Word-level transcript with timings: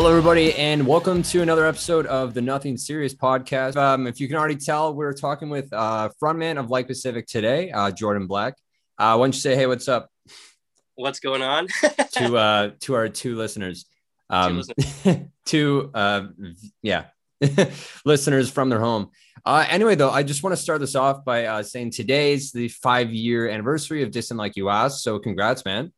Hello, 0.00 0.08
everybody, 0.08 0.54
and 0.54 0.86
welcome 0.86 1.22
to 1.24 1.42
another 1.42 1.66
episode 1.66 2.06
of 2.06 2.32
the 2.32 2.40
Nothing 2.40 2.78
Serious 2.78 3.14
podcast. 3.14 3.76
Um, 3.76 4.06
if 4.06 4.18
you 4.18 4.28
can 4.28 4.38
already 4.38 4.56
tell, 4.56 4.94
we're 4.94 5.12
talking 5.12 5.50
with 5.50 5.70
uh, 5.74 6.08
frontman 6.18 6.58
of 6.58 6.70
Like 6.70 6.86
Pacific 6.86 7.26
today, 7.26 7.70
uh, 7.70 7.90
Jordan 7.90 8.26
Black. 8.26 8.54
Uh, 8.98 9.14
why 9.16 9.26
don't 9.26 9.34
you 9.34 9.40
say, 9.42 9.54
hey, 9.54 9.66
what's 9.66 9.88
up 9.88 10.08
What's 10.94 11.20
going 11.20 11.42
on? 11.42 11.66
to 12.12 12.34
uh, 12.34 12.70
to 12.80 12.94
our 12.94 13.10
two 13.10 13.36
listeners? 13.36 13.84
Um, 14.30 14.62
two, 15.44 15.90
uh, 15.92 16.28
yeah, 16.80 17.08
listeners 18.06 18.50
from 18.50 18.70
their 18.70 18.80
home. 18.80 19.10
Uh, 19.44 19.66
anyway, 19.68 19.96
though, 19.96 20.10
I 20.10 20.22
just 20.22 20.42
want 20.42 20.56
to 20.56 20.62
start 20.62 20.80
this 20.80 20.94
off 20.94 21.26
by 21.26 21.44
uh, 21.44 21.62
saying 21.62 21.90
today's 21.90 22.52
the 22.52 22.68
five 22.68 23.12
year 23.12 23.50
anniversary 23.50 24.02
of 24.02 24.12
Distant 24.12 24.38
Like 24.38 24.56
You 24.56 24.70
Asked. 24.70 25.02
So, 25.02 25.18
congrats, 25.18 25.66
man. 25.66 25.92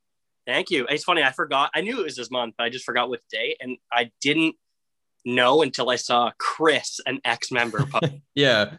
Thank 0.47 0.71
you. 0.71 0.87
It's 0.89 1.05
funny. 1.05 1.23
I 1.23 1.31
forgot. 1.31 1.71
I 1.75 1.83
knew 1.83 2.01
it 2.01 2.05
was 2.05 2.17
this 2.17 2.31
month, 2.31 2.55
but 2.59 2.65
I 2.65 2.69
just 2.69 2.85
forgot 2.85 3.09
what 3.09 3.21
day, 3.31 3.57
and 3.61 3.77
I 3.93 4.11
didn't 4.21 4.57
know 5.25 5.63
until 5.63 5.89
I 5.89 5.97
saw 5.97 6.33
Chris, 6.39 7.01
an 7.07 7.21
ex-member, 7.25 7.87
yeah. 8.35 8.77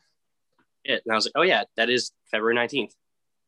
it, 0.84 1.02
and 1.06 1.14
I 1.14 1.16
was 1.16 1.26
like, 1.26 1.34
"Oh 1.36 1.44
yeah, 1.44 1.64
that 1.78 1.90
is 1.90 2.12
February 2.32 2.56
nineteenth. 2.56 2.94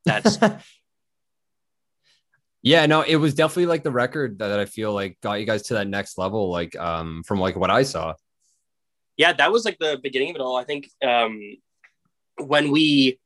That's 0.05 0.37
yeah, 2.61 2.85
no, 2.85 3.01
it 3.01 3.17
was 3.17 3.33
definitely 3.33 3.65
like 3.65 3.83
the 3.83 3.91
record 3.91 4.39
that, 4.39 4.47
that 4.47 4.59
I 4.59 4.65
feel 4.65 4.93
like 4.93 5.17
got 5.21 5.41
you 5.41 5.45
guys 5.45 5.63
to 5.63 5.73
that 5.73 5.87
next 5.87 6.17
level, 6.17 6.49
like 6.49 6.77
um 6.79 7.23
from 7.23 7.39
like 7.39 7.57
what 7.57 7.69
I 7.69 7.83
saw. 7.83 8.13
yeah, 9.17 9.33
that 9.33 9.51
was 9.51 9.65
like 9.65 9.77
the 9.79 9.99
beginning 10.01 10.29
of 10.29 10.35
it 10.35 10.41
all. 10.41 10.55
I 10.55 10.63
think 10.63 10.89
um, 11.03 11.41
when 12.37 12.71
we 12.71 13.19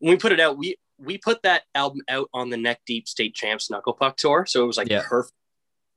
when 0.00 0.12
we 0.12 0.18
put 0.18 0.32
it 0.32 0.40
out, 0.40 0.58
we 0.58 0.76
we 1.04 1.18
put 1.18 1.42
that 1.42 1.62
album 1.74 2.00
out 2.08 2.28
on 2.32 2.50
the 2.50 2.56
Neck 2.56 2.80
Deep 2.86 3.08
State 3.08 3.34
Champs 3.34 3.70
Knuckle 3.70 3.92
Puck 3.92 4.16
tour, 4.16 4.46
so 4.46 4.62
it 4.62 4.66
was 4.66 4.76
like 4.76 4.88
Yeah. 4.88 5.02
perfect. 5.08 5.34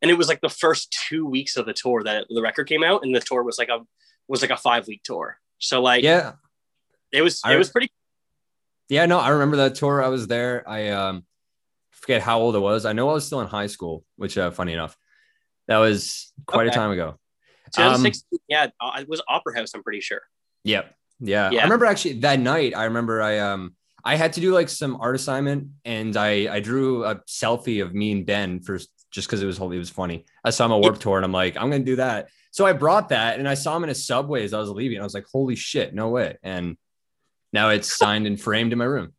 And 0.01 0.11
it 0.11 0.17
was 0.17 0.27
like 0.27 0.41
the 0.41 0.49
first 0.49 0.95
two 1.07 1.25
weeks 1.25 1.55
of 1.57 1.65
the 1.65 1.73
tour 1.73 2.03
that 2.03 2.25
the 2.29 2.41
record 2.41 2.67
came 2.67 2.83
out, 2.83 3.03
and 3.03 3.15
the 3.15 3.19
tour 3.21 3.43
was 3.43 3.57
like 3.57 3.69
a 3.69 3.79
was 4.27 4.41
like 4.41 4.51
a 4.51 4.57
five 4.57 4.87
week 4.87 5.01
tour. 5.03 5.37
So 5.59 5.81
like 5.81 6.03
Yeah, 6.03 6.33
it 7.11 7.21
was 7.21 7.41
I- 7.43 7.53
it 7.53 7.57
was 7.57 7.69
pretty 7.69 7.89
yeah, 8.87 9.05
no, 9.07 9.17
I 9.19 9.29
remember 9.29 9.57
that 9.57 9.73
tour. 9.75 10.03
I 10.03 10.09
was 10.09 10.27
there. 10.27 10.67
I 10.69 10.89
um 10.89 11.25
forget 11.91 12.21
how 12.21 12.39
old 12.39 12.55
I 12.55 12.59
was. 12.59 12.85
I 12.85 12.93
know 12.93 13.09
I 13.09 13.13
was 13.13 13.25
still 13.25 13.41
in 13.41 13.47
high 13.47 13.65
school, 13.67 14.03
which 14.15 14.37
uh, 14.37 14.51
funny 14.51 14.73
enough, 14.73 14.95
that 15.67 15.77
was 15.77 16.31
quite 16.45 16.67
a 16.67 16.71
time 16.71 16.91
ago. 16.91 17.17
2016. 17.73 18.39
yeah, 18.47 18.67
uh, 18.79 18.91
it 18.99 19.09
was 19.09 19.21
Opera 19.27 19.57
House. 19.57 19.73
I'm 19.73 19.81
pretty 19.81 20.01
sure. 20.01 20.21
Yep. 20.65 20.93
Yeah. 21.19 21.49
Yeah. 21.51 21.61
I 21.61 21.63
remember 21.63 21.85
actually 21.85 22.19
that 22.19 22.39
night. 22.39 22.75
I 22.75 22.83
remember 22.85 23.21
I 23.23 23.39
um 23.39 23.75
I 24.05 24.15
had 24.15 24.33
to 24.33 24.41
do 24.41 24.53
like 24.53 24.69
some 24.69 24.97
art 25.01 25.15
assignment 25.15 25.69
and 25.83 26.15
I 26.15 26.53
I 26.55 26.59
drew 26.59 27.03
a 27.03 27.15
selfie 27.27 27.81
of 27.81 27.93
me 27.93 28.11
and 28.11 28.25
Ben 28.25 28.59
for 28.61 28.79
just 29.11 29.27
because 29.27 29.41
it 29.41 29.47
was 29.47 29.57
holy 29.57 29.77
it 29.77 29.79
was 29.79 29.89
funny. 29.89 30.25
I 30.43 30.51
saw 30.51 30.65
him 30.65 30.73
at 30.73 30.81
Warped 30.81 31.01
Tour 31.01 31.17
and 31.17 31.25
I'm 31.25 31.31
like 31.31 31.57
I'm 31.57 31.71
gonna 31.71 31.83
do 31.83 31.95
that. 31.95 32.29
So 32.51 32.65
I 32.65 32.73
brought 32.73 33.09
that 33.09 33.39
and 33.39 33.49
I 33.49 33.55
saw 33.55 33.75
him 33.75 33.83
in 33.83 33.89
a 33.89 33.95
subway 33.95 34.43
as 34.43 34.53
I 34.53 34.59
was 34.59 34.69
leaving. 34.69 34.99
I 34.99 35.03
was 35.03 35.15
like, 35.15 35.25
holy 35.29 35.55
shit, 35.55 35.93
no 35.93 36.09
way. 36.09 36.37
And 36.43 36.77
now 37.51 37.69
it's 37.69 37.97
signed 37.97 38.27
and 38.27 38.39
framed 38.39 38.71
in 38.71 38.77
my 38.77 38.85
room. 38.85 39.13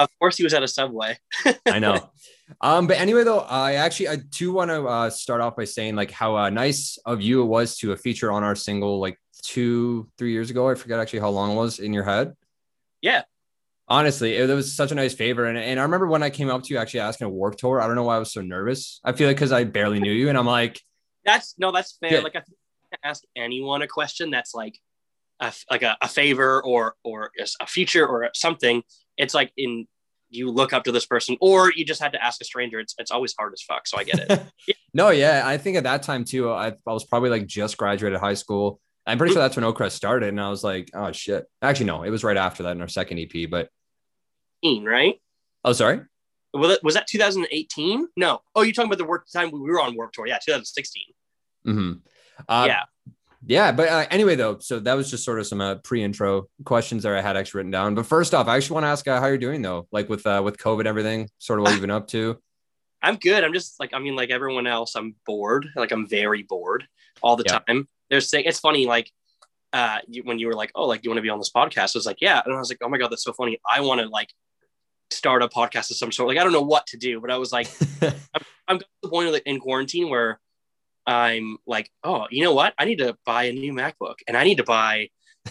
Of 0.00 0.08
course, 0.18 0.38
he 0.38 0.44
was 0.44 0.54
at 0.54 0.62
a 0.62 0.68
Subway. 0.68 1.18
I 1.66 1.78
know. 1.78 2.10
Um, 2.60 2.88
but 2.88 2.98
anyway, 2.98 3.22
though, 3.22 3.38
I 3.38 3.74
actually 3.74 4.08
I 4.08 4.16
do 4.16 4.52
want 4.52 4.72
to 4.72 4.84
uh, 4.84 5.08
start 5.08 5.40
off 5.40 5.54
by 5.54 5.62
saying 5.62 5.94
like 5.94 6.10
how 6.10 6.36
uh, 6.36 6.50
nice 6.50 6.98
of 7.06 7.20
you 7.20 7.42
it 7.42 7.46
was 7.46 7.76
to 7.78 7.92
uh, 7.92 7.96
feature 7.96 8.32
on 8.32 8.42
our 8.42 8.56
single 8.56 8.98
like 8.98 9.16
two, 9.42 10.10
three 10.18 10.32
years 10.32 10.50
ago. 10.50 10.68
I 10.68 10.74
forget 10.74 10.98
actually 10.98 11.20
how 11.20 11.28
long 11.28 11.52
it 11.52 11.54
was 11.54 11.78
in 11.78 11.92
your 11.92 12.02
head. 12.02 12.34
Yeah. 13.00 13.22
Honestly, 13.90 14.36
it, 14.36 14.48
was 14.48 14.72
such 14.72 14.92
a 14.92 14.94
nice 14.94 15.14
favor, 15.14 15.46
and, 15.46 15.58
and 15.58 15.80
I 15.80 15.82
remember 15.82 16.06
when 16.06 16.22
I 16.22 16.30
came 16.30 16.48
up 16.48 16.62
to 16.62 16.72
you 16.72 16.78
actually 16.78 17.00
asking 17.00 17.26
a 17.26 17.30
Warped 17.30 17.58
Tour. 17.58 17.80
I 17.80 17.88
don't 17.88 17.96
know 17.96 18.04
why 18.04 18.14
I 18.14 18.20
was 18.20 18.32
so 18.32 18.40
nervous. 18.40 19.00
I 19.04 19.10
feel 19.10 19.26
like 19.26 19.36
because 19.36 19.50
I 19.50 19.64
barely 19.64 19.98
knew 19.98 20.12
you, 20.12 20.28
and 20.28 20.38
I'm 20.38 20.46
like, 20.46 20.80
That's 21.24 21.56
no, 21.58 21.72
that's 21.72 21.98
fair. 22.00 22.14
Yeah. 22.14 22.20
Like 22.20 22.36
I 22.36 22.40
think 22.40 22.56
ask 23.04 23.24
anyone 23.36 23.82
a 23.82 23.86
question 23.86 24.30
that's 24.30 24.54
like 24.54 24.78
a, 25.40 25.52
like 25.70 25.82
a, 25.82 25.96
a 26.00 26.08
favor 26.08 26.62
or 26.62 26.94
or 27.04 27.32
a 27.60 27.66
feature 27.66 28.06
or 28.06 28.30
something. 28.34 28.82
It's 29.16 29.34
like 29.34 29.52
in 29.56 29.86
you 30.28 30.50
look 30.50 30.72
up 30.72 30.84
to 30.84 30.92
this 30.92 31.06
person, 31.06 31.36
or 31.40 31.72
you 31.72 31.84
just 31.84 32.00
had 32.00 32.12
to 32.12 32.24
ask 32.24 32.40
a 32.40 32.44
stranger. 32.44 32.78
It's 32.78 32.94
it's 32.98 33.10
always 33.10 33.34
hard 33.36 33.52
as 33.52 33.62
fuck. 33.62 33.86
So 33.86 33.98
I 33.98 34.04
get 34.04 34.20
it. 34.20 34.76
no, 34.94 35.10
yeah, 35.10 35.42
I 35.44 35.58
think 35.58 35.76
at 35.76 35.84
that 35.84 36.02
time 36.02 36.24
too, 36.24 36.50
I, 36.50 36.68
I 36.68 36.92
was 36.92 37.04
probably 37.04 37.30
like 37.30 37.46
just 37.46 37.76
graduated 37.76 38.20
high 38.20 38.34
school. 38.34 38.80
I'm 39.06 39.18
pretty 39.18 39.32
sure 39.32 39.42
that's 39.42 39.56
when 39.56 39.64
Oakcrest 39.64 39.92
started, 39.92 40.28
and 40.28 40.40
I 40.40 40.50
was 40.50 40.62
like, 40.62 40.90
oh 40.94 41.10
shit. 41.10 41.44
Actually, 41.62 41.86
no, 41.86 42.02
it 42.04 42.10
was 42.10 42.22
right 42.22 42.36
after 42.36 42.64
that 42.64 42.72
in 42.72 42.80
our 42.80 42.88
second 42.88 43.18
EP. 43.18 43.50
But 43.50 43.68
right? 44.64 45.20
oh, 45.64 45.72
sorry. 45.72 46.00
Was 46.52 46.68
that, 46.68 46.82
was 46.82 46.94
that 46.94 47.06
2018? 47.06 48.08
No. 48.16 48.40
Oh, 48.56 48.62
you're 48.62 48.72
talking 48.72 48.88
about 48.88 48.98
the 48.98 49.04
work 49.04 49.26
time 49.32 49.50
we 49.52 49.60
were 49.60 49.80
on 49.80 49.94
Warped 49.94 50.16
Tour? 50.16 50.26
Yeah, 50.26 50.38
2016. 50.44 51.02
hmm 51.64 51.92
Uh, 52.48 52.64
yeah. 52.66 52.82
Yeah, 53.46 53.72
but 53.72 53.88
uh, 53.88 54.06
anyway, 54.10 54.34
though, 54.36 54.58
so 54.58 54.80
that 54.80 54.92
was 54.94 55.10
just 55.10 55.24
sort 55.24 55.38
of 55.38 55.46
some 55.46 55.60
uh, 55.62 55.76
pre-intro 55.76 56.48
questions 56.66 57.04
that 57.04 57.14
I 57.14 57.22
had 57.22 57.36
actually 57.38 57.60
written 57.60 57.70
down. 57.70 57.94
But 57.94 58.04
first 58.04 58.34
off, 58.34 58.48
I 58.48 58.56
actually 58.56 58.74
want 58.74 58.84
to 58.84 58.88
ask 58.88 59.08
uh, 59.08 59.18
how 59.18 59.28
you're 59.28 59.38
doing 59.38 59.62
though, 59.62 59.86
like 59.92 60.10
with 60.10 60.26
uh, 60.26 60.42
with 60.44 60.58
COVID, 60.58 60.84
everything, 60.84 61.30
sort 61.38 61.58
of 61.58 61.64
what 61.64 61.72
you've 61.72 61.80
been 61.80 61.90
up 61.90 62.06
to. 62.08 62.36
I'm 63.02 63.16
good. 63.16 63.42
I'm 63.44 63.54
just 63.54 63.80
like 63.80 63.94
I 63.94 63.98
mean, 63.98 64.14
like 64.14 64.28
everyone 64.28 64.66
else, 64.66 64.94
I'm 64.94 65.14
bored. 65.24 65.66
Like 65.74 65.90
I'm 65.90 66.06
very 66.06 66.42
bored 66.42 66.86
all 67.22 67.36
the 67.36 67.44
Yeah. 67.46 67.60
time. 67.60 67.88
There's 68.10 68.28
saying 68.28 68.44
it's 68.46 68.60
funny, 68.60 68.84
like 68.86 69.10
uh 69.72 70.00
you, 70.06 70.22
when 70.24 70.38
you 70.38 70.46
were 70.48 70.54
like, 70.54 70.72
oh, 70.74 70.86
like 70.86 71.02
you 71.04 71.08
want 71.10 71.16
to 71.18 71.22
be 71.22 71.30
on 71.30 71.38
this 71.38 71.50
podcast? 71.50 71.96
I 71.96 71.98
was 71.98 72.06
like, 72.06 72.20
yeah, 72.20 72.42
and 72.44 72.52
I 72.54 72.58
was 72.58 72.68
like, 72.70 72.78
oh 72.82 72.90
my 72.90 72.98
god, 72.98 73.10
that's 73.10 73.24
so 73.24 73.32
funny. 73.32 73.58
I 73.66 73.80
want 73.80 74.02
to 74.02 74.08
like 74.08 74.28
start 75.10 75.42
a 75.42 75.48
podcast 75.48 75.90
of 75.90 75.96
some 75.96 76.12
sort. 76.12 76.28
Like 76.28 76.38
I 76.38 76.44
don't 76.44 76.52
know 76.52 76.62
what 76.62 76.86
to 76.88 76.96
do, 76.96 77.20
but 77.20 77.30
I 77.30 77.36
was 77.36 77.52
like, 77.52 77.68
I'm 78.02 78.78
got 78.78 78.80
to 78.80 78.86
the 79.02 79.08
point 79.08 79.28
of 79.28 79.34
the, 79.34 79.48
in 79.48 79.60
quarantine 79.60 80.08
where 80.10 80.40
I'm 81.06 81.58
like, 81.66 81.90
oh, 82.04 82.26
you 82.30 82.44
know 82.44 82.54
what? 82.54 82.74
I 82.78 82.84
need 82.84 82.98
to 82.98 83.16
buy 83.24 83.44
a 83.44 83.52
new 83.52 83.72
MacBook, 83.72 84.16
and 84.28 84.36
I 84.36 84.44
need 84.44 84.56
to 84.56 84.64
buy. 84.64 85.08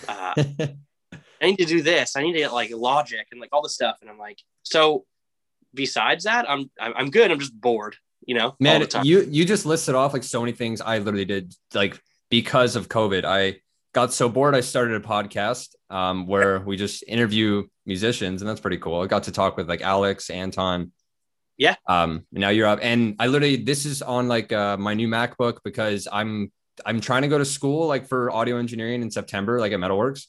Uh, 0.08 0.34
I 1.42 1.46
need 1.46 1.58
to 1.58 1.66
do 1.66 1.82
this. 1.82 2.16
I 2.16 2.22
need 2.22 2.34
to 2.34 2.40
get 2.40 2.54
like 2.54 2.70
Logic 2.72 3.26
and 3.32 3.40
like 3.40 3.50
all 3.54 3.62
this 3.62 3.74
stuff. 3.74 3.98
And 4.02 4.10
I'm 4.10 4.18
like, 4.18 4.40
so 4.64 5.06
besides 5.74 6.26
that, 6.26 6.50
I'm 6.50 6.70
I'm 6.80 6.94
I'm 6.96 7.10
good. 7.10 7.32
I'm 7.32 7.40
just 7.40 7.60
bored, 7.60 7.96
you 8.26 8.36
know, 8.36 8.56
Man, 8.60 8.82
the 8.82 9.02
you 9.04 9.26
you 9.30 9.46
just 9.46 9.66
listed 9.66 9.96
off 9.96 10.14
like 10.14 10.24
so 10.24 10.42
many 10.42 10.52
things 10.52 10.82
I 10.82 11.00
literally 11.00 11.26
did 11.26 11.54
like 11.74 12.02
because 12.30 12.76
of 12.76 12.90
COVID. 12.90 13.26
I 13.26 13.62
got 13.94 14.14
so 14.14 14.30
bored 14.30 14.56
I 14.56 14.62
started 14.62 14.96
a 14.96 15.06
podcast 15.06 15.70
um, 15.90 16.28
where 16.28 16.60
we 16.60 16.78
just 16.78 17.04
interview 17.08 17.68
musicians, 17.86 18.42
and 18.42 18.50
that's 18.50 18.62
pretty 18.62 18.78
cool. 18.78 19.02
I 19.02 19.08
got 19.08 19.24
to 19.24 19.32
talk 19.32 19.58
with 19.58 19.68
like 19.68 19.82
Alex, 19.82 20.30
Anton. 20.30 20.92
Yeah. 21.58 21.76
Um, 21.88 22.26
and 22.32 22.42
now 22.42 22.50
you're 22.50 22.68
up, 22.68 22.80
and 22.82 23.16
I 23.20 23.28
literally 23.28 23.58
this 23.58 23.86
is 23.86 24.02
on 24.02 24.28
like 24.28 24.52
uh, 24.52 24.78
my 24.78 24.94
new 24.94 25.08
MacBook 25.08 25.58
because 25.64 26.08
I'm 26.12 26.52
I'm 26.86 27.02
trying 27.02 27.24
to 27.24 27.28
go 27.28 27.38
to 27.38 27.46
school 27.46 27.88
like 27.88 28.08
for 28.08 28.32
audio 28.32 28.58
engineering 28.58 29.02
in 29.02 29.12
September, 29.12 29.60
like 29.60 29.72
at 29.72 29.80
Metalworks. 29.80 30.26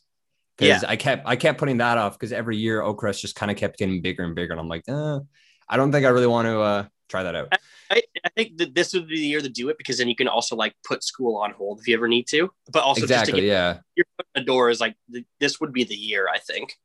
Because 0.56 0.84
I 0.84 0.96
kept 0.96 1.26
I 1.26 1.36
kept 1.36 1.58
putting 1.58 1.78
that 1.78 1.96
off 1.96 2.18
because 2.18 2.32
every 2.32 2.58
year 2.58 2.82
Oakcrest 2.82 3.20
just 3.20 3.34
kind 3.34 3.50
of 3.50 3.56
kept 3.56 3.78
getting 3.78 4.02
bigger 4.02 4.24
and 4.24 4.34
bigger, 4.34 4.52
and 4.52 4.60
I'm 4.60 4.68
like, 4.68 4.84
uh, 4.88 5.20
I 5.66 5.78
don't 5.78 5.90
think 5.90 6.04
I 6.04 6.10
really 6.10 6.26
want 6.26 6.46
to 6.46 6.60
uh, 6.60 6.84
try 7.08 7.22
that 7.22 7.34
out. 7.34 7.54
I, 7.90 8.02
I 8.24 8.28
think 8.36 8.58
that 8.58 8.74
this 8.74 8.94
would 8.94 9.08
be 9.08 9.16
the 9.16 9.26
year 9.26 9.40
to 9.40 9.48
do 9.48 9.68
it 9.68 9.76
because 9.76 9.98
then 9.98 10.08
you 10.08 10.14
can 10.14 10.28
also 10.28 10.54
like 10.54 10.74
put 10.86 11.02
school 11.02 11.36
on 11.36 11.50
hold 11.52 11.80
if 11.80 11.88
you 11.88 11.94
ever 11.96 12.08
need 12.08 12.28
to. 12.28 12.50
But 12.72 12.84
also 12.84 13.00
just 13.00 13.08
to 13.08 13.14
exactly, 13.14 13.40
get 13.42 13.48
yeah. 13.48 13.78
your 13.96 14.06
foot 14.16 14.26
in 14.34 14.42
the 14.42 14.46
door 14.46 14.70
is 14.70 14.80
like 14.80 14.94
th- 15.12 15.24
this 15.40 15.60
would 15.60 15.72
be 15.72 15.84
the 15.84 15.96
year. 15.96 16.28
I 16.32 16.38
think. 16.38 16.76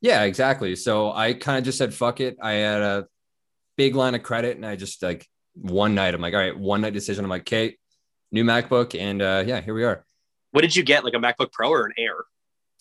Yeah, 0.00 0.22
exactly. 0.24 0.76
So 0.76 1.12
I 1.12 1.32
kind 1.32 1.58
of 1.58 1.64
just 1.64 1.78
said, 1.78 1.94
fuck 1.94 2.20
it. 2.20 2.36
I 2.42 2.52
had 2.52 2.82
a 2.82 3.06
big 3.76 3.94
line 3.94 4.14
of 4.14 4.22
credit 4.22 4.56
and 4.56 4.64
I 4.64 4.76
just 4.76 5.02
like 5.02 5.26
one 5.54 5.94
night, 5.94 6.14
I'm 6.14 6.20
like, 6.20 6.34
all 6.34 6.40
right, 6.40 6.56
one 6.56 6.82
night 6.82 6.92
decision. 6.92 7.24
I'm 7.24 7.30
like, 7.30 7.42
okay, 7.42 7.76
new 8.30 8.44
MacBook. 8.44 8.98
And 8.98 9.22
uh, 9.22 9.44
yeah, 9.46 9.60
here 9.60 9.74
we 9.74 9.84
are. 9.84 10.04
What 10.52 10.62
did 10.62 10.76
you 10.76 10.82
get? 10.82 11.04
Like 11.04 11.14
a 11.14 11.18
MacBook 11.18 11.52
Pro 11.52 11.70
or 11.70 11.86
an 11.86 11.92
Air? 11.98 12.16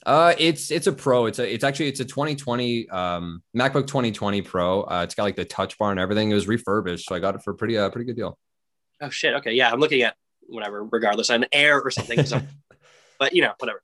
Uh, 0.05 0.33
it's, 0.37 0.69
it's 0.71 0.87
a 0.87 0.91
pro. 0.93 1.25
It's 1.25 1.39
a, 1.39 1.51
it's 1.51 1.63
actually, 1.63 1.87
it's 1.87 1.99
a 1.99 2.05
2020 2.05 2.89
um, 2.89 3.41
MacBook 3.57 3.87
2020 3.87 4.41
Pro. 4.43 4.83
Uh, 4.83 5.01
it's 5.03 5.15
got 5.15 5.23
like 5.23 5.35
the 5.35 5.45
touch 5.45 5.77
bar 5.77 5.91
and 5.91 5.99
everything. 5.99 6.29
It 6.29 6.35
was 6.35 6.47
refurbished. 6.47 7.07
So 7.09 7.15
I 7.15 7.19
got 7.19 7.35
it 7.35 7.41
for 7.43 7.51
a 7.51 7.55
pretty, 7.55 7.77
uh, 7.77 7.89
pretty 7.89 8.05
good 8.05 8.15
deal. 8.15 8.37
Oh 9.01 9.09
shit. 9.09 9.33
Okay, 9.35 9.53
yeah, 9.53 9.71
I'm 9.71 9.79
looking 9.79 10.01
at 10.03 10.15
whatever. 10.47 10.83
Regardless, 10.85 11.29
an 11.29 11.45
Air 11.51 11.81
or 11.81 11.89
something. 11.91 12.23
so- 12.25 12.41
but 13.19 13.33
you 13.33 13.41
know, 13.41 13.53
whatever. 13.59 13.81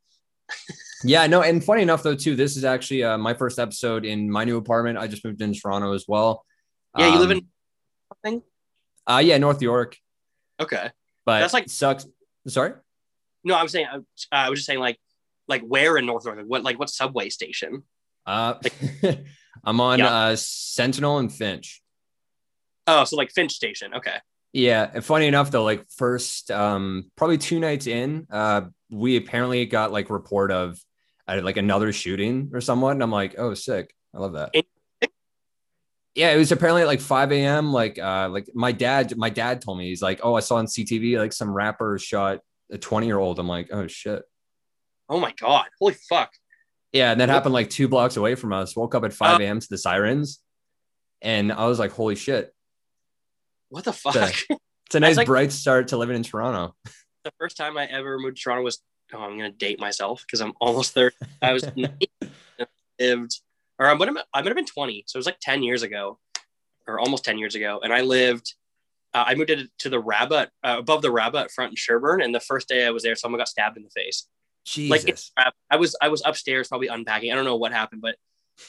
Yeah, 1.04 1.26
no, 1.26 1.42
and 1.42 1.64
funny 1.64 1.82
enough 1.82 2.04
though, 2.04 2.14
too, 2.14 2.36
this 2.36 2.56
is 2.56 2.64
actually 2.64 3.04
uh, 3.04 3.18
my 3.18 3.34
first 3.34 3.58
episode 3.58 4.06
in 4.06 4.30
my 4.30 4.44
new 4.44 4.58
apartment. 4.58 5.00
I 5.00 5.08
just 5.08 5.26
moved 5.26 5.42
in 5.42 5.52
Toronto 5.52 5.94
as 5.94 6.06
well. 6.08 6.46
Yeah, 6.96 7.08
you 7.12 7.18
live 7.18 7.32
Um, 7.32 7.38
in 7.38 7.48
something. 8.14 8.44
uh, 9.08 9.20
yeah, 9.26 9.40
North 9.40 9.64
York, 9.64 9.98
Okay. 10.60 10.92
but 11.26 11.40
That's 11.40 11.56
like- 11.56 11.70
sucks. 11.72 12.06
Sorry. 12.48 12.74
No, 13.44 13.56
I'm 13.56 13.68
saying. 13.68 13.88
Uh, 13.92 14.02
I 14.32 14.52
was 14.52 14.60
just 14.60 14.68
saying 14.68 14.78
like 14.80 15.00
like 15.52 15.62
where 15.62 15.98
in 15.98 16.08
North 16.08 16.26
York? 16.26 16.40
What 16.48 16.64
like 16.64 16.80
what 16.80 16.90
subway 16.90 17.30
station? 17.30 17.84
Uh, 18.26 18.56
I'm 19.64 19.80
on 19.80 20.00
Yeah. 20.00 20.08
uh, 20.14 20.36
Sentinel 20.36 21.20
and 21.20 21.32
Finch. 21.32 21.82
Oh, 22.88 23.04
so 23.04 23.16
like 23.16 23.32
Finch 23.32 23.52
Station. 23.54 23.94
Okay. 23.94 24.16
Yeah, 24.54 24.90
and 24.94 25.06
funny 25.06 25.28
enough 25.28 25.52
though, 25.52 25.64
like 25.64 25.86
first, 25.96 26.50
um, 26.52 27.10
probably 27.16 27.38
two 27.38 27.60
nights 27.60 27.88
in, 27.88 28.28
uh, 28.32 28.62
we 28.90 29.16
apparently 29.18 29.66
got 29.66 29.92
like 29.92 30.10
report 30.10 30.52
of 30.52 30.78
uh, 31.28 31.40
like 31.44 31.58
another 31.58 31.94
shooting 31.94 32.50
or 32.54 32.60
someone. 32.60 32.94
And 32.94 33.04
I'm 33.04 33.12
like, 33.12 33.36
oh, 33.38 33.54
sick. 33.54 33.94
I 34.14 34.18
love 34.18 34.34
that. 34.34 34.52
Yeah, 36.16 36.32
it 36.32 36.38
was 36.38 36.52
apparently 36.52 36.82
at 36.82 36.88
like 36.90 37.00
5 37.00 37.32
a.m. 37.32 37.72
Like, 37.72 37.98
uh, 37.98 38.28
like 38.28 38.50
my 38.54 38.74
dad, 38.74 39.16
my 39.16 39.30
dad 39.30 39.62
told 39.62 39.78
me 39.78 39.88
he's 39.88 40.02
like, 40.02 40.20
oh, 40.24 40.36
I 40.36 40.42
saw 40.42 40.58
on 40.58 40.66
CTV 40.66 41.18
like 41.18 41.32
some 41.32 41.50
rapper 41.54 41.98
shot 41.98 42.40
a 42.70 42.78
20 42.78 43.06
year 43.08 43.18
old. 43.18 43.40
I'm 43.40 43.48
like, 43.48 43.70
oh 43.72 43.88
shit. 43.88 44.22
Oh 45.12 45.20
my 45.20 45.34
god! 45.34 45.66
Holy 45.78 45.94
fuck! 45.94 46.32
Yeah, 46.94 47.12
and 47.12 47.20
that 47.20 47.28
happened 47.30 47.54
like 47.54 47.70
two 47.70 47.90
blocks 47.90 48.16
away 48.16 48.36
from 48.36 48.54
us. 48.54 48.76
Woke 48.76 48.96
up 48.96 49.04
at 49.04 49.14
5 49.14 49.42
a.m. 49.42 49.60
to 49.60 49.68
the 49.70 49.78
sirens, 49.78 50.40
and 51.22 51.52
I 51.52 51.66
was 51.68 51.80
like, 51.80 51.92
holy 51.92 52.16
shit. 52.16 52.54
What 53.70 53.84
the 53.84 53.94
fuck? 53.94 54.16
It's 54.16 54.96
a 54.96 55.00
nice 55.02 55.18
like- 55.18 55.28
bright 55.28 55.52
start 55.52 55.90
to 55.90 55.98
living 55.98 56.16
in 56.16 56.24
Toronto. 56.24 56.76
the 57.26 57.32
first 57.38 57.58
time 57.58 57.78
I 57.78 57.86
ever 57.86 58.18
moved 58.18 58.38
to 58.38 58.44
Toronto 58.44 58.64
was 58.64 58.82
oh, 59.14 59.20
I'm 59.20 59.38
gonna 59.38 59.52
date 59.52 59.80
myself 59.82 60.24
because 60.26 60.40
I'm 60.42 60.54
almost 60.62 60.96
there. 60.96 61.12
I 61.42 61.52
was 61.52 61.64
19, 61.76 61.90
lived, 63.00 63.42
or 63.80 63.88
I 63.88 63.94
might 63.94 64.08
have 64.08 64.18
I 64.34 64.42
might 64.42 64.48
have 64.48 64.56
been 64.56 64.66
20, 64.66 65.04
so 65.08 65.18
it 65.18 65.20
was 65.20 65.26
like 65.26 65.40
10 65.42 65.64
years 65.64 65.84
ago, 65.84 66.20
or 66.88 67.00
almost 67.00 67.26
10 67.26 67.38
years 67.38 67.56
ago, 67.56 67.82
and 67.84 67.94
I 67.94 68.02
lived. 68.02 68.54
Uh, 69.14 69.26
I 69.28 69.36
moved 69.36 69.50
to, 69.50 69.68
to 69.80 69.90
the 69.90 70.00
Rabbit 70.00 70.52
uh, 70.64 70.78
above 70.80 71.02
the 71.02 71.12
Rabbit 71.12 71.52
front 71.52 71.72
in 71.72 71.76
Sherbourne, 71.76 72.24
and 72.24 72.34
the 72.34 72.40
first 72.40 72.70
day 72.70 72.86
I 72.86 72.92
was 72.92 73.04
there, 73.04 73.14
someone 73.18 73.40
got 73.40 73.50
stabbed 73.50 73.76
in 73.76 73.84
the 73.84 73.90
face. 73.90 74.26
Jesus. 74.66 75.32
Like 75.38 75.54
I 75.70 75.76
was 75.78 75.96
I 76.02 76.10
was 76.10 76.22
upstairs 76.26 76.68
probably 76.68 76.88
unpacking. 76.88 77.32
I 77.32 77.36
don't 77.36 77.46
know 77.46 77.56
what 77.58 77.72
happened, 77.72 78.02
but 78.02 78.16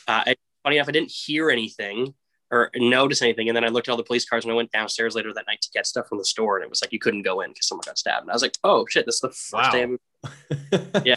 uh, 0.08 0.22
I, 0.26 0.36
funny 0.62 0.76
enough, 0.76 0.88
I 0.88 0.92
didn't 0.92 1.10
hear 1.10 1.50
anything 1.50 2.14
or 2.50 2.70
notice 2.76 3.22
anything. 3.22 3.48
And 3.48 3.56
then 3.56 3.64
I 3.64 3.68
looked 3.68 3.88
at 3.88 3.92
all 3.92 3.96
the 3.96 4.02
police 4.02 4.24
cars 4.24 4.44
and 4.44 4.52
I 4.52 4.54
went 4.54 4.70
downstairs 4.70 5.14
later 5.14 5.32
that 5.34 5.46
night 5.46 5.60
to 5.62 5.70
get 5.72 5.86
stuff 5.86 6.06
from 6.08 6.18
the 6.18 6.24
store, 6.24 6.56
and 6.56 6.64
it 6.64 6.70
was 6.70 6.82
like 6.82 6.92
you 6.92 6.98
couldn't 6.98 7.22
go 7.22 7.40
in 7.40 7.50
because 7.50 7.66
someone 7.66 7.84
got 7.86 7.98
stabbed. 7.98 8.22
And 8.22 8.30
I 8.30 8.34
was 8.34 8.42
like, 8.42 8.56
oh 8.64 8.86
shit, 8.88 9.06
this 9.06 9.16
is 9.16 9.20
the 9.20 9.28
first 9.28 9.52
Wow. 9.52 9.70
day. 9.72 9.82
I'm 9.82 9.98
Yeah. 11.04 11.16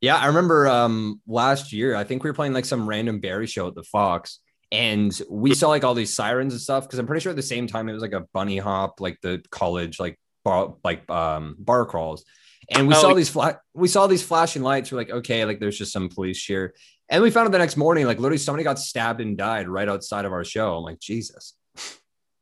Yeah, 0.00 0.16
I 0.16 0.26
remember 0.26 0.66
um 0.66 1.20
last 1.26 1.72
year, 1.72 1.94
I 1.94 2.04
think 2.04 2.24
we 2.24 2.30
were 2.30 2.34
playing 2.34 2.54
like 2.54 2.64
some 2.64 2.88
random 2.88 3.20
Barrie 3.20 3.46
show 3.46 3.68
at 3.68 3.74
the 3.74 3.84
Fox. 3.84 4.40
And 4.72 5.20
we 5.28 5.52
saw 5.54 5.68
like 5.68 5.82
all 5.84 5.94
these 5.94 6.14
sirens 6.14 6.54
and 6.54 6.62
stuff 6.62 6.84
because 6.84 6.98
I'm 7.00 7.06
pretty 7.06 7.22
sure 7.22 7.30
at 7.30 7.36
the 7.36 7.42
same 7.42 7.66
time 7.66 7.88
it 7.88 7.92
was 7.92 8.02
like 8.02 8.12
a 8.12 8.24
bunny 8.32 8.56
hop, 8.56 9.00
like 9.00 9.18
the 9.20 9.42
college, 9.50 9.98
like 9.98 10.18
bar, 10.44 10.76
like 10.84 11.08
um 11.10 11.56
bar 11.58 11.84
crawls. 11.86 12.24
And 12.70 12.86
we 12.88 12.94
Oh, 12.94 13.00
saw 13.00 13.08
yeah. 13.08 13.14
these 13.14 13.28
fla- 13.28 13.60
we 13.74 13.88
saw 13.88 14.06
these 14.06 14.22
flashing 14.22 14.62
lights. 14.62 14.90
We're 14.92 14.98
like, 14.98 15.10
okay, 15.10 15.44
like 15.44 15.60
there's 15.60 15.76
just 15.78 15.92
some 15.92 16.08
police 16.08 16.44
here. 16.44 16.74
And 17.08 17.22
we 17.22 17.30
found 17.30 17.46
out 17.46 17.52
the 17.52 17.58
next 17.58 17.76
morning, 17.76 18.06
like 18.06 18.18
literally 18.18 18.38
somebody 18.38 18.62
got 18.62 18.78
stabbed 18.78 19.20
and 19.20 19.36
died 19.36 19.68
right 19.68 19.88
outside 19.88 20.24
of 20.24 20.32
our 20.32 20.44
show. 20.44 20.76
I'm 20.76 20.84
like, 20.84 21.00
Jesus. 21.00 21.54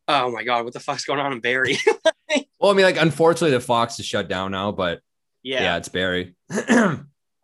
Oh 0.06 0.30
my 0.30 0.42
god, 0.42 0.64
what 0.64 0.72
the 0.75 0.80
fuck's 0.80 1.04
going 1.04 1.20
on 1.20 1.32
in 1.32 1.40
Barrie? 1.40 1.78
Well, 2.60 2.72
I 2.72 2.75
mean, 2.75 2.84
like 2.84 3.00
unfortunately 3.00 3.52
the 3.52 3.60
Fox 3.60 4.00
is 4.00 4.04
shut 4.04 4.28
down 4.28 4.50
now, 4.50 4.72
but 4.72 5.00
yeah. 5.44 5.62
yeah, 5.62 5.76
it's 5.76 5.88
Barrie. 5.88 6.34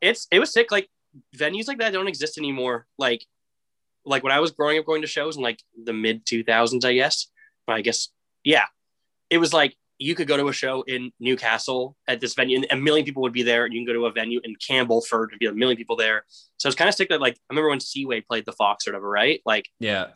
it's 0.00 0.26
it 0.30 0.38
was 0.40 0.52
sick. 0.52 0.72
Like 0.72 0.88
venues 1.36 1.68
like 1.68 1.78
that 1.78 1.92
don't 1.92 2.08
exist 2.08 2.36
anymore. 2.36 2.86
Like 2.98 3.24
like 4.04 4.22
when 4.24 4.32
I 4.32 4.40
was 4.40 4.50
growing 4.50 4.78
up 4.78 4.86
going 4.86 5.02
to 5.02 5.06
shows 5.06 5.36
in 5.36 5.42
like 5.42 5.62
the 5.82 5.92
mid 5.92 6.26
2000s, 6.26 6.84
I 6.84 6.94
guess. 6.94 7.28
I 7.68 7.80
guess 7.80 8.08
yeah, 8.42 8.64
it 9.30 9.38
was 9.38 9.52
like 9.52 9.76
you 9.98 10.14
could 10.14 10.26
go 10.26 10.36
to 10.36 10.48
a 10.48 10.52
show 10.52 10.82
in 10.82 11.12
Newcastle 11.20 11.96
at 12.08 12.20
this 12.20 12.34
venue, 12.34 12.56
and 12.56 12.66
a 12.70 12.76
million 12.76 13.04
people 13.04 13.22
would 13.22 13.32
be 13.32 13.42
there. 13.42 13.66
You 13.66 13.78
can 13.78 13.86
go 13.86 13.92
to 13.92 14.06
a 14.06 14.12
venue 14.12 14.40
in 14.42 14.56
Campbellford 14.56 15.30
and 15.30 15.38
be 15.38 15.46
a 15.46 15.52
million 15.52 15.76
people 15.76 15.96
there. 15.96 16.24
So 16.56 16.68
it's 16.68 16.76
kind 16.76 16.88
of 16.88 16.94
sick 16.94 17.08
that 17.10 17.20
like 17.20 17.34
I 17.34 17.54
remember 17.54 17.70
when 17.70 17.80
Seaway 17.80 18.20
played 18.20 18.44
the 18.44 18.52
Fox 18.52 18.86
or 18.86 18.92
whatever, 18.92 19.08
right? 19.08 19.40
Like 19.46 19.68
yeah. 19.78 20.08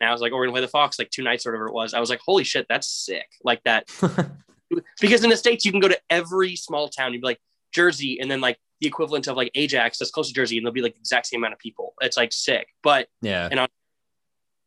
now 0.00 0.12
it's 0.12 0.22
like, 0.22 0.32
oh, 0.32 0.36
we're 0.36 0.44
gonna 0.44 0.52
play 0.52 0.60
the 0.62 0.68
Fox 0.68 0.98
like 0.98 1.10
two 1.10 1.22
nights 1.22 1.46
or 1.46 1.50
whatever 1.52 1.68
it 1.68 1.74
was. 1.74 1.94
I 1.94 2.00
was 2.00 2.10
like, 2.10 2.20
holy 2.24 2.44
shit, 2.44 2.66
that's 2.68 2.88
sick. 2.88 3.26
Like 3.44 3.62
that 3.64 3.88
because 5.00 5.24
in 5.24 5.30
the 5.30 5.36
states 5.36 5.64
you 5.64 5.70
can 5.70 5.80
go 5.80 5.88
to 5.88 6.00
every 6.08 6.56
small 6.56 6.88
town. 6.88 7.12
You'd 7.12 7.20
be 7.20 7.26
like 7.26 7.40
Jersey, 7.72 8.18
and 8.20 8.30
then 8.30 8.40
like 8.40 8.58
the 8.80 8.86
equivalent 8.86 9.28
of 9.28 9.36
like 9.36 9.50
Ajax 9.54 9.98
that's 9.98 10.10
close 10.10 10.28
to 10.28 10.34
Jersey, 10.34 10.56
and 10.56 10.64
there'll 10.64 10.74
be 10.74 10.82
like 10.82 10.94
the 10.94 11.00
exact 11.00 11.26
same 11.26 11.40
amount 11.40 11.52
of 11.52 11.58
people. 11.58 11.94
It's 12.00 12.16
like 12.16 12.32
sick. 12.32 12.68
But 12.82 13.08
yeah. 13.20 13.66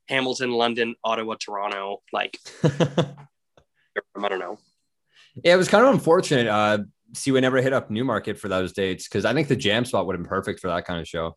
Hamilton, 0.08 0.52
London, 0.52 0.96
Ottawa, 1.04 1.36
Toronto, 1.40 2.04
like 2.14 2.38
I 4.18 4.28
don't 4.28 4.40
know. 4.40 4.58
Yeah, 5.44 5.54
it 5.54 5.58
was 5.58 5.68
kind 5.68 5.86
of 5.86 5.94
unfortunate. 5.94 6.48
Uh, 6.48 6.80
see, 7.14 7.32
we 7.32 7.42
never 7.42 7.62
hit 7.62 7.74
up 7.74 7.90
Newmarket 7.90 8.40
for 8.40 8.48
those 8.48 8.72
dates 8.74 9.08
because 9.08 9.26
I 9.26 9.34
think 9.34 9.48
the 9.48 9.56
jam 9.56 9.86
spot 9.86 10.06
would 10.06 10.14
have 10.16 10.24
been 10.24 10.30
perfect 10.30 10.60
for 10.60 10.68
that 10.68 10.86
kind 10.86 11.00
of 11.00 11.08
show. 11.08 11.36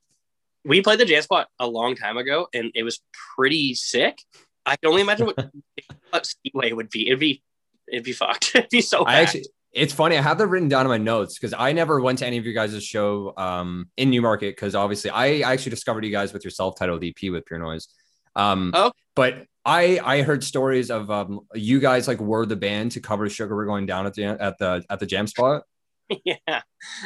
We 0.65 0.83
played 0.83 1.01
the 1.01 1.05
jam 1.05 1.23
spot 1.23 1.49
a 1.59 1.67
long 1.67 1.97
time 1.97 2.17
ago, 2.17 2.49
and 2.53 2.71
it 2.75 2.83
was 2.83 3.01
pretty 3.37 3.75
sick. 3.75 4.19
I 4.67 4.77
can 4.77 4.91
only 4.91 5.03
imagine 5.03 5.27
what, 5.27 6.27
Seaway 6.45 6.73
would 6.73 6.91
be. 6.91 7.09
It'd 7.09 7.21
be 7.21 7.43
it'd 7.91 8.05
be 8.05 8.13
fucked. 8.13 8.53
it'd 8.55 8.71
be 8.71 8.81
so. 8.81 9.03
I 9.03 9.05
bad. 9.05 9.23
actually, 9.23 9.45
it's 9.73 9.93
funny. 9.93 10.17
I 10.17 10.23
have 10.23 10.39
that 10.39 10.47
written 10.47 10.69
down 10.69 10.83
in 10.87 10.89
my 10.89 10.99
notes 10.99 11.39
because 11.39 11.55
I 11.57 11.73
never 11.73 12.01
went 12.01 12.19
to 12.19 12.27
any 12.27 12.39
of 12.39 12.47
you 12.47 12.53
guys' 12.53 12.83
show 12.83 13.33
um, 13.37 13.89
in 13.97 14.11
Newmarket 14.11 14.57
because 14.57 14.75
obviously 14.75 15.11
I, 15.11 15.27
I 15.49 15.53
actually 15.53 15.71
discovered 15.71 16.05
you 16.05 16.11
guys 16.11 16.33
with 16.33 16.45
your 16.45 16.51
self-titled 16.51 17.05
EP 17.05 17.31
with 17.31 17.47
Pure 17.47 17.61
Noise. 17.61 17.89
Um, 18.39 18.73
Oh. 18.75 18.93
but 19.15 19.45
I 19.65 20.01
I 20.03 20.23
heard 20.23 20.43
stories 20.43 20.91
of 20.91 21.11
um, 21.11 21.41
you 21.55 21.81
guys 21.81 22.09
like 22.09 22.21
were 22.21 22.47
the 22.47 22.57
band 22.57 22.93
to 22.93 23.01
cover 23.01 23.29
Sugar 23.29 23.55
We're 23.55 23.67
Going 23.67 23.85
Down 23.85 24.07
at 24.07 24.15
the 24.15 24.25
at 24.25 24.57
the 24.59 24.85
at 24.89 25.01
the 25.01 25.07
jam 25.07 25.27
spot. 25.27 25.65
yeah, 26.25 26.63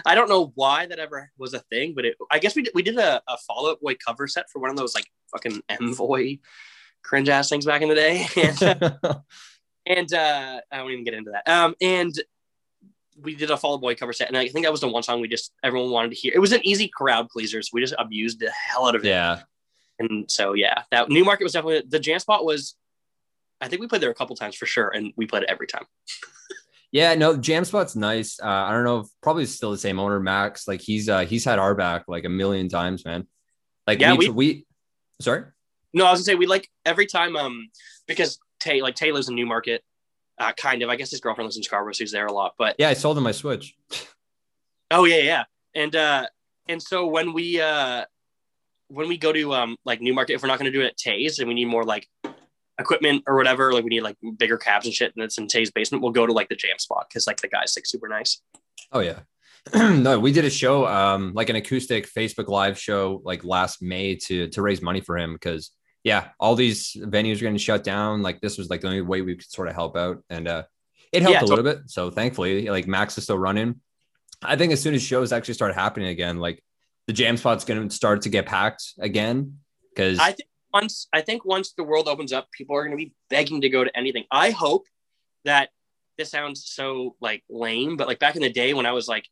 I 0.06 0.14
don't 0.14 0.28
know 0.28 0.52
why 0.54 0.86
that 0.86 1.00
ever 1.00 1.32
was 1.36 1.54
a 1.54 1.58
thing, 1.58 1.92
but 1.94 2.04
it, 2.04 2.16
I 2.30 2.38
guess 2.38 2.54
we 2.54 2.62
did, 2.62 2.72
we 2.74 2.82
did 2.84 2.98
a, 2.98 3.20
a 3.26 3.36
Fall 3.48 3.68
Out 3.68 3.80
Boy 3.80 3.94
cover 3.96 4.28
set 4.28 4.48
for 4.48 4.60
one 4.60 4.70
of 4.70 4.76
those 4.76 4.94
like 4.94 5.06
fucking 5.32 5.60
Envoy 5.68 6.36
cringe 7.02 7.28
ass 7.28 7.48
things 7.48 7.66
back 7.66 7.82
in 7.82 7.88
the 7.88 7.96
day, 7.96 8.26
and, 8.36 9.18
and 9.86 10.12
uh, 10.14 10.60
I 10.70 10.80
won't 10.82 10.92
even 10.92 11.04
get 11.04 11.14
into 11.14 11.32
that. 11.32 11.48
Um, 11.48 11.74
and 11.80 12.14
we 13.20 13.34
did 13.34 13.50
a 13.50 13.56
Fall 13.56 13.74
Out 13.74 13.80
Boy 13.80 13.96
cover 13.96 14.12
set, 14.12 14.28
and 14.28 14.36
I 14.36 14.46
think 14.46 14.64
that 14.64 14.70
was 14.70 14.82
the 14.82 14.88
one 14.88 15.02
song 15.02 15.20
we 15.20 15.26
just 15.26 15.50
everyone 15.64 15.90
wanted 15.90 16.10
to 16.10 16.16
hear. 16.16 16.32
It 16.32 16.38
was 16.38 16.52
an 16.52 16.64
easy 16.64 16.86
crowd 16.86 17.28
pleaser, 17.28 17.60
so 17.60 17.70
we 17.72 17.80
just 17.80 17.94
abused 17.98 18.38
the 18.38 18.50
hell 18.52 18.86
out 18.86 18.94
of 18.94 19.04
it. 19.04 19.08
yeah, 19.08 19.40
And 20.10 20.30
so 20.30 20.54
yeah, 20.54 20.82
that 20.90 21.08
Newmarket 21.08 21.44
was 21.44 21.52
definitely 21.52 21.82
the 21.88 21.98
jam 22.00 22.18
spot 22.18 22.44
was. 22.44 22.74
I 23.60 23.68
think 23.68 23.80
we 23.80 23.86
played 23.86 24.02
there 24.02 24.10
a 24.10 24.14
couple 24.14 24.34
times 24.34 24.56
for 24.56 24.66
sure, 24.66 24.88
and 24.88 25.12
we 25.16 25.24
played 25.26 25.44
it 25.44 25.48
every 25.48 25.66
time. 25.68 25.84
yeah. 26.90 27.14
No, 27.14 27.36
jam 27.36 27.64
spot's 27.64 27.94
nice. 27.94 28.40
Uh, 28.42 28.46
I 28.48 28.72
don't 28.72 28.82
know, 28.84 29.00
if, 29.00 29.06
probably 29.22 29.46
still 29.46 29.70
the 29.70 29.78
same 29.78 30.00
owner, 30.00 30.18
Max. 30.18 30.66
Like 30.66 30.80
he's 30.80 31.08
uh, 31.08 31.20
he's 31.26 31.44
had 31.44 31.58
our 31.60 31.74
back 31.74 32.04
like 32.08 32.24
a 32.24 32.28
million 32.28 32.68
times, 32.68 33.04
man. 33.04 33.26
Like 33.86 34.00
Yeah, 34.00 34.14
we, 34.16 34.28
we- 34.28 34.34
we 34.34 34.66
sorry. 35.20 35.44
No, 35.94 36.06
I 36.06 36.10
was 36.10 36.20
gonna 36.20 36.24
say 36.24 36.34
we 36.36 36.46
like 36.46 36.68
every 36.86 37.06
time 37.06 37.36
um 37.36 37.68
because 38.08 38.38
Tay 38.60 38.80
like 38.82 38.94
Tay 38.94 39.12
lives 39.12 39.28
in 39.28 39.34
Newmarket, 39.36 39.82
uh, 40.38 40.52
kind 40.54 40.82
of. 40.82 40.88
I 40.88 40.96
guess 40.96 41.10
his 41.10 41.20
girlfriend 41.20 41.46
lives 41.46 41.56
in 41.58 41.62
Scarborough, 41.62 41.92
so 41.92 42.02
he's 42.02 42.12
there 42.12 42.26
a 42.26 42.32
lot. 42.32 42.54
But 42.58 42.76
Yeah, 42.78 42.88
I 42.88 42.94
sold 42.94 43.16
him 43.18 43.24
my 43.24 43.32
Switch. 43.32 43.76
oh 44.90 45.04
yeah, 45.04 45.18
yeah, 45.22 45.44
and 45.74 45.94
uh 45.94 46.26
and 46.66 46.82
so 46.82 47.06
when 47.06 47.32
we 47.32 47.60
uh 47.60 48.06
when 48.92 49.08
we 49.08 49.16
go 49.16 49.32
to 49.32 49.54
um 49.54 49.76
like 49.84 50.00
Newmarket, 50.00 50.36
if 50.36 50.42
we're 50.42 50.48
not 50.48 50.58
gonna 50.58 50.70
do 50.70 50.82
it 50.82 50.86
at 50.86 50.96
Tay's 50.96 51.38
and 51.38 51.48
we 51.48 51.54
need 51.54 51.66
more 51.66 51.84
like 51.84 52.06
equipment 52.78 53.24
or 53.26 53.36
whatever, 53.36 53.72
like 53.72 53.84
we 53.84 53.90
need 53.90 54.02
like 54.02 54.16
bigger 54.36 54.58
cabs 54.58 54.86
and 54.86 54.94
shit, 54.94 55.12
and 55.14 55.24
it's 55.24 55.38
in 55.38 55.46
Tay's 55.48 55.70
basement, 55.70 56.02
we'll 56.02 56.12
go 56.12 56.26
to 56.26 56.32
like 56.32 56.48
the 56.48 56.56
jam 56.56 56.78
spot 56.78 57.06
because 57.08 57.26
like 57.26 57.40
the 57.40 57.48
guy's 57.48 57.74
like 57.76 57.86
super 57.86 58.08
nice. 58.08 58.40
Oh 58.92 59.00
yeah. 59.00 59.20
no, 59.74 60.18
we 60.18 60.32
did 60.32 60.44
a 60.44 60.50
show, 60.50 60.86
um, 60.86 61.32
like 61.34 61.48
an 61.48 61.56
acoustic 61.56 62.12
Facebook 62.12 62.48
live 62.48 62.78
show, 62.78 63.22
like 63.24 63.44
last 63.44 63.80
May 63.80 64.16
to 64.16 64.48
to 64.48 64.62
raise 64.62 64.82
money 64.82 65.00
for 65.00 65.16
him 65.16 65.32
because 65.32 65.70
yeah, 66.04 66.30
all 66.40 66.56
these 66.56 66.96
venues 66.98 67.38
are 67.38 67.44
going 67.44 67.54
to 67.54 67.60
shut 67.62 67.84
down. 67.84 68.22
Like 68.22 68.40
this 68.40 68.58
was 68.58 68.68
like 68.70 68.80
the 68.80 68.88
only 68.88 69.02
way 69.02 69.22
we 69.22 69.36
could 69.36 69.50
sort 69.50 69.68
of 69.68 69.74
help 69.74 69.96
out, 69.96 70.22
and 70.28 70.48
uh, 70.48 70.64
it 71.12 71.22
helped 71.22 71.40
Yeah, 71.40 71.44
a 71.44 71.48
little 71.48 71.64
bit. 71.64 71.82
So 71.86 72.10
thankfully, 72.10 72.68
like 72.68 72.86
Max 72.86 73.16
is 73.16 73.24
still 73.24 73.38
running. 73.38 73.80
I 74.42 74.56
think 74.56 74.72
as 74.72 74.82
soon 74.82 74.94
as 74.94 75.02
shows 75.02 75.32
actually 75.32 75.54
start 75.54 75.74
happening 75.74 76.08
again, 76.08 76.38
like 76.38 76.62
the 77.06 77.12
jam 77.12 77.36
spot's 77.36 77.64
going 77.64 77.88
to 77.88 77.94
start 77.94 78.22
to 78.22 78.28
get 78.28 78.46
packed 78.46 78.94
again 78.98 79.58
because 79.94 80.18
I 80.18 80.32
think 80.32 80.48
once 80.72 81.08
I 81.12 81.20
think 81.20 81.44
once 81.44 81.72
the 81.72 81.84
world 81.84 82.08
opens 82.08 82.32
up, 82.32 82.50
people 82.52 82.76
are 82.76 82.82
going 82.82 82.96
to 82.96 83.04
be 83.04 83.12
begging 83.30 83.60
to 83.62 83.68
go 83.68 83.84
to 83.84 83.96
anything. 83.96 84.24
I 84.30 84.50
hope 84.50 84.86
that 85.44 85.70
this 86.18 86.30
sounds 86.30 86.64
so 86.66 87.16
like 87.20 87.42
lame, 87.48 87.96
but 87.96 88.06
like 88.06 88.18
back 88.18 88.36
in 88.36 88.42
the 88.42 88.52
day 88.52 88.74
when 88.74 88.86
I 88.86 88.92
was 88.92 89.08
like 89.08 89.26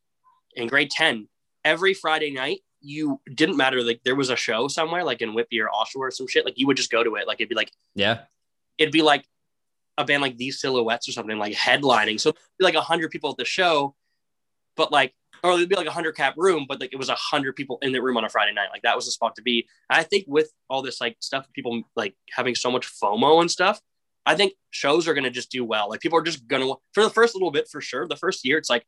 in 0.55 0.67
grade 0.67 0.91
10, 0.91 1.29
every 1.65 1.95
Friday 1.95 2.31
night, 2.31 2.61
you 2.81 3.21
didn't 3.35 3.57
matter. 3.57 3.83
Like 3.83 4.01
there 4.05 4.17
was 4.17 4.31
a 4.31 4.37
show 4.37 4.69
somewhere, 4.69 5.05
like 5.05 5.23
in 5.23 5.35
Whitby 5.35 5.61
or 5.61 5.69
Oshawa 5.69 5.97
or 5.97 6.11
some 6.11 6.27
shit. 6.27 6.45
Like 6.45 6.59
you 6.59 6.67
would 6.67 6.77
just 6.77 6.91
go 6.91 7.05
to 7.05 7.17
it. 7.17 7.27
Like 7.27 7.41
it'd 7.41 7.49
be 7.49 7.55
like 7.55 7.71
yeah, 7.95 8.23
it'd 8.79 8.93
be 8.93 9.03
like 9.03 9.25
a 9.99 10.05
band 10.05 10.23
like 10.23 10.37
These 10.37 10.61
Silhouettes 10.61 11.09
or 11.09 11.13
something 11.13 11.39
like 11.39 11.53
headlining. 11.53 12.19
So 12.19 12.35
like 12.59 12.75
a 12.75 12.81
hundred 12.81 13.11
people 13.11 13.31
at 13.31 13.37
the 13.37 13.45
show, 13.45 13.95
but 14.77 14.91
like, 14.91 15.15
or 15.43 15.53
it'd 15.53 15.69
be 15.69 15.77
like 15.77 15.87
a 15.87 15.91
hundred 15.93 16.17
cap 16.17 16.35
room, 16.37 16.67
but 16.69 16.81
like 16.81 16.93
it 16.93 16.97
was 16.97 17.09
a 17.09 17.15
hundred 17.15 17.57
people 17.57 17.79
in 17.83 17.93
the 17.93 18.01
room 18.03 18.17
on 18.17 18.25
a 18.25 18.29
Friday 18.29 18.53
night. 18.53 18.69
Like 18.73 18.83
that 18.83 18.97
was 18.97 19.07
the 19.07 19.13
spot 19.13 19.37
to 19.37 19.43
be. 19.43 19.67
I 19.89 20.03
think 20.03 20.25
with 20.29 20.53
all 20.69 20.83
this 20.83 21.01
like 21.01 21.17
stuff, 21.21 21.47
people 21.53 21.83
like 21.97 22.15
having 22.31 22.55
so 22.55 22.71
much 22.71 22.87
FOMO 23.03 23.41
and 23.41 23.51
stuff, 23.51 23.81
I 24.27 24.35
think 24.35 24.53
shows 24.71 25.09
are 25.09 25.15
going 25.15 25.25
to 25.25 25.31
just 25.31 25.51
do 25.51 25.65
well. 25.65 25.89
Like 25.89 26.01
people 26.01 26.19
are 26.19 26.23
just 26.23 26.47
going 26.47 26.63
to, 26.63 26.77
for 26.93 27.03
the 27.03 27.11
first 27.11 27.35
little 27.35 27.51
bit 27.51 27.69
for 27.69 27.81
sure. 27.81 28.07
The 28.07 28.17
first 28.17 28.45
year, 28.45 28.59
it's 28.59 28.69
like 28.71 28.85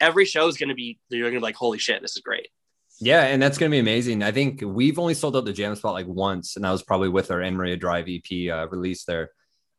every 0.00 0.24
show 0.24 0.46
is 0.48 0.56
going 0.56 0.68
to 0.68 0.74
be, 0.74 0.98
you're 1.08 1.30
to 1.30 1.36
be 1.36 1.40
like, 1.40 1.56
holy 1.56 1.78
shit, 1.78 2.02
this 2.02 2.12
is 2.16 2.22
great. 2.22 2.48
yeah, 3.00 3.22
and 3.24 3.42
that's 3.42 3.56
going 3.58 3.70
to 3.70 3.74
be 3.74 3.78
amazing. 3.78 4.22
I 4.22 4.30
think 4.32 4.62
we've 4.64 4.98
only 4.98 5.14
sold 5.14 5.36
out 5.36 5.44
the 5.46 5.52
jam 5.52 5.74
spot 5.74 5.94
like 5.94 6.06
once, 6.06 6.56
and 6.56 6.64
that 6.64 6.70
was 6.70 6.82
probably 6.82 7.08
with 7.08 7.30
our 7.30 7.38
Enria 7.38 7.78
Drive 7.80 8.06
EP 8.08 8.50
uh, 8.52 8.68
release 8.68 9.04
there. 9.04 9.30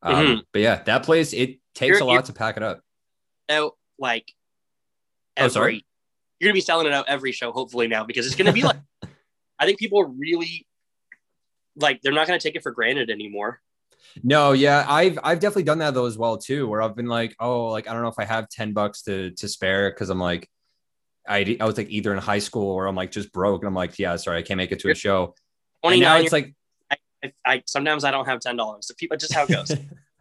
Um, 0.01 0.25
Mhm. 0.25 0.41
But 0.51 0.61
yeah, 0.63 0.81
that 0.83 1.03
place 1.03 1.31
it 1.33 1.59
takes 1.75 1.99
You're- 1.99 2.01
a 2.01 2.05
lot 2.05 2.25
to 2.25 2.33
pack 2.33 2.57
it 2.57 2.63
up. 2.63 2.81
out 3.49 3.73
like 3.99 4.31
Oh, 5.37 5.47
sorry? 5.47 5.85
you're 6.39 6.47
gonna 6.47 6.55
be 6.55 6.61
selling 6.61 6.87
it 6.87 6.93
out 6.93 7.05
every 7.07 7.31
show 7.31 7.51
hopefully 7.51 7.87
now 7.87 8.03
because 8.03 8.25
it's 8.25 8.35
gonna 8.35 8.51
be 8.51 8.63
like 8.63 8.77
I 9.61 9.65
think 9.65 9.77
people 9.77 10.01
are 10.01 10.07
really 10.07 10.65
like 11.75 12.01
they're 12.01 12.11
not 12.11 12.27
going 12.27 12.39
to 12.39 12.43
take 12.43 12.55
it 12.55 12.63
for 12.63 12.71
granted 12.71 13.09
anymore. 13.09 13.61
No, 14.23 14.51
yeah, 14.51 14.85
I've 14.87 15.19
I've 15.23 15.39
definitely 15.39 15.63
done 15.63 15.77
that 15.77 15.93
though 15.93 16.07
as 16.07 16.17
well 16.17 16.37
too, 16.37 16.67
where 16.67 16.81
I've 16.81 16.95
been 16.95 17.07
like, 17.07 17.35
oh, 17.39 17.67
like 17.67 17.87
I 17.87 17.93
don't 17.93 18.01
know 18.01 18.09
if 18.09 18.19
I 18.19 18.25
have 18.25 18.49
ten 18.49 18.73
bucks 18.73 19.03
to 19.03 19.31
to 19.31 19.47
spare 19.47 19.89
because 19.91 20.09
I'm 20.09 20.19
like, 20.19 20.49
I 21.27 21.57
I 21.59 21.65
was 21.65 21.77
like 21.77 21.89
either 21.89 22.11
in 22.11 22.17
high 22.17 22.39
school 22.39 22.71
or 22.71 22.87
I'm 22.87 22.95
like 22.95 23.11
just 23.11 23.31
broke 23.31 23.61
and 23.61 23.67
I'm 23.67 23.75
like, 23.75 23.99
yeah, 23.99 24.15
sorry, 24.15 24.39
I 24.39 24.41
can't 24.41 24.57
make 24.57 24.71
it 24.71 24.79
to 24.79 24.89
a 24.89 24.95
show. 24.95 25.35
And 25.83 26.01
now 26.01 26.17
it's 26.17 26.33
like, 26.33 26.53
I, 26.91 26.97
I, 27.23 27.33
I 27.45 27.63
sometimes 27.67 28.03
I 28.03 28.11
don't 28.11 28.25
have 28.25 28.39
ten 28.39 28.57
dollars. 28.57 28.87
So 28.87 28.95
people, 28.97 29.15
just 29.15 29.33
how 29.33 29.43
it 29.43 29.49
goes. 29.49 29.71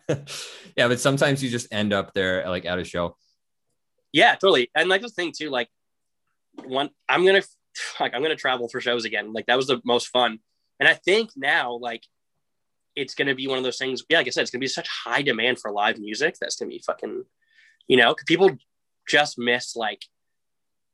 yeah, 0.76 0.86
but 0.86 1.00
sometimes 1.00 1.42
you 1.42 1.50
just 1.50 1.66
end 1.72 1.92
up 1.92 2.12
there 2.12 2.48
like 2.48 2.66
at 2.66 2.78
a 2.78 2.84
show. 2.84 3.16
Yeah, 4.12 4.32
totally. 4.32 4.70
And 4.74 4.88
like 4.88 5.02
the 5.02 5.08
thing 5.08 5.32
too, 5.36 5.50
like 5.50 5.68
one, 6.64 6.90
I'm 7.08 7.24
gonna 7.24 7.42
like 8.00 8.14
I'm 8.14 8.22
gonna 8.22 8.36
travel 8.36 8.68
for 8.68 8.80
shows 8.80 9.04
again. 9.04 9.32
Like 9.32 9.46
that 9.46 9.56
was 9.56 9.66
the 9.66 9.80
most 9.84 10.08
fun. 10.08 10.38
And 10.78 10.88
I 10.88 10.94
think 10.94 11.30
now, 11.36 11.72
like 11.72 12.04
it's 12.96 13.14
to 13.14 13.34
be 13.34 13.46
one 13.46 13.58
of 13.58 13.64
those 13.64 13.78
things. 13.78 14.02
Yeah, 14.08 14.18
like 14.18 14.26
I 14.26 14.30
said, 14.30 14.42
it's 14.42 14.50
to 14.50 14.58
be 14.58 14.66
such 14.66 14.88
high 14.88 15.22
demand 15.22 15.58
for 15.58 15.70
live 15.70 15.98
music. 15.98 16.36
That's 16.40 16.56
to 16.56 16.66
be 16.66 16.82
fucking, 16.84 17.24
you 17.86 17.96
know, 17.96 18.14
people 18.26 18.56
just 19.08 19.38
miss 19.38 19.76
like, 19.76 20.04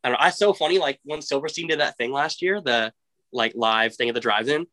I 0.04 0.08
don't 0.08 0.18
know. 0.18 0.24
I 0.24 0.30
so 0.30 0.52
funny. 0.52 0.78
Like 0.78 1.00
when 1.04 1.22
Silverstein 1.22 1.68
did 1.68 1.80
that 1.80 1.96
thing 1.96 2.12
last 2.12 2.42
year, 2.42 2.60
the 2.60 2.92
like 3.32 3.52
live 3.54 3.94
thing 3.94 4.08
at 4.08 4.14
the 4.14 4.20
drive-in. 4.20 4.66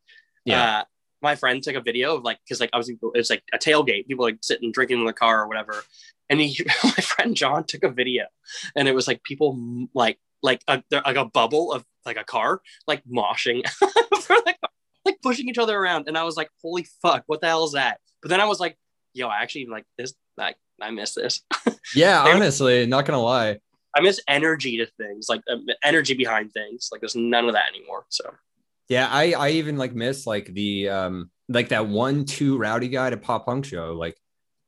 Yeah. 0.46 0.80
Uh, 0.80 0.84
my 1.24 1.36
friend 1.36 1.64
took 1.64 1.76
a 1.76 1.82
video 1.82 2.16
of 2.16 2.24
like, 2.24 2.40
cause 2.48 2.60
like 2.60 2.70
I 2.74 2.78
was, 2.78 2.92
it's 3.16 3.30
like 3.30 3.44
a 3.54 3.58
tailgate, 3.58 4.08
people 4.08 4.26
like 4.26 4.38
sitting 4.42 4.72
drinking 4.72 5.00
in 5.00 5.06
the 5.06 5.14
car 5.14 5.44
or 5.44 5.48
whatever. 5.48 5.84
And 6.30 6.40
he, 6.40 6.66
my 6.84 6.92
friend 6.92 7.36
John 7.36 7.64
took 7.64 7.84
a 7.84 7.90
video 7.90 8.26
and 8.76 8.88
it 8.88 8.96
was 8.96 9.08
like 9.08 9.24
people 9.24 9.88
like, 9.94 10.20
like 10.42 10.62
a, 10.68 10.84
like 10.92 11.16
a 11.16 11.26
bubble 11.26 11.72
of 11.72 11.86
like 12.06 12.18
a 12.18 12.24
car, 12.24 12.62
like 12.86 13.02
moshing 13.06 13.68
for 13.70 13.88
the 13.88 14.54
car 14.62 14.70
like 15.06 15.22
pushing 15.22 15.50
each 15.50 15.58
other 15.58 15.78
around. 15.78 16.08
And 16.08 16.18
I 16.18 16.24
was 16.24 16.38
like, 16.38 16.50
holy 16.62 16.88
fuck, 17.02 17.24
what 17.28 17.42
the 17.42 17.48
hell 17.48 17.66
is 17.66 17.74
that? 17.74 18.00
But 18.22 18.30
then 18.30 18.42
I 18.42 18.46
was 18.46 18.60
like, 18.60 18.78
yo, 19.14 19.28
I 19.28 19.42
actually 19.42 19.68
like 19.68 19.86
this. 19.98 20.14
like 20.38 20.56
I 20.82 20.92
miss 20.92 21.14
this. 21.14 21.42
Yeah, 21.96 22.24
honestly, 22.24 22.86
not 22.86 23.06
gonna 23.06 23.22
lie. 23.22 23.60
I 23.94 24.02
miss 24.02 24.20
energy 24.28 24.78
to 24.78 24.88
things, 24.98 25.28
like 25.30 25.42
um, 25.52 25.66
energy 25.84 26.14
behind 26.14 26.54
things. 26.54 26.88
Like 26.92 27.02
there's 27.02 27.16
none 27.16 27.46
of 27.46 27.54
that 27.54 27.70
anymore. 27.76 28.06
So 28.10 28.34
yeah, 28.90 29.08
I 29.10 29.34
I 29.34 29.50
even 29.52 29.78
like 29.78 29.94
miss 29.94 30.26
like 30.26 30.48
the 30.48 30.90
um 30.90 31.32
like 31.50 31.70
that 31.70 31.88
one 31.88 32.26
two 32.26 32.58
rowdy 32.58 32.90
guy 32.90 33.10
to 33.10 33.18
pop 33.18 33.46
punk 33.46 33.66
show. 33.66 33.94
Like 33.94 34.18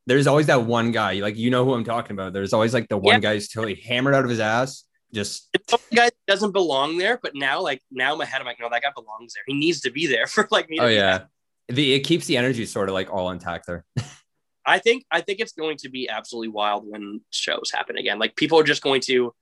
there's 0.08 0.28
always 0.28 0.48
that 0.48 0.64
one 0.64 0.92
guy, 0.92 1.14
like 1.16 1.38
you 1.38 1.50
know 1.50 1.66
who 1.66 1.74
I'm 1.74 1.84
talking 1.84 2.12
about. 2.12 2.34
There's 2.34 2.54
always 2.54 2.74
like 2.74 2.88
the 2.88 2.98
one 2.98 3.16
yeah. 3.16 3.20
guy 3.20 3.34
who's 3.34 3.50
totally 3.50 3.76
hammered 3.76 4.14
out 4.14 4.24
of 4.24 4.30
his 4.30 4.40
ass 4.40 4.86
just 5.16 5.50
the 5.54 5.80
guy 5.96 6.12
doesn't 6.28 6.52
belong 6.52 6.98
there, 6.98 7.18
but 7.22 7.34
now 7.34 7.62
like 7.62 7.82
now 7.90 8.12
in 8.14 8.20
my 8.20 8.26
head 8.26 8.42
I'm 8.42 8.46
like, 8.46 8.60
no, 8.60 8.70
that 8.70 8.84
guy 8.84 8.90
belongs 8.94 9.34
there. 9.34 9.44
He 9.48 9.54
needs 9.54 9.82
to 9.82 9.92
be 9.92 10.06
there 10.06 10.28
for 10.28 10.48
like 10.52 10.70
me. 10.70 10.78
oh 10.80 10.88
yeah, 10.88 11.24
the 11.70 11.94
it 11.94 12.02
keeps 12.02 12.28
the 12.28 12.38
energy 12.38 12.66
sort 12.68 12.90
of 12.90 12.94
like 12.94 13.12
all 13.12 13.32
intact 13.32 13.66
there. 13.66 13.86
I 14.68 14.80
think 14.80 15.06
I 15.10 15.22
think 15.22 15.40
it's 15.40 15.54
going 15.54 15.78
to 15.78 15.90
be 15.90 16.10
absolutely 16.10 16.50
wild 16.50 16.86
when 16.88 17.22
shows 17.32 17.72
happen 17.74 17.98
again. 17.98 18.20
Like 18.20 18.36
people 18.36 18.60
are 18.60 18.64
just 18.64 18.84
going 18.84 19.02
to 19.02 19.34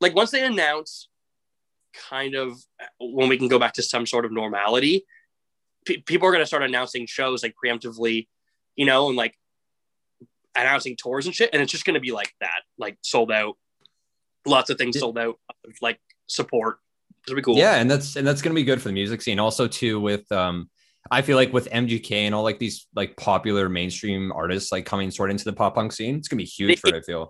like 0.00 0.14
once 0.14 0.30
they 0.30 0.44
announce 0.44 1.08
kind 2.10 2.34
of 2.34 2.56
when 2.98 3.28
we 3.28 3.36
can 3.36 3.48
go 3.48 3.58
back 3.58 3.74
to 3.74 3.82
some 3.82 4.06
sort 4.06 4.24
of 4.24 4.32
normality, 4.32 5.04
people 5.84 6.28
are 6.28 6.32
going 6.32 6.42
to 6.42 6.46
start 6.46 6.62
announcing 6.62 7.06
shows 7.06 7.42
like 7.42 7.54
preemptively, 7.62 8.28
you 8.76 8.86
know, 8.86 9.08
and 9.08 9.16
like 9.16 9.34
announcing 10.56 10.96
tours 10.96 11.26
and 11.26 11.34
shit, 11.34 11.50
and 11.52 11.62
it's 11.62 11.72
just 11.72 11.84
going 11.84 11.94
to 11.94 12.00
be 12.00 12.12
like 12.12 12.32
that, 12.40 12.60
like 12.78 12.98
sold 13.02 13.30
out 13.30 13.56
lots 14.46 14.70
of 14.70 14.78
things 14.78 14.98
sold 14.98 15.18
out 15.18 15.38
like 15.80 16.00
support. 16.26 16.78
It'll 17.26 17.36
be 17.36 17.42
cool. 17.42 17.56
Yeah, 17.56 17.76
and 17.76 17.90
that's 17.90 18.16
and 18.16 18.26
that's 18.26 18.42
gonna 18.42 18.54
be 18.54 18.64
good 18.64 18.80
for 18.80 18.88
the 18.88 18.94
music 18.94 19.22
scene. 19.22 19.38
Also, 19.38 19.66
too, 19.66 19.98
with 20.00 20.30
um, 20.30 20.68
I 21.10 21.22
feel 21.22 21.36
like 21.36 21.52
with 21.52 21.70
MGK 21.70 22.12
and 22.12 22.34
all 22.34 22.42
like 22.42 22.58
these 22.58 22.86
like 22.94 23.16
popular 23.16 23.68
mainstream 23.68 24.32
artists 24.32 24.70
like 24.72 24.84
coming 24.84 25.10
sort 25.10 25.30
of 25.30 25.34
into 25.34 25.44
the 25.44 25.52
pop 25.52 25.74
punk 25.74 25.92
scene, 25.92 26.16
it's 26.16 26.28
gonna 26.28 26.38
be 26.38 26.44
huge 26.44 26.80
for 26.80 26.88
it, 26.88 26.94
I 26.94 27.00
feel. 27.00 27.28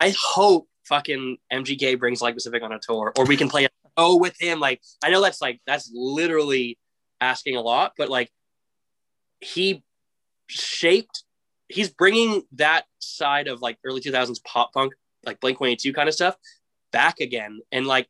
I 0.00 0.14
hope 0.18 0.68
fucking 0.86 1.38
MGK 1.52 1.98
brings 1.98 2.20
like 2.20 2.34
Pacific 2.34 2.62
on 2.62 2.72
a 2.72 2.78
tour, 2.80 3.12
or 3.16 3.24
we 3.26 3.36
can 3.36 3.48
play 3.48 3.64
a 3.64 3.68
show 3.98 4.16
with 4.16 4.36
him. 4.40 4.60
Like 4.60 4.80
I 5.02 5.10
know 5.10 5.20
that's 5.20 5.40
like 5.40 5.60
that's 5.66 5.90
literally 5.92 6.78
asking 7.20 7.56
a 7.56 7.60
lot, 7.60 7.92
but 7.96 8.08
like 8.08 8.30
he 9.40 9.82
shaped, 10.48 11.24
he's 11.68 11.90
bringing 11.90 12.42
that 12.52 12.84
side 12.98 13.48
of 13.48 13.60
like 13.60 13.78
early 13.84 14.00
2000s 14.00 14.42
pop 14.44 14.72
punk 14.72 14.92
like 15.24 15.40
Blink 15.40 15.60
182 15.60 15.92
kind 15.92 16.08
of 16.08 16.14
stuff 16.14 16.36
back 16.92 17.20
again. 17.20 17.60
And 17.72 17.86
like 17.86 18.08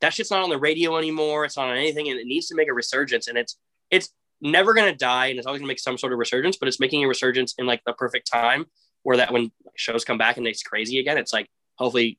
that 0.00 0.14
shit's 0.14 0.30
not 0.30 0.42
on 0.42 0.50
the 0.50 0.58
radio 0.58 0.96
anymore. 0.96 1.44
It's 1.44 1.56
not 1.56 1.68
on 1.68 1.76
anything, 1.76 2.08
and 2.08 2.18
it 2.18 2.26
needs 2.26 2.48
to 2.48 2.54
make 2.54 2.68
a 2.68 2.72
resurgence. 2.72 3.28
And 3.28 3.36
it's 3.36 3.56
it's 3.90 4.10
never 4.40 4.72
gonna 4.74 4.94
die, 4.94 5.26
and 5.26 5.38
it's 5.38 5.46
always 5.46 5.60
gonna 5.60 5.68
make 5.68 5.80
some 5.80 5.98
sort 5.98 6.12
of 6.12 6.18
resurgence. 6.18 6.56
But 6.56 6.68
it's 6.68 6.80
making 6.80 7.04
a 7.04 7.08
resurgence 7.08 7.54
in 7.58 7.66
like 7.66 7.82
the 7.84 7.92
perfect 7.92 8.30
time, 8.30 8.66
where 9.02 9.18
that 9.18 9.32
when 9.32 9.50
shows 9.76 10.04
come 10.04 10.18
back 10.18 10.36
and 10.36 10.46
it's 10.46 10.62
crazy 10.62 10.98
again, 10.98 11.18
it's 11.18 11.32
like 11.32 11.48
hopefully 11.76 12.18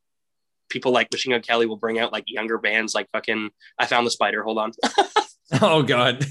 people 0.72 0.92
like 0.92 1.12
Machine 1.12 1.34
Gun 1.34 1.42
Kelly 1.42 1.66
will 1.66 1.78
bring 1.78 2.00
out 2.00 2.12
like 2.12 2.24
younger 2.28 2.58
bands 2.58 2.96
like 2.96 3.08
fucking 3.12 3.52
I 3.78 3.86
found 3.86 4.08
the 4.08 4.12
spider. 4.12 4.44
Hold 4.44 4.58
on. 4.58 4.72
oh 5.62 5.84
god. 5.84 6.26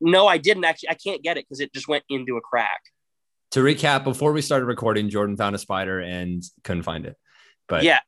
No, 0.00 0.26
I 0.26 0.38
didn't 0.38 0.64
actually. 0.64 0.90
I 0.90 0.94
can't 0.94 1.22
get 1.22 1.38
it 1.38 1.46
because 1.46 1.60
it 1.60 1.72
just 1.72 1.88
went 1.88 2.04
into 2.08 2.36
a 2.36 2.40
crack. 2.40 2.82
To 3.52 3.60
recap, 3.60 4.04
before 4.04 4.32
we 4.32 4.42
started 4.42 4.66
recording, 4.66 5.08
Jordan 5.08 5.36
found 5.36 5.54
a 5.54 5.58
spider 5.58 6.00
and 6.00 6.42
couldn't 6.64 6.82
find 6.82 7.06
it. 7.06 7.16
But 7.66 7.82
yeah, 7.82 8.00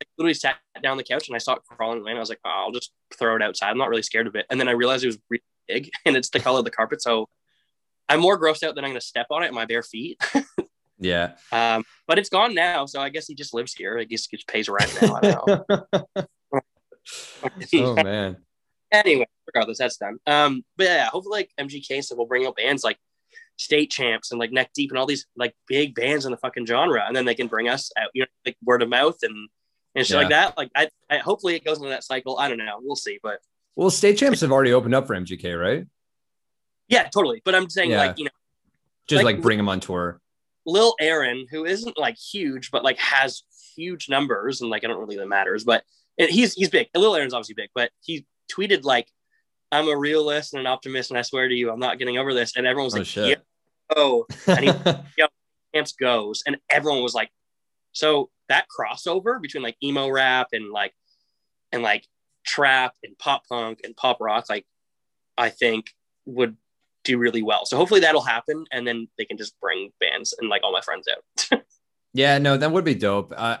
I 0.00 0.04
literally 0.18 0.34
sat 0.34 0.56
down 0.82 0.92
on 0.92 0.96
the 0.96 1.04
couch 1.04 1.28
and 1.28 1.34
I 1.34 1.38
saw 1.38 1.54
it 1.54 1.62
crawling 1.68 2.00
away. 2.00 2.12
And 2.12 2.18
I 2.18 2.20
was 2.20 2.28
like, 2.28 2.40
oh, 2.44 2.64
I'll 2.66 2.72
just 2.72 2.92
throw 3.18 3.36
it 3.36 3.42
outside. 3.42 3.70
I'm 3.70 3.78
not 3.78 3.88
really 3.88 4.02
scared 4.02 4.26
of 4.26 4.36
it. 4.36 4.46
And 4.50 4.60
then 4.60 4.68
I 4.68 4.72
realized 4.72 5.04
it 5.04 5.08
was 5.08 5.18
really 5.28 5.42
big 5.66 5.90
and 6.04 6.16
it's 6.16 6.30
the 6.30 6.40
color 6.40 6.60
of 6.60 6.64
the 6.64 6.70
carpet. 6.70 7.02
So 7.02 7.28
I'm 8.08 8.20
more 8.20 8.40
grossed 8.40 8.62
out 8.62 8.74
than 8.74 8.84
I'm 8.84 8.90
going 8.90 9.00
to 9.00 9.06
step 9.06 9.26
on 9.30 9.42
it 9.42 9.48
in 9.48 9.54
my 9.54 9.64
bare 9.64 9.82
feet. 9.82 10.20
yeah. 10.98 11.32
Um, 11.52 11.84
but 12.06 12.18
it's 12.18 12.28
gone 12.28 12.54
now. 12.54 12.86
So 12.86 13.00
I 13.00 13.08
guess 13.08 13.26
he 13.26 13.34
just 13.34 13.54
lives 13.54 13.74
here. 13.74 13.98
I 13.98 14.04
guess 14.04 14.26
he 14.26 14.36
just 14.36 14.48
pays 14.48 14.68
rent 14.68 14.96
now. 15.00 15.14
I 15.14 15.20
don't 15.20 15.46
know. 15.68 16.26
oh, 17.74 17.94
man. 17.94 18.36
Anyway, 18.92 19.26
regardless, 19.46 19.78
that's 19.78 19.96
done. 19.96 20.18
Um, 20.26 20.64
but 20.76 20.84
yeah, 20.84 21.06
hopefully 21.06 21.40
like 21.40 21.68
MGK 21.68 22.02
stuff 22.02 22.18
will 22.18 22.26
bring 22.26 22.46
up 22.46 22.56
bands 22.56 22.84
like 22.84 22.98
state 23.56 23.90
champs 23.90 24.30
and 24.30 24.38
like 24.38 24.52
neck 24.52 24.70
deep 24.74 24.90
and 24.90 24.98
all 24.98 25.06
these 25.06 25.26
like 25.36 25.54
big 25.66 25.94
bands 25.94 26.24
in 26.24 26.30
the 26.30 26.36
fucking 26.36 26.66
genre 26.66 27.02
and 27.06 27.16
then 27.16 27.24
they 27.24 27.34
can 27.34 27.46
bring 27.46 27.68
us 27.68 27.90
out 27.96 28.10
you 28.12 28.22
know 28.22 28.26
like 28.44 28.56
word 28.62 28.82
of 28.82 28.88
mouth 28.88 29.16
and 29.22 29.48
and 29.94 30.06
shit 30.06 30.14
yeah. 30.14 30.20
like 30.20 30.28
that 30.28 30.58
like 30.58 30.70
I, 30.76 30.88
I 31.08 31.18
hopefully 31.18 31.54
it 31.54 31.64
goes 31.64 31.78
into 31.78 31.88
that 31.88 32.04
cycle 32.04 32.38
i 32.38 32.48
don't 32.48 32.58
know 32.58 32.78
we'll 32.82 32.96
see 32.96 33.18
but 33.22 33.38
well 33.74 33.88
state 33.88 34.18
champs 34.18 34.42
have 34.42 34.52
already 34.52 34.74
opened 34.74 34.94
up 34.94 35.06
for 35.06 35.16
mgk 35.16 35.58
right 35.58 35.86
yeah 36.88 37.04
totally 37.04 37.40
but 37.44 37.54
i'm 37.54 37.70
saying 37.70 37.90
yeah. 37.90 37.98
like 37.98 38.18
you 38.18 38.24
know 38.24 38.30
just 39.08 39.24
like, 39.24 39.36
like 39.36 39.42
bring 39.42 39.56
them 39.56 39.70
on 39.70 39.80
tour 39.80 40.20
lil 40.66 40.94
aaron 41.00 41.46
who 41.50 41.64
isn't 41.64 41.96
like 41.96 42.16
huge 42.16 42.70
but 42.70 42.84
like 42.84 42.98
has 42.98 43.44
huge 43.74 44.08
numbers 44.08 44.60
and 44.60 44.70
like 44.70 44.84
i 44.84 44.88
don't 44.88 44.98
really 44.98 45.16
that 45.16 45.28
matters 45.28 45.64
but 45.64 45.84
he's 46.16 46.54
he's 46.54 46.68
big 46.68 46.88
lil 46.94 47.14
aaron's 47.14 47.32
obviously 47.32 47.54
big 47.54 47.70
but 47.74 47.90
he 48.02 48.26
tweeted 48.52 48.84
like 48.84 49.08
I'm 49.72 49.88
a 49.88 49.96
realist 49.96 50.54
and 50.54 50.60
an 50.60 50.66
optimist, 50.66 51.10
and 51.10 51.18
I 51.18 51.22
swear 51.22 51.48
to 51.48 51.54
you, 51.54 51.70
I'm 51.70 51.80
not 51.80 51.98
getting 51.98 52.18
over 52.18 52.32
this. 52.32 52.56
And 52.56 52.66
everyone 52.66 52.86
was 52.86 52.94
oh, 52.94 52.98
like, 52.98 53.06
shit. 53.06 53.28
yeah, 53.28 53.96
oh, 53.96 54.26
and 54.46 54.60
he, 54.60 54.66
yeah, 55.18 55.26
camps 55.74 55.92
goes, 55.92 56.42
and 56.46 56.56
everyone 56.70 57.02
was 57.02 57.14
like, 57.14 57.30
so 57.92 58.30
that 58.48 58.66
crossover 58.68 59.40
between 59.40 59.62
like 59.62 59.76
emo 59.82 60.08
rap 60.08 60.48
and 60.52 60.70
like, 60.70 60.92
and 61.72 61.82
like 61.82 62.06
trap 62.46 62.94
and 63.02 63.18
pop 63.18 63.42
punk 63.48 63.80
and 63.84 63.96
pop 63.96 64.20
rock, 64.20 64.46
like, 64.48 64.66
I 65.36 65.48
think 65.48 65.90
would 66.26 66.56
do 67.06 67.18
really 67.18 67.42
well. 67.42 67.64
So 67.64 67.76
hopefully 67.76 68.00
that'll 68.00 68.22
happen, 68.22 68.64
and 68.72 68.86
then 68.86 69.08
they 69.16 69.24
can 69.24 69.38
just 69.38 69.58
bring 69.60 69.90
bands 70.00 70.34
and 70.38 70.48
like 70.48 70.62
all 70.64 70.72
my 70.72 70.80
friends 70.80 71.06
out. 71.08 71.62
yeah, 72.12 72.38
no, 72.38 72.56
that 72.56 72.70
would 72.70 72.84
be 72.84 72.94
dope. 72.94 73.32
Uh, 73.36 73.58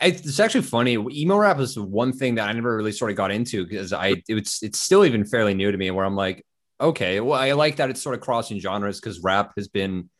it's 0.00 0.40
actually 0.40 0.62
funny. 0.62 0.92
Emo 0.92 1.36
rap 1.36 1.58
is 1.58 1.78
one 1.78 2.12
thing 2.12 2.34
that 2.36 2.48
I 2.48 2.52
never 2.52 2.76
really 2.76 2.92
sort 2.92 3.10
of 3.10 3.16
got 3.16 3.30
into 3.30 3.66
because 3.66 3.92
I 3.92 4.22
it's 4.28 4.62
it's 4.62 4.78
still 4.78 5.04
even 5.04 5.24
fairly 5.24 5.54
new 5.54 5.70
to 5.70 5.78
me. 5.78 5.90
Where 5.90 6.04
I'm 6.04 6.16
like, 6.16 6.44
okay, 6.80 7.20
well, 7.20 7.40
I 7.40 7.52
like 7.52 7.76
that 7.76 7.90
it's 7.90 8.02
sort 8.02 8.14
of 8.14 8.20
crossing 8.20 8.58
genres 8.58 9.00
because 9.00 9.20
rap 9.20 9.52
has 9.56 9.68
been 9.68 10.10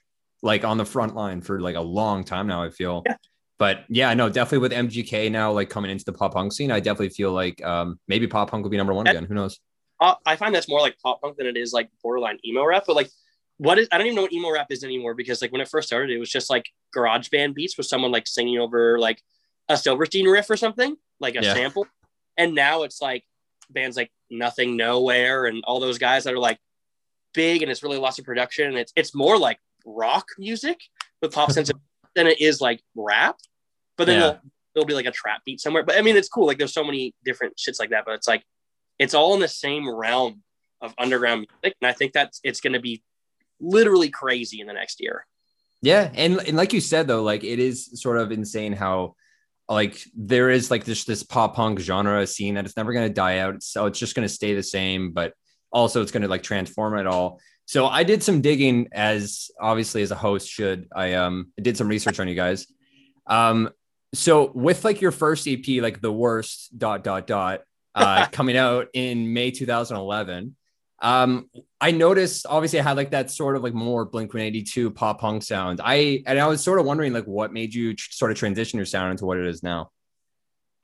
like 0.43 0.65
on 0.65 0.79
the 0.79 0.85
front 0.85 1.15
line 1.15 1.41
for 1.41 1.61
like 1.61 1.77
a 1.77 1.81
long 1.81 2.25
time 2.25 2.47
now. 2.47 2.63
I 2.63 2.71
feel, 2.71 3.03
yeah. 3.07 3.17
but 3.59 3.85
yeah, 3.89 4.15
no, 4.15 4.29
definitely 4.29 4.59
with 4.59 4.73
MGK 4.73 5.31
now 5.31 5.53
like 5.53 5.71
coming 5.71 5.91
into 5.91 6.05
the 6.05 6.13
pop 6.13 6.35
punk 6.35 6.53
scene, 6.53 6.71
I 6.71 6.81
definitely 6.81 7.11
feel 7.11 7.33
like 7.33 7.63
um, 7.65 7.99
maybe 8.09 8.27
pop 8.27 8.51
punk 8.51 8.63
will 8.63 8.71
be 8.71 8.77
number 8.77 8.95
one 8.95 9.07
again. 9.07 9.25
Who 9.25 9.35
knows? 9.35 9.59
Uh, 10.01 10.15
I 10.25 10.37
find 10.37 10.55
that's 10.55 10.69
more 10.69 10.81
like 10.81 10.99
pop 11.01 11.21
punk 11.21 11.37
than 11.37 11.47
it 11.47 11.57
is 11.57 11.73
like 11.73 11.91
borderline 12.03 12.39
emo 12.45 12.65
rap. 12.65 12.85
But 12.87 12.97
like, 12.97 13.11
what 13.57 13.79
is? 13.79 13.89
I 13.91 13.99
don't 13.99 14.07
even 14.07 14.17
know 14.17 14.23
what 14.23 14.33
emo 14.33 14.51
rap 14.51 14.69
is 14.71 14.85
anymore 14.85 15.15
because 15.15 15.43
like 15.43 15.51
when 15.51 15.61
it 15.61 15.69
first 15.69 15.89
started, 15.89 16.11
it 16.11 16.19
was 16.19 16.31
just 16.31 16.51
like 16.51 16.67
garage 16.93 17.29
band 17.29 17.55
beats 17.55 17.77
with 17.77 17.87
someone 17.87 18.13
like 18.13 18.27
singing 18.27 18.59
over 18.59 18.99
like 18.99 19.23
a 19.69 19.77
Silverstein 19.77 20.27
riff 20.27 20.49
or 20.49 20.57
something, 20.57 20.97
like 21.21 21.35
a 21.35 21.43
yeah. 21.43 21.55
sample. 21.55 21.87
And 22.37 22.55
now 22.55 22.85
it's 22.85 23.03
like 23.03 23.25
bands 23.71 23.97
like 23.97 24.11
Nothing 24.31 24.77
Nowhere 24.77 25.47
and 25.47 25.63
all 25.65 25.81
those 25.81 25.99
guys 25.99 26.25
that 26.25 26.35
are 26.35 26.39
like 26.39 26.59
big 27.35 27.63
and 27.63 27.71
it's 27.71 27.83
really 27.83 27.99
lots 27.99 28.19
of 28.19 28.25
production. 28.25 28.69
And 28.69 28.79
it's 28.79 28.93
it's 28.95 29.15
more 29.15 29.37
like 29.37 29.59
rock 29.85 30.27
music 30.39 30.81
with 31.21 31.33
pop 31.33 31.51
sense 31.51 31.71
than 32.15 32.27
it 32.27 32.41
is 32.41 32.61
like 32.61 32.81
rap. 32.95 33.37
But 33.97 34.07
then 34.07 34.15
yeah. 34.15 34.21
there'll, 34.21 34.41
there'll 34.75 34.87
be 34.87 34.95
like 34.95 35.07
a 35.07 35.11
trap 35.11 35.43
beat 35.45 35.61
somewhere. 35.61 35.83
But 35.83 35.99
I 35.99 36.03
mean, 36.03 36.17
it's 36.17 36.29
cool. 36.29 36.47
Like 36.47 36.59
there's 36.59 36.73
so 36.73 36.85
many 36.85 37.15
different 37.25 37.57
shits 37.57 37.81
like 37.81 37.91
that. 37.91 38.05
But 38.05 38.15
it's 38.15 38.29
like 38.29 38.45
it's 38.99 39.15
all 39.15 39.35
in 39.35 39.41
the 39.41 39.49
same 39.49 39.89
realm. 39.89 40.43
of 40.81 40.95
underground 40.97 41.47
music, 41.63 41.77
and 41.81 41.89
I 41.89 41.93
think 41.93 42.13
that's 42.13 42.41
it's 42.45 42.61
going 42.61 42.75
to 42.75 42.81
be 42.81 43.03
literally 43.61 44.11
crazy 44.11 44.61
in 44.61 44.67
the 44.67 44.73
next 44.73 45.01
year. 45.01 45.27
Yeah, 45.83 46.11
and 46.15 46.39
and 46.41 46.57
like 46.57 46.73
you 46.73 46.81
said 46.81 47.07
though, 47.07 47.23
like 47.23 47.45
it 47.45 47.59
is 47.59 48.01
sort 48.01 48.19
of 48.19 48.33
insane 48.33 48.73
how 48.73 49.15
like 49.69 50.01
there 50.17 50.51
is 50.51 50.71
like 50.71 50.85
this 50.85 51.05
this 51.05 51.23
pop 51.23 51.55
punk 51.55 51.79
genre 51.81 52.27
scene 52.27 52.55
that 52.55 52.65
it's 52.65 52.77
never 52.77 52.93
going 52.93 53.09
to 53.09 53.15
die 53.15 53.39
out. 53.39 53.63
So 53.63 53.87
it's 53.87 53.99
just 53.99 54.15
going 54.15 54.27
to 54.27 54.33
stay 54.33 54.55
the 54.55 54.63
same, 54.63 55.13
but 55.13 55.35
also 55.71 56.01
it's 56.03 56.13
going 56.13 56.23
to 56.23 56.29
like 56.29 56.43
transform 56.43 56.99
it 56.99 57.07
all. 57.07 57.41
So 57.67 57.87
I 57.87 58.03
did 58.03 58.23
some 58.23 58.41
digging 58.41 58.89
as 58.93 59.51
obviously 59.61 60.03
as 60.03 60.11
a 60.11 60.17
host 60.17 60.49
should. 60.49 60.89
I 60.95 61.15
um 61.15 61.53
did 61.61 61.77
some 61.77 61.89
research 61.89 62.19
on 62.19 62.29
you 62.29 62.35
guys. 62.35 62.67
Um 63.27 63.71
so 64.15 64.51
with 64.55 64.85
like 64.85 65.01
your 65.01 65.13
first 65.13 65.47
EP 65.47 65.83
like 65.83 66.01
the 66.01 66.13
worst 66.13 66.79
dot 66.79 67.05
dot 67.05 67.27
dot 67.27 67.61
uh 68.03 68.27
coming 68.33 68.57
out 68.57 68.89
in 68.93 69.33
May 69.33 69.51
2011 69.51 70.57
um 71.01 71.49
I 71.81 71.91
noticed 71.93 72.47
obviously 72.49 72.81
I 72.81 72.83
had 72.83 72.97
like 72.97 73.11
that 73.11 73.31
sort 73.31 73.57
of 73.57 73.63
like 73.63 73.75
more 73.75 74.05
Blink 74.05 74.33
182 74.35 74.91
pop 74.91 75.21
punk 75.21 75.43
sound. 75.43 75.81
I 75.83 76.23
and 76.27 76.39
I 76.39 76.47
was 76.47 76.63
sort 76.63 76.81
of 76.81 76.87
wondering 76.87 77.13
like 77.13 77.25
what 77.25 77.53
made 77.53 77.73
you 77.73 77.95
tr- 77.95 78.11
sort 78.11 78.31
of 78.33 78.37
transition 78.37 78.79
your 78.79 78.87
sound 78.87 79.13
into 79.13 79.25
what 79.25 79.39
it 79.39 79.47
is 79.47 79.63
now 79.63 79.91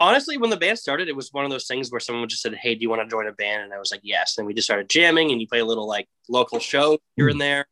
honestly, 0.01 0.37
when 0.37 0.51
the 0.51 0.57
band 0.57 0.79
started, 0.79 1.09
it 1.09 1.17
was 1.17 1.33
one 1.33 1.45
of 1.45 1.51
those 1.51 1.67
things 1.67 1.91
where 1.91 2.01
someone 2.01 2.29
just 2.29 2.43
said, 2.43 2.55
Hey, 2.55 2.75
do 2.75 2.83
you 2.83 2.91
want 2.91 3.03
to 3.03 3.09
join 3.09 3.27
a 3.27 3.33
band? 3.33 3.63
And 3.63 3.73
I 3.73 3.79
was 3.79 3.91
like, 3.91 4.01
Yes. 4.03 4.39
And 4.39 4.47
we 4.47 4.55
just 4.55 4.67
started 4.67 4.89
jamming 4.89 5.31
and 5.31 5.41
you 5.41 5.47
play 5.47 5.61
a 5.61 5.65
little 5.65 5.89
like 5.89 6.09
local 6.29 6.59
show 6.59 6.99
here 7.17 7.29
and 7.29 7.41
there. 7.41 7.67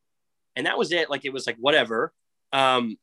And 0.56 0.66
that 0.66 0.78
was 0.78 0.92
it. 0.92 1.10
Like 1.10 1.24
it 1.24 1.32
was 1.32 1.46
like 1.46 1.56
whatever. 1.58 2.12
Um, 2.52 2.96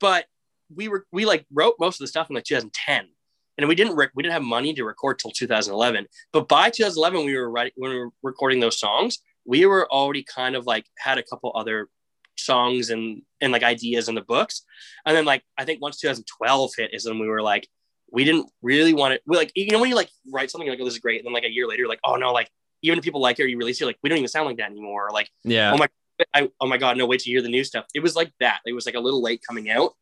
but 0.00 0.26
we 0.74 0.88
were 0.88 1.06
we 1.12 1.24
like 1.24 1.46
wrote 1.52 1.76
most 1.78 1.96
of 1.96 2.04
the 2.04 2.08
stuff 2.08 2.28
in 2.28 2.34
like 2.34 2.44
2010. 2.44 3.08
And 3.58 3.68
we 3.68 3.74
didn't 3.74 3.96
rec- 3.96 4.12
we 4.14 4.22
didn't 4.22 4.34
have 4.34 4.42
money 4.42 4.74
to 4.74 4.84
record 4.84 5.18
till 5.18 5.30
2011. 5.30 6.06
But 6.32 6.48
by 6.48 6.70
2011, 6.70 7.24
we 7.24 7.36
were 7.36 7.50
writing 7.50 7.72
when 7.76 7.90
we 7.90 7.98
were 7.98 8.10
recording 8.22 8.60
those 8.60 8.78
songs, 8.78 9.18
we 9.44 9.66
were 9.66 9.90
already 9.90 10.22
kind 10.22 10.56
of 10.56 10.66
like 10.66 10.86
had 10.98 11.18
a 11.18 11.22
couple 11.22 11.52
other 11.54 11.88
songs 12.38 12.90
and 12.90 13.22
and 13.40 13.52
like 13.52 13.62
ideas 13.62 14.08
in 14.08 14.14
the 14.14 14.20
books. 14.20 14.62
And 15.06 15.16
then 15.16 15.24
like 15.24 15.42
I 15.56 15.64
think 15.64 15.80
once 15.80 15.98
2012 15.98 16.70
hit 16.76 16.90
is 16.92 17.06
when 17.06 17.18
we 17.18 17.28
were 17.28 17.42
like, 17.42 17.66
we 18.10 18.24
didn't 18.24 18.48
really 18.62 18.94
want 18.94 19.14
it. 19.14 19.22
We 19.26 19.36
like, 19.36 19.52
you 19.54 19.70
know, 19.70 19.80
when 19.80 19.90
you 19.90 19.96
like 19.96 20.10
write 20.30 20.50
something 20.50 20.68
like, 20.68 20.78
oh, 20.80 20.84
this 20.84 20.94
is 20.94 21.00
great. 21.00 21.20
And 21.20 21.26
then 21.26 21.32
like 21.32 21.44
a 21.44 21.52
year 21.52 21.66
later, 21.66 21.86
like, 21.86 22.00
oh 22.04 22.16
no, 22.16 22.32
like 22.32 22.50
even 22.82 22.98
if 22.98 23.04
people 23.04 23.20
like 23.20 23.38
it 23.38 23.44
or 23.44 23.46
you 23.46 23.58
release 23.58 23.80
it, 23.80 23.86
like, 23.86 23.98
we 24.02 24.08
don't 24.08 24.18
even 24.18 24.28
sound 24.28 24.46
like 24.46 24.58
that 24.58 24.70
anymore. 24.70 25.08
Or, 25.08 25.10
like, 25.12 25.30
yeah. 25.44 25.72
Oh 25.72 25.76
my, 25.76 25.88
I, 26.32 26.50
oh 26.60 26.66
my 26.66 26.78
God, 26.78 26.96
no, 26.96 27.06
wait 27.06 27.20
to 27.20 27.30
hear 27.30 27.42
the 27.42 27.48
new 27.48 27.64
stuff. 27.64 27.84
It 27.94 28.00
was 28.00 28.14
like 28.14 28.32
that. 28.40 28.60
It 28.64 28.72
was 28.72 28.86
like 28.86 28.94
a 28.94 29.00
little 29.00 29.22
late 29.22 29.42
coming 29.46 29.70
out 29.70 29.92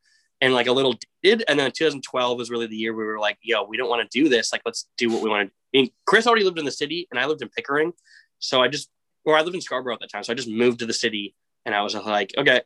and 0.41 0.53
like 0.53 0.67
a 0.67 0.73
little 0.73 0.95
dated. 1.23 1.45
And 1.49 1.59
then 1.59 1.71
2012 1.71 2.39
was 2.39 2.51
really 2.51 2.67
the 2.67 2.77
year 2.77 2.95
we 2.95 3.05
were 3.05 3.19
like, 3.19 3.39
yo, 3.43 3.65
we 3.65 3.77
don't 3.77 3.89
want 3.89 4.09
to 4.09 4.19
do 4.23 4.29
this. 4.29 4.53
Like, 4.53 4.63
let's 4.65 4.89
do 4.97 5.11
what 5.11 5.23
we 5.23 5.31
want 5.31 5.49
to 5.49 5.55
I 5.75 5.79
mean, 5.79 5.91
Chris 6.07 6.27
already 6.27 6.45
lived 6.45 6.59
in 6.59 6.65
the 6.65 6.71
city 6.71 7.09
and 7.11 7.19
I 7.19 7.27
lived 7.27 7.43
in 7.43 7.49
Pickering. 7.49 7.93
So 8.39 8.63
I 8.63 8.69
just, 8.69 8.89
or 9.25 9.37
I 9.37 9.43
lived 9.43 9.57
in 9.57 9.61
Scarborough 9.61 9.95
at 9.95 10.01
that 10.01 10.11
time. 10.11 10.23
So 10.23 10.33
I 10.33 10.37
just 10.37 10.49
moved 10.49 10.79
to 10.81 10.87
the 10.87 10.93
city 10.93 11.35
and 11.67 11.75
I 11.75 11.83
was 11.83 11.95
like, 11.95 12.33
okay, 12.39 12.61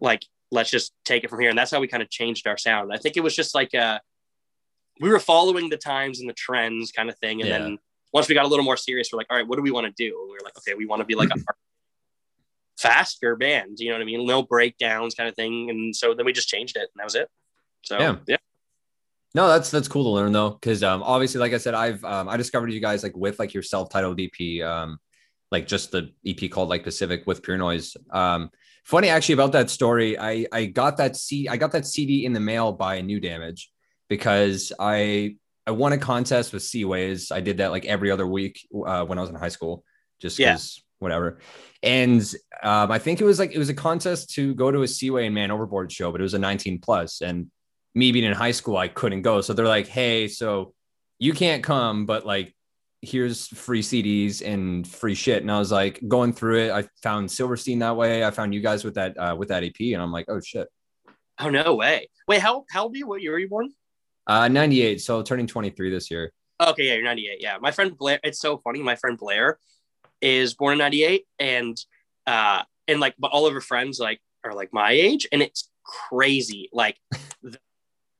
like, 0.00 0.24
let's 0.50 0.70
just 0.70 0.94
take 1.04 1.24
it 1.24 1.30
from 1.30 1.40
here. 1.40 1.50
And 1.50 1.58
that's 1.58 1.70
how 1.70 1.80
we 1.80 1.88
kind 1.88 2.02
of 2.02 2.08
changed 2.08 2.46
our 2.46 2.56
sound. 2.56 2.90
I 2.92 2.96
think 2.96 3.16
it 3.16 3.20
was 3.20 3.36
just 3.36 3.54
like, 3.54 3.74
uh, 3.74 3.98
we 5.00 5.10
were 5.10 5.20
following 5.20 5.68
the 5.68 5.76
times 5.76 6.20
and 6.20 6.28
the 6.28 6.34
trends 6.34 6.90
kind 6.90 7.10
of 7.10 7.18
thing. 7.18 7.40
And 7.42 7.50
yeah. 7.50 7.58
then 7.58 7.78
once 8.14 8.28
we 8.28 8.34
got 8.34 8.46
a 8.46 8.48
little 8.48 8.64
more 8.64 8.76
serious, 8.76 9.10
we're 9.12 9.18
like, 9.18 9.26
all 9.28 9.36
right, 9.36 9.46
what 9.46 9.56
do 9.56 9.62
we 9.62 9.70
want 9.70 9.86
to 9.86 9.92
do? 9.92 10.18
And 10.20 10.30
we 10.30 10.34
were 10.34 10.44
like, 10.44 10.56
okay, 10.58 10.74
we 10.74 10.86
want 10.86 11.00
to 11.00 11.06
be 11.06 11.14
like 11.14 11.28
a 11.28 11.36
faster 12.78 13.36
band, 13.36 13.78
you 13.78 13.88
know 13.88 13.96
what 13.96 14.02
I 14.02 14.04
mean? 14.04 14.26
No 14.26 14.42
breakdowns 14.42 15.14
kind 15.14 15.28
of 15.28 15.34
thing. 15.34 15.70
And 15.70 15.94
so 15.94 16.14
then 16.14 16.24
we 16.24 16.32
just 16.32 16.48
changed 16.48 16.76
it 16.76 16.88
and 16.94 16.98
that 16.98 17.04
was 17.04 17.14
it. 17.14 17.28
So 17.82 17.98
yeah. 17.98 18.16
yeah. 18.26 18.36
No, 19.34 19.46
that's 19.46 19.70
that's 19.70 19.88
cool 19.88 20.04
to 20.04 20.10
learn 20.10 20.32
though, 20.32 20.50
because 20.50 20.82
um, 20.82 21.02
obviously, 21.02 21.38
like 21.38 21.52
I 21.52 21.58
said, 21.58 21.74
I've 21.74 22.02
um, 22.04 22.28
I 22.28 22.36
discovered 22.36 22.72
you 22.72 22.80
guys 22.80 23.02
like 23.02 23.16
with 23.16 23.38
like 23.38 23.52
your 23.52 23.62
self-titled 23.62 24.18
EP, 24.18 24.64
um, 24.64 24.98
like 25.52 25.66
just 25.66 25.92
the 25.92 26.12
EP 26.26 26.50
called 26.50 26.70
like 26.70 26.82
Pacific 26.82 27.24
with 27.26 27.42
Pure 27.42 27.58
Noise. 27.58 27.96
Um, 28.10 28.50
funny 28.84 29.08
actually 29.08 29.34
about 29.34 29.52
that 29.52 29.68
story, 29.68 30.18
I 30.18 30.46
I 30.50 30.64
got 30.66 30.96
that 30.96 31.14
C 31.14 31.46
I 31.46 31.58
got 31.58 31.72
that 31.72 31.86
CD 31.86 32.24
in 32.24 32.32
the 32.32 32.40
mail 32.40 32.72
by 32.72 33.02
New 33.02 33.20
Damage, 33.20 33.70
because 34.08 34.72
I 34.78 35.36
I 35.66 35.72
won 35.72 35.92
a 35.92 35.98
contest 35.98 36.54
with 36.54 36.62
Seaways. 36.62 37.30
I 37.30 37.40
did 37.40 37.58
that 37.58 37.70
like 37.70 37.84
every 37.84 38.10
other 38.10 38.26
week 38.26 38.66
uh, 38.74 39.04
when 39.04 39.18
I 39.18 39.20
was 39.20 39.28
in 39.28 39.36
high 39.36 39.50
school, 39.50 39.84
just 40.20 40.38
because 40.38 40.78
yeah. 40.78 40.87
Whatever. 40.98 41.38
And 41.82 42.22
um, 42.62 42.90
I 42.90 42.98
think 42.98 43.20
it 43.20 43.24
was 43.24 43.38
like 43.38 43.52
it 43.52 43.58
was 43.58 43.68
a 43.68 43.74
contest 43.74 44.30
to 44.34 44.54
go 44.54 44.70
to 44.70 44.82
a 44.82 44.88
Seaway 44.88 45.26
and 45.26 45.34
Man 45.34 45.50
Overboard 45.50 45.92
show, 45.92 46.10
but 46.12 46.20
it 46.20 46.24
was 46.24 46.34
a 46.34 46.38
19 46.38 46.80
plus. 46.80 47.20
And 47.20 47.50
me 47.94 48.12
being 48.12 48.24
in 48.24 48.32
high 48.32 48.52
school, 48.52 48.76
I 48.76 48.88
couldn't 48.88 49.22
go. 49.22 49.40
So 49.40 49.52
they're 49.52 49.66
like, 49.66 49.86
"Hey, 49.86 50.28
so 50.28 50.74
you 51.18 51.32
can't 51.32 51.62
come, 51.62 52.06
but 52.06 52.26
like 52.26 52.54
here's 53.02 53.46
free 53.48 53.82
CDs 53.82 54.44
and 54.44 54.86
free 54.86 55.14
shit." 55.14 55.42
And 55.42 55.50
I 55.50 55.58
was 55.58 55.72
like 55.72 56.00
going 56.06 56.32
through 56.32 56.66
it. 56.66 56.70
I 56.72 56.88
found 57.02 57.30
Silverstein 57.30 57.78
that 57.80 57.96
way. 57.96 58.24
I 58.24 58.30
found 58.30 58.54
you 58.54 58.60
guys 58.60 58.84
with 58.84 58.94
that 58.94 59.16
uh, 59.18 59.36
with 59.38 59.48
that 59.48 59.64
EP, 59.64 59.74
and 59.80 60.02
I'm 60.02 60.12
like, 60.12 60.26
"Oh 60.28 60.40
shit." 60.40 60.68
Oh 61.40 61.50
no 61.50 61.76
way! 61.76 62.08
Wait, 62.26 62.40
how 62.40 62.64
how 62.70 62.84
old 62.84 62.94
are 62.94 62.98
you? 62.98 63.06
What 63.06 63.22
year 63.22 63.32
were 63.32 63.38
you 63.38 63.48
born? 63.48 63.70
Uh, 64.26 64.46
98. 64.46 65.00
So 65.00 65.22
turning 65.22 65.46
23 65.46 65.90
this 65.90 66.10
year. 66.10 66.32
Okay, 66.60 66.84
yeah, 66.84 66.94
you're 66.94 67.04
98. 67.04 67.38
Yeah, 67.40 67.56
my 67.60 67.70
friend 67.70 67.96
Blair. 67.96 68.20
It's 68.22 68.40
so 68.40 68.58
funny. 68.58 68.82
My 68.82 68.96
friend 68.96 69.16
Blair 69.16 69.58
is 70.20 70.54
born 70.54 70.74
in 70.74 70.78
98, 70.78 71.24
and 71.38 71.78
uh, 72.26 72.62
and 72.86 73.00
like, 73.00 73.14
but 73.18 73.30
all 73.30 73.46
of 73.46 73.54
her 73.54 73.60
friends 73.60 73.98
like 73.98 74.20
are 74.44 74.54
like 74.54 74.72
my 74.72 74.92
age, 74.92 75.26
and 75.32 75.42
it's 75.42 75.70
crazy. 75.84 76.68
Like, 76.72 76.98
the, 77.42 77.58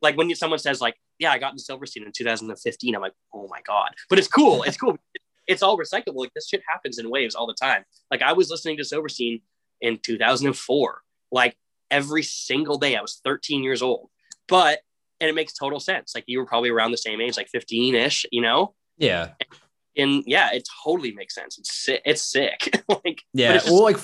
like 0.00 0.16
when 0.16 0.34
someone 0.34 0.58
says 0.58 0.80
like, 0.80 0.96
yeah, 1.18 1.32
I 1.32 1.38
got 1.38 1.52
into 1.52 1.62
Silverstein 1.62 2.04
in 2.04 2.12
2015, 2.12 2.94
I'm 2.94 3.02
like, 3.02 3.14
oh 3.34 3.48
my 3.48 3.61
god. 3.66 3.90
But 4.08 4.18
it's 4.18 4.28
cool. 4.28 4.62
It's 4.62 4.76
cool. 4.76 4.96
it's 5.46 5.62
all 5.62 5.78
recyclable. 5.78 6.16
Like 6.16 6.34
this 6.34 6.48
shit 6.48 6.62
happens 6.68 6.98
in 6.98 7.11
waves 7.11 7.34
all 7.34 7.46
the 7.46 7.54
time. 7.54 7.84
Like 8.11 8.22
I 8.22 8.32
was 8.32 8.50
listening 8.50 8.76
to 8.76 8.84
Silverstein 8.84 9.40
in 9.80 9.98
2004, 9.98 11.02
like 11.32 11.56
every 11.90 12.22
single 12.22 12.78
day. 12.78 12.96
I 12.96 13.02
was 13.02 13.20
13 13.24 13.64
years 13.64 13.82
old, 13.82 14.11
but 14.46 14.80
and 15.20 15.28
it 15.28 15.34
makes 15.34 15.52
total 15.52 15.80
sense. 15.80 16.12
Like 16.14 16.24
you 16.26 16.38
were 16.38 16.46
probably 16.46 16.70
around 16.70 16.92
the 16.92 16.98
same 16.98 17.20
age, 17.20 17.37
like 17.37 17.48
15 17.48 17.94
ish, 17.94 18.26
you 18.30 18.40
know? 18.40 18.74
Yeah. 18.98 19.30
And, 19.40 19.48
and, 19.98 20.22
yeah, 20.26 20.52
it 20.52 20.66
totally 20.84 21.12
makes 21.12 21.34
sense. 21.34 21.58
It's 21.58 21.74
sick. 21.74 22.02
It's 22.04 22.22
sick. 22.22 22.82
like, 23.04 23.22
yeah. 23.34 23.54
Just- 23.54 23.66
well, 23.66 23.82
like, 23.82 23.98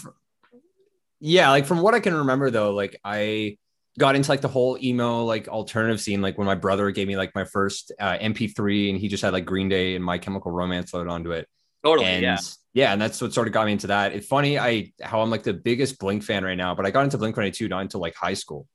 yeah, 1.21 1.51
like 1.51 1.67
from 1.67 1.81
what 1.81 1.95
I 1.95 2.01
can 2.01 2.15
remember 2.15 2.51
though, 2.51 2.73
like 2.73 3.01
I 3.05 3.57
got 3.99 4.17
into 4.17 4.29
like 4.29 4.41
the 4.41 4.49
whole 4.49 4.77
emo, 4.83 5.25
like 5.25 5.49
alternative 5.49 6.01
scene, 6.01 6.21
like 6.21 6.37
when 6.37 6.47
my 6.47 6.55
brother 6.55 6.91
gave 6.91 7.09
me 7.09 7.17
like 7.17 7.35
my 7.35 7.45
first 7.45 7.93
uh, 7.99 8.19
MP3 8.19 8.91
and 8.91 8.99
he 8.99 9.09
just 9.09 9.23
had 9.23 9.33
like 9.33 9.47
Green 9.47 9.69
Day 9.69 9.95
and 9.95 10.05
My 10.05 10.19
Chemical 10.19 10.51
Romance 10.51 10.93
loaded 10.93 11.11
onto 11.11 11.33
it. 11.33 11.49
Totally. 11.83 12.07
And, 12.07 12.23
yeah. 12.23 12.39
Yeah, 12.75 12.93
and 12.93 13.01
that's 13.01 13.23
what 13.23 13.33
sort 13.33 13.47
of 13.47 13.55
got 13.55 13.67
me 13.67 13.73
into 13.73 13.87
that. 13.87 14.13
It's 14.13 14.27
funny, 14.27 14.59
I 14.59 14.93
how 15.01 15.21
I'm 15.21 15.31
like 15.31 15.45
the 15.45 15.53
biggest 15.55 15.99
Blink 15.99 16.25
fan 16.25 16.45
right 16.45 16.57
now, 16.57 16.75
but 16.75 16.85
I 16.85 16.91
got 16.91 17.05
into 17.05 17.19
Blink 17.19 17.37
22 17.37 17.69
not 17.69 17.83
until 17.83 18.01
like 18.01 18.17
high 18.17 18.35
school 18.35 18.67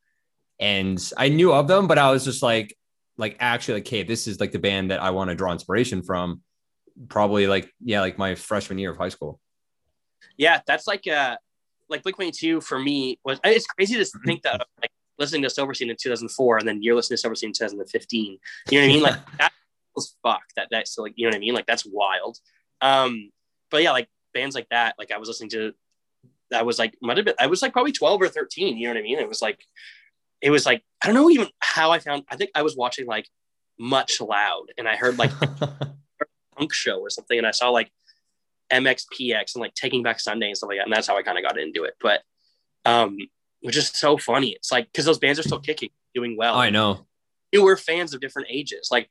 and 0.60 1.12
I 1.18 1.30
knew 1.30 1.54
of 1.54 1.68
them, 1.68 1.88
but 1.88 1.98
I 1.98 2.12
was 2.12 2.26
just 2.26 2.44
like, 2.44 2.76
like 3.18 3.38
actually 3.40 3.76
like, 3.76 3.88
hey, 3.88 4.04
this 4.04 4.28
is 4.28 4.40
like 4.40 4.52
the 4.52 4.60
band 4.60 4.92
that 4.92 5.02
I 5.02 5.10
want 5.12 5.30
to 5.30 5.36
draw 5.36 5.52
inspiration 5.52 6.04
from. 6.04 6.42
Probably 7.08 7.48
like, 7.48 7.74
yeah, 7.80 8.02
like 8.02 8.18
my 8.18 8.36
freshman 8.36 8.78
year 8.78 8.92
of 8.92 8.98
high 8.98 9.10
school. 9.10 9.40
Yeah, 10.38 10.62
that's 10.66 10.88
like 10.88 11.08
uh 11.08 11.38
like 11.90 12.04
Blink 12.04 12.16
22 12.16 12.62
for 12.62 12.80
me 12.80 13.20
was 13.24 13.40
it's 13.44 13.66
crazy 13.66 13.96
to 13.96 14.02
mm-hmm. 14.02 14.26
think 14.26 14.44
that 14.44 14.66
like 14.82 14.92
listening 15.18 15.42
to 15.44 15.50
Silverstein 15.50 15.90
in 15.90 15.98
2004 16.00 16.58
and 16.58 16.68
then 16.68 16.82
you're 16.82 16.96
listening 16.96 17.18
to 17.18 17.22
Silverstein 17.22 17.50
in 17.50 17.54
2015. 17.54 18.38
You 18.70 18.80
know 18.80 18.86
what 18.86 18.90
I 18.90 18.94
mean? 18.94 19.04
Like 19.04 19.20
that 19.40 19.52
was 19.96 20.16
fuck 20.24 20.44
that 20.56 20.68
that's 20.72 20.98
like 20.98 21.14
you 21.16 21.26
know 21.26 21.30
what 21.30 21.38
I 21.38 21.40
mean? 21.40 21.54
Like 21.54 21.66
that's 21.66 21.86
wild. 21.86 22.38
Um, 22.82 23.32
but 23.72 23.84
yeah, 23.84 23.92
like 23.92 24.08
bands 24.34 24.56
like 24.56 24.70
that, 24.70 24.96
like 24.98 25.12
I 25.12 25.18
was 25.18 25.28
listening 25.28 25.50
to 25.52 25.74
that 26.52 26.66
was 26.66 26.80
like 26.80 26.96
might 27.02 27.18
have 27.18 27.26
been 27.26 27.36
I 27.40 27.48
was 27.48 27.62
like 27.62 27.74
probably 27.74 27.92
12 27.92 28.22
or 28.22 28.28
13, 28.28 28.78
you 28.78 28.88
know 28.88 28.94
what 28.94 29.00
I 29.00 29.04
mean? 29.04 29.20
It 29.20 29.28
was 29.28 29.42
like 29.42 29.60
it 30.42 30.52
was 30.52 30.66
like 30.66 30.84
I 31.04 31.08
don't 31.08 31.16
know 31.16 31.30
even 31.30 31.48
how 31.60 31.92
I 31.92 32.00
found. 32.00 32.24
I 32.30 32.36
think 32.36 32.52
I 32.56 32.62
was 32.62 32.76
watching 32.76 33.06
like 33.06 33.28
Much 33.78 34.22
Loud, 34.22 34.68
and 34.78 34.88
I 34.88 34.96
heard 34.96 35.18
like 35.18 35.32
punk 36.60 36.74
show 36.74 37.00
or 37.00 37.10
something, 37.10 37.38
and 37.38 37.48
I 37.48 37.52
saw 37.52 37.70
like 37.70 37.92
MXPX 38.72 39.56
and 39.56 39.62
like 39.62 39.74
Taking 39.74 40.04
Back 40.04 40.20
Sunday 40.20 40.48
and 40.48 40.58
stuff 40.58 40.70
like 40.70 40.80
that, 40.80 40.86
and 40.86 40.94
that's 40.94 41.08
how 41.08 41.18
I 41.18 41.24
kind 41.24 41.38
of 41.38 41.44
got 41.44 41.60
into 41.60 41.84
it. 41.84 41.96
But 42.02 42.22
um, 42.86 43.18
which 43.62 43.78
is 43.78 43.88
so 43.88 44.18
funny. 44.18 44.50
It's 44.52 44.72
like 44.72 44.86
because 44.92 45.06
those 45.06 45.20
bands 45.20 45.40
are 45.40 45.44
still 45.44 45.60
kicking, 45.60 45.90
doing 46.14 46.38
well. 46.38 46.56
I 46.56 46.70
know. 46.70 47.06
Newer 47.54 47.78
fans 47.78 48.14
of 48.14 48.22
different 48.22 48.50
ages, 48.52 48.90
like 48.92 49.10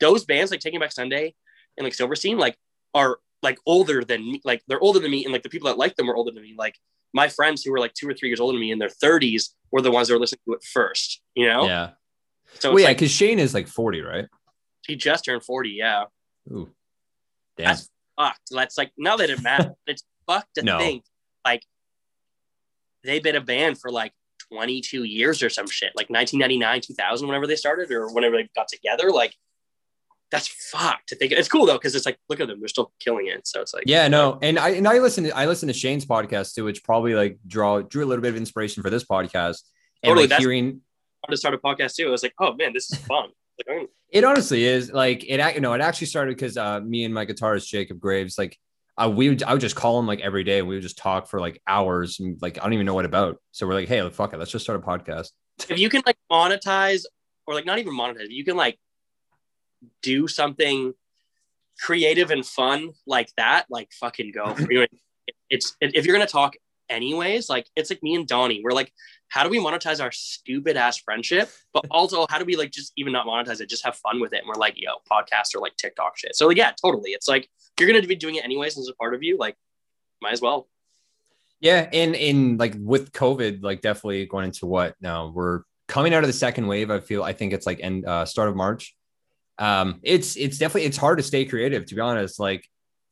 those 0.00 0.24
bands, 0.24 0.50
like 0.50 0.60
Taking 0.60 0.80
Back 0.80 0.92
Sunday 0.92 1.34
and 1.76 1.84
like 1.84 1.94
Silverstein, 1.94 2.38
like 2.38 2.56
are 2.94 3.18
like 3.42 3.58
older 3.66 4.04
than 4.04 4.24
me. 4.32 4.40
Like 4.44 4.62
they're 4.68 4.80
older 4.80 5.00
than 5.00 5.10
me, 5.10 5.24
and 5.24 5.32
like 5.32 5.42
the 5.42 5.48
people 5.48 5.68
that 5.68 5.78
like 5.78 5.96
them 5.96 6.08
are 6.08 6.14
older 6.14 6.30
than 6.30 6.42
me. 6.42 6.54
Like 6.56 6.76
my 7.12 7.28
friends 7.28 7.62
who 7.62 7.72
were 7.72 7.78
like 7.78 7.94
two 7.94 8.08
or 8.08 8.14
three 8.14 8.28
years 8.28 8.40
older 8.40 8.54
than 8.54 8.60
me 8.60 8.70
in 8.70 8.78
their 8.78 8.88
30s 8.88 9.50
were 9.70 9.82
the 9.82 9.90
ones 9.90 10.08
that 10.08 10.14
were 10.14 10.20
listening 10.20 10.40
to 10.46 10.54
it 10.54 10.64
first, 10.64 11.20
you 11.34 11.46
know? 11.46 11.66
Yeah. 11.66 11.90
So 12.58 12.70
well, 12.70 12.80
yeah, 12.80 12.88
because 12.88 13.10
like, 13.10 13.28
Shane 13.28 13.38
is 13.38 13.54
like 13.54 13.68
40, 13.68 14.02
right? 14.02 14.26
He 14.86 14.96
just 14.96 15.24
turned 15.24 15.44
40, 15.44 15.70
yeah. 15.70 16.04
Ooh. 16.50 16.70
Damn. 17.56 17.66
That's 17.66 17.90
fucked. 18.18 18.50
That's 18.50 18.78
like 18.78 18.92
now 18.96 19.16
that 19.16 19.30
it 19.30 19.42
matters, 19.42 19.72
it's 19.86 20.02
fucked 20.26 20.54
to 20.56 20.62
no. 20.62 20.78
think 20.78 21.04
like 21.44 21.62
they've 23.04 23.22
been 23.22 23.36
a 23.36 23.40
band 23.40 23.78
for 23.78 23.90
like 23.90 24.12
22 24.50 25.04
years 25.04 25.42
or 25.42 25.50
some 25.50 25.68
shit, 25.68 25.92
like 25.96 26.10
1999, 26.10 26.80
2000, 26.80 27.26
whenever 27.26 27.46
they 27.46 27.56
started 27.56 27.90
or 27.90 28.12
whenever 28.12 28.36
they 28.36 28.48
got 28.54 28.68
together. 28.68 29.10
Like 29.10 29.34
that's 30.30 30.48
fucked 30.48 31.08
to 31.08 31.16
think. 31.16 31.32
It's 31.32 31.48
cool 31.48 31.66
though 31.66 31.74
because 31.74 31.94
it's 31.94 32.06
like 32.06 32.18
look 32.28 32.40
at 32.40 32.48
them, 32.48 32.58
they're 32.60 32.68
still 32.68 32.92
killing 33.00 33.26
it. 33.26 33.46
So 33.46 33.60
it's 33.60 33.74
like 33.74 33.84
Yeah, 33.86 34.08
no, 34.08 34.38
and 34.42 34.58
I 34.58 34.70
and 34.70 34.88
I 34.88 34.98
listen 34.98 35.24
to 35.24 35.36
I 35.36 35.46
listen 35.46 35.68
to 35.68 35.74
Shane's 35.74 36.06
podcast 36.06 36.54
too, 36.54 36.64
which 36.64 36.82
probably 36.82 37.14
like 37.14 37.38
draw 37.46 37.82
drew 37.82 38.04
a 38.04 38.06
little 38.06 38.22
bit 38.22 38.30
of 38.30 38.36
inspiration 38.36 38.82
for 38.82 38.90
this 38.90 39.04
podcast. 39.04 39.62
And 40.02 40.10
Totally, 40.10 40.24
like 40.24 40.30
that's- 40.30 40.42
hearing 40.42 40.80
I 41.30 41.34
start 41.36 41.54
a 41.54 41.58
podcast 41.58 41.94
too. 41.94 42.08
I 42.08 42.10
was 42.10 42.22
like, 42.24 42.34
oh 42.40 42.54
man, 42.54 42.72
this 42.72 42.90
is 42.90 42.98
fun. 42.98 43.28
I'm- 43.68 43.88
it 44.10 44.24
honestly 44.24 44.64
is 44.64 44.92
like 44.92 45.24
it 45.26 45.54
you 45.54 45.60
know 45.60 45.72
it 45.72 45.80
actually 45.80 46.06
started 46.06 46.36
because 46.36 46.56
uh 46.58 46.80
me 46.80 47.04
and 47.04 47.14
my 47.14 47.24
guitarist 47.24 47.66
Jacob 47.68 47.98
Graves 47.98 48.36
like 48.36 48.58
uh, 48.98 49.08
we 49.08 49.28
would 49.28 49.42
I 49.42 49.52
would 49.52 49.60
just 49.60 49.76
call 49.76 49.98
him 49.98 50.06
like 50.06 50.20
every 50.20 50.44
day 50.44 50.58
and 50.58 50.68
we 50.68 50.74
would 50.74 50.82
just 50.82 50.98
talk 50.98 51.26
for 51.26 51.40
like 51.40 51.60
hours 51.66 52.20
and 52.20 52.40
like 52.42 52.58
I 52.58 52.64
don't 52.64 52.74
even 52.74 52.86
know 52.86 52.94
what 52.94 53.04
about. 53.06 53.38
So 53.50 53.66
we're 53.66 53.74
like, 53.74 53.88
hey, 53.88 54.08
fuck 54.10 54.32
it, 54.32 54.38
let's 54.38 54.50
just 54.50 54.64
start 54.64 54.78
a 54.78 54.86
podcast. 54.86 55.30
if 55.68 55.78
you 55.78 55.88
can 55.88 56.02
like 56.04 56.16
monetize 56.30 57.04
or 57.46 57.54
like 57.54 57.66
not 57.66 57.78
even 57.78 57.94
monetize, 57.94 58.28
you 58.28 58.44
can 58.44 58.56
like 58.56 58.78
do 60.02 60.28
something 60.28 60.92
creative 61.80 62.30
and 62.30 62.44
fun 62.44 62.90
like 63.06 63.30
that, 63.36 63.66
like 63.70 63.90
fucking 63.92 64.32
go. 64.32 64.54
It's 65.48 65.76
if 65.82 66.06
you're 66.06 66.16
gonna 66.16 66.26
talk 66.26 66.54
anyways, 66.88 67.50
like 67.50 67.66
it's 67.76 67.90
like 67.90 68.02
me 68.02 68.14
and 68.14 68.26
Donnie. 68.26 68.62
We're 68.64 68.72
like, 68.72 68.90
how 69.32 69.42
do 69.42 69.48
we 69.48 69.58
monetize 69.58 69.98
our 69.98 70.12
stupid 70.12 70.76
ass 70.76 70.98
friendship? 70.98 71.50
But 71.72 71.86
also, 71.90 72.26
how 72.28 72.38
do 72.38 72.44
we 72.44 72.54
like 72.54 72.70
just 72.70 72.92
even 72.98 73.14
not 73.14 73.26
monetize 73.26 73.62
it, 73.62 73.68
just 73.70 73.82
have 73.82 73.96
fun 73.96 74.20
with 74.20 74.34
it? 74.34 74.40
And 74.40 74.46
we're 74.46 74.60
like, 74.60 74.74
yo, 74.76 74.90
podcast 75.10 75.54
or 75.54 75.60
like 75.60 75.74
TikTok 75.78 76.18
shit. 76.18 76.36
So 76.36 76.48
like, 76.48 76.58
yeah, 76.58 76.72
totally. 76.80 77.12
It's 77.12 77.26
like 77.26 77.48
you're 77.80 77.90
gonna 77.90 78.06
be 78.06 78.14
doing 78.14 78.34
it 78.34 78.44
anyways 78.44 78.78
as 78.78 78.88
a 78.88 78.94
part 78.94 79.14
of 79.14 79.22
you, 79.22 79.38
like, 79.38 79.56
might 80.20 80.34
as 80.34 80.42
well. 80.42 80.68
Yeah, 81.60 81.88
and 81.90 82.14
in 82.14 82.58
like 82.58 82.74
with 82.78 83.12
COVID, 83.12 83.62
like 83.62 83.80
definitely 83.80 84.26
going 84.26 84.44
into 84.44 84.66
what 84.66 84.96
now 85.00 85.32
we're 85.34 85.62
coming 85.88 86.12
out 86.12 86.22
of 86.22 86.28
the 86.28 86.34
second 86.34 86.66
wave. 86.66 86.90
I 86.90 87.00
feel 87.00 87.22
I 87.22 87.32
think 87.32 87.54
it's 87.54 87.66
like 87.66 87.80
end 87.80 88.04
uh, 88.04 88.26
start 88.26 88.50
of 88.50 88.56
March. 88.56 88.94
Um, 89.56 90.00
it's 90.02 90.36
it's 90.36 90.58
definitely 90.58 90.84
it's 90.84 90.98
hard 90.98 91.16
to 91.16 91.24
stay 91.24 91.46
creative 91.46 91.86
to 91.86 91.94
be 91.94 92.02
honest. 92.02 92.38
Like 92.38 92.68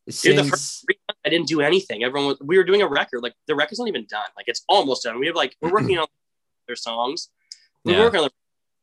Dude, 0.07 0.37
the 0.37 0.45
first 0.45 0.85
three 0.85 0.99
I 1.25 1.29
didn't 1.29 1.49
do 1.49 1.61
anything. 1.61 2.03
Everyone, 2.03 2.29
was, 2.29 2.39
we 2.41 2.57
were 2.57 2.65
doing 2.65 2.83
a 2.83 2.89
record. 2.89 3.23
Like 3.23 3.35
the 3.47 3.55
record's 3.55 3.79
not 3.79 3.89
even 3.89 4.07
done. 4.09 4.29
Like 4.37 4.49
it's 4.49 4.65
almost 4.69 5.03
done. 5.03 5.19
We 5.21 5.27
have 5.27 5.37
like 5.37 5.57
we're 5.61 5.71
working 5.71 5.97
mm-hmm. 5.97 6.03
on 6.03 6.09
their 6.67 6.77
songs. 6.77 7.29
We're 7.85 7.95
Yeah. 7.95 8.01
working 8.01 8.21
on 8.21 8.25
the 8.25 8.31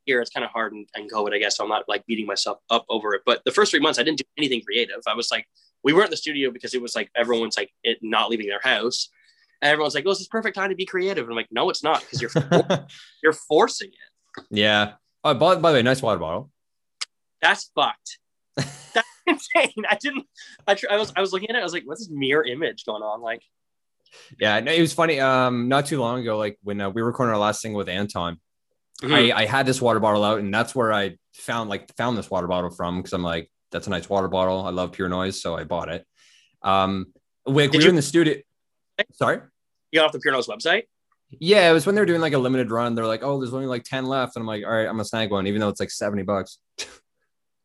here. 0.06 0.21
It's 0.21 0.32
kind 0.32 0.43
of 0.43 0.52
hard 0.52 0.73
and, 0.73 0.88
and 0.95 1.12
COVID, 1.12 1.34
I 1.34 1.38
guess. 1.38 1.58
So 1.58 1.63
I'm 1.63 1.69
not 1.69 1.84
like 1.88 2.06
beating 2.08 2.26
myself 2.26 2.60
up 2.69 2.86
over 2.89 3.13
it. 3.13 3.21
But 3.26 3.43
the 3.45 3.52
first 3.52 3.71
three 3.71 3.80
months, 3.80 4.00
I 4.00 4.04
didn't 4.04 4.19
do 4.19 4.23
anything 4.38 4.62
creative. 4.62 5.02
I 5.06 5.13
was 5.13 5.30
like, 5.30 5.45
we 5.84 5.93
weren't 5.93 6.06
in 6.06 6.12
the 6.12 6.17
studio 6.17 6.50
because 6.50 6.73
it 6.73 6.82
was 6.82 6.95
like 6.95 7.12
everyone's 7.15 7.58
like 7.58 7.71
it 7.84 8.00
not 8.02 8.30
leaving 8.30 8.47
their 8.47 8.62
house, 8.62 9.10
and 9.62 9.71
everyone's 9.71 9.93
like, 9.93 10.06
"Oh, 10.08 10.10
this 10.10 10.21
is 10.21 10.28
perfect 10.28 10.56
time 10.56 10.69
to 10.69 10.76
be 10.76 10.86
creative." 10.86 11.23
And 11.23 11.32
I'm 11.32 11.36
like, 11.36 11.52
"No, 11.52 11.69
it's 11.69 11.84
not 11.84 12.02
because 12.02 12.21
you're 12.21 12.32
you're 13.23 13.34
forcing 13.34 13.89
it. 13.89 14.43
yeah. 14.50 14.93
Oh, 15.23 15.34
by, 15.34 15.56
by 15.56 15.71
the 15.71 15.78
way, 15.78 15.84
nice 15.84 16.02
water 16.02 16.19
bottle. 16.19 16.52
That's 17.41 17.69
fucked. 17.76 18.19
That's 18.56 19.08
insane. 19.27 19.73
I 19.89 19.95
didn't. 20.01 20.25
I, 20.67 20.73
tr- 20.75 20.87
I 20.89 20.97
was 20.97 21.13
I 21.15 21.21
was 21.21 21.31
looking 21.33 21.49
at 21.49 21.55
it. 21.55 21.59
I 21.59 21.63
was 21.63 21.73
like, 21.73 21.83
"What's 21.85 22.01
this 22.01 22.09
mirror 22.09 22.43
image 22.45 22.85
going 22.85 23.03
on?" 23.03 23.21
Like. 23.21 23.41
Yeah, 24.39 24.59
no, 24.61 24.71
it 24.71 24.79
was 24.79 24.93
funny. 24.93 25.19
Um, 25.19 25.67
not 25.67 25.85
too 25.85 25.99
long 25.99 26.21
ago, 26.21 26.37
like 26.37 26.57
when 26.63 26.79
uh, 26.79 26.89
we 26.89 27.01
were 27.01 27.07
recording 27.09 27.33
our 27.33 27.39
last 27.39 27.61
single 27.61 27.77
with 27.77 27.89
Anton, 27.89 28.37
mhm. 29.01 29.13
I, 29.33 29.41
I 29.41 29.45
had 29.45 29.65
this 29.65 29.81
water 29.81 29.99
bottle 29.99 30.23
out, 30.23 30.39
and 30.39 30.53
that's 30.53 30.73
where 30.73 30.93
I 30.93 31.17
found 31.33 31.69
like 31.69 31.93
found 31.97 32.17
this 32.17 32.29
water 32.31 32.47
bottle 32.47 32.69
from 32.69 32.97
because 32.97 33.11
I'm 33.13 33.21
like, 33.21 33.51
that's 33.71 33.85
a 33.85 33.89
nice 33.89 34.09
water 34.09 34.29
bottle. 34.29 34.65
I 34.65 34.69
love 34.69 34.93
pure 34.93 35.09
noise, 35.09 35.41
so 35.41 35.55
I 35.57 35.65
bought 35.65 35.89
it. 35.89 36.05
Um, 36.61 37.07
we, 37.45 37.67
we 37.67 37.77
were 37.77 37.83
you- 37.83 37.89
in 37.89 37.95
the 37.95 38.01
studio. 38.01 38.35
Sorry. 39.11 39.39
you 39.91 39.99
got 39.99 40.05
off 40.07 40.11
the 40.13 40.19
Pure 40.19 40.33
noise 40.33 40.47
website. 40.47 40.83
Yeah, 41.29 41.69
it 41.69 41.73
was 41.73 41.85
when 41.85 41.93
they 41.93 42.01
were 42.01 42.05
doing 42.07 42.21
like 42.21 42.33
a 42.33 42.37
limited 42.39 42.71
run. 42.71 42.95
They're 42.95 43.05
like, 43.05 43.21
oh, 43.23 43.39
there's 43.39 43.53
only 43.53 43.67
like 43.67 43.83
10 43.83 44.05
left. 44.05 44.35
And 44.37 44.41
I'm 44.43 44.47
like, 44.47 44.63
all 44.65 44.71
right, 44.71 44.87
I'm 44.87 44.93
gonna 44.93 45.03
snag 45.05 45.29
one, 45.29 45.45
even 45.47 45.59
though 45.59 45.67
it's 45.67 45.79
like 45.81 45.91
70 45.91 46.23
bucks. 46.23 46.57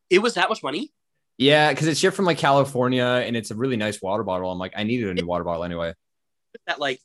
It 0.09 0.19
was 0.21 0.35
that 0.35 0.47
much 0.49 0.61
money. 0.61 0.91
Yeah, 1.37 1.71
because 1.71 1.87
it's 1.87 1.99
shipped 1.99 2.15
from 2.15 2.25
like 2.25 2.37
California 2.37 3.03
and 3.25 3.35
it's 3.35 3.51
a 3.51 3.55
really 3.55 3.77
nice 3.77 4.01
water 4.01 4.23
bottle. 4.23 4.51
I'm 4.51 4.59
like, 4.59 4.73
I 4.75 4.83
needed 4.83 5.09
a 5.09 5.13
new 5.13 5.25
water 5.25 5.43
bottle 5.43 5.63
anyway. 5.63 5.93
that 6.67 6.79
like 6.79 6.99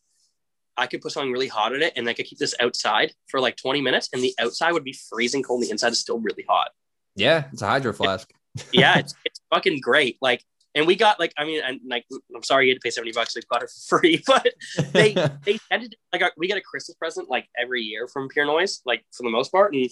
I 0.77 0.87
could 0.87 1.01
put 1.01 1.13
something 1.13 1.33
really 1.33 1.49
hot 1.49 1.75
in 1.75 1.83
it 1.83 1.95
and 1.97 2.09
I 2.09 2.13
could 2.15 2.27
keep 2.27 2.39
this 2.39 2.55
outside 2.61 3.13
for 3.29 3.41
like 3.41 3.57
20 3.57 3.81
minutes 3.81 4.09
and 4.13 4.23
the 4.23 4.35
outside 4.39 4.73
would 4.73 4.85
be 4.85 4.97
freezing 5.09 5.43
cold. 5.43 5.61
and 5.61 5.69
The 5.69 5.73
inside 5.73 5.93
is 5.93 5.99
still 5.99 6.21
really 6.21 6.45
hot. 6.49 6.71
Yeah, 7.17 7.45
it's 7.53 7.63
a 7.63 7.67
hydro 7.67 7.93
flask. 7.93 8.31
Yeah, 8.73 8.99
it's 8.99 9.15
it's 9.25 9.41
fucking 9.55 9.79
great. 9.81 10.17
Like, 10.21 10.43
and 10.75 10.85
we 10.85 10.97
got 10.97 11.21
like, 11.21 11.33
I 11.39 11.45
mean, 11.45 11.63
and 11.65 11.81
like, 11.89 12.05
I'm 12.35 12.43
sorry 12.43 12.67
you 12.67 12.73
had 12.73 12.81
to 12.81 12.85
pay 12.85 12.91
70 12.91 13.13
bucks. 13.13 13.37
We 13.37 13.43
got 13.49 13.63
it 13.63 13.71
for 13.71 13.99
free, 14.01 14.21
but 14.27 14.53
they 14.93 15.13
they 15.45 15.59
tended 15.71 15.93
to, 15.93 15.97
like 16.13 16.33
we 16.37 16.49
get 16.49 16.59
a 16.59 16.61
Christmas 16.61 16.97
present 16.97 17.31
like 17.31 17.47
every 17.57 17.83
year 17.83 18.09
from 18.09 18.29
Pure 18.29 18.47
Noise, 18.47 18.81
like 18.85 19.05
for 19.13 19.23
the 19.23 19.31
most 19.31 19.53
part. 19.53 19.75
And 19.75 19.89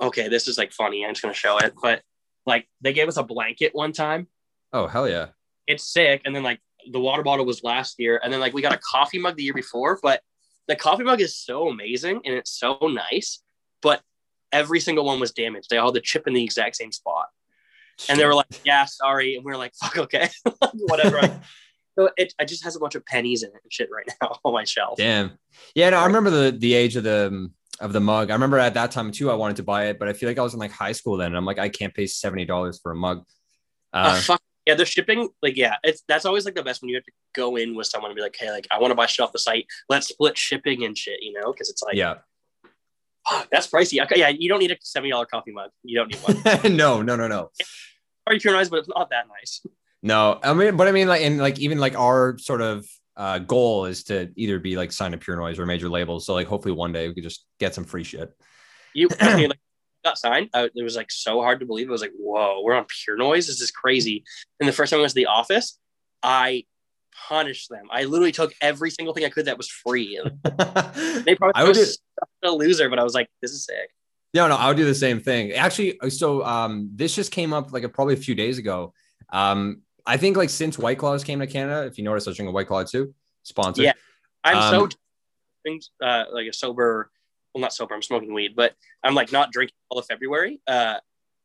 okay, 0.00 0.28
this 0.28 0.46
is 0.46 0.58
like 0.58 0.72
funny. 0.72 1.06
I'm 1.06 1.12
just 1.12 1.22
gonna 1.22 1.32
show 1.32 1.56
it, 1.58 1.72
but 1.80 2.02
like 2.46 2.66
they 2.80 2.92
gave 2.92 3.08
us 3.08 3.16
a 3.16 3.22
blanket 3.22 3.74
one 3.74 3.92
time. 3.92 4.28
oh 4.72 4.86
hell 4.86 5.08
yeah. 5.08 5.28
it's 5.66 5.84
sick. 5.84 6.22
And 6.24 6.34
then 6.34 6.42
like 6.42 6.60
the 6.90 7.00
water 7.00 7.22
bottle 7.22 7.46
was 7.46 7.62
last 7.62 7.96
year, 7.98 8.20
and 8.22 8.32
then 8.32 8.40
like 8.40 8.52
we 8.52 8.62
got 8.62 8.72
a 8.74 8.78
coffee 8.78 9.18
mug 9.18 9.36
the 9.36 9.44
year 9.44 9.54
before. 9.54 9.98
But 10.02 10.22
the 10.68 10.76
coffee 10.76 11.04
mug 11.04 11.20
is 11.20 11.36
so 11.36 11.68
amazing 11.68 12.20
and 12.24 12.34
it's 12.34 12.50
so 12.50 12.78
nice, 12.82 13.42
but 13.80 14.00
every 14.52 14.80
single 14.80 15.04
one 15.04 15.20
was 15.20 15.32
damaged. 15.32 15.68
They 15.70 15.78
all 15.78 15.88
had 15.88 15.94
the 15.94 16.00
chip 16.00 16.26
in 16.26 16.34
the 16.34 16.44
exact 16.44 16.76
same 16.76 16.92
spot, 16.92 17.26
and 18.08 18.18
they 18.18 18.24
were 18.24 18.34
like, 18.34 18.46
"Yeah, 18.64 18.84
sorry," 18.84 19.36
and 19.36 19.44
we 19.44 19.52
were 19.52 19.58
like, 19.58 19.74
"Fuck, 19.74 19.98
okay, 19.98 20.28
whatever." 20.72 21.20
so 21.98 22.10
it, 22.16 22.32
it 22.38 22.48
just 22.48 22.64
has 22.64 22.76
a 22.76 22.80
bunch 22.80 22.94
of 22.94 23.04
pennies 23.06 23.42
in 23.42 23.50
it 23.50 23.60
and 23.62 23.72
shit 23.72 23.88
right 23.94 24.08
now 24.20 24.38
on 24.44 24.52
my 24.52 24.64
shelf. 24.64 24.96
Damn. 24.96 25.38
Yeah, 25.74 25.90
no, 25.90 25.98
I 25.98 26.06
remember 26.06 26.30
the 26.30 26.50
the 26.56 26.74
age 26.74 26.96
of 26.96 27.04
the 27.04 27.28
um, 27.28 27.54
of 27.82 27.92
the 27.92 28.00
mug. 28.00 28.30
I 28.30 28.34
remember 28.34 28.58
at 28.58 28.74
that 28.74 28.90
time 28.90 29.10
too, 29.10 29.30
I 29.30 29.34
wanted 29.34 29.56
to 29.56 29.62
buy 29.62 29.86
it, 29.86 29.98
but 29.98 30.08
I 30.08 30.12
feel 30.12 30.28
like 30.28 30.38
I 30.38 30.42
was 30.42 30.54
in 30.54 30.60
like 30.60 30.72
high 30.72 30.92
school 30.92 31.16
then. 31.16 31.26
And 31.28 31.36
I'm 31.36 31.44
like, 31.44 31.58
I 31.58 31.68
can't 31.68 31.92
pay 31.92 32.06
seventy 32.06 32.44
dollars 32.44 32.80
for 32.82 32.92
a 32.92 32.96
mug. 32.96 33.24
Uh, 33.92 34.14
Uh, 34.16 34.20
fuck 34.20 34.42
yeah, 34.66 34.74
the 34.74 34.84
shipping, 34.84 35.28
like 35.42 35.56
yeah, 35.56 35.76
it's 35.82 36.02
that's 36.06 36.24
always 36.24 36.44
like 36.44 36.54
the 36.54 36.62
best 36.62 36.82
when 36.82 36.88
you 36.88 36.94
have 36.94 37.04
to 37.04 37.12
go 37.34 37.56
in 37.56 37.74
with 37.74 37.88
someone 37.88 38.10
and 38.10 38.16
be 38.16 38.22
like, 38.22 38.36
"Hey, 38.38 38.50
like 38.50 38.68
I 38.70 38.78
want 38.78 38.92
to 38.92 38.94
buy 38.94 39.06
shit 39.06 39.24
off 39.24 39.32
the 39.32 39.38
site. 39.40 39.66
Let's 39.88 40.08
split 40.08 40.38
shipping 40.38 40.84
and 40.84 40.96
shit," 40.96 41.20
you 41.20 41.32
know, 41.32 41.52
because 41.52 41.68
it's 41.68 41.82
like, 41.82 41.96
yeah. 41.96 42.18
Fuck, 43.28 43.48
that's 43.50 43.66
pricey. 43.68 44.02
Okay, 44.04 44.20
yeah, 44.20 44.28
you 44.28 44.48
don't 44.48 44.60
need 44.60 44.70
a 44.70 44.76
seventy 44.80 45.10
dollar 45.10 45.26
coffee 45.26 45.52
mug. 45.52 45.70
You 45.82 45.98
don't 45.98 46.08
need 46.08 46.18
one. 46.18 46.76
no, 46.76 47.02
no, 47.02 47.16
no, 47.16 47.26
no. 47.26 47.50
Sorry, 48.28 48.38
pure 48.38 48.52
nice, 48.52 48.68
but 48.68 48.78
it's 48.80 48.88
not 48.88 49.10
that 49.10 49.26
nice. 49.28 49.66
No, 50.02 50.38
I 50.42 50.54
mean, 50.54 50.76
but 50.76 50.86
I 50.86 50.92
mean, 50.92 51.08
like, 51.08 51.22
and 51.22 51.38
like, 51.38 51.58
even 51.58 51.78
like 51.78 51.96
our 51.98 52.38
sort 52.38 52.60
of 52.60 52.86
uh, 53.16 53.38
goal 53.38 53.86
is 53.86 54.04
to 54.04 54.32
either 54.36 54.58
be 54.58 54.76
like 54.76 54.92
signed 54.92 55.12
to 55.12 55.18
Pure 55.18 55.36
Noise 55.36 55.58
or 55.58 55.66
major 55.66 55.88
labels. 55.88 56.26
So, 56.26 56.34
like, 56.34 56.46
hopefully 56.46 56.74
one 56.74 56.92
day 56.92 57.08
we 57.08 57.14
could 57.14 57.24
just 57.24 57.44
get 57.58 57.74
some 57.74 57.84
free 57.84 58.04
shit. 58.04 58.32
You 58.94 59.08
I 59.20 59.36
mean, 59.36 59.48
like 59.50 59.60
got 60.04 60.18
signed. 60.18 60.50
I, 60.54 60.70
it 60.74 60.82
was 60.82 60.96
like 60.96 61.10
so 61.10 61.40
hard 61.40 61.60
to 61.60 61.66
believe. 61.66 61.88
It 61.88 61.92
was 61.92 62.00
like, 62.00 62.12
whoa, 62.18 62.62
we're 62.62 62.74
on 62.74 62.86
pure 63.04 63.16
noise. 63.16 63.46
This 63.46 63.60
is 63.60 63.70
crazy. 63.70 64.24
And 64.60 64.68
the 64.68 64.72
first 64.72 64.90
time 64.90 64.98
I 64.98 65.02
went 65.02 65.10
to 65.10 65.14
the 65.14 65.26
office, 65.26 65.78
I 66.22 66.64
punished 67.28 67.68
them. 67.68 67.86
I 67.90 68.04
literally 68.04 68.32
took 68.32 68.54
every 68.60 68.90
single 68.90 69.14
thing 69.14 69.24
I 69.24 69.28
could 69.28 69.46
that 69.46 69.56
was 69.56 69.68
free. 69.68 70.20
They 71.24 71.36
probably 71.36 71.52
I 71.54 71.64
was 71.64 72.00
a 72.42 72.50
loser, 72.50 72.88
but 72.88 72.98
I 72.98 73.04
was 73.04 73.14
like, 73.14 73.28
this 73.40 73.52
is 73.52 73.64
sick. 73.64 73.90
No, 74.34 74.48
no, 74.48 74.56
I 74.56 74.68
would 74.68 74.76
do 74.76 74.84
the 74.84 74.94
same 74.94 75.20
thing. 75.20 75.52
Actually, 75.52 75.98
so 76.08 76.44
um, 76.44 76.90
this 76.94 77.14
just 77.14 77.30
came 77.30 77.52
up 77.52 77.72
like 77.72 77.84
a, 77.84 77.88
probably 77.88 78.14
a 78.14 78.18
few 78.18 78.34
days 78.34 78.58
ago. 78.58 78.92
Um, 79.30 79.82
I 80.06 80.16
think 80.16 80.36
like 80.36 80.50
since 80.50 80.78
White 80.78 80.98
Claws 80.98 81.24
came 81.24 81.40
to 81.40 81.46
Canada, 81.46 81.86
if 81.86 81.98
you 81.98 82.04
notice, 82.04 82.26
I 82.26 82.30
was 82.30 82.36
drinking 82.36 82.54
White 82.54 82.66
Claw 82.66 82.84
too, 82.84 83.14
sponsored. 83.42 83.84
Yeah. 83.84 83.92
I'm 84.44 84.74
Um, 84.74 84.90
so 84.90 85.78
uh, 86.02 86.24
like 86.32 86.46
a 86.48 86.52
sober. 86.52 87.10
Well, 87.54 87.60
not 87.60 87.72
sober. 87.72 87.94
I'm 87.94 88.02
smoking 88.02 88.32
weed, 88.32 88.54
but 88.56 88.74
I'm 89.04 89.14
like 89.14 89.30
not 89.30 89.52
drinking 89.52 89.76
all 89.90 89.98
of 89.98 90.06
February. 90.06 90.60
Uh, 90.66 90.96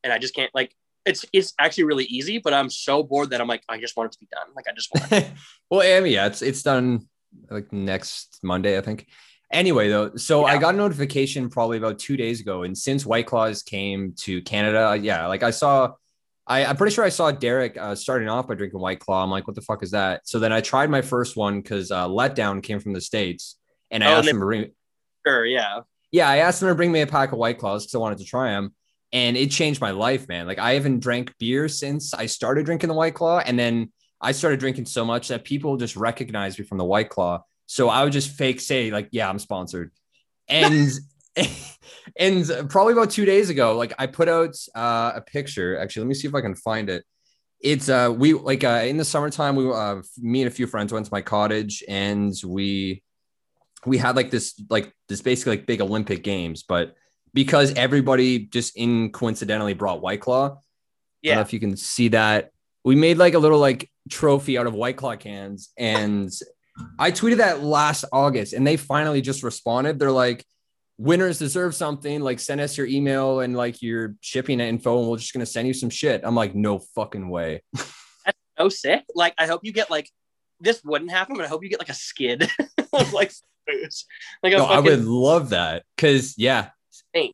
and 0.04 0.13
I 0.13 0.17
just 0.17 0.34
can't 0.34 0.54
like. 0.54 0.74
It's 1.06 1.24
it's 1.32 1.54
actually 1.60 1.86
really 1.86 2.06
easy, 2.06 2.38
but 2.38 2.54
I'm 2.54 2.70
so 2.70 3.02
bored 3.02 3.30
that 3.30 3.39
I'm 3.39 3.48
like, 3.48 3.63
I 3.70 3.80
just 3.80 3.96
want 3.96 4.08
it 4.08 4.13
to 4.13 4.20
be 4.20 4.28
done. 4.32 4.48
Like 4.56 4.65
I 4.70 4.74
just 4.74 4.89
want. 4.93 5.12
It. 5.12 5.32
well, 5.70 5.82
I 5.82 6.02
mean, 6.02 6.13
yeah, 6.13 6.26
it's 6.26 6.41
it's 6.41 6.63
done 6.63 7.08
like 7.50 7.72
next 7.72 8.39
Monday, 8.43 8.78
I 8.78 8.82
think. 8.82 9.08
Anyway, 9.52 9.88
though, 9.88 10.13
so 10.15 10.43
I 10.43 10.58
got 10.58 10.74
a 10.74 10.78
notification 10.78 11.50
probably 11.50 11.78
about 11.78 12.00
two 12.00 12.17
days 12.17 12.41
ago, 12.41 12.63
and 12.63 12.78
since 12.78 13.06
White 13.06 13.28
Claws 13.28 13.63
came 13.63 14.13
to 14.17 14.41
Canada, 14.41 14.98
yeah, 15.02 15.28
like 15.28 15.43
I 15.43 15.52
saw, 15.52 15.93
I, 16.48 16.66
I'm 16.66 16.78
pretty 16.78 16.94
sure 16.96 17.04
I 17.04 17.10
saw 17.10 17.30
Derek 17.32 17.78
uh, 17.78 17.94
starting 17.96 18.30
off 18.30 18.48
by 18.48 18.56
drinking 18.56 18.80
White 18.80 19.00
Claw. 19.00 19.22
I'm 19.24 19.30
like, 19.30 19.48
what 19.48 19.56
the 19.56 19.62
fuck 19.62 19.84
is 19.84 19.92
that? 19.92 20.22
So 20.28 20.40
then 20.40 20.54
I 20.54 20.62
tried 20.62 20.90
my 20.90 21.02
first 21.02 21.36
one 21.36 21.62
because 21.62 21.92
uh, 21.92 22.08
Letdown 22.08 22.64
came 22.64 22.80
from 22.80 22.94
the 22.94 23.02
states, 23.02 23.58
and 23.92 24.04
I 24.04 24.08
Oh, 24.08 24.10
and 24.10 24.18
asked 24.20 24.26
they- 24.26 24.32
him 24.32 24.40
to 24.40 24.46
bring, 24.46 24.72
sure, 25.26 25.46
yeah. 25.46 25.82
yeah, 26.12 26.30
I 26.30 26.38
asked 26.38 26.62
him 26.62 26.70
to 26.70 26.76
bring 26.76 26.92
me 26.92 27.02
a 27.02 27.08
pack 27.08 27.34
of 27.34 27.38
White 27.38 27.58
Claws 27.60 27.84
because 27.86 27.96
I 27.96 28.00
wanted 28.00 28.20
to 28.20 28.24
try 28.26 28.52
them. 28.52 28.74
And 29.14 29.38
it 29.38 29.52
changed 29.52 29.80
my 29.82 29.92
life, 29.92 30.28
man. 30.28 30.48
Like 30.48 30.60
I 30.60 30.74
haven't 30.74 31.00
drank 31.00 31.34
beer 31.38 31.68
since 31.70 32.14
I 32.14 32.26
started 32.26 32.66
drinking 32.66 32.90
the 32.90 32.94
White 32.94 33.14
Claw. 33.14 33.40
And 33.40 33.58
then 33.58 33.92
I 34.20 34.34
started 34.34 34.60
drinking 34.60 34.86
so 34.86 35.06
much 35.06 35.30
that 35.30 35.46
people 35.46 35.78
just 35.78 35.96
recognize 35.96 36.60
me 36.60 36.66
from 36.66 36.78
the 36.78 36.84
White 36.84 37.10
Claw. 37.10 37.44
So 37.68 37.88
I 37.88 38.04
would 38.04 38.12
just 38.12 38.32
fake 38.32 38.60
say, 38.60 38.92
like, 38.92 39.08
yeah, 39.12 39.30
I'm 39.30 39.40
sponsored. 39.40 39.92
And 40.50 40.90
and 42.17 42.45
probably 42.69 42.93
about 42.93 43.10
two 43.10 43.26
days 43.26 43.50
ago, 43.50 43.76
like 43.78 43.93
I 43.97 44.08
put 44.08 44.28
out 44.30 44.56
uh, 44.76 45.13
a 45.15 45.21
picture. 45.21 45.78
Actually, 45.78 46.02
let 46.04 46.08
me 46.10 46.13
see 46.15 46.28
if 46.28 46.36
I 46.36 46.41
can 46.41 46.56
find 46.56 46.89
it. 46.89 47.04
It's 47.60 47.89
uh 47.89 48.13
we 48.15 48.34
like 48.34 48.63
uh 48.63 48.84
in 48.86 48.97
the 48.97 49.06
summertime, 49.06 49.56
we 49.56 49.67
uh 49.71 50.02
me 50.19 50.41
and 50.43 50.47
a 50.47 50.52
few 50.52 50.67
friends 50.67 50.93
went 50.93 51.08
to 51.08 51.12
my 51.12 51.21
cottage 51.21 51.84
and 51.88 52.32
we 52.45 53.02
we 53.86 53.97
had 53.97 54.15
like 54.15 54.30
this 54.30 54.62
like 54.69 54.93
this 55.10 55.21
basically 55.21 55.58
like 55.58 55.65
big 55.65 55.82
Olympic 55.82 56.23
games, 56.23 56.63
but 56.63 56.95
because 57.34 57.73
everybody 57.73 58.39
just 58.39 58.78
in 58.78 59.12
coincidentally 59.12 59.73
brought 59.73 60.02
White 60.02 60.21
Claw, 60.21 60.45
I 60.45 60.47
don't 60.50 60.56
know 60.56 60.62
Yeah. 61.23 61.41
if 61.41 61.52
you 61.52 61.60
can 61.60 61.76
see 61.78 62.10
that. 62.10 62.52
We 62.84 62.95
made 62.95 63.17
like 63.17 63.34
a 63.34 63.39
little 63.39 63.60
like 63.60 63.89
trophy 64.10 64.58
out 64.58 64.67
of 64.67 64.76
White 64.76 64.97
Claw 64.97 65.15
cans, 65.15 65.69
and 65.78 66.32
I 67.00 67.12
tweeted 67.12 67.38
that 67.38 67.63
last 67.63 68.06
August, 68.13 68.54
and 68.54 68.65
they 68.67 68.78
finally 68.78 69.21
just 69.21 69.41
responded. 69.43 69.97
They're 69.97 70.12
like, 70.12 70.45
"Winners 70.98 71.40
deserve 71.40 71.76
something. 71.76 72.22
Like, 72.22 72.40
send 72.40 72.62
us 72.62 72.78
your 72.78 72.88
email 72.88 73.40
and 73.42 73.56
like 73.56 73.82
your 73.82 74.16
shipping 74.22 74.60
info, 74.60 75.00
and 75.00 75.10
we're 75.10 75.18
just 75.18 75.34
gonna 75.34 75.46
send 75.46 75.68
you 75.68 75.74
some 75.74 75.90
shit." 75.90 76.22
I'm 76.24 76.36
like, 76.36 76.56
"No 76.56 76.80
fucking 76.80 77.30
way." 77.30 77.64
That's 78.26 78.38
so 78.58 78.70
sick. 78.70 79.04
Like, 79.16 79.34
I 79.38 79.46
hope 79.48 79.62
you 79.64 79.72
get 79.72 79.90
like 79.92 80.10
this 80.60 80.82
wouldn't 80.84 81.12
happen, 81.12 81.36
but 81.36 81.46
I 81.46 81.48
hope 81.48 81.64
you 81.64 81.70
get 81.70 81.80
like 81.80 81.90
a 81.90 81.94
skid 81.94 82.50
of 82.94 83.14
like. 83.14 83.32
Like 84.42 84.54
No, 84.54 84.64
I 84.64 84.80
would 84.80 85.04
love 85.04 85.50
that 85.50 85.84
because 85.98 86.38
yeah, 86.38 86.70
Hey. 87.12 87.34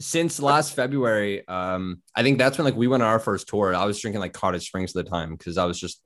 since 0.00 0.38
last 0.38 0.72
February, 0.74 1.46
um, 1.48 2.00
I 2.14 2.22
think 2.22 2.38
that's 2.38 2.56
when 2.56 2.64
like 2.64 2.76
we 2.76 2.86
went 2.86 3.02
on 3.02 3.08
our 3.08 3.18
first 3.18 3.48
tour. 3.48 3.74
I 3.74 3.84
was 3.84 4.00
drinking 4.00 4.20
like 4.20 4.32
Cottage 4.32 4.68
Springs 4.68 4.94
at 4.94 5.04
the 5.04 5.10
time 5.10 5.32
because 5.34 5.58
I 5.58 5.64
was 5.64 5.80
just 5.80 6.00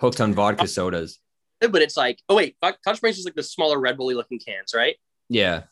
hooked 0.00 0.20
on 0.20 0.34
vodka 0.34 0.66
sodas. 0.66 1.20
but 1.60 1.82
it's 1.82 1.96
like, 1.96 2.18
oh 2.28 2.34
wait, 2.34 2.56
cottage 2.60 2.96
Springs 2.96 3.16
is 3.18 3.24
like 3.24 3.36
the 3.36 3.44
smaller 3.44 3.78
Red 3.78 3.96
Bully 3.96 4.16
looking 4.16 4.40
cans, 4.40 4.74
right? 4.74 4.96
Yeah, 5.28 5.62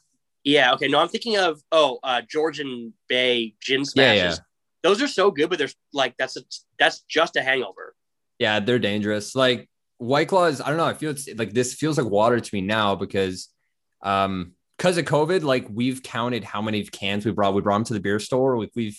Yeah. 0.44 0.72
Okay. 0.74 0.88
No, 0.88 0.98
I'm 1.00 1.08
thinking 1.08 1.36
of 1.36 1.60
oh, 1.72 1.98
uh, 2.02 2.22
Georgian 2.28 2.92
Bay 3.08 3.54
gin 3.60 3.80
yeah, 3.80 3.84
smashes. 3.84 4.22
yeah, 4.22 4.36
Those 4.82 5.02
are 5.02 5.08
so 5.08 5.30
good, 5.30 5.50
but 5.50 5.58
there's 5.58 5.74
like 5.92 6.14
that's 6.18 6.36
a, 6.36 6.42
that's 6.78 7.00
just 7.08 7.36
a 7.36 7.42
hangover. 7.42 7.94
yeah. 8.38 8.60
They're 8.60 8.78
dangerous. 8.78 9.34
Like 9.34 9.68
White 9.98 10.28
Claws, 10.28 10.60
I 10.60 10.68
don't 10.68 10.78
know. 10.78 10.86
I 10.86 10.94
feel 10.94 11.10
it's 11.10 11.28
like 11.36 11.52
this 11.52 11.74
feels 11.74 11.98
like 11.98 12.06
water 12.10 12.40
to 12.40 12.54
me 12.54 12.62
now 12.62 12.94
because, 12.94 13.48
um, 14.02 14.52
because 14.78 14.96
of 14.96 15.04
COVID, 15.04 15.42
like 15.42 15.66
we've 15.70 16.02
counted 16.02 16.42
how 16.42 16.62
many 16.62 16.82
cans 16.84 17.26
we 17.26 17.32
brought. 17.32 17.52
We 17.52 17.60
brought 17.60 17.76
them 17.76 17.84
to 17.84 17.92
the 17.94 18.00
beer 18.00 18.18
store. 18.18 18.58
Like 18.58 18.70
we've 18.74 18.98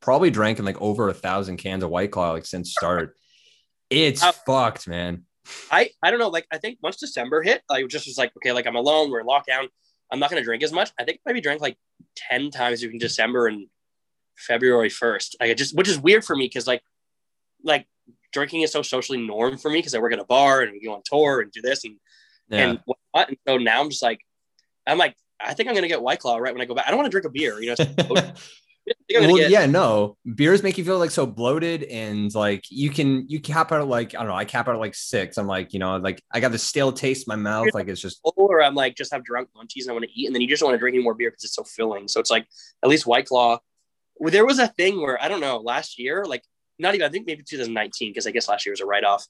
probably 0.00 0.30
drank 0.30 0.58
in 0.58 0.66
like 0.66 0.80
over 0.82 1.08
a 1.08 1.14
thousand 1.14 1.56
cans 1.56 1.82
of 1.82 1.88
White 1.88 2.10
Claw 2.10 2.32
like 2.32 2.44
since 2.44 2.72
start. 2.72 3.16
It's 3.88 4.22
Uh, 4.22 4.32
fucked, 4.32 4.86
man. 4.86 5.24
I 5.70 5.88
I 6.02 6.10
don't 6.10 6.20
know. 6.20 6.28
Like 6.28 6.46
I 6.52 6.58
think 6.58 6.78
once 6.82 6.98
December 6.98 7.40
hit, 7.42 7.62
I 7.70 7.84
just 7.84 8.06
was 8.06 8.18
like, 8.18 8.32
okay, 8.36 8.52
like 8.52 8.66
I'm 8.66 8.76
alone. 8.76 9.10
We're 9.10 9.20
in 9.20 9.26
lockdown. 9.26 9.68
I'm 10.10 10.18
not 10.18 10.30
gonna 10.30 10.42
drink 10.44 10.62
as 10.62 10.72
much. 10.72 10.90
I 10.98 11.04
think 11.04 11.18
I 11.18 11.20
maybe 11.30 11.40
drank 11.40 11.60
like 11.60 11.76
ten 12.16 12.50
times 12.50 12.80
between 12.80 12.98
December 12.98 13.46
and 13.46 13.66
February 14.36 14.88
first. 14.90 15.36
Like 15.40 15.50
it 15.50 15.58
just 15.58 15.76
which 15.76 15.88
is 15.88 15.98
weird 15.98 16.24
for 16.24 16.34
me 16.36 16.46
because 16.46 16.66
like 16.66 16.82
like 17.64 17.86
drinking 18.32 18.62
is 18.62 18.72
so 18.72 18.82
socially 18.82 19.18
norm 19.20 19.58
for 19.58 19.70
me 19.70 19.78
because 19.78 19.94
I 19.94 19.98
work 19.98 20.12
at 20.12 20.18
a 20.18 20.24
bar 20.24 20.62
and 20.62 20.72
we 20.72 20.80
go 20.84 20.94
on 20.94 21.02
tour 21.04 21.40
and 21.40 21.50
do 21.50 21.60
this 21.62 21.84
and 21.84 21.96
Yeah. 22.48 22.58
and 22.70 22.80
whatnot. 22.84 23.28
And 23.28 23.36
so 23.46 23.56
now 23.58 23.80
I'm 23.80 23.90
just 23.90 24.02
like, 24.02 24.20
I'm 24.86 24.98
like, 24.98 25.16
I 25.40 25.54
think 25.54 25.68
I'm 25.68 25.74
gonna 25.74 25.88
get 25.88 26.00
White 26.02 26.20
Claw 26.20 26.36
right 26.38 26.52
when 26.54 26.62
I 26.62 26.66
go 26.66 26.74
back. 26.74 26.86
I 26.86 26.90
don't 26.90 26.98
want 26.98 27.06
to 27.06 27.10
drink 27.10 27.26
a 27.26 27.30
beer, 27.30 27.60
you 27.60 27.68
know. 27.68 27.74
So 27.74 27.84
I 29.10 29.14
think 29.14 29.24
I'm 29.24 29.30
well, 29.30 29.38
get, 29.38 29.50
yeah, 29.50 29.64
no. 29.64 30.18
Beers 30.34 30.62
make 30.62 30.76
you 30.76 30.84
feel 30.84 30.98
like 30.98 31.10
so 31.10 31.24
bloated, 31.24 31.82
and 31.84 32.34
like 32.34 32.64
you 32.70 32.90
can 32.90 33.26
you 33.26 33.40
cap 33.40 33.72
out 33.72 33.80
at 33.80 33.88
like 33.88 34.14
I 34.14 34.18
don't 34.18 34.28
know. 34.28 34.34
I 34.34 34.44
cap 34.44 34.68
out 34.68 34.74
at 34.74 34.80
like 34.80 34.94
six. 34.94 35.38
I'm 35.38 35.46
like 35.46 35.72
you 35.72 35.78
know 35.78 35.96
like 35.96 36.22
I 36.30 36.40
got 36.40 36.52
the 36.52 36.58
stale 36.58 36.92
taste 36.92 37.26
in 37.26 37.30
my 37.30 37.36
mouth. 37.36 37.68
Like 37.72 37.88
it's 37.88 38.02
just 38.02 38.20
or 38.22 38.62
I'm 38.62 38.74
like 38.74 38.96
just 38.96 39.12
have 39.12 39.24
drunk 39.24 39.48
munchies 39.56 39.82
and 39.82 39.90
I 39.90 39.92
want 39.94 40.04
to 40.04 40.10
eat, 40.12 40.26
and 40.26 40.34
then 40.34 40.42
you 40.42 40.48
just 40.48 40.62
want 40.62 40.74
to 40.74 40.78
drink 40.78 40.94
any 40.94 41.02
more 41.02 41.14
beer 41.14 41.30
because 41.30 41.44
it's 41.44 41.54
so 41.54 41.64
filling. 41.64 42.06
So 42.06 42.20
it's 42.20 42.30
like 42.30 42.46
at 42.82 42.90
least 42.90 43.06
White 43.06 43.26
Claw. 43.26 43.60
Well, 44.16 44.30
There 44.30 44.44
was 44.44 44.58
a 44.58 44.68
thing 44.68 45.00
where 45.00 45.22
I 45.22 45.28
don't 45.28 45.40
know 45.40 45.56
last 45.58 45.98
year, 45.98 46.26
like 46.26 46.42
not 46.78 46.94
even 46.94 47.06
I 47.06 47.10
think 47.10 47.26
maybe 47.26 47.42
2019 47.42 48.10
because 48.10 48.26
I 48.26 48.30
guess 48.30 48.48
last 48.48 48.66
year 48.66 48.72
was 48.72 48.80
a 48.80 48.86
write 48.86 49.04
off, 49.04 49.26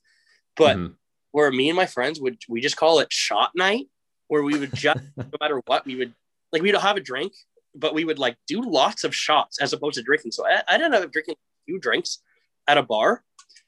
but 0.56 0.76
mhm. 0.76 0.94
where 1.30 1.52
me 1.52 1.68
and 1.68 1.76
my 1.76 1.86
friends 1.86 2.20
would 2.20 2.38
we 2.48 2.60
just 2.60 2.76
call 2.76 2.98
it 2.98 3.12
shot 3.12 3.52
night, 3.54 3.86
where 4.26 4.42
we 4.42 4.58
would 4.58 4.74
just 4.74 4.98
no 5.16 5.30
matter 5.40 5.62
what 5.66 5.86
we 5.86 5.94
would 5.94 6.14
like 6.52 6.62
we'd 6.62 6.74
have 6.74 6.96
a 6.96 7.00
drink, 7.00 7.32
but 7.74 7.94
we 7.94 8.04
would 8.04 8.18
like 8.18 8.36
do 8.46 8.60
lots 8.62 9.04
of 9.04 9.14
shots 9.14 9.60
as 9.60 9.72
opposed 9.72 9.96
to 9.96 10.02
drinking. 10.02 10.32
So 10.32 10.46
I, 10.46 10.62
I 10.68 10.74
ended 10.74 10.94
up 10.94 11.12
drinking 11.12 11.34
a 11.34 11.64
few 11.66 11.78
drinks 11.78 12.20
at 12.66 12.78
a 12.78 12.82
bar, 12.82 13.22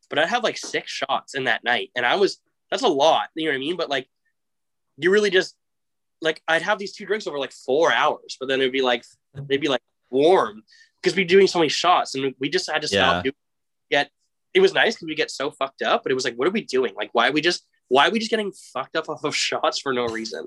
but 0.08 0.18
I'd 0.18 0.28
have 0.28 0.42
like 0.44 0.56
six 0.58 0.90
shots 0.90 1.34
in 1.34 1.44
that 1.44 1.64
night, 1.64 1.90
and 1.96 2.04
I 2.06 2.16
was 2.16 2.38
that's 2.70 2.82
a 2.82 2.88
lot, 2.88 3.28
you 3.34 3.46
know 3.46 3.50
what 3.52 3.56
I 3.56 3.60
mean? 3.60 3.76
But 3.76 3.90
like 3.90 4.08
you 4.96 5.10
really 5.10 5.30
just 5.30 5.54
like 6.20 6.42
I'd 6.48 6.62
have 6.62 6.78
these 6.78 6.92
two 6.92 7.06
drinks 7.06 7.26
over 7.26 7.38
like 7.38 7.52
four 7.52 7.92
hours, 7.92 8.36
but 8.38 8.46
then 8.48 8.60
it'd 8.60 8.72
be 8.72 8.82
like 8.82 9.04
they'd 9.34 9.60
be 9.60 9.68
like 9.68 9.82
warm 10.10 10.62
because 11.02 11.16
we'd 11.16 11.24
be 11.24 11.34
doing 11.34 11.46
so 11.46 11.58
many 11.58 11.68
shots, 11.68 12.14
and 12.14 12.34
we 12.38 12.48
just 12.50 12.70
had 12.70 12.82
to 12.82 12.88
Yeah. 12.88 13.08
stop. 13.10 13.24
doing 13.24 13.34
Yet 13.90 14.10
it 14.54 14.60
was 14.60 14.72
nice 14.74 14.94
because 14.94 15.06
we 15.06 15.14
get 15.14 15.30
so 15.30 15.50
fucked 15.50 15.82
up, 15.82 16.02
but 16.02 16.12
it 16.12 16.14
was 16.14 16.24
like, 16.24 16.34
what 16.36 16.46
are 16.46 16.50
we 16.52 16.64
doing? 16.64 16.94
Like, 16.96 17.10
why 17.12 17.28
are 17.28 17.32
we 17.32 17.40
just 17.40 17.64
why 17.88 18.06
are 18.06 18.10
we 18.10 18.18
just 18.18 18.30
getting 18.30 18.52
fucked 18.52 18.94
up 18.96 19.08
off 19.08 19.24
of 19.24 19.34
shots 19.34 19.80
for 19.80 19.92
no 19.92 20.06
reason? 20.06 20.46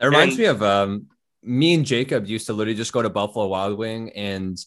It 0.00 0.06
reminds 0.06 0.34
And- 0.34 0.40
me 0.40 0.44
of 0.46 0.62
um, 0.62 1.06
me 1.42 1.74
and 1.74 1.84
Jacob 1.84 2.26
used 2.26 2.46
to 2.46 2.52
literally 2.52 2.76
just 2.76 2.92
go 2.92 3.02
to 3.02 3.10
Buffalo 3.10 3.46
Wild 3.46 3.78
Wing 3.78 4.10
and 4.10 4.58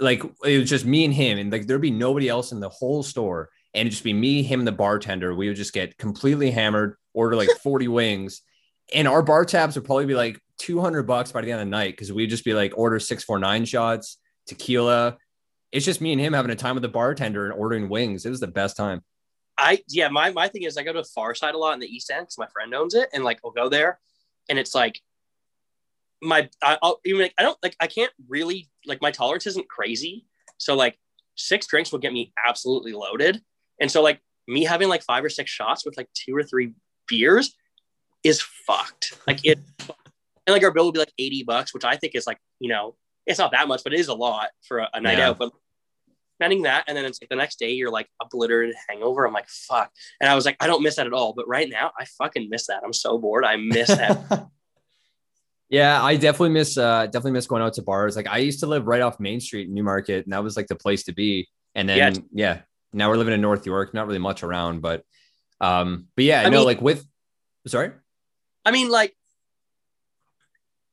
like 0.00 0.22
it 0.44 0.58
was 0.58 0.70
just 0.70 0.84
me 0.84 1.04
and 1.04 1.14
him, 1.14 1.38
and 1.38 1.50
like 1.50 1.66
there'd 1.66 1.80
be 1.80 1.90
nobody 1.90 2.28
else 2.28 2.52
in 2.52 2.60
the 2.60 2.68
whole 2.68 3.02
store, 3.02 3.50
and 3.74 3.82
it'd 3.82 3.92
just 3.92 4.04
be 4.04 4.12
me, 4.12 4.42
him, 4.42 4.60
and 4.60 4.66
the 4.66 4.72
bartender. 4.72 5.34
We 5.34 5.48
would 5.48 5.56
just 5.56 5.72
get 5.72 5.98
completely 5.98 6.50
hammered, 6.50 6.96
order 7.14 7.36
like 7.36 7.50
40 7.62 7.88
wings, 7.88 8.42
and 8.94 9.08
our 9.08 9.22
bar 9.22 9.44
tabs 9.44 9.74
would 9.74 9.84
probably 9.84 10.06
be 10.06 10.14
like 10.14 10.40
200 10.58 11.04
bucks 11.04 11.32
by 11.32 11.40
the 11.40 11.52
end 11.52 11.60
of 11.60 11.66
the 11.66 11.70
night 11.70 11.92
because 11.92 12.12
we'd 12.12 12.30
just 12.30 12.44
be 12.44 12.54
like 12.54 12.72
order 12.76 12.98
649 12.98 13.64
shots, 13.64 14.18
tequila. 14.46 15.18
It's 15.72 15.84
just 15.84 16.00
me 16.00 16.12
and 16.12 16.20
him 16.20 16.32
having 16.32 16.50
a 16.50 16.56
time 16.56 16.76
with 16.76 16.82
the 16.82 16.88
bartender 16.88 17.44
and 17.44 17.52
ordering 17.52 17.88
wings. 17.88 18.24
It 18.24 18.30
was 18.30 18.40
the 18.40 18.46
best 18.46 18.76
time. 18.76 19.02
I 19.56 19.82
yeah, 19.88 20.08
my 20.08 20.30
my 20.30 20.48
thing 20.48 20.62
is 20.62 20.76
I 20.76 20.84
go 20.84 20.92
to 20.92 21.04
Far 21.04 21.34
Side 21.34 21.54
a 21.54 21.58
lot 21.58 21.74
in 21.74 21.80
the 21.80 21.86
East 21.86 22.10
End 22.10 22.22
because 22.22 22.38
my 22.38 22.46
friend 22.46 22.72
owns 22.74 22.94
it, 22.94 23.08
and 23.12 23.24
like 23.24 23.40
I'll 23.44 23.50
go 23.50 23.68
there, 23.68 23.98
and 24.48 24.58
it's 24.58 24.74
like 24.74 25.00
my 26.22 26.48
I, 26.62 26.78
I'll 26.82 27.00
even 27.04 27.22
like, 27.22 27.34
I 27.38 27.42
don't 27.42 27.58
like 27.62 27.76
I 27.80 27.86
can't 27.86 28.12
really 28.28 28.68
like 28.86 29.00
my 29.02 29.10
tolerance 29.10 29.46
isn't 29.46 29.68
crazy, 29.68 30.26
so 30.58 30.74
like 30.74 30.98
six 31.36 31.66
drinks 31.66 31.92
will 31.92 31.98
get 32.00 32.12
me 32.12 32.32
absolutely 32.46 32.92
loaded, 32.92 33.40
and 33.80 33.90
so 33.90 34.02
like 34.02 34.20
me 34.46 34.64
having 34.64 34.88
like 34.88 35.02
five 35.02 35.24
or 35.24 35.28
six 35.28 35.50
shots 35.50 35.84
with 35.84 35.96
like 35.96 36.08
two 36.14 36.34
or 36.34 36.42
three 36.42 36.72
beers 37.06 37.54
is 38.24 38.40
fucked. 38.66 39.12
Like 39.26 39.40
it, 39.44 39.58
and 39.78 39.88
like 40.48 40.62
our 40.64 40.72
bill 40.72 40.84
will 40.86 40.92
be 40.92 40.98
like 40.98 41.12
eighty 41.18 41.44
bucks, 41.44 41.72
which 41.74 41.84
I 41.84 41.96
think 41.96 42.14
is 42.14 42.26
like 42.26 42.38
you 42.58 42.68
know 42.68 42.96
it's 43.26 43.38
not 43.38 43.52
that 43.52 43.68
much, 43.68 43.82
but 43.84 43.92
it 43.92 44.00
is 44.00 44.08
a 44.08 44.14
lot 44.14 44.48
for 44.66 44.78
a, 44.78 44.88
a 44.94 45.00
night 45.00 45.18
Yeah. 45.18 45.28
out, 45.30 45.38
but 45.38 45.52
spending 46.40 46.62
that 46.62 46.84
and 46.86 46.96
then 46.96 47.04
it's 47.04 47.20
like 47.20 47.28
the 47.28 47.34
next 47.34 47.58
day 47.58 47.72
you're 47.72 47.90
like 47.90 48.08
obliterated 48.22 48.74
hangover. 48.88 49.26
I'm 49.26 49.32
like 49.32 49.48
fuck. 49.48 49.90
And 50.20 50.30
i 50.30 50.36
was 50.36 50.44
like 50.46 50.56
i 50.60 50.68
don't 50.68 50.84
miss 50.84 50.94
that 50.94 51.06
at 51.08 51.12
all. 51.12 51.32
But 51.36 51.48
right 51.48 51.68
now 51.68 51.90
i 51.98 52.04
fucking 52.04 52.48
miss 52.48 52.68
that. 52.68 52.82
I'm 52.84 52.92
so 52.92 53.18
bored. 53.18 53.44
I 53.44 53.56
miss 53.56 53.88
that 53.88 54.48
yeah, 55.68 56.02
I 56.02 56.16
definitely 56.16 56.50
miss 56.50 56.76
uh 56.78 57.06
definitely 57.06 57.32
miss 57.32 57.46
going 57.46 57.62
out 57.62 57.74
to 57.74 57.82
bars. 57.82 58.16
Like 58.16 58.28
I 58.28 58.38
used 58.38 58.60
to 58.60 58.66
live 58.66 58.86
right 58.86 59.02
off 59.02 59.20
Main 59.20 59.40
Street 59.40 59.68
in 59.68 59.74
Newmarket, 59.74 60.24
and 60.24 60.32
that 60.32 60.42
was 60.42 60.56
like 60.56 60.66
the 60.66 60.76
place 60.76 61.04
to 61.04 61.12
be. 61.12 61.48
And 61.74 61.88
then 61.88 61.96
Yes. 61.98 62.20
yeah, 62.32 62.60
now 62.92 63.08
we're 63.08 63.16
living 63.16 63.34
in 63.34 63.40
North 63.40 63.66
York, 63.66 63.94
not 63.94 64.06
really 64.06 64.18
much 64.18 64.42
around, 64.42 64.80
but 64.80 65.04
um, 65.60 66.06
but 66.16 66.24
yeah, 66.24 66.42
I 66.42 66.48
know 66.50 66.64
like 66.64 66.80
with 66.80 67.06
sorry. 67.66 67.92
i 68.64 68.70
mean 68.70 68.88
like 68.88 69.14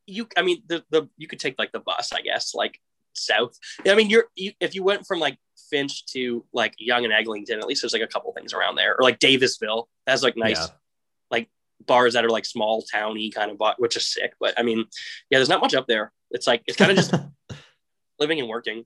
you 0.08 0.28
i 0.38 0.42
mean 0.42 0.62
the, 0.68 0.84
the 0.90 1.08
you 1.18 1.28
could 1.28 1.40
take 1.40 1.56
like 1.58 1.72
the 1.72 1.80
bus 1.80 2.12
i 2.14 2.20
guess 2.22 2.54
like 2.54 2.80
south 3.14 3.58
i 3.88 3.96
mean 3.96 4.10
you're 4.10 4.26
you, 4.36 4.52
if 4.60 4.76
you 4.76 4.84
went 4.84 5.08
from 5.08 5.20
like 5.20 5.38
finch 5.70 6.06
to 6.06 6.46
like 6.54 6.76
Yonge 6.78 7.06
and 7.06 7.14
eglinton 7.14 7.60
at 7.60 7.66
least 7.66 7.82
there's 7.82 7.94
like 7.94 8.02
a 8.02 8.08
couple 8.08 8.32
things 8.34 8.54
around 8.54 8.76
there 8.76 8.96
or 8.98 9.04
like 9.04 9.20
davisville 9.20 9.86
that's 10.06 10.22
like 10.22 10.36
nice 10.36 10.60
Yeah. 10.60 10.68
Bars 11.86 12.14
that 12.14 12.26
are 12.26 12.30
like 12.30 12.46
small 12.46 12.82
towny 12.82 13.30
kind 13.30 13.52
of 13.52 13.58
bar, 13.58 13.76
which 13.78 13.96
is 13.98 14.08
sick 14.08 14.34
but 14.40 14.54
i 14.58 14.64
mean 14.64 14.80
yeah 15.30 15.38
there's 15.38 15.50
not 15.50 15.62
much 15.62 15.76
up 15.76 15.88
there 15.88 16.12
it's 16.32 16.48
like 16.48 16.64
it's 16.68 16.78
kind 16.78 16.92
of 16.92 16.98
just 16.98 17.14
living 18.20 18.40
and 18.40 18.50
working 18.50 18.86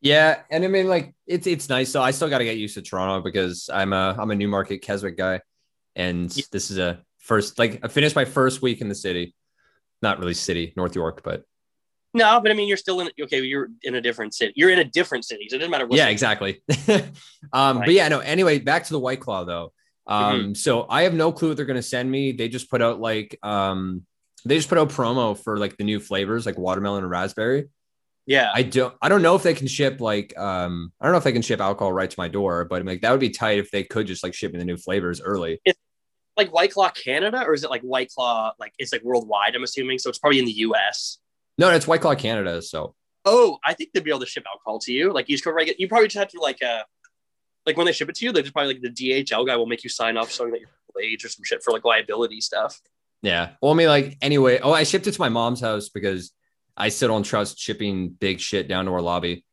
Yeah, 0.00 0.42
and 0.50 0.64
I 0.64 0.68
mean, 0.68 0.88
like 0.88 1.14
it's 1.26 1.46
it's 1.46 1.68
nice. 1.68 1.90
So 1.90 2.02
I 2.02 2.10
still 2.12 2.28
got 2.28 2.38
to 2.38 2.44
get 2.44 2.58
used 2.58 2.74
to 2.74 2.82
Toronto 2.82 3.22
because 3.24 3.70
I'm 3.72 3.92
a 3.92 4.14
I'm 4.18 4.30
a 4.30 4.34
Newmarket 4.34 4.82
Keswick 4.82 5.16
guy, 5.16 5.40
and 5.94 6.34
Yeah. 6.36 6.44
this 6.52 6.70
is 6.70 6.78
a 6.78 7.00
first 7.18 7.58
like 7.58 7.80
I 7.82 7.88
finished 7.88 8.14
my 8.14 8.24
first 8.26 8.60
week 8.62 8.80
in 8.82 8.88
the 8.88 8.94
city, 8.94 9.34
not 10.02 10.18
really 10.20 10.34
city, 10.34 10.72
North 10.76 10.94
York, 10.94 11.22
but 11.24 11.42
no 12.14 12.40
but 12.40 12.50
i 12.50 12.54
mean 12.54 12.68
you're 12.68 12.76
still 12.78 13.00
in 13.00 13.10
okay 13.20 13.42
you're 13.42 13.68
in 13.82 13.94
a 13.96 14.00
different 14.00 14.32
city 14.32 14.52
you're 14.56 14.70
in 14.70 14.78
a 14.78 14.84
different 14.84 15.24
city 15.24 15.48
so 15.48 15.56
it 15.56 15.58
doesn't 15.58 15.70
matter 15.70 15.86
what 15.86 15.96
yeah, 15.96 16.04
city. 16.04 16.12
exactly. 16.12 16.62
um, 17.52 17.78
but 17.80 17.92
yeah, 17.92 18.08
no. 18.08 18.20
Anyway, 18.20 18.58
back 18.58 18.84
to 18.84 18.92
the 18.92 19.00
White 19.00 19.20
Claw 19.20 19.44
though. 19.44 19.72
Um, 20.06 20.40
Mm-hmm. 20.40 20.54
so 20.54 20.86
I 20.88 21.02
have 21.02 21.14
no 21.14 21.32
clue 21.32 21.48
what 21.48 21.56
they're 21.56 21.66
gonna 21.66 21.82
send 21.82 22.10
me. 22.10 22.32
They 22.32 22.48
just 22.48 22.70
put 22.70 22.80
out 22.82 23.00
like 23.00 23.38
um, 23.42 24.06
they 24.44 24.56
just 24.56 24.68
put 24.68 24.78
out 24.78 24.90
promo 24.90 25.36
for 25.36 25.58
like 25.58 25.76
the 25.76 25.84
new 25.84 25.98
flavors 26.00 26.46
like 26.46 26.56
watermelon 26.58 27.02
and 27.02 27.10
raspberry. 27.10 27.68
yeah 28.26 28.50
I 28.54 28.62
don't 28.62 28.94
I 29.02 29.08
don't 29.08 29.22
know 29.22 29.34
if 29.36 29.42
they 29.42 29.54
can 29.54 29.66
ship 29.66 30.00
like 30.00 30.36
um 30.38 30.92
I 31.00 31.04
don't 31.06 31.12
know 31.12 31.18
if 31.18 31.24
they 31.24 31.32
can 31.32 31.42
ship 31.42 31.60
alcohol 31.60 31.92
right 31.92 32.08
to 32.10 32.18
my 32.18 32.28
door, 32.28 32.64
but 32.64 32.84
like 32.84 33.00
that 33.02 33.10
would 33.10 33.20
be 33.20 33.30
tight 33.30 33.58
if 33.58 33.70
they 33.70 33.82
could 33.84 34.06
just 34.06 34.22
like 34.22 34.34
ship 34.34 34.52
me 34.52 34.58
the 34.58 34.64
new 34.64 34.76
flavors 34.76 35.20
early. 35.20 35.60
like 36.36 36.52
White 36.52 36.72
Claw 36.72 36.90
Canada, 36.90 37.42
or 37.46 37.54
is 37.54 37.64
it 37.64 37.70
like 37.70 37.82
White 37.82 38.10
Claw? 38.14 38.52
Like 38.60 38.72
it's 38.78 38.92
like 38.92 39.02
worldwide. 39.02 39.54
I'm 39.56 39.62
assuming, 39.64 39.98
so 39.98 40.10
it's 40.10 40.18
probably 40.18 40.38
in 40.38 40.44
the 40.44 40.52
U.S. 40.68 41.18
No, 41.58 41.70
it's 41.70 41.86
White 41.86 42.02
Claw 42.02 42.14
Canada. 42.14 42.60
So 42.62 42.94
Oh, 43.24 43.58
I 43.66 43.74
think 43.74 43.90
they'd 43.92 44.04
be 44.04 44.10
able 44.10 44.20
to 44.20 44.26
ship 44.26 44.44
alcohol 44.52 44.78
to 44.80 44.92
you. 44.92 45.12
Like 45.12 45.28
you 45.28 45.34
just 45.34 45.44
go 45.44 45.50
right. 45.50 45.74
You 45.78 45.88
probably 45.88 46.06
just 46.08 46.18
have 46.18 46.28
to 46.28 46.38
like 46.40 46.62
uh, 46.62 46.82
like 47.66 47.76
when 47.76 47.86
they 47.86 47.92
ship 47.92 48.08
it 48.08 48.14
to 48.16 48.24
you, 48.24 48.32
they 48.32 48.42
just 48.42 48.54
probably 48.54 48.74
like 48.74 48.82
the 48.82 48.90
DHL 48.90 49.46
guy 49.46 49.56
will 49.56 49.66
make 49.66 49.84
you 49.84 49.90
sign 49.90 50.16
off 50.16 50.30
showing 50.30 50.52
that 50.52 50.60
you're 50.60 50.70
age 51.02 51.24
or 51.24 51.28
some 51.28 51.44
shit 51.44 51.62
for 51.62 51.72
like 51.72 51.84
liability 51.84 52.40
stuff. 52.40 52.80
yeah. 53.22 53.50
Well, 53.60 53.72
I 53.72 53.74
mean, 53.74 53.88
like 53.88 54.16
anyway. 54.22 54.60
Oh, 54.62 54.72
I 54.72 54.84
shipped 54.84 55.06
it 55.06 55.12
to 55.12 55.20
my 55.20 55.28
mom's 55.28 55.60
house 55.60 55.88
because 55.88 56.32
I 56.76 56.88
still 56.88 57.08
don't 57.08 57.22
trust 57.22 57.58
shipping 57.58 58.08
big 58.08 58.40
shit 58.40 58.68
down 58.68 58.86
to 58.86 58.92
our 58.92 59.02
lobby. 59.02 59.44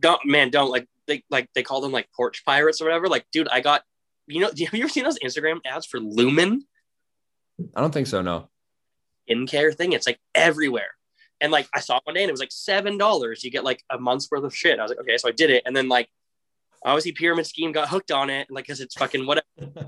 don't 0.00 0.20
man, 0.26 0.50
don't 0.50 0.70
like 0.70 0.86
they 1.06 1.24
like 1.30 1.48
they 1.54 1.62
call 1.62 1.80
them 1.80 1.92
like 1.92 2.08
porch 2.12 2.44
pirates 2.44 2.80
or 2.80 2.84
whatever. 2.84 3.08
Like, 3.08 3.26
dude, 3.32 3.48
I 3.48 3.60
got 3.60 3.82
you 4.26 4.40
know, 4.40 4.48
have 4.58 4.58
you 4.58 4.82
ever 4.82 4.88
seen 4.88 5.04
those 5.04 5.18
Instagram 5.18 5.60
ads 5.64 5.86
for 5.86 5.98
Lumin 5.98 6.62
I 7.74 7.80
don't 7.80 7.92
think 7.92 8.06
so. 8.06 8.22
No. 8.22 8.48
skincare 9.28 9.74
thing? 9.74 9.92
It's 9.92 10.06
like 10.06 10.20
everywhere. 10.34 10.90
And 11.40 11.52
like 11.52 11.68
I 11.74 11.80
saw 11.80 12.00
one 12.04 12.14
day 12.14 12.22
and 12.22 12.28
it 12.28 12.32
was 12.32 12.40
like 12.40 12.52
seven 12.52 12.98
dollars. 12.98 13.44
You 13.44 13.50
get 13.50 13.64
like 13.64 13.82
a 13.90 13.98
month's 13.98 14.30
worth 14.30 14.44
of 14.44 14.54
shit. 14.54 14.78
I 14.78 14.82
was 14.82 14.90
like, 14.90 15.00
okay, 15.00 15.16
so 15.16 15.28
I 15.28 15.32
did 15.32 15.50
it. 15.50 15.62
And 15.66 15.74
then 15.74 15.88
like 15.88 16.08
obviously 16.84 17.12
pyramid 17.12 17.46
scheme 17.46 17.72
got 17.72 17.88
hooked 17.88 18.10
on 18.10 18.30
it, 18.30 18.48
like 18.50 18.64
because 18.64 18.80
it's 18.80 18.94
fucking 18.94 19.26
whatever. 19.26 19.46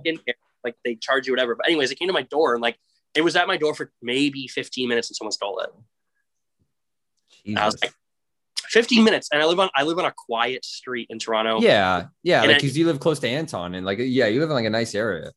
Like 0.62 0.76
they 0.84 0.94
charge 0.94 1.26
you 1.26 1.32
whatever. 1.32 1.54
But 1.54 1.68
anyways, 1.68 1.90
it 1.90 1.98
came 1.98 2.08
to 2.08 2.12
my 2.12 2.20
door 2.20 2.52
and 2.52 2.60
like 2.60 2.78
it 3.14 3.22
was 3.22 3.34
at 3.34 3.46
my 3.48 3.56
door 3.56 3.74
for 3.74 3.90
maybe 4.02 4.46
15 4.46 4.90
minutes 4.90 5.08
and 5.08 5.16
someone 5.16 5.32
stole 5.32 5.60
it. 5.60 5.70
I 7.56 7.64
was 7.64 7.80
like, 7.80 7.94
15 8.68 9.02
minutes. 9.02 9.30
And 9.32 9.42
I 9.42 9.46
live 9.46 9.58
on 9.58 9.70
I 9.74 9.84
live 9.84 9.98
on 9.98 10.04
a 10.04 10.12
quiet 10.14 10.64
street 10.64 11.06
in 11.10 11.18
Toronto. 11.18 11.60
yeah, 11.60 12.08
yeah, 12.22 12.42
And 12.42 12.48
like 12.48 12.58
because 12.60 12.76
you 12.76 12.86
live 12.86 13.00
close 13.00 13.18
to 13.20 13.28
Anton, 13.28 13.74
and 13.74 13.86
like 13.86 13.98
yeah, 14.00 14.26
you 14.26 14.40
live 14.40 14.50
in 14.50 14.54
like 14.54 14.66
a 14.66 14.70
nice 14.70 14.94
area. 14.94 15.32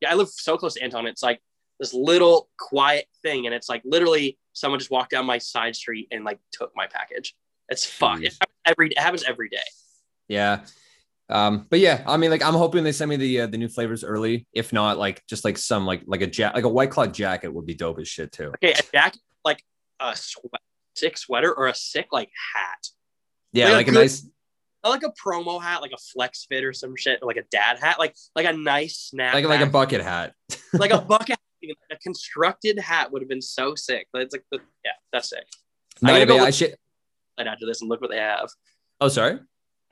yeah, 0.00 0.10
I 0.10 0.14
live 0.14 0.28
so 0.28 0.58
close 0.58 0.74
to 0.74 0.82
Anton. 0.82 1.06
It's 1.06 1.22
like 1.22 1.40
this 1.78 1.94
little 1.94 2.48
quiet 2.58 3.06
thing, 3.22 3.46
and 3.46 3.54
it's 3.54 3.68
like 3.68 3.82
literally 3.84 4.36
someone 4.52 4.80
just 4.80 4.90
walked 4.90 5.12
down 5.12 5.26
my 5.26 5.38
side 5.38 5.76
street 5.76 6.08
and 6.10 6.24
like 6.24 6.40
took 6.50 6.72
my 6.74 6.86
package. 6.88 7.36
It's 7.68 7.86
fuck. 7.86 8.20
It 8.20 8.32
happens 8.32 8.56
every 8.66 8.88
it 8.88 8.98
happens 8.98 9.22
every 9.22 9.48
day. 9.48 9.58
Yeah. 10.28 10.60
Um, 11.28 11.66
but 11.68 11.80
yeah, 11.80 12.02
I 12.06 12.16
mean, 12.16 12.30
like 12.30 12.44
I'm 12.44 12.54
hoping 12.54 12.84
they 12.84 12.92
send 12.92 13.08
me 13.08 13.16
the 13.16 13.40
uh, 13.42 13.46
the 13.48 13.58
new 13.58 13.68
flavors 13.68 14.04
early. 14.04 14.46
If 14.52 14.72
not, 14.72 14.96
like 14.98 15.22
just 15.28 15.44
like 15.44 15.58
some 15.58 15.84
like 15.86 16.02
like 16.06 16.22
a 16.22 16.28
ja- 16.28 16.52
like 16.54 16.64
a 16.64 16.68
white 16.68 16.90
claw 16.90 17.06
jacket 17.06 17.52
would 17.52 17.66
be 17.66 17.74
dope 17.74 17.98
as 17.98 18.08
shit 18.08 18.30
too. 18.32 18.52
Okay, 18.62 18.72
a 18.72 18.82
jacket, 18.92 19.20
like 19.44 19.62
a 20.00 20.14
sweat, 20.14 20.60
sick 20.94 21.18
sweater 21.18 21.52
or 21.52 21.66
a 21.66 21.74
sick 21.74 22.08
like 22.12 22.30
hat. 22.54 22.86
Yeah, 23.52 23.64
Like 23.66 23.72
a 23.72 23.76
like 23.76 23.88
a 23.88 23.90
good- 23.92 23.98
nice 24.00 24.26
Not 24.84 24.90
like 24.90 25.02
a 25.02 25.12
promo 25.20 25.60
hat, 25.60 25.82
like 25.82 25.92
a 25.92 25.96
flex 26.12 26.46
fit 26.48 26.62
or 26.62 26.72
some 26.72 26.94
shit, 26.96 27.18
or 27.22 27.26
like 27.26 27.38
a 27.38 27.44
dad 27.50 27.78
hat, 27.80 27.98
like 27.98 28.14
like 28.36 28.46
a 28.46 28.52
nice 28.52 28.96
snap, 28.96 29.34
like 29.34 29.44
like 29.46 29.60
a 29.60 29.66
bucket 29.66 30.02
hat. 30.02 30.32
like 30.74 30.92
a 30.92 31.00
bucket, 31.08 31.38
a 31.90 31.96
constructed 31.96 32.78
hat 32.78 33.10
would 33.10 33.20
have 33.22 33.28
been 33.28 33.42
so 33.42 33.74
sick. 33.74 34.06
But 34.12 34.22
it's 34.22 34.32
like 34.34 34.44
the 34.52 34.60
yeah, 34.84 34.92
that's 35.12 35.30
sick. 35.30 35.46
No, 36.02 36.14
yeah, 36.14 36.24
go 36.24 36.38
I 36.38 36.50
should. 36.50 36.76
After 37.38 37.66
this 37.66 37.80
and 37.80 37.90
look 37.90 38.00
what 38.00 38.10
they 38.10 38.18
have. 38.18 38.48
Oh, 39.00 39.08
sorry. 39.08 39.40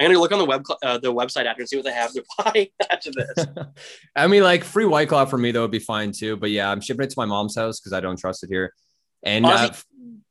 I'm 0.01 0.09
gonna 0.09 0.19
look 0.19 0.33
on 0.33 0.39
the 0.39 0.45
web 0.45 0.65
uh, 0.83 0.99
the 0.99 1.13
website 1.13 1.47
after 1.47 1.63
and 1.63 1.69
see 1.69 1.77
what 1.77 1.85
they 1.85 1.93
have 1.93 2.13
to 2.13 2.25
buy 2.39 2.69
after 2.91 3.11
this. 3.13 3.47
I 4.17 4.27
mean, 4.27 4.43
like 4.43 4.65
free 4.65 4.85
white 4.85 5.09
claw 5.09 5.25
for 5.25 5.39
me 5.39 5.53
though 5.53 5.63
would 5.63 5.71
be 5.71 5.79
fine 5.79 6.13
too. 6.13 6.37
But 6.37 6.51
yeah, 6.51 6.71
I'm 6.71 6.81
shipping 6.81 7.05
it 7.05 7.11
to 7.11 7.15
my 7.17 7.27
mom's 7.27 7.57
house 7.57 7.81
because 7.81 7.93
I 7.93 8.01
don't 8.01 8.19
trust 8.19 8.43
it 8.43 8.49
here. 8.51 8.73
And 9.23 9.47
uh, 9.47 9.71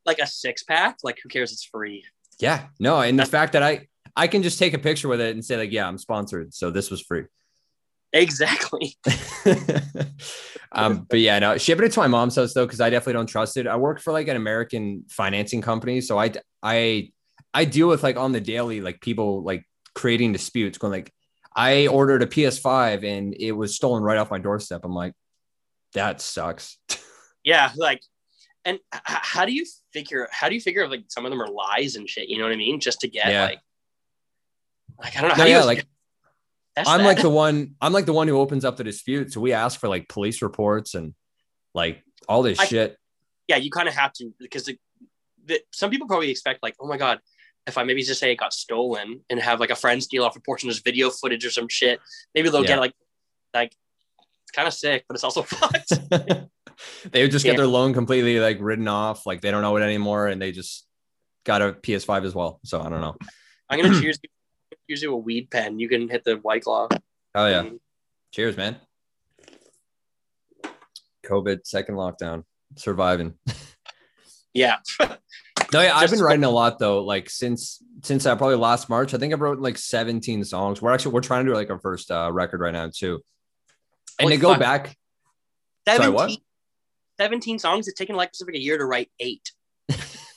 like 0.06 0.20
a 0.20 0.28
six 0.28 0.64
pack, 0.64 0.98
like 1.04 1.20
who 1.24 1.30
cares? 1.30 1.52
It's 1.52 1.64
free. 1.64 2.04
yeah, 2.40 2.66
no, 2.80 3.00
and 3.00 3.18
the 3.18 3.26
fact 3.26 3.54
that 3.54 3.64
I 3.64 3.88
I 4.16 4.28
can 4.28 4.44
just 4.44 4.60
take 4.60 4.74
a 4.74 4.80
picture 4.80 5.08
with 5.08 5.22
it 5.22 5.34
and 5.34 5.44
say 5.44 5.58
like, 5.58 5.72
yeah, 5.72 5.88
I'm 5.88 5.98
sponsored, 5.98 6.54
so 6.54 6.70
this 6.70 6.92
was 6.92 7.02
free. 7.02 7.24
Exactly. 8.12 8.96
um, 10.72 11.08
but 11.10 11.20
yeah, 11.20 11.40
no, 11.40 11.58
shipping 11.58 11.86
it 11.86 11.92
to 11.94 12.00
my 12.00 12.08
mom's 12.08 12.36
house 12.36 12.54
though, 12.54 12.66
because 12.66 12.80
I 12.80 12.92
definitely 12.92 13.14
don't 13.14 13.28
trust 13.28 13.58
it. 13.58 13.66
I 13.66 13.76
work 13.78 14.00
for 14.00 14.14
like 14.14 14.28
an 14.28 14.36
American 14.36 15.06
financing 15.10 15.62
company, 15.62 16.00
so 16.00 16.20
I 16.20 16.34
I 16.62 17.12
I 17.54 17.66
deal 17.66 17.88
with 17.88 18.04
like 18.04 18.18
on 18.18 18.32
the 18.32 18.42
daily 18.42 18.82
like 18.82 19.00
people 19.02 19.44
like 19.44 19.64
creating 19.96 20.32
disputes, 20.34 20.78
going 20.78 20.92
like, 20.94 21.14
I 21.56 21.88
ordered 21.88 22.24
a 22.24 22.26
PS5 22.28 23.04
and 23.06 23.36
it 23.40 23.52
was 23.52 23.76
stolen 23.76 24.02
right 24.02 24.18
off 24.18 24.32
my 24.32 24.40
doorstep. 24.40 24.82
I'm 24.84 24.94
like, 24.96 25.14
that 25.94 26.22
sucks. 26.22 26.78
Yeah, 27.46 27.72
like, 27.76 28.00
and 28.64 28.80
how 29.04 29.44
do 29.44 29.52
you 29.52 29.66
figure? 29.92 30.30
How 30.32 30.48
do 30.48 30.56
you 30.56 30.62
figure 30.62 30.88
like 30.88 31.04
some 31.10 31.26
of 31.26 31.30
them 31.32 31.42
are 31.42 31.50
lies 31.50 31.98
and 31.98 32.08
shit? 32.10 32.30
You 32.30 32.38
know 32.38 32.46
what 32.46 32.54
I 32.54 32.56
mean? 32.56 32.80
Just 32.80 33.02
to 33.02 33.10
get 33.10 33.28
Yeah. 33.28 33.44
like, 33.44 33.60
like 34.98 35.18
I 35.18 35.20
don't 35.22 35.30
know. 35.32 35.36
No, 35.36 35.40
How 35.40 35.44
do 35.44 35.50
you 35.52 35.58
yeah, 35.58 35.64
like 35.66 35.86
I'm 36.78 37.00
that? 37.00 37.06
like 37.06 37.22
the 37.22 37.30
one. 37.44 37.76
I'm 37.82 37.92
like 37.92 38.06
the 38.06 38.14
one 38.14 38.30
who 38.30 38.40
opens 38.40 38.64
up 38.64 38.78
the 38.78 38.86
dispute. 38.86 39.34
So 39.34 39.42
we 39.42 39.52
ask 39.52 39.78
for 39.78 39.90
like 39.90 40.08
police 40.08 40.42
reports 40.42 40.96
and 40.96 41.14
like 41.74 42.02
all 42.30 42.44
this 42.44 42.60
I- 42.60 42.66
shit. 42.66 42.98
yeah, 43.50 43.58
you 43.58 43.70
kind 43.70 43.90
of 43.90 43.94
have 43.94 44.14
to 44.14 44.34
because 44.40 44.64
the, 44.64 44.78
the, 45.46 45.60
some 45.74 45.90
people 45.92 46.08
probably 46.08 46.30
expect 46.32 46.64
like, 46.64 46.76
oh 46.80 46.88
my 46.88 46.96
god, 46.96 47.20
if 47.68 47.78
I 47.78 47.84
maybe 47.84 48.04
just 48.04 48.20
say 48.20 48.32
it 48.32 48.36
got 48.36 48.54
stolen 48.54 49.22
and 49.30 49.40
have 49.40 49.60
like 49.60 49.70
a 49.70 49.76
friend 49.76 50.04
steal 50.04 50.24
off 50.26 50.36
a 50.36 50.40
portion 50.42 50.70
of 50.70 50.76
this 50.76 50.82
video 50.84 51.10
footage 51.10 51.46
or 51.46 51.52
some 51.52 51.68
shit, 51.70 52.00
maybe 52.36 52.50
they'll 52.50 52.62
Yeah. 52.62 52.68
get 52.68 52.80
like, 52.80 52.94
like 53.54 53.72
it's 54.44 54.52
kind 54.52 54.68
of 54.68 54.74
sick, 54.74 55.06
but 55.08 55.16
it's 55.16 55.24
also 55.24 55.42
fucked. 55.44 55.92
they 57.12 57.22
would 57.22 57.32
just 57.32 57.46
get 57.46 57.56
their 57.58 57.68
loan 57.68 57.94
completely 57.94 58.40
like 58.40 58.58
written 58.60 58.88
off, 58.88 59.26
like 59.26 59.42
they 59.42 59.52
don't 59.52 59.62
know 59.62 59.76
it 59.78 59.82
anymore, 59.82 60.28
and 60.28 60.42
they 60.42 60.52
just 60.52 60.86
got 61.46 61.62
a 61.62 61.74
PS5 61.74 62.26
as 62.26 62.36
well. 62.36 62.60
So 62.66 62.82
I 62.82 62.90
don't 62.90 63.02
know. 63.02 63.16
I'm 63.70 63.82
gonna 63.82 63.94
choose 64.02 64.20
choose 64.90 65.02
you 65.02 65.14
a 65.14 65.18
weed 65.18 65.50
pen. 65.50 65.80
You 65.80 65.88
can 65.88 66.10
hit 66.10 66.24
the 66.26 66.36
white 66.38 66.64
claw. 66.64 66.88
Oh 67.36 67.48
yeah, 67.48 67.64
Mm, 67.64 67.80
cheers, 68.32 68.58
man. 68.58 68.76
COVID 71.26 71.60
second 71.66 71.96
lockdown, 71.96 72.44
surviving. 72.76 73.36
yeah. 74.54 74.78
No, 75.74 75.82
yeah, 75.82 75.98
I've 75.98 76.12
been 76.12 76.22
writing 76.22 76.44
a 76.44 76.50
lot 76.50 76.78
though. 76.78 77.04
Like 77.04 77.30
since 77.30 77.82
since 78.04 78.26
uh, 78.26 78.36
probably 78.36 78.58
last 78.58 78.90
March, 78.90 79.14
I 79.14 79.18
think 79.18 79.34
I 79.34 79.38
wrote 79.38 79.60
like 79.60 79.78
17 79.78 80.44
songs. 80.44 80.82
We're 80.82 80.94
actually 80.94 81.14
we're 81.14 81.22
trying 81.22 81.46
to 81.46 81.52
do 81.52 81.56
like 81.56 81.72
our 81.72 81.80
first 81.80 82.12
uh, 82.12 82.32
record 82.32 82.62
right 82.62 82.74
now 82.74 82.90
too. 82.94 83.20
And 84.20 84.28
Holy 84.28 84.36
to 84.36 84.42
go 84.42 84.52
fuck. 84.52 84.60
back, 84.60 84.98
Sorry, 85.88 85.98
17, 85.98 86.14
what? 86.14 86.40
17 87.20 87.60
songs. 87.60 87.88
It's 87.88 87.98
taken 87.98 88.16
like 88.16 88.32
Pacific 88.32 88.56
a 88.56 88.60
year 88.60 88.78
to 88.78 88.86
write 88.86 89.10
eight. 89.20 89.52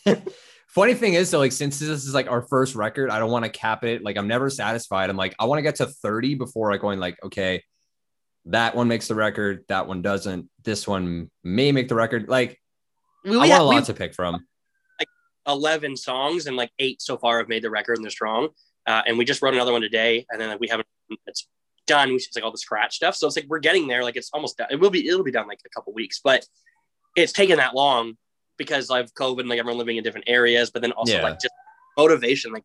Funny 0.68 0.94
thing 0.94 1.14
is, 1.14 1.30
though, 1.30 1.38
like 1.38 1.52
since 1.52 1.78
this 1.78 1.88
is 1.88 2.14
like 2.14 2.30
our 2.30 2.42
first 2.42 2.74
record, 2.74 3.10
I 3.10 3.18
don't 3.18 3.30
want 3.30 3.44
to 3.44 3.50
cap 3.50 3.84
it. 3.84 4.02
Like 4.02 4.16
I'm 4.16 4.28
never 4.28 4.48
satisfied. 4.48 5.10
I'm 5.10 5.16
like 5.16 5.34
I 5.38 5.44
want 5.44 5.58
to 5.58 5.62
get 5.62 5.76
to 5.76 5.86
30 5.86 6.36
before 6.36 6.72
I 6.72 6.78
going 6.78 6.98
like, 6.98 7.18
okay, 7.22 7.62
that 8.46 8.74
one 8.74 8.88
makes 8.88 9.08
the 9.08 9.14
record, 9.14 9.64
that 9.68 9.86
one 9.86 10.00
doesn't. 10.00 10.48
This 10.64 10.88
one 10.88 11.30
may 11.44 11.72
make 11.72 11.88
the 11.88 11.94
record. 11.94 12.28
Like 12.28 12.58
We, 13.24 13.30
I 13.30 13.32
we 13.32 13.38
want 13.38 13.50
have, 13.50 13.60
a 13.60 13.64
lot 13.64 13.74
have 13.74 13.86
to 13.86 13.94
pick 13.94 14.14
from. 14.14 14.46
11 15.46 15.96
songs 15.96 16.46
and 16.46 16.56
like 16.56 16.70
eight 16.78 17.00
so 17.02 17.16
far 17.16 17.38
have 17.38 17.48
made 17.48 17.62
the 17.62 17.70
record 17.70 17.96
and 17.96 18.04
they're 18.04 18.10
strong. 18.10 18.48
Uh, 18.86 19.02
and 19.06 19.18
we 19.18 19.24
just 19.24 19.42
wrote 19.42 19.54
another 19.54 19.72
one 19.72 19.82
today 19.82 20.26
and 20.30 20.40
then 20.40 20.48
like, 20.48 20.60
we 20.60 20.68
haven't, 20.68 20.86
it's 21.26 21.48
done. 21.86 22.08
We 22.10 22.18
just 22.18 22.34
like 22.34 22.44
all 22.44 22.52
the 22.52 22.58
scratch 22.58 22.96
stuff. 22.96 23.16
So 23.16 23.26
it's 23.26 23.36
like, 23.36 23.46
we're 23.48 23.58
getting 23.58 23.86
there. 23.88 24.02
Like 24.04 24.16
it's 24.16 24.30
almost 24.32 24.56
done. 24.58 24.68
It 24.70 24.76
will 24.80 24.90
be, 24.90 25.06
it'll 25.08 25.24
be 25.24 25.32
done 25.32 25.46
like 25.48 25.60
a 25.66 25.68
couple 25.70 25.92
weeks, 25.92 26.20
but 26.22 26.46
it's 27.16 27.32
taken 27.32 27.56
that 27.58 27.74
long 27.74 28.16
because 28.58 28.90
of 28.90 29.12
COVID 29.14 29.40
and 29.40 29.48
like 29.48 29.58
everyone 29.58 29.78
living 29.78 29.96
in 29.96 30.04
different 30.04 30.28
areas, 30.28 30.70
but 30.70 30.82
then 30.82 30.92
also 30.92 31.14
Yeah. 31.14 31.22
like 31.22 31.40
just 31.40 31.52
motivation. 31.96 32.52
Like 32.52 32.64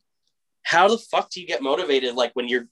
how 0.63 0.87
the 0.87 0.97
fuck 0.97 1.29
do 1.31 1.41
you 1.41 1.47
get 1.47 1.61
motivated? 1.61 2.15
Like 2.15 2.31
when 2.33 2.47
you're, 2.47 2.67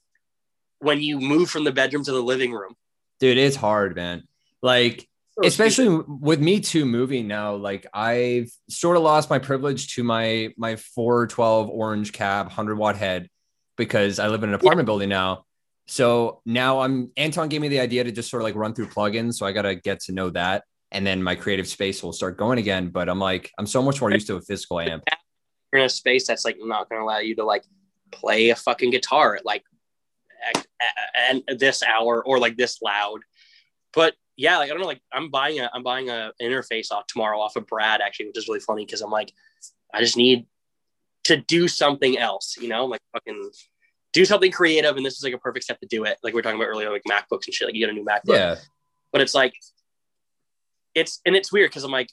when 0.78 1.00
you 1.02 1.20
move 1.20 1.50
from 1.50 1.64
the 1.64 1.72
bedroom 1.72 2.04
to 2.04 2.12
the 2.12 2.22
living 2.22 2.52
room, 2.52 2.74
Dude, 3.18 3.36
it's 3.36 3.56
hard, 3.56 3.94
man. 3.96 4.22
Like 4.62 5.06
especially 5.44 5.88
with 6.06 6.40
me 6.40 6.60
too 6.60 6.84
moving 6.84 7.26
now 7.26 7.54
like 7.54 7.86
i've 7.94 8.50
sort 8.68 8.96
of 8.96 9.02
lost 9.02 9.30
my 9.30 9.38
privilege 9.38 9.94
to 9.94 10.02
my 10.02 10.52
my 10.56 10.76
412 10.76 11.68
orange 11.68 12.12
cab 12.12 12.46
100 12.46 12.76
watt 12.76 12.96
head 12.96 13.28
because 13.76 14.18
i 14.18 14.28
live 14.28 14.42
in 14.42 14.50
an 14.50 14.54
apartment 14.54 14.86
building 14.86 15.08
now. 15.08 15.44
So 15.86 16.40
now 16.46 16.80
i'm 16.80 17.10
anton 17.16 17.48
gave 17.48 17.60
me 17.60 17.68
the 17.68 17.80
idea 17.80 18.04
to 18.04 18.12
just 18.12 18.30
sort 18.30 18.42
of 18.42 18.44
like 18.44 18.54
run 18.54 18.74
through 18.74 18.86
plugins 18.86 19.34
so 19.34 19.44
i 19.44 19.52
gotta 19.52 19.74
get 19.74 20.00
to 20.02 20.12
know 20.12 20.30
that 20.30 20.62
and 20.92 21.04
then 21.04 21.22
my 21.22 21.34
creative 21.34 21.66
space 21.66 22.02
will 22.02 22.12
start 22.12 22.36
going 22.36 22.58
again 22.58 22.90
but 22.90 23.08
i'm 23.08 23.18
like 23.18 23.50
i'm 23.58 23.66
so 23.66 23.82
much 23.82 24.00
more 24.00 24.12
used 24.12 24.28
to 24.28 24.36
a 24.36 24.40
physical 24.40 24.78
amp. 24.78 25.02
you're 25.72 25.80
in 25.80 25.86
a 25.86 25.88
space 25.88 26.28
that's 26.28 26.44
like 26.44 26.56
not 26.60 26.88
going 26.88 27.00
to 27.00 27.04
allow 27.04 27.18
you 27.18 27.34
to 27.34 27.44
like 27.44 27.64
play 28.12 28.50
a 28.50 28.56
fucking 28.56 28.90
guitar 28.90 29.34
at 29.34 29.44
like 29.44 29.64
and 31.28 31.42
this 31.58 31.82
hour 31.82 32.24
or 32.24 32.38
like 32.38 32.56
this 32.56 32.80
loud. 32.82 33.20
But 33.92 34.14
yeah 34.40 34.56
like 34.58 34.68
i 34.70 34.72
don't 34.72 34.80
know 34.80 34.86
like 34.86 35.02
i'm 35.12 35.30
buying 35.30 35.60
a 35.60 35.70
i'm 35.74 35.82
buying 35.82 36.08
a 36.08 36.32
interface 36.40 36.90
off 36.90 37.06
tomorrow 37.06 37.38
off 37.38 37.56
of 37.56 37.66
brad 37.66 38.00
actually 38.00 38.26
which 38.26 38.38
is 38.38 38.48
really 38.48 38.60
funny 38.60 38.84
because 38.86 39.02
i'm 39.02 39.10
like 39.10 39.32
i 39.92 40.00
just 40.00 40.16
need 40.16 40.46
to 41.24 41.36
do 41.36 41.68
something 41.68 42.18
else 42.18 42.56
you 42.60 42.68
know? 42.68 42.86
Like 42.86 43.00
fucking 43.12 43.50
do 44.12 44.24
something 44.24 44.50
creative 44.50 44.96
and 44.96 45.04
this 45.04 45.16
is 45.18 45.22
like 45.22 45.34
a 45.34 45.38
perfect 45.38 45.64
step 45.64 45.78
to 45.80 45.86
do 45.86 46.04
it. 46.04 46.16
Like 46.22 46.34
we 46.34 46.40
are 46.40 46.42
talking 46.42 46.58
about 46.58 46.68
earlier 46.68 46.90
like 46.90 47.02
macbooks 47.08 47.46
and 47.46 47.54
shit 47.54 47.68
like 47.68 47.74
you 47.74 47.80
get 47.86 47.90
a 47.90 47.92
new 47.92 48.04
macbook. 48.04 48.34
Yeah. 48.34 48.56
But 49.12 49.20
it's 49.20 49.34
like 49.34 49.54
it's 50.94 51.20
and 51.24 51.36
it's 51.36 51.52
weird 51.52 51.70
because 51.70 51.84
i'm 51.84 51.92
like 51.92 52.10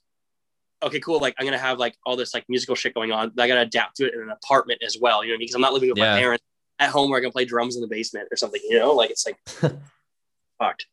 okay 0.84 1.00
cool 1.00 1.20
like 1.20 1.34
i'm 1.40 1.46
gonna 1.46 1.58
have 1.58 1.80
like 1.80 1.96
all 2.06 2.16
this 2.16 2.34
like 2.34 2.46
musical 2.48 2.76
shit 2.76 2.94
going 2.94 3.12
on 3.12 3.32
i 3.40 3.48
gotta 3.48 3.62
adapt 3.62 3.96
to 3.96 4.06
it 4.06 4.14
in 4.14 4.22
an 4.22 4.30
apartment 4.30 4.80
as 4.86 4.98
well 5.02 5.24
you 5.24 5.30
know 5.30 5.34
what 5.34 5.38
I 5.38 5.40
mean? 5.40 5.46
because 5.46 5.56
i'm 5.56 5.62
not 5.62 5.74
living 5.74 5.90
with 5.90 5.98
Yeah. 5.98 6.14
my 6.14 6.20
parents 6.20 6.44
at 6.78 6.90
home 6.92 7.10
where 7.10 7.18
i 7.20 7.24
can 7.24 7.32
play 7.32 7.46
drums 7.46 7.76
in 7.76 7.82
the 7.82 7.88
basement 7.88 8.28
or 8.30 8.38
something 8.38 8.62
you 8.70 8.78
know? 8.78 8.92
Like 8.94 9.10
it's 9.10 9.26
like 9.26 9.38
fucked 10.60 10.86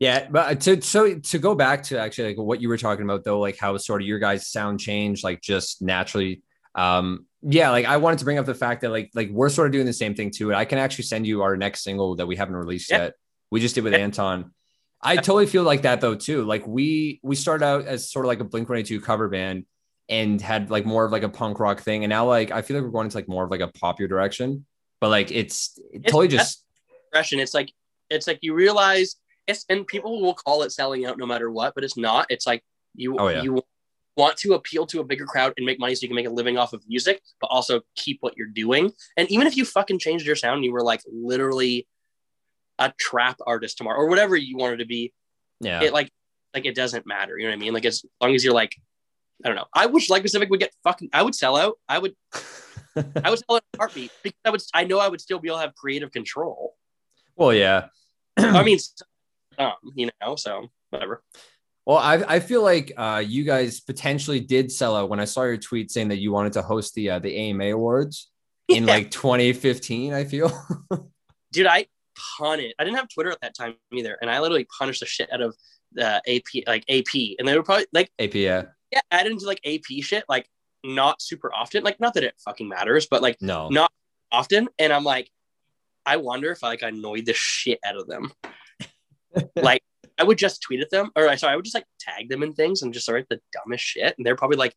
Yeah, 0.00 0.28
but 0.30 0.60
to 0.62 0.80
so 0.80 1.18
to 1.18 1.38
go 1.38 1.54
back 1.56 1.82
to 1.84 1.98
actually 1.98 2.28
like 2.28 2.38
what 2.38 2.60
you 2.60 2.68
were 2.68 2.78
talking 2.78 3.04
about 3.04 3.24
though, 3.24 3.40
like 3.40 3.58
how 3.58 3.76
sort 3.78 4.00
of 4.00 4.06
your 4.06 4.20
guys' 4.20 4.46
sound 4.46 4.78
changed, 4.80 5.24
like 5.24 5.40
just 5.40 5.82
naturally. 5.82 6.42
Um, 6.76 7.26
yeah, 7.42 7.70
like 7.70 7.84
I 7.86 7.96
wanted 7.96 8.20
to 8.20 8.24
bring 8.24 8.38
up 8.38 8.46
the 8.46 8.54
fact 8.54 8.82
that 8.82 8.90
like 8.90 9.10
like 9.14 9.30
we're 9.30 9.48
sort 9.48 9.66
of 9.66 9.72
doing 9.72 9.86
the 9.86 9.92
same 9.92 10.14
thing 10.14 10.30
too. 10.30 10.50
And 10.50 10.56
I 10.56 10.64
can 10.64 10.78
actually 10.78 11.04
send 11.04 11.26
you 11.26 11.42
our 11.42 11.56
next 11.56 11.82
single 11.82 12.14
that 12.16 12.26
we 12.26 12.36
haven't 12.36 12.54
released 12.56 12.90
Yeah. 12.90 12.98
yet. 13.04 13.14
We 13.50 13.60
just 13.60 13.74
did 13.74 13.82
with 13.84 13.92
Yeah. 13.92 14.00
Anton. 14.00 14.52
I 15.02 15.16
totally 15.16 15.46
feel 15.46 15.62
like 15.64 15.82
that 15.82 16.00
though 16.00 16.14
too. 16.14 16.44
Like 16.44 16.64
we 16.66 17.18
we 17.24 17.34
started 17.34 17.64
out 17.64 17.84
as 17.86 18.10
sort 18.10 18.24
of 18.24 18.28
like 18.28 18.40
a 18.40 18.44
Blink 18.44 18.68
182 18.68 19.00
cover 19.04 19.28
band. 19.28 19.64
and 20.10 20.40
had 20.40 20.70
like 20.70 20.86
more 20.86 21.04
of 21.04 21.12
like 21.12 21.22
a 21.22 21.28
punk 21.28 21.60
rock 21.60 21.80
thing. 21.80 22.02
And 22.04 22.08
now 22.10 22.26
like 22.26 22.50
I 22.50 22.62
feel 22.62 22.76
like 22.76 22.84
we're 22.84 22.90
going 22.92 23.06
into 23.06 23.16
like 23.18 23.28
more 23.28 23.44
of 23.44 23.50
like 23.50 23.60
a 23.60 23.68
popular 23.68 24.08
direction. 24.08 24.64
But 25.00 25.10
like 25.10 25.30
it's, 25.30 25.78
it's 25.92 26.04
totally 26.06 26.28
just 26.28 26.64
progression. 27.10 27.40
It's 27.40 27.52
like 27.54 27.72
it's 28.10 28.26
like 28.26 28.38
you 28.42 28.54
realize 28.54 29.16
it's 29.48 29.64
and 29.68 29.86
people 29.86 30.20
will 30.22 30.34
call 30.34 30.62
it 30.62 30.70
selling 30.70 31.06
out 31.06 31.18
no 31.18 31.26
matter 31.26 31.50
what, 31.50 31.74
but 31.74 31.82
it's 31.82 31.96
not. 31.96 32.26
It's 32.28 32.46
like 32.46 32.62
you 32.94 33.16
Oh, 33.18 33.28
yeah. 33.28 33.42
you 33.42 33.62
want 34.16 34.36
to 34.36 34.54
appeal 34.54 34.84
to 34.84 35.00
a 35.00 35.04
bigger 35.04 35.24
crowd 35.24 35.54
and 35.56 35.64
make 35.64 35.80
money 35.80 35.94
so 35.94 36.02
you 36.02 36.08
can 36.08 36.16
make 36.16 36.26
a 36.26 36.30
living 36.30 36.58
off 36.58 36.72
of 36.72 36.82
music, 36.88 37.22
but 37.40 37.46
also 37.46 37.80
keep 37.96 38.18
what 38.20 38.36
you're 38.36 38.48
doing. 38.48 38.92
And 39.16 39.30
even 39.30 39.46
if 39.46 39.56
you 39.56 39.64
fucking 39.64 39.98
changed 39.98 40.26
your 40.26 40.36
sound, 40.36 40.56
and 40.56 40.64
you 40.64 40.72
were 40.72 40.82
like 40.82 41.00
literally 41.10 41.88
a 42.78 42.92
trap 42.98 43.38
artist 43.46 43.78
tomorrow 43.78 43.98
or 43.98 44.08
whatever 44.08 44.36
you 44.36 44.56
wanted 44.56 44.78
to 44.78 44.86
be, 44.86 45.12
yeah. 45.60 45.82
it 45.82 45.92
like 45.92 46.10
like 46.54 46.66
it 46.66 46.74
doesn't 46.74 47.06
matter. 47.06 47.38
You 47.38 47.44
know 47.44 47.50
what 47.50 47.56
I 47.56 47.60
mean? 47.60 47.72
Like 47.72 47.86
as 47.86 48.04
long 48.20 48.34
as 48.34 48.44
you're 48.44 48.54
like, 48.54 48.76
I 49.44 49.48
don't 49.48 49.56
know. 49.56 49.66
I 49.72 49.86
wish 49.86 50.10
like 50.10 50.22
Pacific 50.22 50.50
would 50.50 50.60
get 50.60 50.72
fucking. 50.84 51.10
I 51.12 51.22
would 51.22 51.34
sell 51.34 51.56
out. 51.56 51.74
I 51.88 51.98
would. 51.98 52.14
I 52.96 53.30
would 53.30 53.38
sell 53.38 53.56
out 53.56 53.62
a 53.74 53.78
heartbeat 53.78 54.10
because 54.22 54.40
I 54.44 54.50
would. 54.50 54.60
I 54.74 54.84
know 54.84 54.98
I 54.98 55.08
would 55.08 55.20
still 55.20 55.38
be 55.38 55.48
able 55.48 55.58
to 55.58 55.62
have 55.62 55.74
creative 55.74 56.10
control. 56.10 56.74
well, 57.36 57.54
yeah. 57.54 57.86
I 58.36 58.62
mean, 58.64 58.78
um, 59.58 59.72
you 59.94 60.10
know. 60.20 60.36
So 60.36 60.68
whatever. 60.90 61.22
Well, 61.86 61.96
I, 61.98 62.16
I 62.36 62.40
feel 62.40 62.62
like 62.62 62.92
uh, 62.98 63.22
you 63.26 63.44
guys 63.44 63.80
potentially 63.80 64.40
did 64.40 64.70
sell 64.70 64.94
out 64.94 65.08
when 65.08 65.20
I 65.20 65.24
saw 65.24 65.44
your 65.44 65.56
tweet 65.56 65.90
saying 65.90 66.08
that 66.08 66.18
you 66.18 66.32
wanted 66.32 66.52
to 66.54 66.62
host 66.62 66.94
the 66.94 67.10
uh, 67.10 67.18
the 67.18 67.34
AMA 67.34 67.64
awards 67.72 68.30
in 68.68 68.86
Yeah. 68.86 68.94
like 68.94 69.10
2015. 69.10 70.12
I 70.12 70.24
feel. 70.24 70.52
dude, 71.52 71.66
I 71.66 71.86
pun 72.38 72.60
it. 72.60 72.74
I 72.78 72.84
didn't 72.84 72.96
have 72.98 73.08
Twitter 73.08 73.30
at 73.30 73.40
that 73.40 73.54
time 73.56 73.74
either, 73.92 74.18
and 74.20 74.30
I 74.30 74.40
literally 74.40 74.66
punished 74.78 75.00
the 75.00 75.06
shit 75.06 75.32
out 75.32 75.40
of 75.40 75.56
the 75.92 76.20
AP, 76.28 76.66
like 76.66 76.84
AP, 76.90 77.36
and 77.38 77.48
they 77.48 77.56
were 77.56 77.62
probably 77.62 77.86
like, 77.94 78.10
AP, 78.18 78.34
yeah. 78.34 78.64
yeah, 78.92 79.00
added 79.10 79.32
into 79.32 79.46
like 79.46 79.60
AP 79.64 80.02
shit, 80.02 80.24
like 80.28 80.46
not 80.84 81.22
super 81.22 81.50
often. 81.54 81.82
Like, 81.82 81.98
not 82.00 82.12
that 82.14 82.24
it 82.24 82.34
fucking 82.44 82.68
matters, 82.68 83.06
but 83.10 83.22
like 83.22 83.40
No. 83.40 83.68
not 83.70 83.90
often. 84.30 84.68
And 84.78 84.92
I'm 84.92 85.04
like, 85.04 85.30
I 86.04 86.18
wonder 86.18 86.50
if 86.50 86.62
I 86.62 86.68
like 86.68 86.82
annoyed 86.82 87.24
the 87.24 87.32
shit 87.32 87.78
out 87.86 87.96
of 87.96 88.06
them. 88.06 88.30
Like, 89.56 89.82
I 90.18 90.24
would 90.24 90.38
just 90.38 90.62
tweet 90.62 90.80
at 90.80 90.90
them, 90.90 91.10
or 91.16 91.28
uh, 91.28 91.36
sorry, 91.36 91.52
I 91.52 91.56
would 91.56 91.64
just 91.64 91.74
like 91.74 91.86
tag 92.00 92.28
them 92.28 92.42
in 92.42 92.54
things 92.54 92.82
and 92.82 92.92
just 92.92 93.08
write 93.08 93.26
the 93.28 93.40
dumbest 93.52 93.84
shit, 93.84 94.14
and 94.18 94.26
they're 94.26 94.36
probably 94.36 94.56
like, 94.56 94.74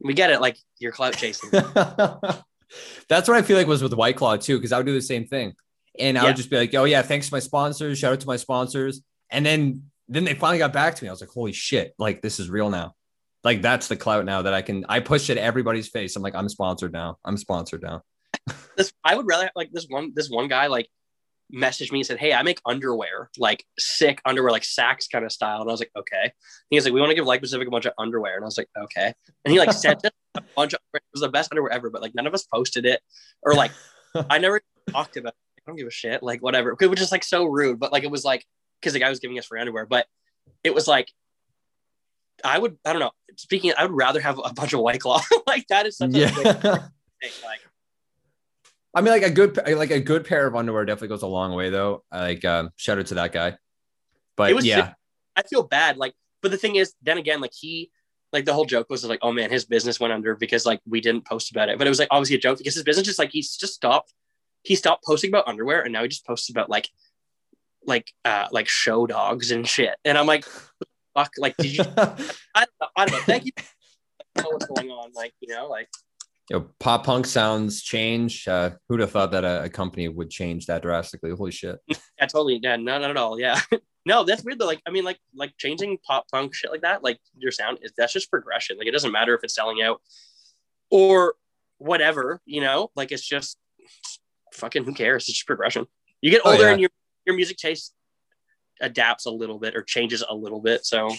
"We 0.00 0.14
get 0.14 0.30
it, 0.30 0.40
like 0.40 0.56
you're 0.78 0.92
clout 0.92 1.16
chasing." 1.16 1.50
That's 3.08 3.28
what 3.28 3.36
I 3.36 3.42
feel 3.42 3.56
like 3.56 3.66
was 3.66 3.82
with 3.82 3.92
White 3.92 4.16
Claw 4.16 4.36
too, 4.36 4.56
because 4.58 4.72
I 4.72 4.78
would 4.78 4.86
do 4.86 4.94
the 4.94 5.02
same 5.02 5.26
thing. 5.26 5.54
And 5.98 6.16
I 6.18 6.22
Yeah. 6.22 6.28
would 6.28 6.36
just 6.36 6.48
be 6.50 6.56
like, 6.56 6.74
oh 6.74 6.84
yeah, 6.84 7.02
thanks 7.02 7.28
to 7.28 7.34
my 7.34 7.38
sponsors. 7.38 7.98
Shout 7.98 8.14
out 8.14 8.20
to 8.20 8.26
my 8.26 8.36
sponsors. 8.36 9.02
And 9.30 9.44
then 9.44 9.84
then 10.08 10.24
they 10.24 10.34
finally 10.34 10.58
got 10.58 10.72
back 10.72 10.94
to 10.94 11.04
me. 11.04 11.08
I 11.08 11.12
was 11.12 11.20
like, 11.20 11.30
holy 11.30 11.52
shit, 11.52 11.94
like 11.98 12.22
this 12.22 12.40
is 12.40 12.48
real 12.50 12.70
now. 12.70 12.94
Like 13.44 13.60
that's 13.60 13.88
the 13.88 13.96
clout 13.96 14.24
now 14.24 14.42
that 14.42 14.54
I 14.54 14.62
can 14.62 14.86
I 14.88 15.00
push 15.00 15.28
it 15.28 15.36
everybody's 15.36 15.88
face. 15.88 16.16
I'm 16.16 16.22
like, 16.22 16.34
I'm 16.34 16.48
sponsored 16.48 16.92
now. 16.92 17.18
I'm 17.24 17.36
sponsored 17.36 17.82
now. 17.82 18.02
this 18.76 18.92
I 19.04 19.14
would 19.16 19.26
rather 19.26 19.50
like 19.54 19.70
this 19.72 19.86
one 19.88 20.12
this 20.14 20.30
one 20.30 20.48
guy 20.48 20.68
like 20.68 20.88
messaged 21.54 21.92
me 21.92 21.98
and 22.00 22.06
said, 22.06 22.18
Hey, 22.18 22.32
I 22.32 22.42
make 22.42 22.60
underwear, 22.66 23.30
like 23.38 23.64
sick 23.78 24.20
underwear, 24.24 24.50
like 24.50 24.62
Saxx 24.62 25.06
kind 25.10 25.24
of 25.24 25.32
style. 25.32 25.60
And 25.60 25.68
I 25.68 25.72
was 25.72 25.80
like, 25.80 25.90
okay. 25.96 26.32
He 26.70 26.76
was 26.76 26.84
like, 26.84 26.94
We 26.94 27.00
want 27.00 27.10
to 27.10 27.14
give 27.14 27.26
Like 27.26 27.40
Pacific 27.40 27.68
a 27.68 27.70
bunch 27.70 27.86
of 27.86 27.92
underwear. 27.98 28.36
And 28.36 28.44
I 28.44 28.46
was 28.46 28.58
like, 28.58 28.68
okay. 28.76 29.12
And 29.44 29.52
he 29.52 29.58
like 29.58 29.72
sent 29.72 30.04
us 30.04 30.10
a 30.36 30.42
bunch 30.56 30.72
of 30.74 30.80
it 30.94 31.02
was 31.12 31.20
the 31.22 31.28
best 31.28 31.52
underwear 31.52 31.72
ever, 31.72 31.90
but 31.90 32.00
like 32.02 32.14
none 32.14 32.26
of 32.26 32.34
us 32.34 32.44
posted 32.52 32.86
it. 32.86 33.00
Or 33.42 33.54
like 33.54 33.72
I 34.30 34.38
never 34.38 34.60
talked 34.90 35.16
about 35.16 35.30
it. 35.34 35.36
I 35.60 35.70
don't 35.70 35.76
give 35.76 35.86
a 35.86 35.90
shit. 35.90 36.22
Like 36.22 36.40
whatever. 36.42 36.76
It 36.80 36.86
was 36.86 36.98
just 36.98 37.12
like 37.12 37.24
so 37.24 37.44
rude. 37.44 37.78
But 37.78 37.92
like 37.92 38.04
it 38.04 38.10
was 38.10 38.24
like 38.24 38.44
because 38.80 38.92
the 38.94 38.98
guy 38.98 39.08
was 39.10 39.20
giving 39.20 39.38
us 39.38 39.46
free 39.46 39.60
underwear, 39.60 39.86
but 39.86 40.06
it 40.64 40.74
was 40.74 40.88
like 40.88 41.12
I 42.44 42.58
would 42.58 42.76
I 42.84 42.92
don't 42.92 43.00
know. 43.00 43.12
Speaking, 43.36 43.72
I 43.78 43.84
would 43.86 43.94
rather 43.96 44.20
have 44.20 44.38
a 44.44 44.52
bunch 44.52 44.72
of 44.72 44.80
white 44.80 45.00
claw. 45.00 45.20
like 45.46 45.66
that 45.68 45.86
is 45.86 45.96
such 45.98 46.10
a 46.10 46.12
big 46.12 46.20
Yeah. 46.22 46.52
thing. 46.54 47.30
Like 47.44 47.60
I 48.94 49.00
mean, 49.00 49.12
like 49.12 49.22
a 49.22 49.30
good 49.30 49.56
like 49.56 49.90
a 49.90 50.00
good 50.00 50.26
pair 50.26 50.46
of 50.46 50.54
underwear 50.54 50.84
definitely 50.84 51.08
goes 51.08 51.22
a 51.22 51.26
long 51.26 51.54
way 51.54 51.70
though. 51.70 52.04
Like 52.12 52.44
um, 52.44 52.70
shout 52.76 52.98
out 52.98 53.06
to 53.06 53.14
that 53.14 53.32
guy. 53.32 53.56
But 54.36 54.50
It 54.50 54.54
was 54.54 54.66
yeah, 54.66 54.94
I 55.36 55.42
feel 55.42 55.62
bad. 55.62 55.96
Like, 55.96 56.14
but 56.40 56.50
the 56.50 56.58
thing 56.58 56.76
is, 56.76 56.94
then 57.02 57.18
again, 57.18 57.40
like 57.40 57.52
he, 57.58 57.90
like 58.32 58.44
the 58.44 58.52
whole 58.52 58.64
joke 58.64 58.88
was 58.90 59.04
like, 59.04 59.20
oh 59.22 59.32
man, 59.32 59.50
his 59.50 59.64
business 59.64 59.98
went 59.98 60.12
under 60.12 60.34
because 60.34 60.66
like 60.66 60.80
we 60.86 61.00
didn't 61.00 61.26
post 61.26 61.50
about 61.50 61.68
it. 61.68 61.78
But 61.78 61.86
it 61.86 61.90
was 61.90 61.98
like 61.98 62.08
obviously 62.10 62.36
a 62.36 62.40
joke 62.40 62.58
because 62.58 62.74
his 62.74 62.82
business 62.82 63.06
just 63.06 63.18
like 63.18 63.30
he's 63.30 63.56
just 63.56 63.74
stopped. 63.74 64.12
He 64.62 64.74
stopped 64.74 65.04
posting 65.04 65.30
about 65.30 65.48
underwear 65.48 65.82
and 65.82 65.92
now 65.92 66.02
he 66.02 66.08
just 66.08 66.26
posts 66.26 66.48
about 66.48 66.70
like, 66.70 66.88
like, 67.84 68.12
uh, 68.24 68.46
like 68.52 68.68
show 68.68 69.06
dogs 69.06 69.50
and 69.50 69.66
shit. 69.66 69.96
And 70.04 70.16
I'm 70.16 70.26
like, 70.26 70.44
fuck, 71.14 71.32
like, 71.36 71.56
did 71.56 71.76
you? 71.76 71.84
I 71.96 72.14
don't 72.54 72.68
know. 72.80 72.88
I 72.96 73.06
don't 73.06 73.12
know. 73.12 73.24
Thank 73.24 73.46
you. 73.46 73.52
I 73.58 74.42
don't 74.42 74.44
know 74.44 74.50
what's 74.50 74.66
going 74.66 74.90
on? 74.90 75.10
Like, 75.14 75.34
you 75.40 75.52
know, 75.52 75.66
like 75.66 75.88
Yo, 76.50 76.68
pop 76.80 77.04
punk 77.06 77.26
sounds 77.26 77.82
change. 77.82 78.46
Uh, 78.48 78.70
who'd 78.88 79.00
have 79.00 79.10
thought 79.10 79.30
that 79.30 79.44
a, 79.44 79.64
a 79.64 79.68
company 79.68 80.08
would 80.08 80.28
change 80.30 80.66
that 80.66 80.82
drastically? 80.82 81.30
Holy 81.30 81.50
shit. 81.52 81.78
yeah, 81.88 82.26
totally. 82.26 82.58
Yeah, 82.62 82.76
no, 82.76 82.98
not 82.98 83.10
at 83.10 83.16
all. 83.16 83.38
Yeah. 83.38 83.60
no, 84.06 84.24
that's 84.24 84.42
weird 84.42 84.58
though. 84.58 84.66
Like, 84.66 84.82
I 84.86 84.90
mean, 84.90 85.04
like, 85.04 85.18
like 85.34 85.52
changing 85.56 85.98
pop 86.06 86.26
punk 86.30 86.54
shit 86.54 86.70
like 86.70 86.82
that, 86.82 87.02
like 87.04 87.18
your 87.36 87.52
sound 87.52 87.78
is 87.82 87.92
that's 87.96 88.12
just 88.12 88.30
progression. 88.30 88.76
Like, 88.76 88.88
it 88.88 88.92
doesn't 88.92 89.12
matter 89.12 89.34
if 89.34 89.44
it's 89.44 89.54
selling 89.54 89.82
out 89.82 90.00
or 90.90 91.34
whatever, 91.78 92.40
you 92.44 92.60
know, 92.60 92.90
like 92.96 93.12
it's 93.12 93.26
just 93.26 93.56
fucking 94.52 94.84
who 94.84 94.94
cares? 94.94 95.24
It's 95.28 95.38
just 95.38 95.46
progression. 95.46 95.86
You 96.20 96.30
get 96.30 96.42
Oh, 96.44 96.52
older 96.52 96.64
yeah. 96.64 96.72
and 96.72 96.80
your 96.80 96.90
your 97.24 97.36
music 97.36 97.56
taste 97.56 97.94
adapts 98.80 99.26
a 99.26 99.30
little 99.30 99.58
bit 99.58 99.76
or 99.76 99.82
changes 99.82 100.24
a 100.28 100.34
little 100.34 100.60
bit. 100.60 100.84
So. 100.86 101.10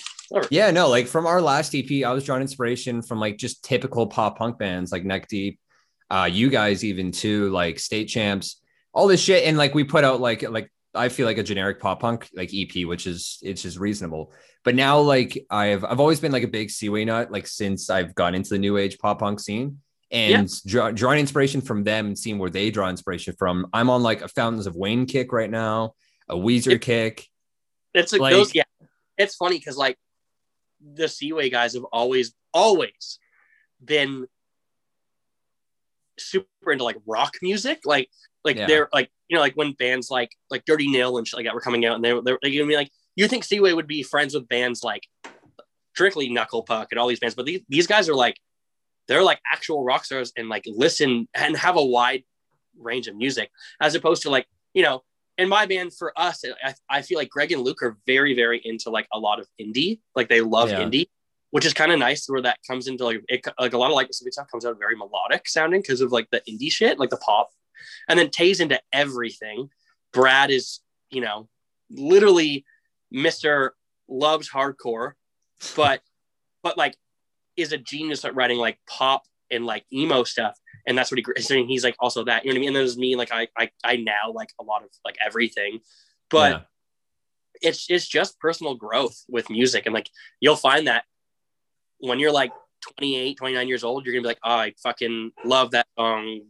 Yeah, 0.49 0.71
no, 0.71 0.89
like 0.89 1.07
from 1.07 1.27
our 1.27 1.41
last 1.41 1.75
EP, 1.75 2.03
I 2.05 2.11
was 2.11 2.23
drawing 2.23 2.41
inspiration 2.41 3.01
from 3.01 3.19
like 3.19 3.37
just 3.37 3.63
typical 3.63 4.07
pop 4.07 4.37
punk 4.37 4.57
bands 4.57 4.91
like 4.91 5.05
Neck 5.05 5.27
Deep, 5.27 5.59
uh, 6.09 6.29
you 6.31 6.49
guys 6.49 6.83
even 6.83 7.11
too, 7.11 7.49
like 7.49 7.79
State 7.79 8.05
Champs, 8.05 8.61
all 8.93 9.07
this 9.07 9.21
shit. 9.21 9.45
And 9.45 9.57
like 9.57 9.73
we 9.75 9.83
put 9.83 10.03
out 10.03 10.21
like 10.21 10.41
like 10.49 10.71
I 10.95 11.09
feel 11.09 11.25
like 11.25 11.37
a 11.37 11.43
generic 11.43 11.79
pop 11.79 11.99
punk 11.99 12.29
like 12.35 12.51
EP, 12.53 12.85
which 12.85 13.07
is 13.07 13.39
it's 13.41 13.63
just 13.63 13.79
reasonable. 13.79 14.31
But 14.63 14.75
now 14.75 14.99
like 14.99 15.45
I've 15.49 15.83
I've 15.83 15.99
always 15.99 16.19
been 16.19 16.31
like 16.31 16.43
a 16.43 16.47
big 16.47 16.69
Seaway 16.69 17.05
nut, 17.05 17.31
like 17.31 17.47
since 17.47 17.89
I've 17.89 18.15
gone 18.15 18.35
into 18.35 18.49
the 18.49 18.59
new 18.59 18.77
age 18.77 18.97
pop 18.99 19.19
punk 19.19 19.39
scene. 19.39 19.79
And 20.11 20.47
draw, 20.67 20.91
drawing 20.91 21.19
inspiration 21.19 21.59
from 21.59 21.83
them 21.83 22.05
and 22.05 22.19
seeing 22.19 22.37
where 22.37 22.51
they 22.51 22.69
draw 22.69 22.87
inspiration 22.87 23.33
from. 23.35 23.65
I'm 23.73 23.89
on 23.89 24.03
like 24.03 24.21
a 24.21 24.27
Fountains 24.27 24.67
of 24.67 24.75
Wayne 24.75 25.07
kick 25.07 25.33
right 25.33 25.49
now, 25.49 25.95
a 26.29 26.35
Weezer 26.35 26.79
kick. 26.79 27.27
It's 27.93 28.11
like, 28.11 28.21
Like- 28.21 28.33
those, 28.33 28.55
yeah. 28.55 28.63
It's 29.17 29.35
funny 29.35 29.59
because 29.59 29.77
like 29.77 29.97
the 30.81 31.07
Seaway 31.07 31.49
guys 31.49 31.73
have 31.75 31.83
always, 31.91 32.33
always 32.53 33.19
been 33.83 34.27
super 36.17 36.71
into 36.71 36.83
like 36.83 36.97
rock 37.05 37.33
music. 37.41 37.81
Like, 37.85 38.09
like 38.43 38.57
Yeah. 38.57 38.67
they're 38.67 38.89
like, 38.93 39.09
you 39.27 39.35
know, 39.35 39.41
like 39.41 39.55
when 39.55 39.73
bands 39.73 40.09
like 40.09 40.31
like 40.49 40.65
Dirty 40.65 40.87
Nil 40.89 41.17
and 41.17 41.27
shit 41.27 41.37
like 41.37 41.45
that 41.45 41.53
were 41.53 41.61
coming 41.61 41.85
out, 41.85 41.95
and 41.95 42.03
they 42.03 42.13
were 42.13 42.21
they're, 42.21 42.39
they're 42.41 42.51
gonna 42.51 42.65
be 42.65 42.75
like, 42.75 42.91
you 43.15 43.27
think 43.27 43.43
Seaway 43.43 43.73
would 43.73 43.87
be 43.87 44.03
friends 44.03 44.33
with 44.33 44.47
bands 44.47 44.83
like 44.83 45.03
strictly 45.93 46.29
Knuckle 46.29 46.63
Puck 46.63 46.87
and 46.91 46.99
all 46.99 47.07
these 47.07 47.19
bands, 47.19 47.35
but 47.35 47.45
these 47.45 47.61
these 47.69 47.87
guys 47.87 48.09
are 48.09 48.15
like, 48.15 48.37
they're 49.07 49.23
like 49.23 49.39
actual 49.51 49.83
rock 49.83 50.05
stars 50.05 50.33
and 50.37 50.49
like 50.49 50.63
listen 50.67 51.27
and 51.33 51.55
have 51.57 51.77
a 51.77 51.85
wide 51.85 52.23
range 52.79 53.07
of 53.07 53.15
music 53.15 53.51
as 53.79 53.93
opposed 53.93 54.23
to 54.23 54.29
like 54.31 54.47
you 54.73 54.81
know 54.81 55.03
in 55.37 55.49
my 55.49 55.65
band 55.65 55.93
for 55.93 56.13
us 56.15 56.43
I, 56.63 56.75
I 56.89 57.01
feel 57.01 57.17
like 57.17 57.29
greg 57.29 57.51
and 57.51 57.61
luke 57.63 57.81
are 57.81 57.97
very 58.05 58.35
very 58.35 58.61
into 58.63 58.89
like 58.89 59.07
a 59.13 59.19
lot 59.19 59.39
of 59.39 59.47
indie. 59.59 59.99
Like 60.15 60.29
they 60.29 60.41
love 60.41 60.69
Yeah. 60.69 60.81
indie 60.83 61.07
which 61.51 61.65
is 61.65 61.73
kind 61.73 61.91
of 61.91 61.99
nice 61.99 62.25
where 62.27 62.41
that 62.41 62.57
comes 62.67 62.87
into 62.87 63.03
like 63.05 63.21
it, 63.27 63.45
like 63.59 63.73
a 63.73 63.77
lot 63.77 63.91
of 63.91 63.95
like 63.95 64.07
Pacific 64.07 64.33
stuff 64.33 64.47
comes 64.51 64.65
out 64.65 64.77
very 64.79 64.95
melodic 64.95 65.47
sounding 65.47 65.81
because 65.81 66.01
of 66.01 66.11
like 66.11 66.27
the 66.31 66.41
indie 66.49 66.71
shit 66.71 66.97
like 66.97 67.11
the 67.11 67.17
pop. 67.17 67.51
And 68.09 68.17
then 68.17 68.31
Tay's 68.31 68.59
into 68.59 68.79
everything. 68.91 69.69
Brad 70.13 70.49
is 70.49 70.79
you 71.11 71.21
know 71.21 71.47
literally 71.91 72.65
mr 73.13 73.69
loves 74.07 74.49
hardcore 74.49 75.11
but 75.75 76.01
but 76.63 76.75
like 76.77 76.97
is 77.55 77.71
a 77.71 77.77
genius 77.77 78.25
at 78.25 78.33
writing 78.33 78.57
like 78.57 78.79
pop 78.89 79.23
and 79.51 79.63
like 79.65 79.85
emo 79.93 80.23
stuff 80.23 80.57
and 80.87 80.97
that's 80.97 81.11
what 81.11 81.17
he 81.19 81.41
so 81.41 81.55
he's 81.65 81.83
like 81.83 81.95
also 81.99 82.23
that 82.25 82.43
you 82.43 82.51
know 82.51 82.55
what 82.55 82.57
I 82.57 82.59
mean? 82.61 82.67
And 82.69 82.75
there's 82.75 82.97
me 82.97 83.15
like 83.15 83.31
I 83.31 83.47
I 83.57 83.69
I 83.83 83.95
now 83.97 84.31
like 84.33 84.49
a 84.59 84.63
lot 84.63 84.83
of 84.83 84.89
like 85.05 85.17
everything. 85.25 85.79
But 86.29 86.51
Yeah. 86.51 86.59
it's 87.61 87.89
it's 87.89 88.07
just 88.07 88.39
personal 88.39 88.75
growth 88.75 89.23
with 89.29 89.49
music. 89.49 89.85
And 89.85 89.93
like 89.93 90.09
you'll 90.39 90.55
find 90.55 90.87
that 90.87 91.03
when 91.99 92.19
you're 92.19 92.31
like 92.33 92.51
28 92.97 93.37
29 93.37 93.67
years 93.67 93.83
old 93.83 94.05
you're 94.05 94.13
gonna 94.13 94.23
be 94.23 94.27
like 94.27 94.39
oh 94.43 94.55
I 94.55 94.73
fucking 94.83 95.31
love 95.45 95.71
that 95.71 95.87
song 95.97 96.41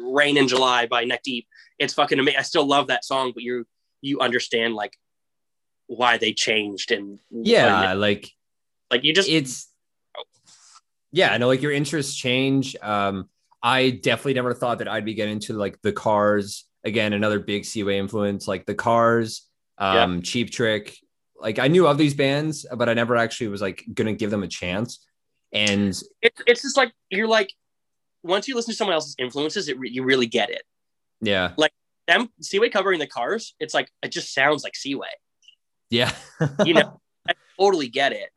Rain 0.00 0.36
in 0.36 0.46
July 0.48 0.86
by 0.86 1.04
Neck 1.04 1.22
Deep. 1.24 1.46
It's 1.78 1.94
fucking 1.94 2.18
amazing 2.18 2.38
I 2.38 2.42
still 2.42 2.66
love 2.66 2.86
that 2.88 3.04
song 3.04 3.32
but 3.34 3.42
you 3.42 3.66
you 4.00 4.20
understand 4.20 4.74
like 4.74 4.96
why 5.86 6.18
they 6.18 6.32
changed 6.32 6.92
and 6.92 7.18
yeah, 7.30 7.92
like 7.94 8.30
like 8.90 9.02
you 9.04 9.12
just 9.12 9.28
it's 9.28 9.68
yeah 11.10 11.32
i 11.32 11.38
know 11.38 11.48
like 11.48 11.60
your 11.60 11.72
interests 11.72 12.16
change 12.16 12.74
um 12.80 13.28
i 13.62 13.90
definitely 13.90 14.34
never 14.34 14.52
thought 14.54 14.78
that 14.78 14.88
i'd 14.88 15.04
be 15.04 15.14
getting 15.14 15.34
into 15.34 15.52
like 15.54 15.80
the 15.82 15.92
cars. 15.92 16.64
Again 16.84 17.12
another 17.12 17.38
big 17.38 17.64
seaway 17.64 17.98
influence 17.98 18.48
like 18.48 18.66
the 18.66 18.74
cars 18.74 19.48
um 19.78 20.20
cheap 20.22 20.50
trick. 20.50 20.96
Like 21.40 21.58
i 21.60 21.68
knew 21.68 21.86
of 21.86 21.96
these 21.98 22.14
bands 22.14 22.66
but 22.76 22.88
i 22.88 22.94
never 22.94 23.16
actually 23.16 23.48
was 23.48 23.60
like 23.62 23.84
gonna 23.94 24.12
give 24.14 24.30
them 24.30 24.42
a 24.42 24.48
chance. 24.48 25.04
And 25.52 25.90
It's 26.22 26.42
it's 26.46 26.62
just 26.62 26.76
like 26.76 26.92
you're 27.10 27.28
like 27.28 27.52
once 28.24 28.48
you 28.48 28.54
listen 28.54 28.72
to 28.72 28.76
someone 28.76 28.94
else's 28.94 29.14
influences, 29.18 29.68
it 29.68 29.78
re- 29.78 29.90
you 29.90 30.02
really 30.04 30.26
get 30.26 30.48
it. 30.50 30.62
yeah, 31.20 31.52
like 31.56 31.72
Them 32.08 32.28
Seaway 32.40 32.68
covering 32.68 32.98
the 33.00 33.06
Cars, 33.06 33.54
it's 33.60 33.74
like 33.74 33.88
it 34.02 34.12
just 34.12 34.32
sounds 34.32 34.62
like 34.64 34.74
Seaway. 34.76 35.08
yeah, 35.90 36.12
You 36.64 36.74
know, 36.74 37.00
I 37.28 37.34
totally 37.58 37.88
get 37.88 38.12
it. 38.12 38.30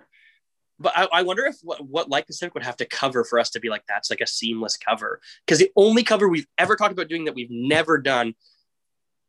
But 0.80 0.94
I, 0.98 1.08
I 1.12 1.22
wonder 1.22 1.46
if 1.46 1.56
what, 1.64 1.86
what 1.86 2.10
Like 2.10 2.28
Pacific 2.28 2.54
would 2.54 2.64
have 2.66 2.78
to 2.78 2.86
cover 2.86 3.24
for 3.24 3.40
us 3.40 3.50
to 3.52 3.60
be 3.60 3.70
like 3.70 3.84
that's 3.88 4.10
like 4.10 4.22
a 4.22 4.28
seamless 4.28 4.78
cover. 4.78 5.22
Because 5.46 5.60
the 5.60 5.72
only 5.76 6.04
cover 6.04 6.28
we've 6.28 6.48
ever 6.58 6.76
talked 6.76 6.92
about 6.92 7.08
doing 7.08 7.26
that 7.26 7.36
we've 7.36 7.52
never 7.52 7.98
done 7.98 8.36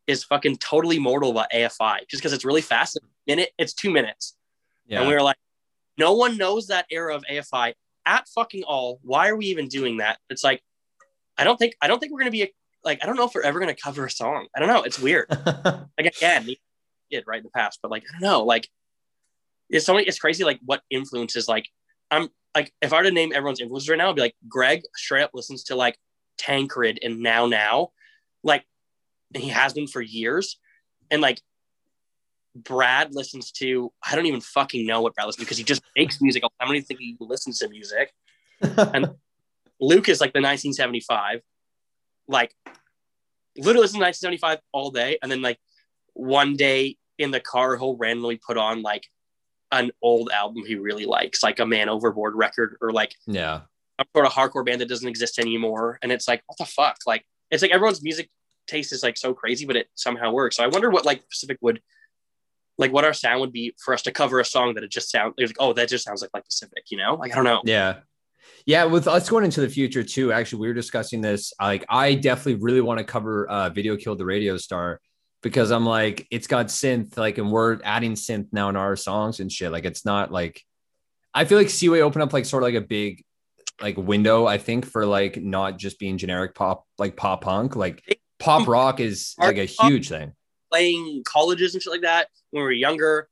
is 0.07 0.25
fucking 0.25 0.57
Totalimmortal 0.59 1.35
by 1.35 1.47
AFI. 1.55 2.09
Just 2.09 2.23
because 2.23 2.33
it's 2.33 2.45
really 2.45 2.63
fast. 2.63 2.97
A 2.97 3.01
Minute, 3.27 3.51
it's 3.59 3.75
two 3.75 3.91
minutes. 3.91 4.37
yeah. 4.87 5.01
And 5.01 5.09
we 5.09 5.15
were 5.15 5.23
like, 5.23 5.37
no 5.99 6.15
one 6.15 6.37
knows 6.37 6.69
that 6.69 6.87
era 6.91 7.15
of 7.15 7.25
AFI 7.31 7.75
at 8.07 8.29
fucking 8.29 8.63
all. 8.63 9.01
Why 9.03 9.29
are 9.29 9.37
we 9.37 9.47
even 9.47 9.67
doing 9.67 9.97
that? 9.97 10.19
It's 10.31 10.45
like, 10.45 10.63
I 11.37 11.45
don't 11.45 11.57
think 11.57 11.75
I 11.81 11.89
don't 11.89 11.99
think 11.99 12.13
we're 12.13 12.21
gonna 12.21 12.31
be 12.31 12.43
a, 12.45 12.49
like 12.85 13.03
I 13.03 13.07
don't 13.07 13.17
know 13.17 13.25
if 13.25 13.35
we're 13.35 13.43
ever 13.43 13.59
gonna 13.59 13.75
cover 13.75 14.07
a 14.07 14.11
song. 14.11 14.47
I 14.55 14.61
don't 14.61 14.69
know. 14.69 14.83
It's 14.83 14.99
weird. 14.99 15.27
Like 15.99 16.15
again, 16.17 16.45
we 16.47 16.61
did 17.11 17.25
right 17.27 17.39
in 17.39 17.45
the 17.45 17.51
past, 17.51 17.81
but 17.83 17.91
like 17.91 18.05
I 18.05 18.13
don't 18.13 18.23
know. 18.23 18.45
Like 18.45 18.69
it's 19.71 19.87
so 19.87 19.95
many. 19.95 20.07
It's 20.07 20.19
crazy. 20.19 20.45
Like 20.45 20.61
what 20.65 20.83
influences? 20.91 21.49
Like 21.49 21.69
I'm 22.11 22.29
like 22.55 22.73
if 22.81 22.93
I 22.93 22.99
were 22.99 23.03
to 23.05 23.11
name 23.11 23.33
everyone's 23.35 23.61
influences 23.61 23.89
right 23.89 23.99
now, 23.99 24.11
I'd 24.11 24.17
be 24.17 24.23
like 24.23 24.37
Greg 24.49 24.83
straight 24.97 25.23
up 25.23 25.31
listens 25.35 25.65
to 25.65 25.77
like 25.77 25.99
Tancred 26.39 26.99
and 27.03 27.21
Now 27.21 27.47
Now, 27.47 27.91
like 28.43 28.65
and 29.35 29.43
he 29.43 29.51
has 29.51 29.73
been 29.73 29.87
for 29.87 30.01
years, 30.01 30.59
and 31.11 31.21
like 31.21 31.41
Brad 32.55 33.15
listens 33.15 33.51
to 33.53 33.93
I 34.05 34.15
don't 34.15 34.27
even 34.27 34.41
fucking 34.41 34.87
know 34.87 35.03
what 35.03 35.15
Brad 35.15 35.27
listens 35.27 35.41
to 35.41 35.47
because 35.47 35.59
he 35.59 35.65
just 35.65 35.83
makes 35.97 36.21
music. 36.21 36.43
I 36.45 36.65
don't 36.65 36.77
even 36.77 36.87
think 36.87 37.01
he 37.01 37.17
listens 37.21 37.59
to 37.59 37.69
music. 37.69 38.13
And 38.61 39.11
Luke 39.81 40.09
is 40.09 40.21
like 40.21 40.33
the 40.33 40.41
1975, 40.41 41.41
like 42.29 42.55
literally 43.59 43.83
listen 43.83 44.01
to 44.01 44.05
1975 44.05 44.59
all 44.73 44.91
day, 44.91 45.19
and 45.23 45.31
then 45.31 45.43
like 45.43 45.59
one 46.15 46.57
day 46.57 46.97
in 47.19 47.31
the 47.31 47.41
car 47.41 47.77
he'll 47.77 47.97
randomly 47.97 48.41
put 48.45 48.57
on 48.57 48.83
like 48.83 49.07
an 49.73 49.91
old 50.03 50.31
album 50.31 50.65
he 50.65 50.77
really 50.77 51.07
likes, 51.07 51.43
like 51.43 51.59
a 51.59 51.67
Man 51.67 51.89
Overboard 51.89 52.35
record 52.35 52.77
or 52.81 52.93
like 52.93 53.15
yeah, 53.27 53.63
a 53.99 54.05
sort 54.15 54.27
of 54.27 54.33
hardcore 54.33 54.65
band 54.65 54.81
that 54.81 54.89
doesn't 54.89 55.09
exist 55.09 55.39
anymore. 55.39 55.99
And 56.03 56.13
it's 56.13 56.29
like, 56.29 56.43
what 56.47 56.59
the 56.59 56.65
fuck? 56.65 56.99
Like, 57.07 57.25
it's 57.51 57.63
like 57.63 57.71
everyone's 57.73 58.03
music 58.03 58.31
taste 58.67 58.93
is 58.93 59.03
like 59.03 59.17
so 59.17 59.35
crazy, 59.35 59.67
but 59.67 59.77
it 59.77 59.89
somehow 59.95 60.33
works. 60.33 60.57
So 60.57 60.65
I 60.65 60.69
wonder 60.69 60.91
what 60.91 61.05
like 61.05 61.29
Pacific 61.29 61.59
would, 61.61 61.81
like, 62.79 62.93
what 62.93 63.05
our 63.05 63.15
sound 63.15 63.41
would 63.41 63.53
be 63.53 63.75
for 63.83 63.95
us 63.95 64.03
to 64.03 64.13
cover 64.13 64.39
a 64.39 64.45
song 64.45 64.75
that 64.75 64.85
it 64.85 64.91
just 64.91 65.11
sounds 65.11 65.35
like, 65.39 65.57
oh, 65.59 65.73
that 65.73 65.89
just 65.89 66.05
sounds 66.05 66.21
like 66.21 66.31
like 66.35 66.45
Pacific, 66.45 66.85
you 66.91 66.99
know? 66.99 67.15
Like, 67.15 67.33
I 67.33 67.37
don't 67.37 67.45
know. 67.45 67.63
yeah. 67.65 68.01
Yeah, 68.65 68.85
with 68.85 69.07
us 69.07 69.29
going 69.29 69.45
into 69.45 69.61
the 69.61 69.69
future 69.69 70.03
too. 70.03 70.33
Actually, 70.33 70.61
we 70.61 70.69
were 70.69 70.75
discussing 70.75 71.21
this. 71.21 71.53
Like, 71.61 71.85
I 71.89 72.15
definitely 72.15 72.57
really 72.57 72.81
want 72.81 72.99
to 72.99 73.05
cover 73.05 73.49
uh, 73.49 73.71
"Video 73.71 73.97
Killed 73.97 74.19
the 74.19 74.25
Radio 74.25 74.57
Star" 74.57 75.01
because 75.43 75.71
I'm 75.71 75.87
like, 75.87 76.27
it's 76.31 76.47
got 76.47 76.67
synth, 76.67 77.17
like, 77.17 77.39
and 77.39 77.51
we're 77.51 77.81
adding 77.85 78.15
synth 78.15 78.49
now 78.53 78.69
in 78.69 78.77
our 78.77 78.97
songs 78.97 79.41
and 79.41 79.51
shit. 79.51 79.71
Like, 79.71 79.85
it's 79.85 80.05
not 80.05 80.33
like 80.33 80.63
I 81.37 81.45
feel 81.45 81.59
like 81.59 81.69
Seaway 81.69 82.01
opened 82.01 82.23
up 82.23 82.33
like 82.33 82.47
sort 82.47 82.63
of 82.63 82.69
like 82.69 82.83
a 82.83 82.87
big 82.87 83.23
like 83.79 83.99
window. 83.99 84.47
I 84.47 84.57
think 84.57 84.87
for 84.87 85.05
like 85.05 85.37
not 85.37 85.79
just 85.79 85.99
being 85.99 86.17
generic 86.17 86.55
pop, 86.55 86.87
like 86.97 87.15
pop 87.15 87.43
punk, 87.43 87.77
like 87.77 88.19
pop 88.39 88.67
rock 88.67 89.01
is 89.01 89.35
like 89.39 89.59
a 89.59 89.67
huge 89.67 90.09
thing. 90.09 90.33
Playing 90.73 91.25
colleges 91.27 91.75
and 91.75 91.83
shit 91.83 91.93
like 91.93 92.01
that 92.01 92.29
when 92.51 92.63
we 92.63 92.65
were 92.65 92.73
younger, 92.73 93.29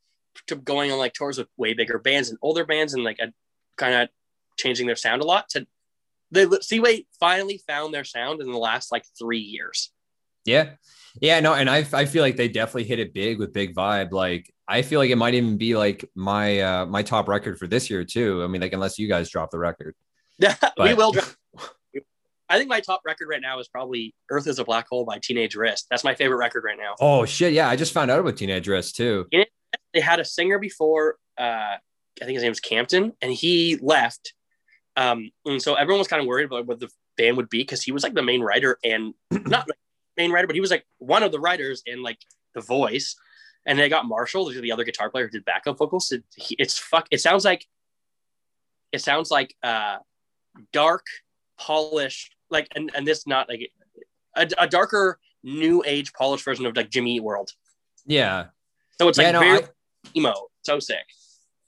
to 0.48 0.56
going 0.56 0.92
on 0.92 0.98
like 0.98 1.14
tours 1.14 1.38
with 1.38 1.48
way 1.56 1.72
bigger 1.72 1.98
bands 1.98 2.28
and 2.28 2.38
older 2.42 2.66
bands 2.66 2.92
and 2.92 3.04
like 3.04 3.18
a 3.20 3.32
kind 3.78 3.94
of 3.94 4.10
changing 4.58 4.86
their 4.86 4.96
sound 4.96 5.22
a 5.22 5.24
lot. 5.24 5.48
To 5.50 5.66
the 6.30 6.58
Seaway 6.60 7.06
finally 7.18 7.62
found 7.66 7.94
their 7.94 8.04
sound 8.04 8.42
in 8.42 8.52
the 8.52 8.58
last 8.58 8.92
like 8.92 9.04
three 9.18 9.38
years. 9.38 9.90
Yeah. 10.44 10.72
Yeah, 11.20 11.40
no, 11.40 11.54
and 11.54 11.70
I 11.70 11.86
I 11.92 12.04
feel 12.06 12.22
like 12.22 12.36
they 12.36 12.48
definitely 12.48 12.84
hit 12.84 12.98
it 12.98 13.14
big 13.14 13.38
with 13.38 13.52
Big 13.52 13.74
Vibe. 13.74 14.12
Like 14.12 14.52
I 14.66 14.82
feel 14.82 14.98
like 15.00 15.10
it 15.10 15.16
might 15.16 15.34
even 15.34 15.56
be 15.56 15.76
like 15.76 16.08
my 16.14 16.60
uh 16.60 16.86
my 16.86 17.02
top 17.02 17.28
record 17.28 17.58
for 17.58 17.66
this 17.66 17.88
year 17.90 18.04
too. 18.04 18.42
I 18.42 18.46
mean, 18.48 18.60
like 18.60 18.72
unless 18.72 18.98
you 18.98 19.08
guys 19.08 19.30
drop 19.30 19.50
the 19.50 19.58
record. 19.58 19.94
we 20.40 20.48
But- 20.76 20.96
will. 20.96 21.12
drop- 21.12 21.26
I 22.50 22.58
think 22.58 22.68
my 22.68 22.80
top 22.80 23.00
record 23.06 23.28
right 23.28 23.40
now 23.40 23.58
is 23.58 23.68
probably 23.68 24.14
"Earth 24.30 24.46
Is 24.46 24.58
a 24.58 24.64
Black 24.64 24.86
Hole" 24.88 25.04
by 25.06 25.18
Teenage 25.18 25.54
Wrist. 25.56 25.86
That's 25.90 26.04
my 26.04 26.14
favorite 26.14 26.36
record 26.36 26.62
right 26.64 26.76
now. 26.78 26.94
Oh 27.00 27.24
shit, 27.24 27.54
yeah, 27.54 27.68
I 27.70 27.74
just 27.76 27.92
found 27.94 28.10
out 28.10 28.20
about 28.20 28.36
Teenage 28.36 28.68
Wrist 28.68 28.96
too. 28.96 29.26
They 29.94 30.00
had 30.00 30.20
a 30.20 30.24
singer 30.26 30.58
before. 30.58 31.16
Uh, 31.38 31.42
I 31.42 31.78
think 32.20 32.32
his 32.34 32.42
name 32.42 32.50
was 32.50 32.60
Kamtin, 32.60 33.12
and 33.22 33.32
he 33.32 33.78
left. 33.80 34.34
Um, 34.94 35.30
and 35.46 35.60
so 35.60 35.74
everyone 35.74 35.98
was 36.00 36.06
kind 36.08 36.20
of 36.20 36.28
worried 36.28 36.44
about 36.44 36.66
what 36.66 36.80
the 36.80 36.88
band 37.16 37.36
would 37.38 37.48
be 37.48 37.58
because 37.58 37.82
he 37.82 37.92
was 37.92 38.02
like 38.02 38.14
the 38.14 38.22
main 38.22 38.42
writer 38.42 38.78
and 38.84 39.14
not 39.30 39.66
like 39.68 39.78
main 40.16 40.32
writer, 40.32 40.46
but 40.46 40.56
he 40.56 40.60
was 40.60 40.70
like 40.70 40.84
one 40.98 41.22
of 41.22 41.32
the 41.32 41.40
writers 41.40 41.82
in 41.86 42.02
like 42.02 42.18
the 42.54 42.60
voice. 42.60 43.16
And 43.66 43.78
they 43.78 43.88
got 43.88 44.04
Marshall, 44.04 44.50
the 44.50 44.72
other 44.72 44.84
guitar 44.84 45.08
player 45.08 45.24
who 45.24 45.30
did 45.30 45.44
backup 45.46 45.78
vocals. 45.78 46.12
It, 46.12 46.22
he, 46.36 46.54
it's 46.58 46.78
fuck. 46.78 47.06
It 47.10 47.22
sounds 47.22 47.46
like 47.46 47.66
it 48.92 49.00
sounds 49.00 49.30
like 49.30 49.54
uh, 49.62 49.96
dark, 50.72 51.06
polished, 51.58 52.34
like 52.50 52.68
and, 52.76 52.90
and 52.94 53.06
this 53.06 53.26
not 53.26 53.48
like 53.48 53.70
a, 54.36 54.48
a 54.58 54.68
darker 54.68 55.18
new 55.42 55.82
age 55.86 56.12
polished 56.12 56.44
version 56.44 56.66
of 56.66 56.76
like 56.76 56.90
Jimmy 56.90 57.16
Eat 57.16 57.22
World. 57.22 57.52
Yeah. 58.06 58.48
So 59.00 59.08
it's 59.08 59.18
yeah, 59.18 59.24
like 59.24 59.32
no, 59.32 59.40
very 59.40 59.62
I, 59.62 59.68
emo. 60.14 60.34
So 60.62 60.78
sick. 60.78 61.04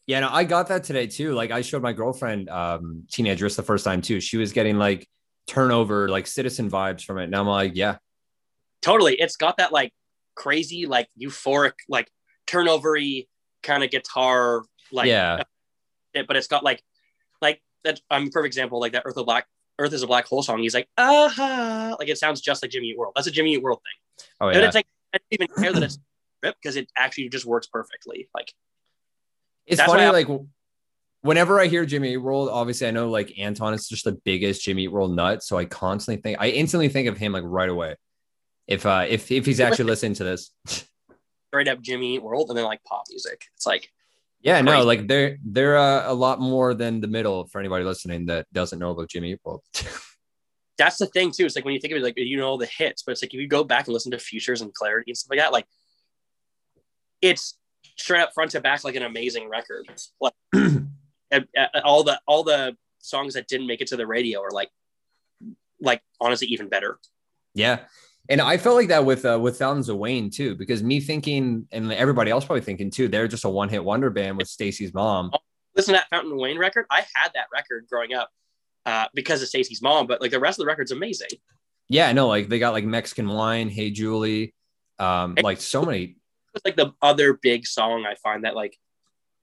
yeah, 0.07 0.21
no, 0.21 0.29
I 0.31 0.45
got 0.45 0.69
that 0.69 0.85
today 0.85 1.07
too. 1.07 1.33
Like 1.33 1.51
I 1.51 1.63
showed 1.63 1.83
my 1.83 1.93
girlfriend 1.93 2.49
um 2.49 3.05
Teenage 3.11 3.41
the 3.41 3.63
first 3.63 3.85
time 3.85 4.03
too. 4.03 4.21
She 4.21 4.37
was 4.37 4.53
getting 4.53 4.79
like 4.79 5.09
turnover, 5.47 6.09
like 6.09 6.27
citizen 6.27 6.71
vibes 6.71 7.03
from 7.03 7.19
it. 7.19 7.25
And 7.25 7.35
I'm 7.35 7.47
like, 7.47 7.73
yeah, 7.75 7.97
Totally. 8.87 9.17
It's 9.17 9.35
got 9.35 9.57
that 9.57 9.73
like 9.73 9.93
crazy, 10.37 10.87
like 10.87 11.09
euphoric, 11.21 11.73
like 11.89 12.09
turnovery 12.47 13.27
kind 13.65 13.83
of 13.83 13.91
guitar, 13.91 14.63
like 14.93 15.09
yeah, 15.09 15.43
it, 16.15 16.29
but 16.29 16.37
it's 16.37 16.47
got 16.47 16.63
like 16.63 16.85
like 17.43 17.61
that 17.83 18.01
I'm 18.13 18.23
um, 18.23 18.29
a 18.29 18.31
perfect 18.31 18.47
example, 18.47 18.79
like 18.79 18.93
that 18.93 19.03
Earth 19.05 19.17
of 19.17 19.27
Black 19.27 19.49
Earth 19.81 19.93
is 19.93 20.05
a 20.05 20.07
Black 20.07 20.27
Hole 20.27 20.41
song. 20.41 20.61
He's 20.61 20.73
like, 20.73 20.89
aha, 20.97 21.97
like 21.99 22.09
it 22.09 22.17
sounds 22.17 22.41
just 22.41 22.63
like 22.63 22.71
Jimmy 22.71 22.91
Eat 22.91 22.97
World. 22.97 23.15
That's 23.17 23.27
a 23.27 23.33
Jimmy 23.33 23.55
Eat 23.55 23.63
World 23.65 23.81
thing. 23.81 24.27
oh 24.41 24.49
yeah 24.51 24.55
And 24.55 24.65
it's 24.65 24.77
like 24.77 24.87
I 25.13 25.19
don't 25.19 25.27
even 25.33 25.49
care 25.65 25.73
that 25.73 25.83
it's 25.83 25.99
rip 26.45 26.55
because 26.63 26.77
it 26.77 26.89
actually 26.97 27.29
just 27.29 27.45
works 27.45 27.67
perfectly. 27.67 28.29
Like 28.37 28.53
It's 29.67 29.83
funny, 29.83 30.05
I- 30.05 30.11
like 30.11 30.29
whenever 31.23 31.59
I 31.59 31.67
hear 31.67 31.85
Jimmy 31.85 32.13
Eat 32.13 32.19
World, 32.19 32.51
obviously 32.53 32.87
I 32.87 32.93
know 32.93 33.11
like 33.11 33.37
Anton 33.37 33.75
is 33.75 33.89
just 33.89 34.05
the 34.05 34.13
biggest 34.13 34.63
Jimmy 34.63 34.85
Eat 34.85 34.93
World 34.93 35.17
nut. 35.17 35.43
So 35.43 35.59
I 35.59 35.65
constantly 35.65 36.23
think 36.23 36.39
I 36.41 36.51
instantly 36.51 36.89
think 36.89 37.09
of 37.09 37.19
him 37.19 37.33
like 37.33 37.43
right 37.45 37.69
away. 37.69 37.97
If 38.67 38.85
uh 38.87 39.07
if 39.09 39.31
if 39.31 39.47
he's 39.47 39.61
actually 39.61 39.87
listening 39.87 40.15
to 40.15 40.25
this. 40.25 40.51
straight 41.49 41.69
up 41.69 41.81
Jimmy 41.81 42.17
Eat 42.17 42.23
World 42.23 42.51
and 42.51 42.59
then 42.59 42.65
like 42.65 42.83
pop 42.85 43.05
music. 43.09 43.45
It's 43.55 43.67
like 43.67 43.89
Yeah, 44.41 44.61
no, 44.61 44.85
like 44.85 45.07
they're 45.07 45.39
they're 45.45 45.77
uh, 45.77 46.11
a 46.11 46.15
lot 46.15 46.41
more 46.41 46.75
than 46.75 47.01
the 47.01 47.09
middle 47.09 47.47
for 47.47 47.61
anybody 47.61 47.85
listening 47.85 48.27
that 48.27 48.47
doesn't 48.53 48.79
know 48.79 48.91
about 48.91 49.09
Jimmy 49.09 49.33
Eat 49.33 49.41
World. 49.45 49.63
that's 50.79 50.99
the 50.99 51.07
thing 51.07 51.31
too. 51.31 51.47
It's 51.47 51.57
like 51.57 51.65
when 51.65 51.75
you 51.75 51.81
think 51.81 51.93
of 51.93 51.99
it, 51.99 52.03
like 52.03 52.15
you 52.17 52.37
know 52.37 52.47
all 52.47 52.59
the 52.59 52.67
hits, 52.67 53.03
but 53.03 53.13
it's 53.13 53.23
like 53.23 53.33
if 53.33 53.41
you 53.41 53.49
go 53.49 53.65
back 53.65 53.87
and 53.87 53.95
listen 53.95 54.13
to 54.13 54.19
Futures 54.19 54.61
and 54.61 54.75
Clarity 54.75 55.13
and 55.13 55.17
stuff 55.17 55.31
like 55.31 55.39
that, 55.39 55.53
like 55.53 55.67
it's 57.23 57.59
straight 57.97 58.21
up 58.21 58.35
front 58.35 58.51
to 58.51 58.61
back 58.61 58.85
like 58.85 58.97
an 58.97 59.03
amazing 59.03 59.49
record. 59.49 59.87
Like 60.21 60.35
and 60.53 61.47
all 61.85 62.05
the 62.05 62.21
all 62.27 62.45
the 62.45 62.77
songs 62.99 63.35
that 63.35 63.49
didn't 63.49 63.67
make 63.67 63.81
it 63.81 63.89
to 63.89 63.97
the 63.97 64.07
radio 64.07 64.43
are 64.43 64.51
like 64.51 64.71
like 65.81 66.03
honestly 66.21 66.49
even 66.49 66.69
better. 66.69 66.99
yeah. 67.55 67.81
And 68.29 68.41
I 68.41 68.57
felt 68.57 68.77
like 68.77 68.89
that 68.89 69.05
with 69.05 69.25
uh, 69.25 69.39
with 69.41 69.59
Fountains 69.59 69.89
of 69.89 69.99
Wayne 69.99 70.31
too, 70.31 70.55
because 70.57 70.83
me 70.83 71.01
thinking 71.01 71.67
and 71.71 71.93
everybody 71.93 72.31
else 72.31 72.45
probably 72.45 72.63
thinking 72.63 72.91
too, 72.91 73.09
they're 73.09 73.29
just 73.29 73.45
a 73.45 73.49
one 73.49 73.69
hit 73.69 73.85
wonder 73.85 74.11
band 74.11 74.37
with 74.37 74.49
Stacy's 74.49 74.93
mom. 74.93 75.31
Listen 75.77 75.95
to 75.95 76.01
that 76.01 76.09
Fountain 76.11 76.33
of 76.33 76.39
Wayne 76.39 76.59
record. 76.59 76.87
I 76.91 77.05
had 77.15 77.31
that 77.35 77.47
record 77.53 77.87
growing 77.91 78.15
up 78.15 78.31
uh, 78.85 79.07
because 79.15 79.43
of 79.43 79.49
Stacy's 79.49 79.83
mom, 79.83 80.07
but 80.07 80.21
like 80.21 80.31
the 80.31 80.41
rest 80.41 80.59
of 80.59 80.65
the 80.65 80.67
record's 80.67 80.93
amazing. 80.93 81.29
Yeah, 81.89 82.11
no, 82.13 82.27
like 82.27 82.49
they 82.49 82.59
got 82.59 82.73
like 82.73 82.85
Mexican 82.85 83.29
wine, 83.29 83.69
Hey 83.69 83.91
Julie, 83.91 84.55
um, 84.99 85.37
like 85.41 85.61
so 85.61 85.85
many. 85.85 86.17
It's 86.55 86.65
like 86.65 86.77
the 86.77 86.93
other 87.03 87.35
big 87.35 87.67
song 87.67 88.07
I 88.07 88.17
find 88.17 88.45
that 88.45 88.57
like 88.57 88.77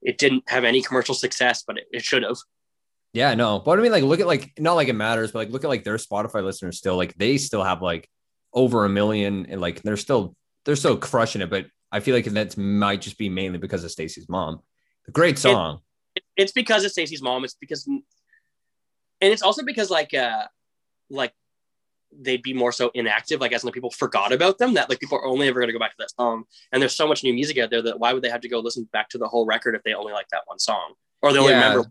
it 0.02 0.18
didn't 0.18 0.44
have 0.48 0.64
any 0.64 0.82
commercial 0.82 1.14
success, 1.14 1.64
but 1.66 1.78
it, 1.78 1.84
it 1.90 2.02
should 2.02 2.22
have. 2.22 2.36
Yeah, 3.14 3.34
no, 3.34 3.60
but 3.60 3.78
I 3.78 3.82
mean, 3.82 3.92
like, 3.92 4.02
look 4.02 4.20
at 4.20 4.26
like 4.26 4.52
not 4.58 4.74
like 4.74 4.88
it 4.88 4.94
matters, 4.94 5.32
but 5.32 5.38
like 5.38 5.50
look 5.50 5.64
at 5.64 5.68
like 5.68 5.84
their 5.84 5.96
Spotify 5.96 6.44
listeners 6.44 6.76
still 6.76 6.96
like 6.96 7.14
they 7.14 7.38
still 7.38 7.62
have 7.62 7.80
like 7.80 8.10
over 8.54 8.84
a 8.84 8.88
million 8.88 9.46
and 9.50 9.60
like 9.60 9.82
they're 9.82 9.96
still 9.96 10.34
they're 10.64 10.76
still 10.76 10.96
crushing 10.96 11.42
it. 11.42 11.50
But 11.50 11.66
I 11.92 12.00
feel 12.00 12.14
like 12.14 12.24
that 12.24 12.56
might 12.56 13.00
just 13.02 13.18
be 13.18 13.28
mainly 13.28 13.58
because 13.58 13.84
of 13.84 13.90
Stacy's 13.90 14.28
mom. 14.28 14.60
Great 15.12 15.38
song. 15.38 15.80
It, 16.14 16.22
it's 16.36 16.52
because 16.52 16.84
of 16.84 16.92
Stacey's 16.92 17.22
mom. 17.22 17.44
It's 17.44 17.54
because, 17.54 17.86
and 17.86 18.02
it's 19.20 19.42
also 19.42 19.62
because 19.64 19.90
like 19.90 20.14
uh 20.14 20.44
like 21.10 21.32
they'd 22.16 22.42
be 22.42 22.54
more 22.54 22.72
so 22.72 22.90
inactive. 22.94 23.40
Like 23.40 23.52
as 23.52 23.64
in 23.64 23.66
the 23.66 23.72
people 23.72 23.90
forgot 23.90 24.32
about 24.32 24.58
them. 24.58 24.74
That 24.74 24.88
like 24.88 25.00
people 25.00 25.18
are 25.18 25.26
only 25.26 25.48
ever 25.48 25.60
going 25.60 25.68
to 25.68 25.72
go 25.72 25.78
back 25.78 25.90
to 25.90 25.96
that 25.98 26.12
song. 26.18 26.44
And 26.72 26.80
there's 26.80 26.96
so 26.96 27.06
much 27.06 27.22
new 27.24 27.34
music 27.34 27.58
out 27.58 27.70
there 27.70 27.82
that 27.82 27.98
why 27.98 28.12
would 28.12 28.22
they 28.22 28.30
have 28.30 28.40
to 28.42 28.48
go 28.48 28.60
listen 28.60 28.88
back 28.92 29.08
to 29.10 29.18
the 29.18 29.28
whole 29.28 29.44
record 29.46 29.74
if 29.74 29.82
they 29.82 29.94
only 29.94 30.12
like 30.12 30.28
that 30.28 30.42
one 30.46 30.58
song 30.58 30.94
or 31.22 31.32
they 31.32 31.38
only 31.38 31.52
Yeah. 31.52 31.68
remember? 31.68 31.90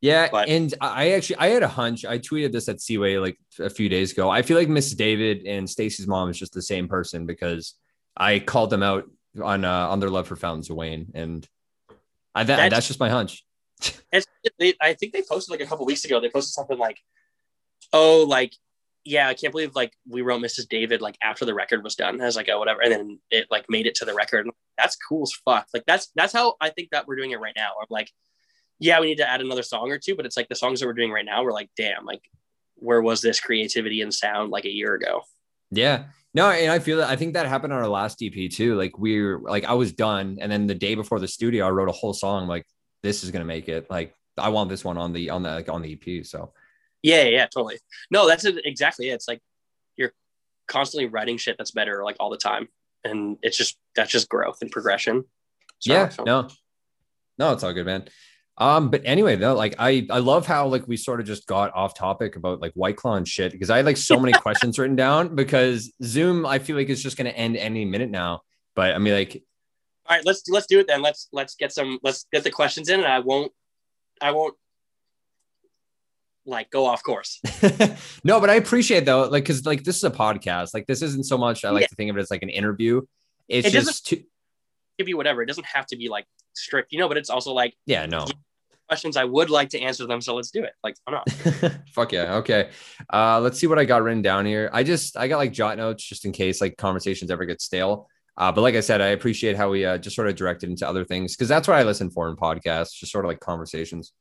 Yeah, 0.00 0.28
But- 0.30 0.48
and 0.48 0.72
I 0.80 1.12
actually 1.12 1.36
I 1.36 1.48
had 1.48 1.62
a 1.62 1.68
hunch. 1.68 2.04
I 2.04 2.18
tweeted 2.18 2.52
this 2.52 2.68
at 2.68 2.80
Seaway 2.80 3.16
like 3.16 3.38
a 3.58 3.70
few 3.70 3.88
days 3.88 4.12
ago. 4.12 4.28
I 4.30 4.42
feel 4.42 4.56
like 4.56 4.68
Miss 4.68 4.92
David 4.94 5.46
and 5.46 5.68
Stacy's 5.68 6.06
mom 6.06 6.28
is 6.30 6.38
just 6.38 6.52
the 6.52 6.62
same 6.62 6.86
person 6.88 7.24
because 7.26 7.74
I 8.16 8.38
called 8.38 8.70
them 8.70 8.82
out 8.82 9.04
on 9.42 9.64
uh, 9.64 9.88
on 9.88 10.00
their 10.00 10.10
love 10.10 10.26
for 10.28 10.36
Fountains 10.36 10.68
of 10.70 10.76
Wayne, 10.76 11.12
and 11.14 11.46
I 12.34 12.44
that, 12.44 12.56
That's- 12.56 12.70
that's 12.70 12.86
just 12.88 13.00
my 13.00 13.08
hunch. 13.10 13.44
They, 14.60 14.74
I 14.80 14.94
think 14.94 15.12
they 15.12 15.22
posted 15.22 15.50
like 15.50 15.60
a 15.60 15.66
couple 15.66 15.84
weeks 15.86 16.04
ago. 16.04 16.20
They 16.20 16.30
posted 16.30 16.52
something 16.54 16.78
like, 16.78 16.98
"Oh, 17.92 18.24
like, 18.26 18.54
yeah, 19.04 19.28
I 19.28 19.34
can't 19.34 19.50
believe 19.52 19.74
like 19.74 19.92
we 20.08 20.22
wrote 20.22 20.40
Mrs. 20.40 20.68
David 20.68 21.00
like 21.02 21.18
after 21.22 21.44
the 21.44 21.52
record 21.52 21.82
was 21.82 21.96
done." 21.96 22.20
I 22.20 22.24
was 22.26 22.36
like, 22.36 22.48
"Oh, 22.48 22.58
whatever," 22.58 22.80
and 22.80 22.92
then 22.92 23.18
it 23.30 23.48
like 23.50 23.66
made 23.68 23.86
it 23.86 23.96
to 23.96 24.04
the 24.04 24.14
record. 24.14 24.48
That's 24.78 24.96
cool 24.96 25.24
as 25.24 25.32
fuck. 25.44 25.66
Like 25.74 25.84
that's 25.84 26.10
that's 26.14 26.32
how 26.32 26.54
I 26.60 26.70
think 26.70 26.90
that 26.92 27.06
we're 27.08 27.16
doing 27.16 27.32
it 27.32 27.40
right 27.40 27.54
now. 27.56 27.70
I'm 27.80 27.86
like, 27.90 28.10
yeah, 28.78 29.00
we 29.00 29.06
need 29.06 29.18
to 29.18 29.28
add 29.28 29.40
another 29.40 29.62
song 29.62 29.90
or 29.90 29.98
two, 29.98 30.14
but 30.14 30.26
it's 30.26 30.36
like 30.36 30.48
the 30.48 30.54
songs 30.54 30.80
that 30.80 30.86
we're 30.86 30.92
doing 30.92 31.10
right 31.10 31.24
now. 31.24 31.42
We're 31.42 31.52
like, 31.52 31.70
damn, 31.76 32.04
like 32.04 32.22
where 32.74 33.00
was 33.00 33.20
this 33.20 33.40
creativity 33.40 34.02
and 34.02 34.12
sound 34.12 34.50
like 34.50 34.64
a 34.64 34.72
year 34.72 34.94
ago? 34.94 35.22
Yeah. 35.70 36.04
No, 36.34 36.50
and 36.50 36.70
I 36.70 36.80
feel 36.80 36.98
that 36.98 37.08
I 37.08 37.16
think 37.16 37.32
that 37.34 37.46
happened 37.46 37.72
on 37.72 37.78
our 37.78 37.88
last 37.88 38.22
EP 38.22 38.50
too. 38.50 38.74
Like 38.74 38.98
we're 38.98 39.38
like 39.38 39.64
I 39.64 39.72
was 39.72 39.92
done, 39.92 40.36
and 40.40 40.52
then 40.52 40.66
the 40.66 40.74
day 40.74 40.94
before 40.94 41.18
the 41.18 41.28
studio, 41.28 41.66
I 41.66 41.70
wrote 41.70 41.88
a 41.88 41.92
whole 41.92 42.12
song. 42.12 42.46
Like 42.46 42.66
this 43.02 43.24
is 43.24 43.30
gonna 43.30 43.46
make 43.46 43.70
it. 43.70 43.90
Like 43.90 44.14
I 44.36 44.50
want 44.50 44.68
this 44.68 44.84
one 44.84 44.98
on 44.98 45.14
the 45.14 45.30
on 45.30 45.42
the 45.42 45.50
like 45.50 45.70
on 45.70 45.80
the 45.80 45.94
EP. 45.94 46.26
So 46.26 46.52
Yeah, 47.02 47.22
yeah, 47.22 47.46
totally. 47.46 47.78
No, 48.10 48.28
that's 48.28 48.44
it, 48.44 48.66
exactly 48.66 49.08
it. 49.08 49.14
It's 49.14 49.28
like 49.28 49.40
you're 49.96 50.12
constantly 50.68 51.06
writing 51.06 51.38
shit 51.38 51.56
that's 51.56 51.70
better 51.70 52.04
like 52.04 52.16
all 52.20 52.28
the 52.28 52.36
time, 52.36 52.68
and 53.02 53.38
it's 53.40 53.56
just 53.56 53.78
that's 53.94 54.10
just 54.10 54.28
growth 54.28 54.58
and 54.60 54.70
progression. 54.70 55.24
So, 55.78 55.92
yeah, 55.94 56.10
so- 56.10 56.24
no, 56.24 56.48
no, 57.38 57.52
it's 57.52 57.62
all 57.62 57.72
good, 57.72 57.86
man. 57.86 58.08
Um, 58.58 58.90
but 58.90 59.02
anyway, 59.04 59.36
though, 59.36 59.54
like 59.54 59.74
I 59.78 60.06
I 60.10 60.18
love 60.18 60.46
how 60.46 60.66
like 60.68 60.88
we 60.88 60.96
sort 60.96 61.20
of 61.20 61.26
just 61.26 61.46
got 61.46 61.74
off 61.74 61.94
topic 61.94 62.36
about 62.36 62.60
like 62.60 62.72
White 62.72 62.96
Claw 62.96 63.14
and 63.16 63.28
shit 63.28 63.52
because 63.52 63.68
I 63.70 63.76
had 63.78 63.86
like 63.86 63.98
so 63.98 64.18
many 64.18 64.32
questions 64.40 64.78
written 64.78 64.96
down 64.96 65.34
because 65.34 65.92
Zoom 66.02 66.46
I 66.46 66.58
feel 66.58 66.76
like 66.76 66.88
is 66.88 67.02
just 67.02 67.16
gonna 67.16 67.30
end 67.30 67.56
any 67.56 67.84
minute 67.84 68.10
now. 68.10 68.40
But 68.74 68.94
I 68.94 68.98
mean, 68.98 69.12
like 69.12 69.42
All 70.06 70.16
right, 70.16 70.24
let's 70.24 70.42
let's 70.48 70.66
do 70.66 70.78
it 70.78 70.86
then. 70.86 71.02
Let's 71.02 71.28
let's 71.32 71.54
get 71.54 71.72
some 71.72 71.98
let's 72.02 72.26
get 72.32 72.44
the 72.44 72.50
questions 72.50 72.88
in, 72.88 73.00
and 73.00 73.08
I 73.12 73.18
won't 73.18 73.52
I 74.22 74.30
won't 74.30 74.54
like 76.46 76.70
go 76.70 76.86
off 76.86 77.02
course. 77.02 77.40
no, 78.24 78.40
but 78.40 78.48
I 78.48 78.54
appreciate 78.54 79.04
though, 79.04 79.24
like, 79.28 79.44
cause 79.44 79.66
like 79.66 79.82
this 79.84 79.96
is 79.96 80.04
a 80.04 80.10
podcast. 80.10 80.74
Like, 80.74 80.86
this 80.86 81.02
isn't 81.02 81.24
so 81.26 81.36
much. 81.36 81.64
I 81.64 81.70
like 81.70 81.82
Yeah. 81.82 81.86
to 81.88 81.94
think 81.96 82.10
of 82.10 82.16
it 82.16 82.20
as 82.20 82.30
like 82.30 82.42
an 82.42 82.50
interview. 82.50 83.02
It's 83.48 83.66
It 83.68 83.72
just 83.72 84.06
too, 84.06 84.22
Give 84.98 85.08
you 85.08 85.16
whatever. 85.16 85.42
It 85.42 85.46
doesn't 85.46 85.66
have 85.66 85.86
to 85.86 85.96
be 85.96 86.08
like 86.08 86.26
strict, 86.54 86.92
you 86.92 86.98
know. 86.98 87.08
But 87.08 87.16
it's 87.16 87.30
also 87.30 87.52
like 87.52 87.74
yeah, 87.86 88.06
no. 88.06 88.26
questions 88.88 89.16
I 89.16 89.24
would 89.24 89.50
like 89.50 89.70
to 89.70 89.80
answer 89.80 90.06
them. 90.06 90.20
So 90.20 90.34
let's 90.34 90.50
do 90.50 90.64
it. 90.64 90.72
Like 90.82 90.96
why 91.04 91.14
not? 91.14 91.30
Fuck 91.92 92.12
yeah. 92.12 92.36
Okay. 92.36 92.70
Uh, 93.12 93.40
let's 93.40 93.58
see 93.58 93.66
what 93.66 93.78
I 93.78 93.84
got 93.84 94.02
written 94.02 94.22
down 94.22 94.46
here. 94.46 94.70
I 94.72 94.82
just 94.82 95.16
I 95.16 95.28
got 95.28 95.38
like 95.38 95.52
jot 95.52 95.76
notes 95.76 96.04
just 96.04 96.24
in 96.24 96.32
case 96.32 96.60
like 96.60 96.76
conversations 96.76 97.30
ever 97.30 97.44
get 97.44 97.60
stale. 97.60 98.08
Uh, 98.38 98.52
but 98.52 98.60
like 98.60 98.74
I 98.74 98.80
said, 98.80 99.00
I 99.00 99.08
appreciate 99.08 99.56
how 99.56 99.70
we 99.70 99.84
uh, 99.84 99.96
just 99.98 100.14
sort 100.14 100.28
of 100.28 100.36
directed 100.36 100.68
into 100.68 100.86
other 100.86 101.04
things 101.04 101.34
because 101.34 101.48
that's 101.48 101.66
what 101.66 101.78
I 101.78 101.84
listen 101.84 102.10
for 102.10 102.28
in 102.28 102.36
podcasts, 102.36 102.92
just 102.92 103.10
sort 103.10 103.24
of 103.24 103.30
like 103.30 103.40
conversations. 103.40 104.12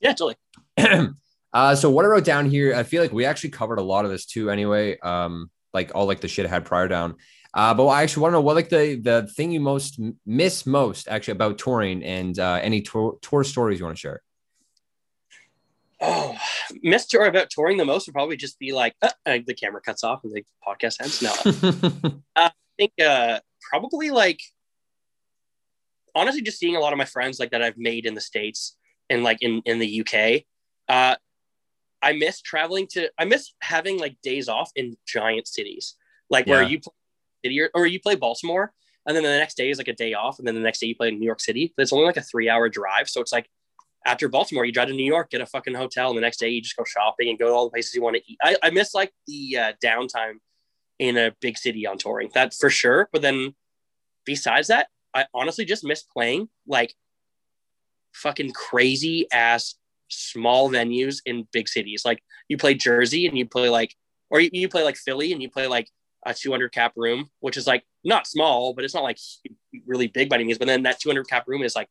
Yeah, 0.00 0.12
totally. 0.12 0.36
uh, 1.52 1.74
so 1.74 1.90
what 1.90 2.04
I 2.04 2.08
wrote 2.08 2.24
down 2.24 2.48
here, 2.48 2.74
I 2.74 2.84
feel 2.84 3.02
like 3.02 3.12
we 3.12 3.24
actually 3.24 3.50
covered 3.50 3.80
a 3.80 3.82
lot 3.82 4.04
of 4.04 4.12
this 4.12 4.26
too. 4.26 4.48
Anyway, 4.48 4.98
um, 5.00 5.50
like 5.74 5.90
all 5.94 6.06
like 6.06 6.20
the 6.20 6.28
shit 6.28 6.46
I 6.46 6.48
had 6.48 6.64
prior 6.64 6.86
down. 6.86 7.16
Uh, 7.54 7.74
but 7.74 7.86
I 7.86 8.02
actually 8.02 8.22
want 8.22 8.32
to 8.32 8.36
know 8.36 8.40
what 8.42 8.56
like 8.56 8.68
the 8.68 8.96
the 8.96 9.26
thing 9.34 9.50
you 9.52 9.60
most 9.60 9.98
miss 10.26 10.66
most 10.66 11.08
actually 11.08 11.32
about 11.32 11.58
touring 11.58 12.02
and 12.02 12.38
uh, 12.38 12.60
any 12.62 12.82
tour 12.82 13.18
tour 13.22 13.42
stories 13.42 13.78
you 13.78 13.86
want 13.86 13.96
to 13.96 14.00
share. 14.00 14.22
Oh, 16.00 16.36
miss 16.82 17.06
tour 17.06 17.26
about 17.26 17.50
touring 17.50 17.76
the 17.76 17.84
most 17.84 18.06
would 18.06 18.12
probably 18.12 18.36
just 18.36 18.58
be 18.58 18.72
like 18.72 18.94
uh, 19.02 19.10
uh, 19.26 19.38
the 19.46 19.54
camera 19.54 19.80
cuts 19.80 20.04
off 20.04 20.22
and 20.24 20.32
the 20.32 20.44
podcast 20.66 21.00
ends. 21.00 21.22
No, 21.22 22.20
I 22.36 22.50
think 22.76 22.92
uh, 23.02 23.40
probably 23.70 24.10
like 24.10 24.40
honestly 26.14 26.42
just 26.42 26.58
seeing 26.58 26.76
a 26.76 26.80
lot 26.80 26.92
of 26.92 26.98
my 26.98 27.04
friends 27.04 27.40
like 27.40 27.50
that 27.52 27.62
I've 27.62 27.78
made 27.78 28.04
in 28.06 28.14
the 28.14 28.20
states 28.20 28.76
and 29.08 29.24
like 29.24 29.38
in 29.40 29.62
in 29.64 29.78
the 29.78 30.04
UK. 30.04 30.44
Uh, 30.88 31.16
I 32.02 32.12
miss 32.12 32.42
traveling 32.42 32.86
to. 32.92 33.10
I 33.18 33.24
miss 33.24 33.52
having 33.60 33.98
like 33.98 34.16
days 34.22 34.48
off 34.48 34.70
in 34.76 34.96
giant 35.06 35.48
cities, 35.48 35.96
like 36.30 36.46
where 36.46 36.62
you 36.62 36.80
play 36.80 36.92
city 37.44 37.60
or, 37.60 37.70
or 37.74 37.86
you 37.86 38.00
play 38.00 38.14
Baltimore, 38.14 38.72
and 39.06 39.16
then 39.16 39.22
the 39.22 39.30
next 39.30 39.56
day 39.56 39.70
is 39.70 39.78
like 39.78 39.88
a 39.88 39.94
day 39.94 40.14
off, 40.14 40.38
and 40.38 40.46
then 40.46 40.54
the 40.54 40.60
next 40.60 40.80
day 40.80 40.86
you 40.88 40.96
play 40.96 41.08
in 41.08 41.18
New 41.18 41.26
York 41.26 41.40
City. 41.40 41.72
But 41.76 41.82
it's 41.82 41.92
only 41.92 42.06
like 42.06 42.16
a 42.16 42.22
three 42.22 42.48
hour 42.48 42.68
drive, 42.68 43.08
so 43.08 43.20
it's 43.20 43.32
like 43.32 43.48
after 44.06 44.28
Baltimore, 44.28 44.64
you 44.64 44.72
drive 44.72 44.88
to 44.88 44.94
New 44.94 45.04
York, 45.04 45.30
get 45.30 45.40
a 45.40 45.46
fucking 45.46 45.74
hotel, 45.74 46.08
and 46.08 46.16
the 46.16 46.22
next 46.22 46.38
day 46.38 46.48
you 46.48 46.62
just 46.62 46.76
go 46.76 46.84
shopping 46.84 47.28
and 47.28 47.38
go 47.38 47.48
to 47.48 47.52
all 47.52 47.64
the 47.64 47.70
places 47.70 47.94
you 47.94 48.02
want 48.02 48.16
to 48.16 48.22
eat. 48.26 48.38
I, 48.42 48.56
I 48.62 48.70
miss 48.70 48.94
like 48.94 49.12
the 49.26 49.58
uh, 49.58 49.72
downtime 49.84 50.34
in 50.98 51.16
a 51.16 51.32
big 51.40 51.56
city 51.58 51.86
on 51.86 51.98
touring, 51.98 52.30
that 52.34 52.54
for 52.54 52.70
sure. 52.70 53.08
But 53.12 53.22
then 53.22 53.54
besides 54.24 54.68
that, 54.68 54.88
I 55.14 55.26
honestly 55.34 55.64
just 55.64 55.84
miss 55.84 56.02
playing 56.02 56.48
like 56.66 56.94
fucking 58.12 58.52
crazy 58.52 59.26
ass 59.32 59.74
small 60.08 60.70
venues 60.70 61.20
in 61.24 61.46
big 61.52 61.68
cities. 61.68 62.02
Like 62.04 62.22
you 62.48 62.56
play 62.56 62.74
Jersey 62.74 63.26
and 63.26 63.36
you 63.36 63.46
play 63.46 63.68
like, 63.68 63.94
or 64.30 64.40
you, 64.40 64.50
you 64.52 64.68
play 64.68 64.82
like 64.82 64.96
Philly 64.96 65.32
and 65.32 65.42
you 65.42 65.50
play 65.50 65.66
like 65.66 65.88
a 66.26 66.34
200 66.34 66.72
cap 66.72 66.92
room, 66.96 67.30
which 67.40 67.56
is 67.56 67.66
like 67.66 67.84
not 68.04 68.26
small, 68.26 68.74
but 68.74 68.84
it's 68.84 68.94
not 68.94 69.02
like 69.02 69.18
really 69.86 70.06
big 70.06 70.28
by 70.28 70.36
any 70.36 70.44
means. 70.44 70.58
But 70.58 70.68
then 70.68 70.82
that 70.82 71.00
200 71.00 71.28
cap 71.28 71.44
room 71.46 71.62
is 71.62 71.76
like 71.76 71.88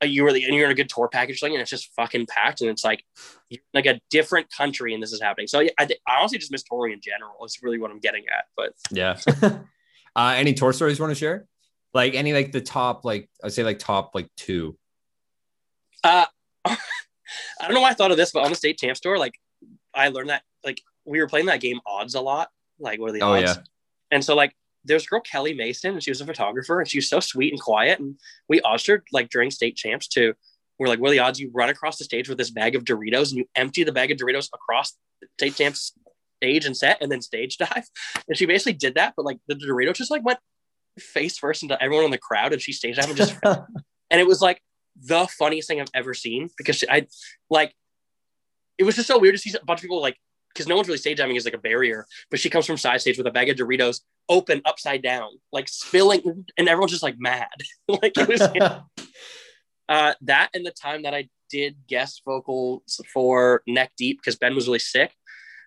a, 0.00 0.06
you 0.06 0.24
really 0.24 0.44
and 0.44 0.54
you're 0.54 0.66
in 0.66 0.70
a 0.70 0.74
good 0.74 0.88
tour 0.88 1.08
package 1.08 1.40
thing, 1.40 1.52
and 1.52 1.60
it's 1.60 1.70
just 1.70 1.92
fucking 1.94 2.26
packed, 2.26 2.60
and 2.60 2.70
it's 2.70 2.84
like 2.84 3.04
like 3.72 3.86
a 3.86 4.00
different 4.10 4.50
country, 4.50 4.94
and 4.94 5.02
this 5.02 5.12
is 5.12 5.20
happening. 5.20 5.46
So 5.46 5.60
I, 5.60 5.70
I 5.78 5.88
honestly 6.20 6.38
just 6.38 6.52
miss 6.52 6.62
touring 6.62 6.92
in 6.92 7.00
general. 7.00 7.36
It's 7.42 7.62
really 7.62 7.78
what 7.78 7.90
I'm 7.90 8.00
getting 8.00 8.24
at. 8.28 8.44
But 8.56 8.72
Yeah. 8.90 9.18
uh, 10.16 10.34
any 10.36 10.54
tour 10.54 10.72
stories 10.72 10.98
you 10.98 11.04
want 11.04 11.12
to 11.14 11.18
share? 11.18 11.46
Like 11.92 12.14
any 12.14 12.32
like 12.32 12.50
the 12.52 12.60
top 12.60 13.04
like 13.04 13.30
I 13.42 13.48
say 13.48 13.62
like 13.62 13.78
top 13.78 14.14
like 14.14 14.28
two. 14.36 14.76
Uh, 16.02 16.26
I 16.64 16.76
don't 17.62 17.74
know 17.74 17.80
why 17.80 17.90
I 17.90 17.94
thought 17.94 18.10
of 18.10 18.16
this, 18.16 18.32
but 18.32 18.44
on 18.44 18.50
the 18.50 18.56
State 18.56 18.78
Champs 18.78 19.00
tour, 19.00 19.16
like 19.16 19.38
I 19.94 20.08
learned 20.08 20.30
that 20.30 20.42
like 20.64 20.80
we 21.04 21.20
were 21.20 21.28
playing 21.28 21.46
that 21.46 21.60
game 21.60 21.80
odds 21.86 22.14
a 22.14 22.20
lot. 22.20 22.50
Like 22.78 23.00
what 23.00 23.10
are 23.10 23.12
the 23.12 23.22
Oh, 23.22 23.32
odds? 23.34 23.42
yeah. 23.56 23.62
And 24.10 24.24
so 24.24 24.34
like 24.34 24.54
there's 24.84 25.04
a 25.04 25.06
girl 25.06 25.20
Kelly 25.20 25.54
Mason, 25.54 25.92
and 25.92 26.02
she 26.02 26.10
was 26.10 26.20
a 26.20 26.26
photographer, 26.26 26.78
and 26.80 26.88
she 26.88 26.98
was 26.98 27.08
so 27.08 27.20
sweet 27.20 27.52
and 27.52 27.60
quiet. 27.60 27.98
And 28.00 28.16
we 28.48 28.60
her 28.86 29.02
like 29.12 29.30
during 29.30 29.50
state 29.50 29.76
champs 29.76 30.06
too. 30.08 30.34
We're 30.78 30.88
like, 30.88 30.98
what 30.98 31.08
are 31.08 31.12
the 31.12 31.20
odds 31.20 31.38
you 31.38 31.50
run 31.54 31.68
across 31.70 31.98
the 31.98 32.04
stage 32.04 32.28
with 32.28 32.36
this 32.36 32.50
bag 32.50 32.74
of 32.74 32.84
Doritos 32.84 33.28
and 33.28 33.38
you 33.38 33.44
empty 33.54 33.84
the 33.84 33.92
bag 33.92 34.10
of 34.10 34.18
Doritos 34.18 34.48
across 34.52 34.96
the 35.20 35.28
state 35.38 35.54
champs 35.54 35.92
stage 36.42 36.66
and 36.66 36.76
set 36.76 36.98
and 37.00 37.10
then 37.12 37.22
stage 37.22 37.56
dive? 37.58 37.84
And 38.28 38.36
she 38.36 38.44
basically 38.46 38.72
did 38.74 38.96
that, 38.96 39.14
but 39.16 39.24
like 39.24 39.38
the 39.46 39.54
Doritos 39.54 39.94
just 39.94 40.10
like 40.10 40.24
went 40.24 40.40
face 40.98 41.38
first 41.38 41.62
into 41.62 41.80
everyone 41.82 42.04
in 42.04 42.10
the 42.10 42.18
crowd, 42.18 42.52
and 42.52 42.60
she 42.60 42.72
stage 42.72 42.96
dived 42.96 43.08
and 43.08 43.16
just 43.16 43.36
and 43.44 44.20
it 44.20 44.26
was 44.26 44.40
like 44.42 44.60
the 45.00 45.26
funniest 45.26 45.66
thing 45.68 45.80
I've 45.80 45.88
ever 45.94 46.12
seen 46.14 46.50
because 46.58 46.84
I 46.90 47.06
like 47.50 47.74
it 48.78 48.84
was 48.84 48.96
just 48.96 49.08
so 49.08 49.18
weird 49.18 49.34
to 49.34 49.38
see 49.38 49.52
a 49.60 49.64
bunch 49.64 49.78
of 49.78 49.82
people 49.82 50.00
like 50.02 50.16
because 50.54 50.68
no 50.68 50.76
one's 50.76 50.88
really 50.88 50.98
stage 50.98 51.18
diving 51.18 51.36
is 51.36 51.44
like 51.44 51.54
a 51.54 51.58
barrier, 51.58 52.06
but 52.30 52.38
she 52.38 52.48
comes 52.48 52.64
from 52.66 52.76
side 52.76 53.00
stage 53.00 53.18
with 53.18 53.26
a 53.26 53.30
bag 53.30 53.48
of 53.48 53.56
Doritos 53.56 54.00
open 54.28 54.62
upside 54.64 55.02
down, 55.02 55.30
like 55.52 55.68
spilling, 55.68 56.44
and 56.56 56.68
everyone's 56.68 56.92
just 56.92 57.02
like 57.02 57.16
mad. 57.18 57.48
like 57.88 58.12
it 58.16 58.28
was 58.28 58.40
uh, 59.88 60.14
that 60.22 60.50
and 60.54 60.64
the 60.64 60.70
time 60.70 61.02
that 61.02 61.14
I 61.14 61.28
did 61.50 61.76
guest 61.88 62.22
vocals 62.24 63.00
for 63.12 63.62
Neck 63.66 63.92
Deep 63.98 64.18
because 64.20 64.36
Ben 64.36 64.54
was 64.54 64.66
really 64.66 64.78
sick, 64.78 65.12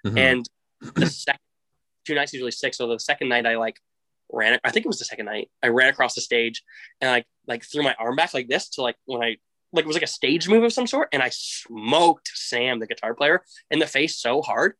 Mhm. 0.06 0.18
and 0.18 0.50
the 0.96 1.06
second 1.08 1.40
two 2.06 2.16
nights 2.16 2.32
he's 2.32 2.42
really 2.42 2.52
sick. 2.52 2.74
So 2.74 2.88
the 2.88 3.00
second 3.00 3.30
night 3.30 3.46
I 3.46 3.58
like 3.58 3.78
ran. 4.32 4.60
I 4.64 4.72
think 4.72 4.86
it 4.86 4.90
was 4.90 5.00
the 5.00 5.06
second 5.06 5.26
night. 5.26 5.50
I 5.62 5.68
ran 5.68 5.90
across 5.90 6.16
the 6.16 6.22
stage 6.22 6.64
and 7.02 7.12
like 7.12 7.26
like 7.48 7.64
threw 7.64 7.84
my 7.84 7.96
arm 8.00 8.16
back 8.16 8.34
like 8.34 8.48
this 8.48 8.70
to 8.70 8.82
like 8.82 8.96
when 9.06 9.22
I 9.24 9.38
like 9.74 9.84
it 9.84 9.88
was 9.88 9.96
like 9.96 10.04
a 10.04 10.08
stage 10.08 10.48
move 10.48 10.64
of 10.64 10.74
some 10.74 10.88
sort, 10.88 11.10
and 11.12 11.22
I 11.22 11.30
smoked 11.32 12.32
Sam, 12.34 12.80
the 12.80 12.88
guitar 12.88 13.14
player, 13.14 13.44
in 13.70 13.80
the 13.80 13.88
face 13.88 14.18
so 14.18 14.42
hard. 14.42 14.74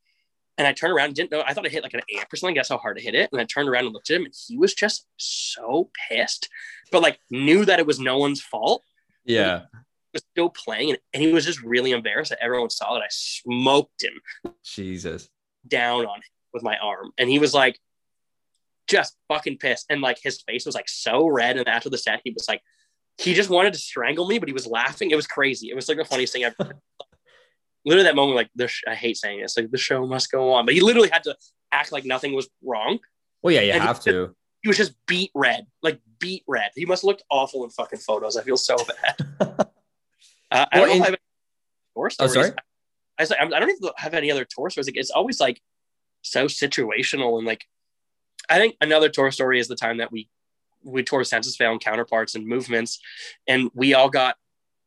And 0.58 0.66
I 0.66 0.74
turned 0.74 0.94
around, 0.94 1.08
and 1.08 1.16
didn't 1.16 1.32
know. 1.32 1.44
I 1.46 1.54
thought 1.54 1.68
I 1.68 1.70
hit 1.70 1.84
like 1.84 1.94
an 1.94 2.02
amp 2.18 2.34
or 2.34 2.36
something. 2.36 2.56
That's 2.56 2.70
how 2.70 2.80
hard 2.80 2.98
I 2.98 3.02
hit 3.02 3.14
it. 3.14 3.30
And 3.32 3.40
I 3.40 3.44
turned 3.44 3.70
around 3.70 3.86
and 3.86 3.94
looked 3.94 4.10
at 4.10 4.16
him, 4.16 4.26
and 4.26 4.34
he 4.48 4.58
was 4.58 4.74
just 4.74 5.06
so 5.18 5.92
pissed, 6.10 6.50
but 6.92 7.04
like 7.04 7.20
knew 7.30 7.64
that 7.66 7.80
it 7.80 7.86
was 7.86 8.00
no 8.00 8.18
one's 8.18 8.42
fault. 8.42 8.84
yeah. 9.24 9.64
Was 10.14 10.24
still 10.32 10.50
playing, 10.50 10.92
and, 10.92 11.00
and 11.14 11.22
he 11.22 11.34
was 11.34 11.46
just 11.46 11.62
really 11.62 11.92
embarrassed 11.92 12.30
that 12.30 12.42
everyone 12.42 12.70
saw 12.70 12.94
that 12.94 13.04
I 13.04 13.10
smoked 13.10 14.02
him 14.02 14.14
Jesus. 14.64 15.30
down 15.68 16.06
on 16.06 16.16
him 16.16 16.24
with 16.54 16.64
my 16.64 16.78
arm. 16.78 17.12
And 17.18 17.30
he 17.30 17.38
was 17.38 17.54
like, 17.54 17.78
just 18.88 19.16
fucking 19.28 19.58
pissed. 19.58 19.86
And 19.90 20.02
like 20.02 20.18
his 20.24 20.42
face 20.42 20.66
was 20.66 20.76
like 20.76 20.88
so 20.88 21.28
red. 21.28 21.58
And 21.58 21.68
after 21.68 21.90
the 21.90 21.98
set, 21.98 22.22
he 22.24 22.32
was 22.32 22.48
like, 22.48 22.62
he 23.18 23.34
just 23.34 23.50
wanted 23.50 23.74
to 23.74 23.80
strangle 23.80 24.28
me, 24.28 24.38
but 24.40 24.48
he 24.48 24.54
was 24.54 24.68
laughing. 24.68 25.12
It 25.12 25.16
was 25.16 25.28
crazy. 25.28 25.70
It 25.70 25.76
was 25.76 25.88
like 25.88 25.98
the 25.98 26.06
funniest 26.06 26.34
thing 26.34 26.46
I've 26.46 26.56
literally 27.86 28.04
that 28.04 28.16
moment, 28.16 28.36
like 28.36 28.50
the 28.56 28.68
sh- 28.68 28.84
I 28.88 28.96
hate 28.96 29.18
saying 29.18 29.42
this, 29.42 29.58
like 29.58 29.72
the 29.72 29.78
show 29.78 30.06
must 30.06 30.32
go 30.32 30.52
on. 30.54 30.66
But 30.66 30.76
he 30.76 30.82
literally 30.82 31.10
had 31.10 31.24
to 31.24 31.36
act 31.72 31.92
like 31.92 32.06
nothing 32.06 32.34
was 32.34 32.50
wrong. 32.64 33.00
Well, 33.42 33.54
yeah, 33.54 33.62
you 33.62 33.72
And 33.72 33.82
he 33.82 33.88
have 33.88 34.02
to. 34.02 34.36
He 34.62 34.68
was 34.68 34.78
just 34.78 34.94
beat 35.08 35.32
red, 35.34 35.66
like 35.82 36.00
beat 36.20 36.44
red. 36.48 36.72
He 36.76 36.86
must 36.86 37.02
have 37.04 37.08
looked 37.08 37.24
awful 37.32 37.64
in 37.64 37.70
fucking 37.70 38.00
photos. 38.00 38.38
I 38.38 38.44
feel 38.44 38.58
so 38.58 38.78
bad. 38.78 39.68
Uh, 40.50 40.66
I 40.72 40.78
don't 40.78 40.88
know 40.88 40.94
in- 40.94 41.02
if 41.02 41.08
I 41.08 41.10
have 41.10 41.18
tour 41.94 42.10
Oh, 42.20 42.28
sorry. 42.28 42.52
I, 43.20 43.24
like, 43.24 43.42
I 43.42 43.60
don't 43.60 43.70
even 43.70 43.90
have 43.98 44.14
any 44.14 44.32
other 44.32 44.46
tour 44.50 44.70
stories. 44.70 44.88
Like, 44.88 44.96
it's 44.96 45.12
always 45.12 45.42
like 45.42 45.62
so 46.22 46.46
situational 46.46 47.38
and 47.38 47.46
like. 47.46 47.66
I 48.50 48.58
think 48.58 48.78
another 48.80 49.10
tour 49.10 49.30
story 49.32 49.60
is 49.60 49.68
the 49.68 49.76
time 49.76 49.98
that 49.98 50.10
we 50.10 50.30
we 50.88 51.04
toured 51.04 51.28
Senses 51.28 51.56
Fail 51.56 51.72
and 51.72 51.82
counterparts 51.82 52.36
and 52.36 52.48
movements, 52.48 53.00
and 53.48 53.70
we 53.74 53.94
all 53.94 54.10
got 54.10 54.36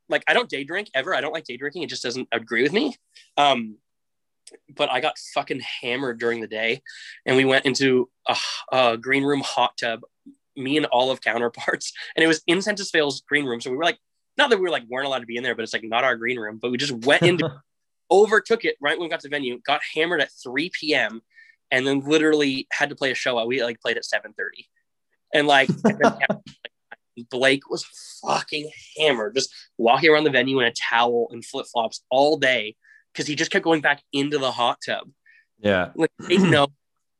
like 0.08 0.24
I 0.26 0.34
don't 0.34 0.48
day 0.48 0.64
drink 0.64 0.90
ever. 0.94 1.14
I 1.14 1.20
don't 1.20 1.32
like 1.32 1.44
day 1.44 1.56
drinking. 1.56 1.82
It 1.82 1.88
just 1.88 2.02
doesn't 2.02 2.28
agree 2.32 2.62
with 2.62 2.72
me. 2.72 2.96
Um, 3.36 3.76
but 4.74 4.90
I 4.90 5.00
got 5.00 5.16
fucking 5.34 5.60
hammered 5.60 6.18
during 6.18 6.40
the 6.40 6.48
day, 6.48 6.82
and 7.24 7.36
we 7.36 7.44
went 7.44 7.66
into 7.66 8.08
a, 8.26 8.36
a 8.72 8.96
green 8.96 9.24
room 9.24 9.40
hot 9.40 9.76
tub. 9.78 10.00
Me 10.56 10.76
and 10.76 10.86
all 10.86 11.10
of 11.10 11.20
counterparts, 11.20 11.92
and 12.16 12.24
it 12.24 12.26
was 12.26 12.42
in 12.46 12.60
Senses 12.60 12.90
Fail's 12.90 13.20
green 13.22 13.44
room. 13.44 13.60
So 13.60 13.70
we 13.70 13.76
were 13.76 13.84
like, 13.84 13.98
not 14.36 14.50
that 14.50 14.56
we 14.56 14.62
were 14.62 14.70
like 14.70 14.84
weren't 14.88 15.06
allowed 15.06 15.20
to 15.20 15.26
be 15.26 15.36
in 15.36 15.42
there, 15.42 15.54
but 15.54 15.62
it's 15.62 15.72
like 15.72 15.84
not 15.84 16.04
our 16.04 16.16
green 16.16 16.38
room. 16.38 16.58
But 16.60 16.70
we 16.70 16.78
just 16.78 16.92
went 17.06 17.22
into, 17.22 17.62
overtook 18.10 18.64
it 18.64 18.76
right 18.80 18.98
when 18.98 19.06
we 19.06 19.10
got 19.10 19.20
to 19.20 19.28
the 19.28 19.34
venue, 19.34 19.60
got 19.64 19.80
hammered 19.94 20.20
at 20.20 20.30
3 20.42 20.70
p.m. 20.72 21.22
and 21.70 21.86
then 21.86 22.00
literally 22.00 22.66
had 22.72 22.88
to 22.88 22.96
play 22.96 23.10
a 23.12 23.14
show. 23.14 23.44
We 23.46 23.62
like 23.62 23.80
played 23.80 23.96
at 23.96 24.04
7:30, 24.04 24.66
and 25.34 25.46
like 25.46 25.68
Blake 27.30 27.68
was 27.68 27.84
fucking 28.22 28.70
hammered, 28.96 29.34
just 29.34 29.52
walking 29.78 30.10
around 30.10 30.24
the 30.24 30.30
venue 30.30 30.60
in 30.60 30.66
a 30.66 30.72
towel 30.72 31.28
and 31.30 31.44
flip 31.44 31.66
flops 31.66 32.02
all 32.10 32.38
day 32.38 32.76
because 33.12 33.26
he 33.26 33.34
just 33.34 33.50
kept 33.50 33.64
going 33.64 33.80
back 33.80 34.02
into 34.12 34.38
the 34.38 34.50
hot 34.50 34.78
tub. 34.84 35.10
Yeah. 35.58 35.90
Like, 35.94 36.10
they 36.18 36.38
know, 36.38 36.68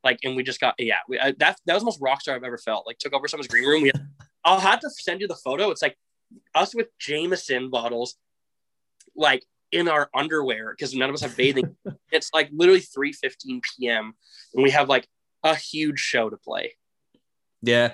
like, 0.04 0.18
and 0.24 0.36
we 0.36 0.42
just 0.42 0.61
got, 0.61 0.74
yeah, 0.78 0.98
we, 1.08 1.18
I, 1.18 1.32
that, 1.38 1.58
that 1.66 1.74
was 1.74 1.82
the 1.82 1.86
most 1.86 2.00
rock 2.00 2.20
star 2.20 2.34
I've 2.34 2.44
ever 2.44 2.58
felt. 2.58 2.86
Like, 2.86 2.98
took 2.98 3.12
over 3.12 3.28
someone's 3.28 3.48
green 3.48 3.68
room. 3.68 3.82
We 3.82 3.88
had, 3.88 4.06
I'll 4.44 4.61
have 4.61 4.80
to 4.80 4.90
send 4.90 5.20
you 5.20 5.28
the 5.28 5.34
photo. 5.34 5.70
It's 5.70 5.82
like 5.82 5.96
us 6.54 6.74
with 6.74 6.88
Jameson 6.98 7.70
bottles, 7.70 8.16
like 9.16 9.44
in 9.72 9.88
our 9.88 10.08
underwear 10.14 10.74
because 10.76 10.94
none 10.94 11.08
of 11.08 11.14
us 11.14 11.20
have 11.22 11.36
bathing. 11.36 11.76
it's 12.12 12.30
like 12.32 12.48
literally 12.52 12.80
3 12.80 13.12
15 13.12 13.61
p.m. 13.78 14.14
and 14.54 14.62
we 14.62 14.70
have 14.70 14.88
like 14.88 15.06
a 15.44 15.54
huge 15.54 15.98
show 15.98 16.30
to 16.30 16.36
play. 16.36 16.74
Yeah. 17.62 17.92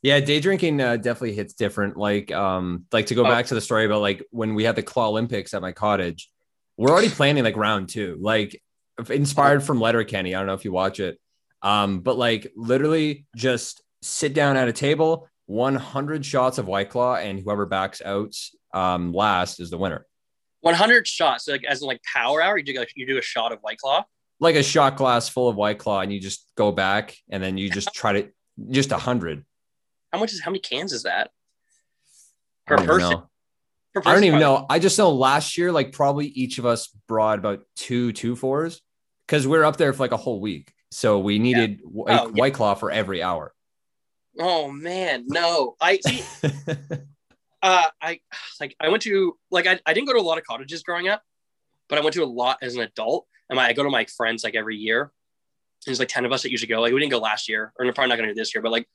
Yeah, 0.00 0.20
day 0.20 0.38
drinking 0.40 0.80
uh, 0.80 0.96
definitely 0.96 1.34
hits 1.34 1.54
different. 1.54 1.96
Like, 1.96 2.30
um, 2.30 2.84
like 2.92 3.06
to 3.06 3.14
go 3.16 3.22
Oh. 3.26 3.28
back 3.28 3.46
to 3.46 3.54
the 3.54 3.60
story 3.60 3.84
about 3.84 4.00
like 4.00 4.22
when 4.30 4.54
we 4.54 4.62
had 4.64 4.76
the 4.76 4.82
Claw 4.82 5.08
Olympics 5.08 5.54
at 5.54 5.62
my 5.62 5.72
cottage, 5.72 6.30
we're 6.76 6.90
already 6.90 7.08
planning 7.08 7.42
like 7.42 7.56
round 7.56 7.88
two, 7.88 8.16
like 8.20 8.62
inspired 9.10 9.62
from 9.64 9.80
Letterkenny. 9.80 10.34
I 10.34 10.38
don't 10.38 10.46
know 10.46 10.54
if 10.54 10.64
you 10.64 10.70
watch 10.70 11.00
it, 11.00 11.18
um, 11.62 12.00
but 12.00 12.16
like 12.16 12.52
literally 12.54 13.26
just 13.34 13.82
sit 14.02 14.34
down 14.34 14.56
at 14.56 14.68
a 14.68 14.72
table, 14.72 15.28
100 15.46 16.24
shots 16.24 16.58
of 16.58 16.68
White 16.68 16.90
Claw, 16.90 17.16
and 17.16 17.40
whoever 17.40 17.66
backs 17.66 18.00
out 18.00 18.32
um, 18.72 19.12
last 19.12 19.58
is 19.58 19.70
the 19.70 19.78
winner. 19.78 20.06
100 20.60 21.08
shots, 21.08 21.44
so 21.46 21.52
like 21.52 21.64
as 21.64 21.82
in 21.82 21.88
like 21.88 22.00
power 22.04 22.40
hour, 22.40 22.56
you 22.58 22.64
do 22.64 22.78
like 22.78 22.92
you 22.94 23.06
do 23.06 23.18
a 23.18 23.22
shot 23.22 23.50
of 23.52 23.58
White 23.62 23.78
Claw. 23.78 24.04
Like 24.40 24.54
a 24.54 24.62
shot 24.62 24.96
glass 24.96 25.28
full 25.28 25.48
of 25.48 25.56
White 25.56 25.78
Claw, 25.80 26.00
and 26.02 26.12
you 26.12 26.20
just 26.20 26.46
go 26.56 26.70
back, 26.70 27.16
and 27.30 27.42
then 27.42 27.58
you 27.58 27.68
just 27.68 27.92
try 27.94 28.12
to 28.12 28.28
just 28.70 28.92
a 28.92 28.98
hundred. 28.98 29.44
How 30.12 30.18
much 30.18 30.32
is 30.32 30.40
how 30.40 30.50
many 30.50 30.60
cans 30.60 30.92
is 30.92 31.02
that 31.04 31.30
I 32.66 32.70
per 32.70 32.76
don't 32.76 32.84
even 32.84 32.96
person? 32.96 33.10
know. 33.10 33.30
Per 33.94 34.02
I 34.06 34.14
don't 34.14 34.24
even 34.24 34.40
probably- 34.40 34.60
know. 34.60 34.66
I 34.70 34.78
just 34.78 34.98
know 34.98 35.10
last 35.10 35.56
year, 35.58 35.72
like 35.72 35.92
probably 35.92 36.26
each 36.26 36.58
of 36.58 36.66
us 36.66 36.88
brought 37.08 37.38
about 37.38 37.60
two 37.76 38.12
two 38.12 38.36
fours 38.36 38.80
because 39.26 39.46
we 39.46 39.56
are 39.58 39.64
up 39.64 39.76
there 39.76 39.92
for 39.92 40.02
like 40.02 40.12
a 40.12 40.16
whole 40.16 40.40
week. 40.40 40.72
So 40.90 41.18
we 41.18 41.38
needed 41.38 41.80
white, 41.84 42.18
Oh, 42.18 42.26
yeah. 42.28 42.32
white 42.32 42.54
claw 42.54 42.74
for 42.74 42.90
every 42.90 43.22
hour. 43.22 43.52
Oh 44.38 44.70
man, 44.70 45.24
no. 45.26 45.76
I 45.80 45.98
see. 45.98 46.22
uh, 47.62 47.86
I 48.00 48.20
like 48.60 48.74
I 48.80 48.88
went 48.88 49.02
to 49.02 49.36
like 49.50 49.66
I, 49.66 49.78
I 49.84 49.92
didn't 49.92 50.06
go 50.06 50.14
to 50.14 50.20
a 50.20 50.22
lot 50.22 50.38
of 50.38 50.44
cottages 50.44 50.82
growing 50.82 51.08
up, 51.08 51.22
but 51.88 51.98
I 51.98 52.00
went 52.00 52.14
to 52.14 52.24
a 52.24 52.26
lot 52.26 52.58
as 52.62 52.74
an 52.74 52.80
adult. 52.82 53.26
And 53.50 53.58
I 53.58 53.72
go 53.72 53.82
to 53.82 53.88
my 53.90 54.04
friends 54.16 54.44
like 54.44 54.54
every 54.54 54.76
year. 54.76 55.10
There's 55.86 55.98
like 55.98 56.08
ten 56.08 56.24
of 56.24 56.32
us 56.32 56.42
that 56.42 56.50
usually 56.50 56.68
go. 56.68 56.80
Like 56.80 56.92
we 56.92 57.00
didn't 57.00 57.12
go 57.12 57.18
last 57.18 57.48
year, 57.48 57.72
or 57.78 57.86
we're 57.86 57.92
probably 57.92 58.08
not 58.10 58.16
going 58.16 58.28
to 58.28 58.34
do 58.34 58.40
this 58.40 58.54
year. 58.54 58.62
But 58.62 58.72
like, 58.72 58.88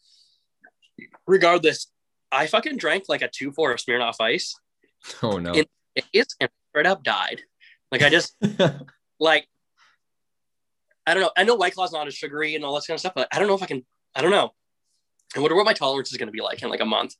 regardless, 1.28 1.88
I 2.32 2.48
fucking 2.48 2.78
drank 2.78 3.06
like 3.10 3.22
a 3.22 3.28
two 3.30 3.52
four 3.52 3.72
of 3.72 3.80
Smirnoff 3.80 4.16
Ice. 4.20 4.56
oh 5.24 5.38
no. 5.38 5.54
It- 5.54 5.70
It's 6.12 6.36
and 6.40 6.50
straight 6.70 6.88
up 6.88 7.04
died. 7.04 7.42
Like 7.92 8.02
I 8.02 8.10
just 8.10 8.36
like 9.20 9.48
I 11.06 11.14
don't 11.14 11.22
know. 11.22 11.32
I 11.38 11.44
know 11.44 11.56
White 11.56 11.76
Claw's 11.76 11.92
not 11.94 12.08
as 12.08 12.16
sugary 12.16 12.56
and 12.56 12.64
all 12.66 12.74
that 12.76 12.88
kind 12.88 12.96
of 12.96 13.00
stuff, 13.00 13.14
but 13.16 13.28
I 13.32 13.38
don't 13.40 13.48
know 13.48 13.54
if 13.56 13.62
I 13.62 13.66
can. 13.68 13.86
I 14.16 14.22
don't 14.22 14.32
know. 14.32 14.52
I 15.36 15.40
wonder 15.40 15.56
what 15.56 15.66
my 15.66 15.74
tolerance 15.74 16.12
is 16.12 16.18
going 16.18 16.28
to 16.28 16.32
be 16.32 16.42
like 16.42 16.62
in 16.64 16.70
like 16.70 16.80
a 16.82 16.86
month. 16.86 17.14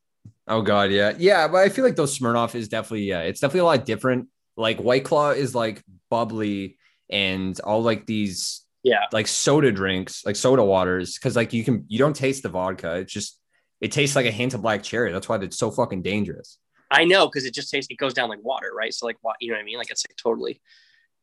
oh 0.48 0.62
god, 0.62 0.90
yeah, 0.92 1.14
yeah. 1.18 1.48
But 1.48 1.58
I 1.58 1.70
feel 1.70 1.84
like 1.86 1.96
those 1.96 2.18
Smirnoff 2.18 2.56
is 2.56 2.68
definitely 2.68 3.04
yeah, 3.04 3.22
it's 3.22 3.40
definitely 3.42 3.60
a 3.62 3.66
lot 3.66 3.86
different. 3.86 4.28
Like 4.58 4.80
White 4.80 5.04
Claw 5.06 5.32
is 5.32 5.54
like 5.54 5.84
bubbly 6.10 6.78
and 7.12 7.60
all 7.60 7.84
like 7.84 8.06
these 8.08 8.63
Yeah. 8.84 9.06
like 9.14 9.28
soda 9.28 9.72
drinks, 9.72 10.26
like 10.26 10.36
soda 10.36 10.64
waters, 10.64 11.16
because 11.18 11.36
like 11.36 11.54
you 11.54 11.64
can 11.64 11.86
you 11.88 11.98
don't 11.98 12.16
taste 12.16 12.44
the 12.44 12.50
vodka. 12.50 12.96
It's 12.98 13.14
just 13.14 13.40
it 13.80 13.92
tastes 13.92 14.16
like 14.16 14.26
a 14.26 14.32
hint 14.32 14.54
of 14.54 14.62
black 14.62 14.84
cherry. 14.84 15.12
That's 15.12 15.28
why 15.28 15.38
it's 15.38 15.58
so 15.58 15.72
fucking 15.72 16.02
dangerous. 16.02 16.58
I 16.92 17.06
know 17.06 17.28
because 17.28 17.46
it 17.46 17.54
just 17.54 17.72
tastes. 17.72 17.90
It 17.90 17.98
goes 17.98 18.14
down 18.14 18.30
like 18.30 18.44
water, 18.44 18.72
right? 18.74 18.94
So 18.94 19.06
like, 19.06 19.18
what 19.22 19.36
you 19.40 19.50
know 19.50 19.56
what 19.56 19.62
I 19.62 19.66
mean? 19.66 19.78
Like 19.78 19.90
it's 19.90 20.06
like 20.08 20.16
totally. 20.16 20.62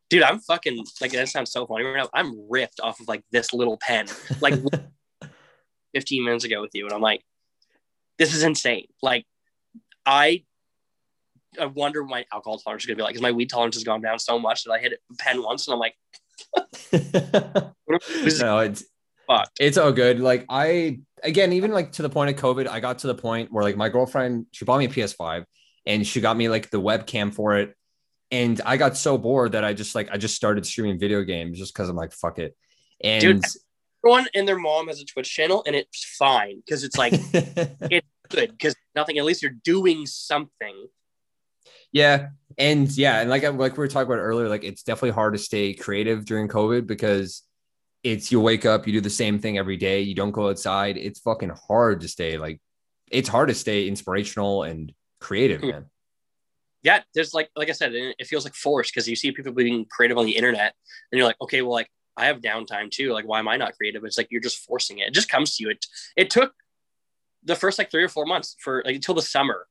Dude, 0.09 0.23
I'm 0.23 0.39
fucking 0.39 0.85
like 0.99 1.11
that 1.13 1.29
sounds 1.29 1.51
so 1.51 1.65
funny 1.65 1.85
right 1.85 1.95
now. 1.97 2.09
I'm 2.13 2.49
ripped 2.49 2.79
off 2.81 2.99
of 2.99 3.07
like 3.07 3.23
this 3.31 3.53
little 3.53 3.77
pen, 3.77 4.07
like 4.41 4.55
15 5.95 6.25
minutes 6.25 6.43
ago 6.43 6.61
with 6.61 6.71
you, 6.73 6.85
and 6.85 6.93
I'm 6.93 7.01
like, 7.01 7.23
this 8.17 8.35
is 8.35 8.43
insane. 8.43 8.87
Like, 9.01 9.25
I, 10.05 10.43
I 11.59 11.65
wonder 11.67 12.03
what 12.03 12.11
my 12.11 12.25
alcohol 12.33 12.59
tolerance 12.59 12.83
is 12.83 12.87
gonna 12.87 12.97
be 12.97 13.03
like 13.03 13.11
because 13.13 13.21
my 13.21 13.31
weed 13.31 13.49
tolerance 13.49 13.75
has 13.75 13.83
gone 13.83 14.01
down 14.01 14.19
so 14.19 14.37
much 14.37 14.65
that 14.65 14.71
I 14.71 14.79
hit 14.79 14.93
a 14.93 15.15
pen 15.15 15.41
once, 15.41 15.67
and 15.67 15.73
I'm 15.73 15.79
like, 15.79 15.95
no, 18.39 18.59
it's 18.59 18.83
fucked. 19.27 19.59
it's 19.59 19.77
all 19.77 19.91
good. 19.91 20.19
Like 20.19 20.45
I 20.49 20.99
again, 21.23 21.53
even 21.53 21.71
like 21.71 21.93
to 21.93 22.01
the 22.01 22.09
point 22.09 22.29
of 22.29 22.35
COVID, 22.41 22.67
I 22.67 22.79
got 22.79 22.99
to 22.99 23.07
the 23.07 23.15
point 23.15 23.51
where 23.51 23.63
like 23.63 23.77
my 23.77 23.89
girlfriend, 23.89 24.47
she 24.51 24.65
bought 24.65 24.79
me 24.79 24.85
a 24.85 24.89
PS5 24.89 25.45
and 25.85 26.05
she 26.05 26.21
got 26.21 26.37
me 26.37 26.49
like 26.49 26.69
the 26.69 26.81
webcam 26.81 27.33
for 27.33 27.57
it. 27.57 27.75
And 28.29 28.61
I 28.65 28.77
got 28.77 28.95
so 28.95 29.17
bored 29.17 29.53
that 29.53 29.63
I 29.63 29.73
just 29.73 29.95
like 29.95 30.09
I 30.11 30.17
just 30.17 30.35
started 30.35 30.65
streaming 30.65 30.99
video 30.99 31.23
games 31.23 31.57
just 31.57 31.73
because 31.73 31.89
I'm 31.89 31.95
like, 31.95 32.13
fuck 32.13 32.39
it. 32.39 32.55
And 33.03 33.21
Dude, 33.21 33.43
Everyone 34.03 34.27
and 34.33 34.47
their 34.47 34.57
mom 34.57 34.87
has 34.87 34.99
a 34.99 35.05
Twitch 35.05 35.31
channel, 35.31 35.63
and 35.67 35.75
it's 35.75 36.03
fine 36.17 36.61
because 36.65 36.83
it's 36.83 36.97
like 36.97 37.13
it's 37.33 38.07
good 38.29 38.51
because 38.51 38.75
nothing. 38.95 39.19
At 39.19 39.25
least 39.25 39.43
you're 39.43 39.51
doing 39.63 40.07
something. 40.07 40.87
Yeah, 41.91 42.29
and 42.57 42.89
yeah, 42.97 43.21
and 43.21 43.29
like 43.29 43.43
like 43.43 43.73
we 43.73 43.77
were 43.79 43.87
talking 43.87 44.11
about 44.11 44.21
earlier, 44.21 44.47
like 44.49 44.63
it's 44.63 44.83
definitely 44.83 45.11
hard 45.11 45.33
to 45.33 45.39
stay 45.39 45.73
creative 45.73 46.25
during 46.25 46.47
COVID 46.47 46.87
because 46.87 47.43
it's 48.03 48.31
you 48.31 48.39
wake 48.41 48.65
up, 48.65 48.87
you 48.87 48.93
do 48.93 49.01
the 49.01 49.09
same 49.09 49.39
thing 49.39 49.57
every 49.57 49.77
day, 49.77 50.01
you 50.01 50.15
don't 50.15 50.31
go 50.31 50.49
outside. 50.49 50.97
It's 50.97 51.19
fucking 51.19 51.51
hard 51.67 52.01
to 52.01 52.07
stay 52.07 52.37
like 52.37 52.59
it's 53.11 53.29
hard 53.29 53.49
to 53.49 53.55
stay 53.55 53.87
inspirational 53.87 54.63
and 54.63 54.93
creative, 55.19 55.61
Hmm. 55.61 55.67
man. 55.69 55.85
yeah, 56.83 57.01
there's 57.13 57.33
like 57.33 57.49
like 57.55 57.69
I 57.69 57.73
said, 57.73 57.93
it 57.93 58.15
it 58.19 58.27
feels 58.27 58.43
like 58.45 58.55
forced 58.55 58.93
because 58.93 59.07
you 59.07 59.15
see 59.15 59.31
people 59.31 59.51
being 59.51 59.85
creative 59.85 60.17
on 60.17 60.25
the 60.25 60.35
internet, 60.35 60.73
and 61.11 61.17
you're 61.17 61.27
like, 61.27 61.39
okay, 61.41 61.61
well, 61.61 61.73
like 61.73 61.89
I 62.17 62.25
have 62.25 62.41
downtime 62.41 62.89
too. 62.91 63.13
Like, 63.13 63.25
why 63.27 63.39
am 63.39 63.47
I 63.47 63.57
not 63.57 63.75
creative? 63.77 64.03
It's 64.03 64.17
like 64.17 64.27
you're 64.31 64.41
just 64.41 64.59
forcing 64.65 64.99
it. 64.99 65.07
It 65.09 65.13
just 65.13 65.29
comes 65.29 65.55
to 65.57 65.63
you. 65.63 65.69
It 65.71 65.85
it 66.15 66.29
took 66.29 66.53
the 67.43 67.55
first 67.55 67.77
like 67.79 67.89
three 67.91 68.03
or 68.03 68.09
four 68.09 68.25
months 68.25 68.55
for 68.59 68.81
like 68.85 68.95
until 68.95 69.15
the 69.15 69.21
summer 69.21 69.67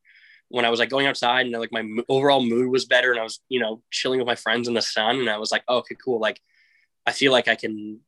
when 0.50 0.64
I 0.64 0.68
was 0.68 0.78
like 0.78 0.90
going 0.90 1.06
outside 1.06 1.46
and 1.46 1.54
like 1.58 1.72
my 1.72 1.84
overall 2.08 2.44
mood 2.44 2.70
was 2.70 2.84
better 2.84 3.12
and 3.12 3.20
I 3.20 3.22
was 3.22 3.40
you 3.48 3.60
know 3.60 3.82
chilling 3.90 4.18
with 4.18 4.26
my 4.26 4.34
friends 4.34 4.68
in 4.68 4.74
the 4.74 4.82
sun 4.82 5.18
and 5.20 5.30
I 5.30 5.38
was 5.38 5.50
like, 5.50 5.62
oh, 5.68 5.78
okay, 5.78 5.96
cool. 6.04 6.20
Like, 6.20 6.40
I 7.06 7.12
feel 7.12 7.32
like 7.32 7.48
I 7.48 7.54
can. 7.54 8.00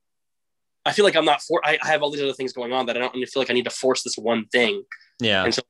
I 0.84 0.93
feel 0.93 1.05
like 1.05 1.14
I'm 1.14 1.24
not 1.24 1.40
for. 1.40 1.61
I, 1.64 1.78
I 1.82 1.86
have 1.88 2.03
all 2.03 2.11
these 2.11 2.22
other 2.22 2.32
things 2.32 2.53
going 2.53 2.72
on 2.72 2.86
that 2.86 2.97
I 2.97 3.01
don't 3.01 3.14
feel 3.14 3.40
like 3.40 3.51
I 3.51 3.55
need 3.55 3.64
to 3.64 3.70
force 3.70 4.03
this 4.03 4.18
one 4.18 4.47
thing 4.47 4.82
Yeah. 5.20 5.45
And 5.45 5.55
so- 5.55 5.62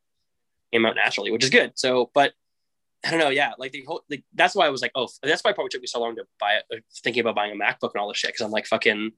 came 0.72 0.86
out 0.86 0.96
naturally, 0.96 1.30
which 1.30 1.44
is 1.44 1.50
good. 1.50 1.72
So, 1.76 2.10
but 2.14 2.32
I 3.04 3.10
don't 3.10 3.20
know. 3.20 3.28
Yeah, 3.28 3.52
like 3.58 3.72
the 3.72 3.84
whole, 3.86 4.02
like 4.08 4.24
that's 4.34 4.54
why 4.54 4.66
I 4.66 4.70
was 4.70 4.80
like, 4.80 4.92
oh, 4.94 5.08
that's 5.22 5.44
why 5.44 5.50
it 5.50 5.54
probably 5.54 5.68
took 5.68 5.82
me 5.82 5.86
so 5.86 6.00
long 6.00 6.16
to 6.16 6.24
buy 6.40 6.54
it, 6.54 6.64
uh, 6.72 6.80
thinking 7.04 7.20
about 7.20 7.34
buying 7.34 7.52
a 7.52 7.62
MacBook 7.62 7.90
and 7.94 8.00
all 8.00 8.08
this 8.08 8.16
shit. 8.16 8.28
Because 8.28 8.44
I'm 8.44 8.50
like, 8.50 8.66
fucking, 8.66 9.10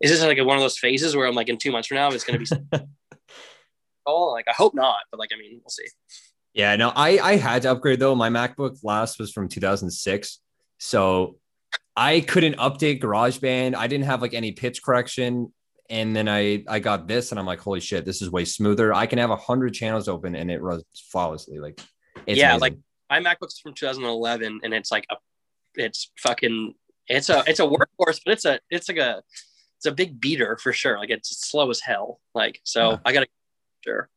is 0.00 0.10
this 0.10 0.22
like 0.22 0.38
one 0.38 0.56
of 0.56 0.62
those 0.62 0.78
phases 0.78 1.16
where 1.16 1.26
I'm 1.26 1.34
like, 1.34 1.48
in 1.48 1.56
two 1.56 1.72
months 1.72 1.88
from 1.88 1.96
now, 1.96 2.10
it's 2.10 2.22
gonna 2.24 2.38
be 2.38 2.46
oh, 4.06 4.26
like 4.26 4.46
I 4.48 4.52
hope 4.52 4.74
not, 4.74 4.98
but 5.10 5.18
like 5.18 5.30
I 5.34 5.38
mean, 5.38 5.60
we'll 5.62 5.70
see. 5.70 5.86
Yeah, 6.58 6.74
no, 6.74 6.88
I 6.94 7.18
I 7.20 7.36
had 7.36 7.62
to 7.62 7.70
upgrade 7.70 8.00
though. 8.00 8.16
My 8.16 8.28
MacBook 8.30 8.78
last 8.82 9.20
was 9.20 9.32
from 9.32 9.48
2006, 9.48 10.40
so 10.78 11.36
I 11.96 12.18
couldn't 12.20 12.56
update 12.56 13.00
GarageBand. 13.00 13.76
I 13.76 13.86
didn't 13.86 14.06
have 14.06 14.20
like 14.20 14.34
any 14.34 14.50
pitch 14.50 14.82
correction, 14.82 15.52
and 15.88 16.16
then 16.16 16.28
I 16.28 16.64
I 16.66 16.80
got 16.80 17.06
this, 17.06 17.30
and 17.30 17.38
I'm 17.38 17.46
like, 17.46 17.60
holy 17.60 17.78
shit, 17.78 18.04
this 18.04 18.20
is 18.22 18.28
way 18.32 18.44
smoother. 18.44 18.92
I 18.92 19.06
can 19.06 19.20
have 19.20 19.30
a 19.30 19.36
hundred 19.36 19.72
channels 19.72 20.08
open, 20.08 20.34
and 20.34 20.50
it 20.50 20.60
runs 20.60 20.82
flawlessly. 21.12 21.60
Like, 21.60 21.80
it's 22.26 22.38
Yeah, 22.40 22.56
amazing. 22.56 22.60
like- 22.60 23.22
My 23.24 23.34
MacBook's 23.34 23.60
from 23.60 23.72
2011, 23.74 24.60
and 24.64 24.74
it's 24.74 24.90
like 24.90 25.06
a, 25.12 25.16
it's 25.76 26.10
fucking, 26.18 26.74
it's 27.06 27.28
a, 27.30 27.44
it's 27.46 27.60
a 27.60 27.62
workhorse, 27.62 28.20
but 28.24 28.32
it's 28.32 28.44
a, 28.44 28.58
it's 28.68 28.88
like 28.88 28.98
a, 28.98 29.22
it's 29.78 29.86
a 29.86 29.92
big 29.92 30.20
beater 30.20 30.58
for 30.60 30.72
sure. 30.72 30.98
Like 30.98 31.10
it's 31.10 31.30
slow 31.48 31.70
as 31.70 31.80
hell. 31.80 32.20
Like 32.34 32.60
so, 32.64 32.90
Yeah. 32.90 32.96
I 33.04 33.12
gotta 33.12 33.26
sure. 33.84 34.10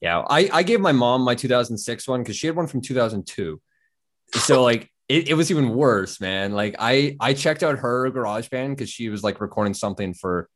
Yeah, 0.00 0.22
I 0.28 0.48
I 0.52 0.62
gave 0.62 0.80
my 0.80 0.92
mom 0.92 1.22
my 1.22 1.34
2006 1.34 2.08
one 2.08 2.22
because 2.22 2.36
she 2.36 2.46
had 2.46 2.56
one 2.56 2.66
from 2.66 2.80
2002. 2.80 3.60
So 4.34 4.62
like 4.70 4.90
it, 5.08 5.28
it 5.28 5.34
was 5.34 5.50
even 5.50 5.70
worse, 5.70 6.20
man. 6.20 6.52
Like 6.52 6.76
I 6.78 7.16
I 7.20 7.34
checked 7.34 7.62
out 7.62 7.78
her 7.78 8.10
garage 8.10 8.48
band 8.48 8.76
because 8.76 8.90
she 8.90 9.08
was 9.08 9.22
like 9.22 9.40
recording 9.40 9.74
something 9.74 10.14
for 10.14 10.48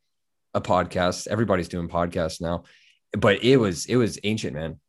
a 0.53 0.61
podcast. 0.61 1.27
Everybody's 1.27 1.67
doing 1.67 1.89
podcasts 1.89 2.41
now. 2.41 2.63
But 3.11 3.43
it 3.43 3.57
was 3.57 3.85
it 3.85 3.97
was 3.97 4.17
ancient, 4.23 4.53
man. 4.53 4.79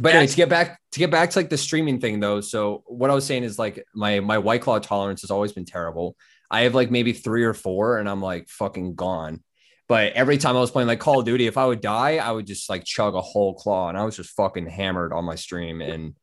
But 0.00 0.14
anyway, 0.14 0.26
to 0.28 0.36
get 0.36 0.48
back 0.48 0.80
to 0.92 0.98
get 0.98 1.10
back 1.10 1.30
to 1.30 1.38
like 1.38 1.50
the 1.50 1.56
streaming 1.56 2.00
thing 2.00 2.20
though. 2.20 2.40
So 2.40 2.82
what 2.86 3.10
I 3.10 3.14
was 3.14 3.24
saying 3.24 3.44
is 3.44 3.58
like 3.58 3.84
my 3.94 4.20
my 4.20 4.38
white 4.38 4.62
claw 4.62 4.78
tolerance 4.78 5.22
has 5.22 5.30
always 5.30 5.52
been 5.52 5.64
terrible. 5.64 6.16
I 6.50 6.62
have 6.62 6.74
like 6.74 6.90
maybe 6.90 7.12
three 7.12 7.44
or 7.44 7.54
four, 7.54 7.98
and 7.98 8.08
I'm 8.08 8.22
like 8.22 8.48
fucking 8.48 8.94
gone. 8.94 9.42
But 9.88 10.12
every 10.12 10.36
time 10.36 10.56
I 10.56 10.60
was 10.60 10.70
playing 10.70 10.86
like 10.86 11.00
Call 11.00 11.20
of 11.20 11.24
Duty, 11.24 11.46
if 11.46 11.56
I 11.56 11.64
would 11.64 11.80
die, 11.80 12.16
I 12.16 12.30
would 12.30 12.46
just 12.46 12.68
like 12.68 12.84
chug 12.84 13.14
a 13.14 13.22
whole 13.22 13.54
claw, 13.54 13.88
and 13.88 13.96
I 13.96 14.04
was 14.04 14.16
just 14.16 14.30
fucking 14.30 14.66
hammered 14.66 15.12
on 15.12 15.24
my 15.24 15.34
stream. 15.34 15.80
And 15.80 16.14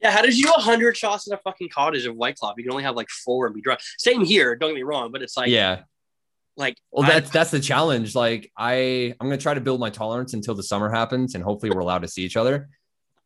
Yeah, 0.00 0.10
how 0.10 0.22
did 0.22 0.36
you 0.36 0.44
do 0.44 0.52
hundred 0.56 0.96
shots 0.96 1.26
in 1.26 1.34
a 1.34 1.36
fucking 1.38 1.68
cottage 1.68 2.06
of 2.06 2.16
White 2.16 2.36
Claw? 2.36 2.54
You 2.56 2.64
can 2.64 2.72
only 2.72 2.84
have 2.84 2.96
like 2.96 3.10
four 3.10 3.46
and 3.46 3.54
be 3.54 3.60
drunk. 3.60 3.80
Same 3.98 4.24
here. 4.24 4.56
Don't 4.56 4.70
get 4.70 4.76
me 4.76 4.82
wrong, 4.84 5.12
but 5.12 5.20
it's 5.22 5.36
like 5.36 5.50
yeah, 5.50 5.82
like 6.56 6.78
well, 6.90 7.04
I- 7.04 7.20
that's 7.20 7.30
that's 7.30 7.50
the 7.50 7.60
challenge. 7.60 8.14
Like 8.14 8.50
I 8.56 9.14
I'm 9.20 9.26
gonna 9.26 9.36
try 9.36 9.52
to 9.52 9.60
build 9.60 9.78
my 9.78 9.90
tolerance 9.90 10.32
until 10.32 10.54
the 10.54 10.62
summer 10.62 10.90
happens, 10.90 11.34
and 11.34 11.44
hopefully 11.44 11.70
we're 11.70 11.80
allowed 11.80 12.02
to 12.02 12.08
see 12.08 12.22
each 12.22 12.36
other. 12.38 12.70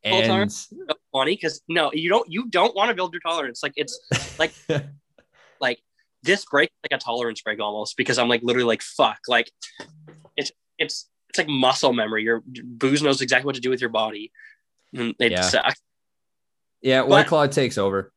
And 0.03 0.53
funny 1.13 1.35
because 1.35 1.63
no, 1.69 1.93
you 1.93 2.09
don't 2.09 2.31
you 2.31 2.47
don't 2.49 2.75
want 2.75 2.91
to 2.91 2.95
build 2.95 3.13
your 3.13 3.21
tolerance. 3.21 3.63
Like 3.63 3.73
it's 3.77 3.99
like 4.39 4.53
like 5.61 5.79
this 6.27 6.45
break 6.45 6.71
like 6.89 6.99
a 6.99 7.03
tolerance 7.03 7.41
break 7.41 7.61
almost 7.61 7.97
because 7.97 8.19
I'm 8.19 8.29
like 8.29 8.43
literally 8.43 8.67
like 8.67 8.83
fuck. 8.83 9.19
Like 9.29 9.51
it's 10.37 10.53
it's 10.79 11.09
it's 11.31 11.39
like 11.39 11.49
muscle 11.49 11.93
memory. 11.93 12.23
Your 12.25 12.43
booze 12.47 13.03
knows 13.03 13.21
exactly 13.23 13.47
what 13.47 13.55
to 13.55 13.61
do 13.61 13.71
with 13.71 13.81
your 13.81 13.91
body. 13.91 14.33
And 14.95 15.15
it 15.19 15.33
Yeah. 15.33 15.41
sucks. 15.43 15.81
yeah, 16.83 17.01
White 17.03 17.23
But- 17.23 17.29
Claw 17.29 17.47
takes 17.47 17.79
over. 17.79 18.13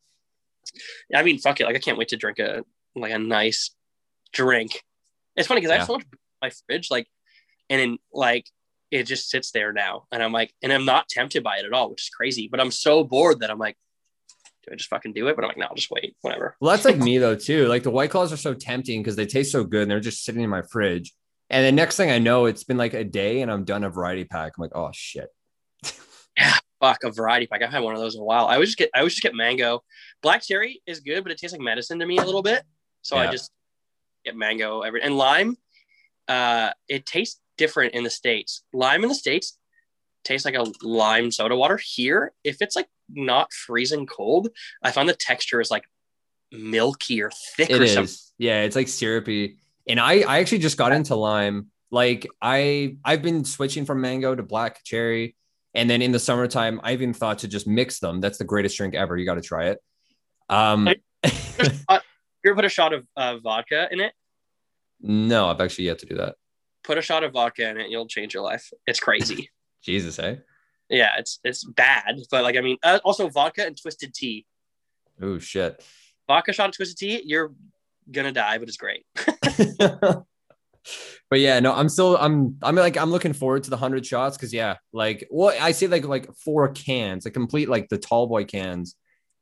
I 1.15 1.23
mean, 1.23 1.39
fuck 1.39 1.59
it. 1.59 1.65
Like 1.65 1.75
I 1.75 1.79
can't 1.79 1.97
wait 1.97 2.09
to 2.09 2.17
drink 2.17 2.39
a 2.39 2.63
like 2.95 3.11
a 3.11 3.19
nice 3.19 3.71
drink. 4.33 4.83
It's 5.35 5.47
funny 5.47 5.61
because 5.61 5.71
I 5.71 5.75
Yeah. 5.75 5.79
have 5.79 5.87
so 5.87 5.93
much 5.93 6.05
my 6.41 6.51
fridge, 6.67 6.89
like, 6.91 7.07
and 7.69 7.79
then 7.81 7.97
like 8.13 8.45
it 8.91 9.03
just 9.03 9.29
sits 9.29 9.51
there 9.51 9.71
now, 9.73 10.07
and 10.11 10.21
I'm 10.23 10.31
like, 10.31 10.53
and 10.63 10.71
I'm 10.73 10.85
not 10.85 11.07
tempted 11.09 11.43
by 11.43 11.57
it 11.57 11.65
at 11.65 11.73
all, 11.73 11.89
which 11.91 12.03
is 12.03 12.09
crazy. 12.09 12.47
But 12.49 12.59
I'm 12.59 12.71
so 12.71 13.03
bored 13.03 13.39
that 13.41 13.49
I'm 13.51 13.59
like, 13.59 13.77
do 14.65 14.73
I 14.73 14.75
just 14.75 14.89
fucking 14.89 15.13
do 15.13 15.27
it? 15.27 15.35
But 15.35 15.43
I'm 15.43 15.49
like, 15.49 15.57
no, 15.57 15.67
I'll 15.67 15.75
just 15.75 15.91
wait, 15.91 16.15
whatever. 16.21 16.55
Well, 16.59 16.71
that's 16.71 16.85
like 16.85 16.97
me 16.97 17.17
though 17.17 17.35
too. 17.35 17.67
Like 17.67 17.83
the 17.83 17.91
White 17.91 18.11
Claws 18.11 18.33
are 18.33 18.37
so 18.37 18.53
tempting 18.53 19.01
because 19.01 19.15
they 19.15 19.25
taste 19.25 19.51
so 19.51 19.63
good, 19.63 19.83
and 19.83 19.91
they're 19.91 19.99
just 19.99 20.23
sitting 20.23 20.41
in 20.41 20.49
my 20.49 20.61
fridge. 20.61 21.13
And 21.49 21.65
the 21.65 21.71
next 21.71 21.97
thing 21.97 22.11
I 22.11 22.19
know, 22.19 22.45
it's 22.45 22.63
been 22.63 22.77
like 22.77 22.93
a 22.93 23.03
day, 23.03 23.41
and 23.41 23.51
I'm 23.51 23.63
done 23.63 23.83
a 23.83 23.89
variety 23.89 24.25
pack. 24.25 24.53
I'm 24.57 24.61
like, 24.61 24.75
oh 24.75 24.89
shit. 24.93 25.29
Yeah, 26.37 26.55
fuck 26.79 27.03
a 27.03 27.11
variety 27.11 27.47
pack. 27.47 27.61
I've 27.61 27.71
had 27.71 27.83
one 27.83 27.95
of 27.95 27.99
those 27.99 28.15
in 28.15 28.21
a 28.21 28.23
while. 28.23 28.45
I 28.45 28.53
always 28.53 28.69
just 28.69 28.77
get 28.77 28.89
I 28.95 28.99
always 28.99 29.13
just 29.13 29.23
get 29.23 29.35
mango. 29.35 29.83
Black 30.21 30.41
cherry 30.41 30.81
is 30.87 31.01
good, 31.01 31.21
but 31.23 31.33
it 31.33 31.37
tastes 31.37 31.53
like 31.53 31.61
medicine 31.61 31.99
to 31.99 32.05
me 32.05 32.17
a 32.17 32.23
little 32.23 32.41
bit. 32.41 32.63
So 33.01 33.17
I 33.17 33.29
just 33.29 33.51
get 34.23 34.37
mango 34.37 34.81
every 34.81 35.01
and 35.01 35.17
lime. 35.17 35.57
Uh, 36.29 36.71
it 36.87 37.05
tastes 37.05 37.41
different 37.57 37.93
in 37.93 38.03
the 38.03 38.09
states. 38.09 38.63
Lime 38.71 39.03
in 39.03 39.09
the 39.09 39.15
states 39.15 39.57
tastes 40.23 40.45
like 40.45 40.55
a 40.55 40.65
lime 40.81 41.31
soda 41.31 41.55
water. 41.55 41.79
Here, 41.83 42.33
if 42.43 42.61
it's 42.61 42.75
like 42.75 42.87
not 43.13 43.51
freezing 43.53 44.05
cold, 44.05 44.49
I 44.83 44.91
find 44.91 45.07
the 45.09 45.13
texture 45.13 45.61
is 45.61 45.69
like 45.71 45.83
milky 46.51 47.21
or 47.21 47.31
thick 47.55 47.69
It 47.69 47.81
or 47.81 47.83
is. 47.83 47.93
something. 47.93 48.15
Yeah, 48.37 48.61
it's 48.63 48.75
like 48.75 48.87
syrupy. 48.87 49.57
And 49.87 49.99
I 49.99 50.21
I 50.21 50.39
actually 50.39 50.59
just 50.59 50.77
got 50.77 50.91
into 50.91 51.15
lime. 51.15 51.67
Like 51.91 52.27
I 52.41 52.97
I've 53.03 53.21
been 53.21 53.43
switching 53.45 53.85
from 53.85 54.01
mango 54.01 54.35
to 54.35 54.43
black 54.43 54.83
cherry. 54.83 55.35
And 55.75 55.89
then 55.89 56.01
in 56.01 56.11
the 56.11 56.19
summertime, 56.19 56.79
I 56.83 56.93
even 56.93 57.13
thought 57.13 57.39
to 57.39 57.47
just 57.47 57.67
mix 57.67 57.99
them. 57.99 58.21
That's 58.21 58.37
the 58.39 58.43
greatest 58.43 58.75
drink 58.77 58.95
ever. 58.95 59.15
You 59.17 59.25
got 59.25 59.35
to 59.35 59.41
try 59.41 59.67
it. 59.67 59.79
Um 60.49 60.87
You 62.41 62.51
ever 62.51 62.55
put 62.55 62.65
a 62.65 62.69
shot 62.69 62.93
of 62.93 63.05
uh, 63.17 63.37
vodka 63.37 63.89
in 63.91 63.99
it? 63.99 64.13
no, 65.01 65.49
I've 65.49 65.59
actually 65.59 65.85
yet 65.85 65.99
to 65.99 66.05
do 66.05 66.15
that. 66.15 66.35
Put 66.85 66.97
a 66.97 67.01
shot 67.01 67.23
of 67.25 67.33
vodka 67.33 67.69
in 67.69 67.77
it, 67.77 67.89
you'll 67.89 68.07
change 68.07 68.33
your 68.33 68.43
life. 68.43 68.71
It's 68.87 68.99
crazy. 68.99 69.49
Jesus, 69.83 70.17
eh? 70.19 70.35
Yeah, 70.89 71.11
it's 71.17 71.39
it's 71.43 71.63
bad, 71.63 72.19
but 72.31 72.43
like 72.43 72.57
I 72.57 72.61
mean, 72.61 72.77
uh, 72.83 72.99
also 73.03 73.29
vodka 73.29 73.65
and 73.65 73.79
twisted 73.79 74.13
tea. 74.13 74.45
Oh 75.21 75.37
shit. 75.37 75.83
vodka 76.27 76.53
shot 76.53 76.69
of 76.69 76.75
twisted 76.75 76.97
tea, 76.97 77.21
you're 77.25 77.51
gonna 78.11 78.31
die, 78.31 78.57
but 78.57 78.67
it's 78.67 78.77
great. 78.77 79.05
but 81.29 81.39
yeah, 81.39 81.59
no, 81.59 81.73
I'm 81.73 81.89
still 81.89 82.17
I'm 82.17 82.57
I'm 82.61 82.75
like 82.75 82.97
I'm 82.97 83.11
looking 83.11 83.33
forward 83.33 83.63
to 83.63 83.69
the 83.69 83.77
hundred 83.77 84.05
shots 84.05 84.37
because 84.37 84.53
yeah, 84.53 84.77
like 84.93 85.27
well, 85.29 85.55
I 85.59 85.71
see 85.71 85.87
like 85.87 86.05
like 86.05 86.33
four 86.35 86.69
cans, 86.69 87.25
like 87.25 87.33
complete 87.33 87.69
like 87.69 87.89
the 87.89 87.97
tall 87.97 88.27
boy 88.27 88.45
cans, 88.45 88.95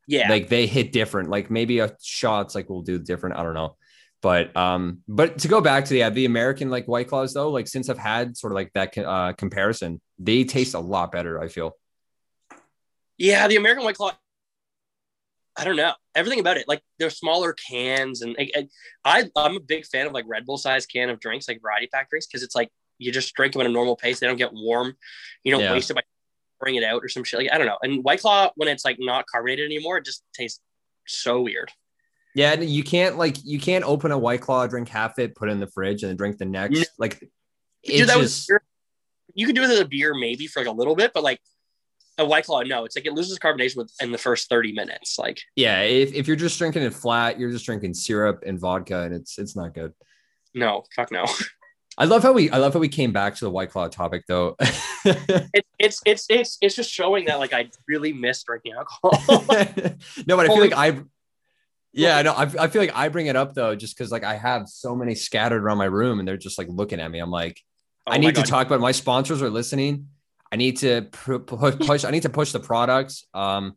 Yeah, 0.07 0.29
like 0.29 0.49
they 0.49 0.67
hit 0.67 0.91
different. 0.91 1.29
Like 1.29 1.49
maybe 1.49 1.79
a 1.79 1.95
shots 2.01 2.55
like 2.55 2.69
will 2.69 2.81
do 2.81 2.99
different. 2.99 3.37
I 3.37 3.43
don't 3.43 3.53
know. 3.53 3.77
But 4.21 4.55
um, 4.57 5.03
but 5.07 5.39
to 5.39 5.47
go 5.47 5.61
back 5.61 5.85
to 5.85 5.89
the 5.93 5.99
yeah, 5.99 6.09
the 6.09 6.25
American 6.25 6.69
like 6.69 6.87
white 6.87 7.07
claws 7.07 7.33
though, 7.33 7.49
like 7.51 7.67
since 7.67 7.87
I've 7.89 7.99
had 7.99 8.35
sort 8.35 8.51
of 8.51 8.55
like 8.55 8.71
that 8.73 8.97
uh 8.97 9.33
comparison, 9.33 10.01
they 10.17 10.43
taste 10.43 10.73
a 10.73 10.79
lot 10.79 11.11
better. 11.11 11.39
I 11.39 11.47
feel. 11.49 11.73
yeah. 13.17 13.47
The 13.47 13.55
American 13.57 13.85
White 13.85 13.95
Claw. 13.95 14.11
I 15.59 15.63
don't 15.63 15.75
know 15.75 15.93
everything 16.13 16.39
about 16.39 16.57
it. 16.57 16.67
Like 16.67 16.81
they're 16.99 17.09
smaller 17.09 17.53
cans, 17.53 18.21
and 18.21 18.35
like, 18.37 18.51
I, 18.55 18.67
I 19.05 19.23
I'm 19.35 19.55
a 19.57 19.59
big 19.59 19.85
fan 19.85 20.05
of 20.07 20.13
like 20.13 20.25
Red 20.27 20.45
Bull 20.45 20.57
size 20.57 20.85
can 20.85 21.09
of 21.09 21.19
drinks, 21.19 21.47
like 21.47 21.61
variety 21.61 21.87
pack 21.87 22.09
drinks, 22.09 22.27
because 22.27 22.43
it's 22.43 22.55
like 22.55 22.69
you 22.99 23.11
just 23.11 23.33
drink 23.35 23.53
them 23.53 23.61
at 23.61 23.67
a 23.67 23.71
normal 23.71 23.95
pace. 23.95 24.19
They 24.19 24.27
don't 24.27 24.37
get 24.37 24.51
warm. 24.53 24.95
You 25.43 25.51
don't 25.51 25.61
Yeah. 25.61 25.73
waste 25.73 25.89
it 25.91 25.95
by 25.95 26.01
pouring 26.59 26.75
it 26.75 26.83
out 26.83 27.03
or 27.03 27.09
some 27.09 27.23
shit. 27.23 27.39
Like 27.39 27.49
I 27.51 27.57
don't 27.57 27.67
know. 27.67 27.77
And 27.83 28.03
White 28.03 28.21
Claw, 28.21 28.51
when 28.55 28.67
it's 28.67 28.85
like 28.85 28.97
not 28.99 29.25
carbonated 29.27 29.65
anymore, 29.65 29.97
it 29.97 30.05
just 30.05 30.23
tastes 30.33 30.59
so 31.07 31.41
weird. 31.41 31.71
Yeah, 32.37 32.53
you 32.53 32.83
can't 32.83 33.17
like 33.17 33.43
you 33.43 33.59
can't 33.59 33.83
open 33.83 34.11
a 34.11 34.17
white 34.17 34.41
claw, 34.41 34.67
drink 34.67 34.89
half 34.89 35.17
it, 35.17 35.33
put 35.33 35.49
it 35.49 35.53
in 35.53 35.59
the 35.59 35.65
fridge, 35.65 36.03
and 36.03 36.11
then 36.11 36.17
drink 36.17 36.37
the 36.37 36.45
next. 36.45 36.77
No. 36.77 36.83
Like 36.99 37.19
Dude, 37.19 37.29
it's 37.83 38.13
that 38.13 38.19
just 38.19 38.47
beer. 38.47 38.61
you 39.33 39.47
could 39.47 39.55
do 39.55 39.63
it 39.63 39.69
with 39.69 39.81
a 39.81 39.85
beer 39.85 40.13
maybe 40.13 40.45
for 40.45 40.59
like 40.59 40.67
a 40.67 40.71
little 40.71 40.95
bit, 40.95 41.13
but 41.15 41.23
like 41.23 41.41
a 42.19 42.25
white 42.25 42.45
claw, 42.45 42.61
no, 42.61 42.85
it's 42.85 42.95
like 42.95 43.07
it 43.07 43.13
loses 43.13 43.39
carbonation 43.39 43.77
with 43.77 43.91
in 44.01 44.11
the 44.11 44.19
first 44.19 44.49
30 44.49 44.73
minutes. 44.73 45.17
Like 45.17 45.39
yeah. 45.55 45.81
If, 45.81 46.13
if 46.13 46.27
you're 46.27 46.35
just 46.35 46.59
drinking 46.59 46.83
it 46.83 46.93
flat, 46.93 47.39
you're 47.39 47.49
just 47.49 47.65
drinking 47.65 47.95
syrup 47.95 48.43
and 48.45 48.59
vodka, 48.59 49.01
and 49.01 49.15
it's 49.15 49.39
it's 49.39 49.55
not 49.55 49.73
good. 49.73 49.93
no, 50.53 50.83
fuck 50.95 51.11
no. 51.11 51.25
I 51.97 52.05
love 52.05 52.21
how 52.21 52.33
we 52.33 52.51
I 52.51 52.57
love 52.57 52.73
how 52.73 52.79
we 52.79 52.87
came 52.89 53.11
back 53.13 53.33
to 53.37 53.45
the 53.45 53.49
white 53.49 53.71
claw 53.71 53.87
topic 53.87 54.25
though. 54.27 54.55
It, 55.05 55.65
it's 55.79 56.01
it's 56.05 56.25
it's 56.29 56.57
it's 56.61 56.75
just 56.75 56.91
showing 56.91 57.25
that 57.25 57.39
like 57.39 57.53
I 57.53 57.69
really 57.87 58.11
miss 58.11 58.43
drinking 58.43 58.73
alcohol. 58.73 59.11
no, 60.27 60.35
but 60.35 60.41
I 60.41 60.47
feel 60.47 60.55
Holy- 60.55 60.69
like 60.69 60.73
I 60.77 61.01
yeah, 61.97 62.21
no, 62.21 62.33
I, 62.33 62.43
I 62.43 62.67
feel 62.67 62.81
like 62.81 62.95
I 62.95 63.09
bring 63.09 63.27
it 63.27 63.35
up 63.35 63.53
though, 63.53 63.75
just 63.75 63.97
because 63.97 64.11
like 64.11 64.23
I 64.23 64.35
have 64.35 64.67
so 64.69 64.95
many 64.95 65.15
scattered 65.15 65.63
around 65.63 65.77
my 65.77 65.85
room 65.85 66.19
and 66.19 66.27
they're 66.27 66.37
just 66.37 66.57
like 66.57 66.67
looking 66.69 66.99
at 66.99 67.09
me. 67.11 67.19
I'm 67.19 67.31
like, 67.31 67.61
Oh 68.05 68.13
I 68.13 68.17
need 68.17 68.35
to 68.35 68.43
talk 68.43 68.67
about 68.67 68.79
my 68.79 68.93
sponsors 68.93 69.41
are 69.41 69.49
listening. 69.49 70.07
I 70.51 70.55
need 70.55 70.77
to 70.77 71.01
pu- 71.11 71.39
pu- 71.39 71.71
push. 71.71 72.05
I 72.05 72.11
need 72.11 72.21
to 72.21 72.29
push 72.29 72.53
the 72.53 72.59
products. 72.59 73.25
Um, 73.33 73.75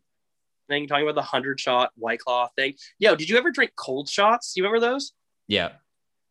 thing 0.69 0.87
talking 0.87 1.03
about 1.03 1.15
the 1.15 1.21
hundred 1.21 1.59
shot 1.59 1.91
white 1.95 2.19
claw 2.19 2.47
thing. 2.55 2.75
Yo, 2.97 3.15
did 3.15 3.29
you 3.29 3.37
ever 3.37 3.51
drink 3.51 3.71
cold 3.75 4.07
shots? 4.07 4.53
Do 4.53 4.61
you 4.61 4.65
remember 4.65 4.85
those? 4.85 5.11
yeah, 5.47 5.71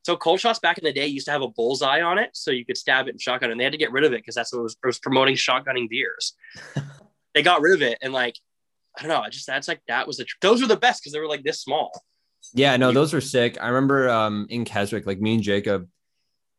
So 0.07 0.16
cold 0.16 0.41
shots 0.41 0.59
back 0.59 0.78
in 0.78 0.84
the 0.84 0.95
day 0.95 1.07
used 1.07 1.26
to 1.26 1.32
have 1.32 1.43
a 1.43 1.49
bullseye 1.49 2.01
on 2.01 2.18
it, 2.18 2.30
so 2.32 2.51
you 2.51 2.64
could 2.64 2.78
stab 2.78 3.07
it 3.07 3.11
and 3.11 3.20
shotgun, 3.20 3.51
and 3.51 3.61
they 3.61 3.64
had 3.64 3.72
to 3.72 3.78
get 3.78 3.93
rid 3.93 4.05
of 4.05 4.14
it 4.14 4.22
because 4.22 4.34
that's 4.34 4.51
what 4.55 4.62
was, 4.62 4.76
was 4.82 4.99
promoting 4.99 5.34
shotgunning 5.34 5.91
beers. 5.91 6.32
they 7.34 7.43
got 7.43 7.61
rid 7.61 7.74
of 7.74 7.82
it, 7.82 7.99
and 8.01 8.14
like 8.14 8.36
I 8.99 9.03
don't 9.03 9.09
know, 9.09 9.20
I 9.20 9.28
just 9.28 9.47
that's 9.47 9.68
like 9.68 9.80
that 9.88 10.07
was 10.07 10.16
the 10.16 10.24
tr- 10.24 10.36
those 10.43 10.61
were 10.61 10.68
the 10.68 10.76
best 10.76 11.03
because 11.03 11.12
they 11.12 11.20
were 11.20 11.28
like 11.28 11.45
this 11.45 11.61
small. 11.61 11.91
yeah, 12.55 12.76
no, 12.76 12.93
those 12.93 13.12
were 13.12 13.20
sick. 13.20 13.59
I 13.61 13.68
remember 13.68 14.09
um 14.09 14.47
in 14.51 14.64
Keswick, 14.64 15.07
like 15.07 15.20
me 15.20 15.34
and 15.34 15.43
Jacob, 15.43 15.88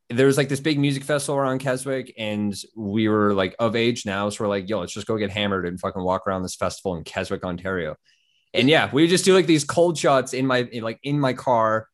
there 0.09 0.25
was 0.25 0.37
like 0.37 0.49
this 0.49 0.59
big 0.59 0.79
music 0.79 1.03
festival 1.03 1.37
around 1.37 1.59
Keswick, 1.59 2.13
and 2.17 2.55
we 2.75 3.07
were 3.07 3.33
like 3.33 3.55
of 3.59 3.75
age 3.75 4.05
now, 4.05 4.29
so 4.29 4.43
we're 4.43 4.49
like, 4.49 4.69
yo, 4.69 4.79
let's 4.79 4.93
just 4.93 5.07
go 5.07 5.17
get 5.17 5.29
hammered 5.31 5.65
and 5.65 5.79
fucking 5.79 6.01
walk 6.01 6.27
around 6.27 6.43
this 6.43 6.55
festival 6.55 6.95
in 6.95 7.03
Keswick, 7.03 7.43
Ontario. 7.43 7.95
And 8.53 8.69
yeah, 8.69 8.89
we 8.91 9.07
just 9.07 9.25
do 9.25 9.33
like 9.33 9.45
these 9.45 9.63
cold 9.63 9.97
shots 9.97 10.33
in 10.33 10.45
my 10.45 10.69
like 10.81 10.99
in 11.03 11.19
my 11.19 11.33
car, 11.33 11.87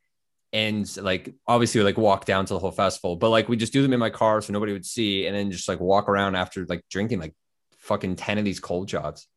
and 0.53 0.97
like 0.97 1.35
obviously 1.47 1.79
we, 1.79 1.85
like 1.85 1.97
walk 1.97 2.25
down 2.25 2.45
to 2.45 2.53
the 2.53 2.59
whole 2.59 2.71
festival, 2.71 3.15
but 3.15 3.29
like 3.29 3.47
we 3.49 3.57
just 3.57 3.73
do 3.73 3.81
them 3.81 3.93
in 3.93 3.99
my 3.99 4.09
car 4.09 4.41
so 4.41 4.53
nobody 4.53 4.73
would 4.73 4.85
see, 4.85 5.27
and 5.27 5.35
then 5.35 5.51
just 5.51 5.67
like 5.67 5.79
walk 5.79 6.09
around 6.09 6.35
after 6.35 6.65
like 6.65 6.81
drinking 6.89 7.19
like 7.19 7.35
fucking 7.77 8.15
ten 8.15 8.37
of 8.39 8.45
these 8.45 8.59
cold 8.59 8.89
shots. 8.89 9.27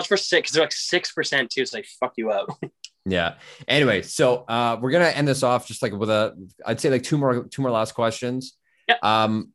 That's 0.00 0.08
for 0.08 0.16
six. 0.16 0.50
They're 0.50 0.62
like 0.62 0.72
six 0.72 1.12
percent 1.12 1.50
too, 1.50 1.66
so 1.66 1.76
they 1.76 1.84
fuck 2.00 2.14
you 2.16 2.30
up. 2.30 2.48
Yeah. 3.06 3.36
Anyway, 3.66 4.02
so 4.02 4.44
uh, 4.46 4.76
we're 4.78 4.90
gonna 4.90 5.06
end 5.06 5.26
this 5.26 5.42
off 5.42 5.66
just 5.66 5.80
like 5.80 5.94
with 5.94 6.10
a, 6.10 6.36
I'd 6.66 6.80
say 6.80 6.90
like 6.90 7.02
two 7.02 7.16
more, 7.16 7.44
two 7.44 7.62
more 7.62 7.70
last 7.70 7.92
questions. 7.92 8.58
Yeah. 8.86 8.96
Um. 9.02 9.54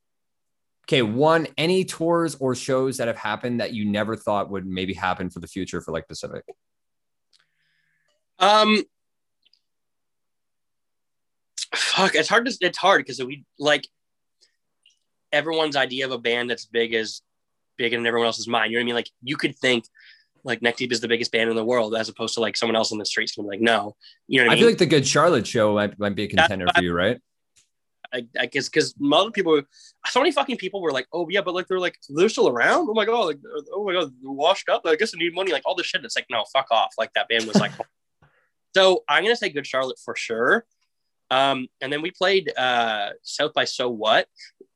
Okay. 0.85 1.03
One, 1.03 1.47
any 1.55 1.85
tours 1.85 2.35
or 2.39 2.55
shows 2.55 2.97
that 2.97 3.07
have 3.07 3.17
happened 3.17 3.61
that 3.61 3.71
you 3.71 3.85
never 3.85 4.15
thought 4.15 4.49
would 4.49 4.65
maybe 4.65 4.95
happen 4.95 5.29
for 5.29 5.41
the 5.41 5.47
future 5.47 5.79
for 5.79 5.91
like 5.91 6.07
Pacific? 6.07 6.43
Um, 8.39 8.81
fuck, 11.75 12.15
it's 12.15 12.27
hard 12.27 12.47
to 12.47 12.57
it's 12.61 12.79
hard 12.79 13.05
because 13.05 13.23
we 13.23 13.45
like 13.59 13.87
everyone's 15.31 15.75
idea 15.75 16.05
of 16.05 16.11
a 16.11 16.17
band 16.17 16.49
that's 16.49 16.65
big 16.65 16.95
is 16.95 17.21
big 17.77 17.93
in 17.93 18.05
everyone 18.05 18.25
else's 18.25 18.47
mind. 18.47 18.71
You 18.71 18.77
know 18.77 18.81
what 18.81 18.85
I 18.85 18.87
mean? 18.87 18.95
Like 18.95 19.09
you 19.21 19.37
could 19.37 19.55
think 19.55 19.85
like 20.45 20.61
Neck 20.61 20.77
Deep 20.77 20.91
is 20.91 21.01
the 21.01 21.07
biggest 21.07 21.31
band 21.31 21.49
in 21.49 21.55
the 21.55 21.65
world, 21.65 21.95
as 21.95 22.07
opposed 22.07 22.35
to 22.35 22.39
like 22.39 22.55
someone 22.55 22.75
else 22.75 22.91
on 22.91 22.97
the 22.97 23.05
streets 23.05 23.35
gonna 23.35 23.49
be 23.49 23.57
like, 23.57 23.61
no, 23.61 23.95
you 24.27 24.39
know 24.39 24.45
what 24.45 24.51
I, 24.51 24.53
I 24.53 24.55
mean? 24.55 24.61
feel 24.61 24.69
like 24.69 24.77
the 24.77 24.85
Good 24.85 25.07
Charlotte 25.07 25.45
show 25.45 25.73
might, 25.73 25.99
might 25.99 26.15
be 26.15 26.23
a 26.23 26.27
contender 26.27 26.67
for 26.73 26.81
you, 26.81 26.93
right? 26.93 27.19
I, 28.13 28.27
I 28.39 28.45
guess 28.45 28.69
because 28.69 28.93
other 29.11 29.31
people, 29.31 29.61
so 30.05 30.19
many 30.19 30.31
fucking 30.31 30.57
people 30.57 30.81
were 30.81 30.91
like, 30.91 31.07
oh 31.11 31.27
yeah, 31.29 31.41
but 31.41 31.53
like 31.53 31.67
they're 31.67 31.79
like 31.79 31.97
they're 32.09 32.29
still 32.29 32.47
around. 32.47 32.87
Oh 32.89 32.93
my 32.93 33.05
god, 33.05 33.25
like 33.25 33.39
oh 33.73 33.83
my 33.83 33.93
god, 33.93 34.13
they're 34.21 34.31
washed 34.31 34.69
up. 34.69 34.83
I 34.85 34.95
guess 34.95 35.11
they 35.11 35.17
need 35.17 35.35
money. 35.35 35.51
Like 35.51 35.63
all 35.65 35.75
this 35.75 35.87
shit. 35.87 36.05
It's 36.05 36.15
like 36.15 36.27
no, 36.29 36.45
fuck 36.53 36.67
off. 36.71 36.93
Like 36.97 37.11
that 37.15 37.27
band 37.27 37.45
was 37.45 37.57
like. 37.57 37.71
so 38.75 39.03
I'm 39.09 39.23
gonna 39.23 39.35
say 39.35 39.49
Good 39.49 39.67
Charlotte 39.67 39.99
for 40.03 40.15
sure. 40.15 40.65
Um, 41.31 41.67
and 41.81 41.91
then 41.91 42.01
we 42.01 42.11
played 42.11 42.55
uh, 42.55 43.09
South 43.23 43.53
by 43.53 43.65
So 43.65 43.89
What 43.89 44.27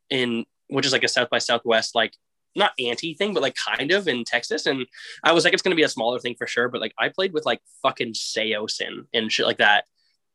in 0.09 0.45
which 0.67 0.86
is 0.86 0.91
like 0.91 1.03
a 1.03 1.07
South 1.07 1.30
by 1.30 1.38
Southwest 1.38 1.95
like 1.95 2.13
not 2.56 2.72
anti 2.80 3.14
thing, 3.14 3.34
but 3.34 3.43
like 3.43 3.56
kind 3.56 3.91
of 3.91 4.08
in 4.08 4.24
Texas. 4.26 4.66
And 4.66 4.86
I 5.24 5.32
was 5.34 5.43
like, 5.43 5.54
it's 5.54 5.62
gonna 5.62 5.76
be 5.76 5.84
a 5.84 5.89
smaller 5.89 6.20
thing 6.20 6.36
for 6.36 6.47
sure. 6.47 6.68
But 6.70 6.82
like 6.82 6.93
I 6.97 7.10
played 7.10 7.34
with 7.34 7.45
like 7.45 7.62
fucking 7.84 8.14
Saosin 8.14 9.06
and 9.14 9.32
shit 9.32 9.45
like 9.45 9.58
that. 9.60 9.86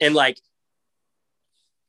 And 0.00 0.14
like 0.14 0.38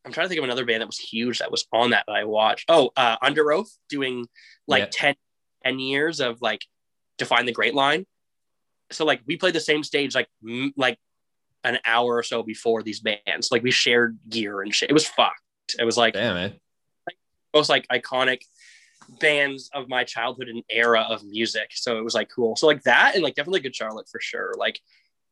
I'm 0.05 0.11
trying 0.11 0.25
to 0.25 0.29
think 0.29 0.37
of 0.39 0.43
another 0.43 0.65
band 0.65 0.81
that 0.81 0.87
was 0.87 0.99
huge 0.99 1.39
that 1.39 1.51
was 1.51 1.65
on 1.73 1.89
that 1.91 2.03
that 2.07 2.13
I 2.13 2.25
watched. 2.25 2.65
Oh, 2.69 2.91
uh, 2.95 3.17
Underoath 3.19 3.69
doing 3.89 4.27
like 4.67 4.83
Yeah. 4.83 4.89
10, 4.91 5.15
10 5.63 5.79
years 5.79 6.19
of 6.19 6.41
like 6.41 6.61
Define 7.17 7.45
the 7.47 7.51
Great 7.51 7.73
Line. 7.73 8.05
So 8.91 9.03
like 9.05 9.21
we 9.25 9.35
played 9.37 9.55
the 9.55 9.59
same 9.59 9.83
stage 9.83 10.13
like 10.13 10.27
m- 10.47 10.73
like 10.77 10.99
an 11.63 11.79
hour 11.85 12.15
or 12.17 12.21
so 12.23 12.43
before 12.43 12.83
these 12.83 12.99
bands. 12.99 13.51
Like 13.51 13.63
we 13.63 13.71
shared 13.71 14.19
gear 14.29 14.61
and 14.61 14.73
shit. 14.73 14.91
It 14.91 14.93
was 14.93 15.07
fucked. 15.07 15.41
It 15.79 15.83
was 15.85 15.97
like 15.97 16.13
Damn 16.13 16.37
it. 16.37 16.61
most 17.51 17.69
like 17.69 17.87
iconic 17.87 18.41
bands 19.19 19.69
of 19.73 19.87
my 19.89 20.03
childhood 20.03 20.47
and 20.49 20.63
era 20.69 21.01
of 21.09 21.23
music. 21.23 21.71
So 21.73 21.97
it 21.97 22.03
was 22.03 22.13
like 22.13 22.29
cool. 22.33 22.55
So 22.55 22.67
like 22.67 22.83
that 22.83 23.15
and 23.15 23.23
like 23.23 23.35
definitely 23.35 23.59
Good 23.61 23.75
Charlotte 23.75 24.07
for 24.09 24.19
sure. 24.19 24.53
Like, 24.57 24.79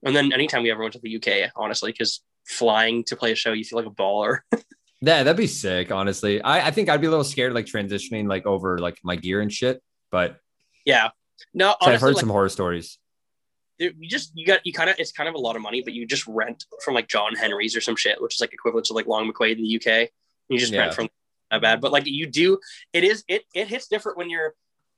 and 0.04 0.16
then 0.16 0.34
anytime 0.34 0.64
we 0.64 0.72
ever 0.72 0.82
went 0.82 0.94
to 0.94 1.00
the 1.02 1.16
UK, 1.18 1.52
honestly, 1.56 1.92
because 1.92 2.22
flying 2.46 3.04
to 3.06 3.16
play 3.16 3.32
a 3.32 3.36
show, 3.36 3.54
you 3.54 3.64
feel 3.64 3.78
like 3.80 3.88
a 3.88 3.92
baller. 3.92 4.40
Yeah, 5.06 5.24
that'd 5.24 5.36
be 5.36 5.48
sick. 5.48 5.92
Honestly, 5.92 6.42
I, 6.42 6.68
I 6.68 6.72
think 6.72 6.88
I'd 6.88 7.02
be 7.02 7.08
a 7.08 7.10
little 7.10 7.26
scared 7.26 7.52
like 7.52 7.66
transitioning 7.66 8.26
like 8.30 8.46
over 8.46 8.78
like 8.78 8.98
my 9.04 9.18
gear 9.18 9.42
and 9.42 9.52
shit. 9.52 9.82
But 10.12 10.38
yeah. 10.86 11.10
No, 11.54 11.76
'cause 11.78 11.90
I've 11.90 12.00
heard 12.00 12.14
like, 12.14 12.22
some 12.22 12.30
horror 12.30 12.48
stories. 12.48 12.98
you 13.80 13.92
just 14.08 14.32
you 14.34 14.46
got 14.46 14.66
you 14.66 14.72
kind 14.72 14.90
of 14.90 14.96
it's 15.00 15.12
kind 15.12 15.28
of 15.28 15.36
a 15.36 15.40
lot 15.40 15.58
of 15.58 15.62
money, 15.62 15.82
but 15.82 15.92
you 15.92 16.06
just 16.08 16.26
rent 16.26 16.64
from 16.86 16.94
like 16.94 17.10
John 17.10 17.36
Henry's 17.36 17.76
or 17.76 17.82
some 17.82 17.98
shit, 17.98 18.22
which 18.22 18.36
is 18.36 18.40
like 18.40 18.54
equivalent 18.54 18.86
to 18.88 18.94
like 18.94 19.06
Long 19.06 19.30
McQuaid 19.30 19.58
in 19.58 19.64
the 19.64 19.76
UK. 19.76 20.10
You 20.48 20.58
just 20.58 20.72
Yeah. 20.72 20.80
rent 20.80 20.94
from 20.94 21.10
that 21.54 21.62
bad, 21.62 21.82
but 21.82 21.92
like 21.92 22.04
you 22.06 22.28
do, 22.28 22.60
it 22.92 23.04
is 23.04 23.24
it 23.28 23.44
it 23.54 23.68
hits 23.68 23.88
different 23.88 24.18
when 24.18 24.30
you're 24.30 24.54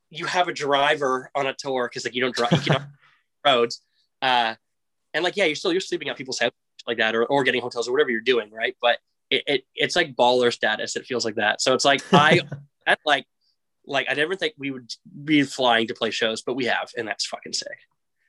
you 0.09 0.25
have 0.25 0.47
a 0.47 0.53
driver 0.53 1.29
on 1.35 1.47
a 1.47 1.53
tour 1.53 1.87
because 1.89 2.05
like 2.05 2.15
you 2.15 2.21
don't 2.21 2.35
drive 2.35 2.65
you 2.65 2.73
know 2.73 2.79
roads, 3.45 3.81
uh, 4.21 4.55
and 5.13 5.23
like 5.23 5.35
yeah, 5.35 5.45
you're 5.45 5.55
still 5.55 5.71
you're 5.71 5.81
sleeping 5.81 6.09
at 6.09 6.17
people's 6.17 6.39
houses 6.39 6.53
like 6.87 6.97
that 6.97 7.15
or 7.15 7.25
or 7.25 7.43
getting 7.43 7.61
hotels 7.61 7.87
or 7.87 7.91
whatever 7.91 8.09
you're 8.09 8.21
doing, 8.21 8.51
right? 8.51 8.75
But 8.81 8.99
it, 9.29 9.43
it 9.47 9.63
it's 9.75 9.95
like 9.95 10.15
baller 10.15 10.51
status. 10.53 10.95
It 10.95 11.05
feels 11.05 11.25
like 11.25 11.35
that. 11.35 11.61
So 11.61 11.73
it's 11.73 11.85
like 11.85 12.01
I 12.13 12.41
at 12.87 12.99
like 13.05 13.25
like 13.85 14.07
I 14.09 14.13
never 14.13 14.35
think 14.35 14.53
we 14.57 14.71
would 14.71 14.91
be 15.23 15.43
flying 15.43 15.87
to 15.87 15.93
play 15.93 16.11
shows, 16.11 16.41
but 16.41 16.55
we 16.55 16.65
have, 16.65 16.89
and 16.97 17.07
that's 17.07 17.25
fucking 17.25 17.53
sick. 17.53 17.77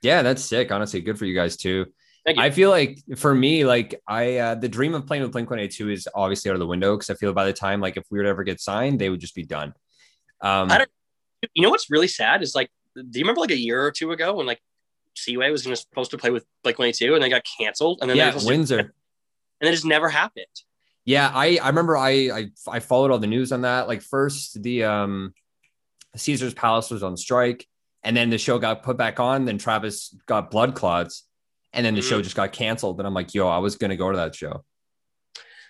Yeah, 0.03 0.23
that's 0.23 0.45
sick. 0.45 0.71
Honestly, 0.71 1.01
good 1.01 1.19
for 1.19 1.25
you 1.25 1.35
guys 1.35 1.57
too. 1.57 1.87
I 2.29 2.51
feel 2.51 2.71
like 2.71 2.99
for 3.17 3.35
me, 3.35 3.65
like 3.65 4.01
I, 4.09 4.37
uh, 4.39 4.55
the 4.57 4.69
dream 4.69 4.95
of 4.95 5.07
playing 5.07 5.23
with 5.23 5.33
Blink 5.33 5.49
One 5.49 5.59
Eight 5.61 5.73
Two 5.73 5.91
is 5.91 6.09
obviously 6.15 6.51
out 6.51 6.55
of 6.55 6.61
the 6.61 6.67
window 6.67 6.97
because 6.97 7.11
I 7.11 7.15
feel 7.15 7.33
by 7.33 7.45
the 7.45 7.53
time, 7.53 7.81
like, 7.81 7.97
if 7.97 8.05
we 8.11 8.19
were 8.19 8.25
to 8.25 8.31
ever 8.31 8.43
get 8.45 8.61
signed, 8.61 8.99
they 8.99 9.09
would 9.11 9.21
just 9.21 9.35
be 9.35 9.45
done. 9.45 9.75
Um, 10.41 10.71
I 10.71 10.79
don't- 10.79 10.91
you 11.55 11.63
know 11.63 11.71
what's 11.71 11.91
really 11.91 12.09
sad 12.09 12.43
is 12.43 12.55
like, 12.55 12.71
do 12.95 13.03
you 13.19 13.25
remember 13.25 13.41
like 13.43 13.51
a 13.53 13.57
year 13.59 13.85
or 13.85 13.93
two 13.93 14.11
ago 14.11 14.35
when 14.37 14.47
like 14.47 14.61
Seaway 15.15 15.51
was 15.51 15.63
gonna, 15.63 15.77
supposed 15.77 16.11
to 16.11 16.19
play 16.19 16.31
with 16.31 16.45
Blink 16.65 16.77
22 16.77 17.15
and 17.15 17.23
they 17.23 17.29
got 17.29 17.43
canceled 17.59 17.99
and 18.01 18.11
then 18.11 18.17
yeah, 18.17 18.31
supposed 18.31 18.47
to- 18.47 18.53
Windsor. 18.53 18.79
and 18.81 19.69
it 19.69 19.71
just 19.71 19.85
never 19.85 20.09
happened. 20.09 20.47
Yeah, 21.05 21.31
I 21.33 21.59
I 21.63 21.69
remember 21.69 21.97
I, 21.97 22.11
I 22.11 22.51
I 22.69 22.81
followed 22.81 23.13
all 23.13 23.19
the 23.21 23.29
news 23.29 23.53
on 23.53 23.61
that. 23.63 23.87
Like 23.87 24.03
first 24.03 24.61
the 24.63 24.83
um 24.85 25.33
Caesar's 26.17 26.55
Palace 26.55 26.91
was 26.91 27.03
on 27.05 27.17
strike, 27.17 27.67
and 28.03 28.17
then 28.17 28.29
the 28.31 28.39
show 28.39 28.59
got 28.59 28.83
put 28.83 28.97
back 28.97 29.21
on. 29.21 29.45
Then 29.45 29.57
Travis 29.59 30.17
got 30.27 30.51
blood 30.51 30.75
clots, 30.75 31.23
and 31.77 31.87
then 31.87 31.95
the 31.95 32.03
show 32.03 32.19
Mhm. 32.21 32.25
just 32.25 32.35
got 32.37 32.53
canceled. 32.53 32.99
And 32.99 33.07
I'm 33.07 33.15
like, 33.15 33.35
yo, 33.35 33.47
I 33.47 33.59
was 33.59 33.77
gonna 33.77 33.97
go 33.97 34.11
to 34.11 34.17
that 34.17 34.35
show. 34.35 34.65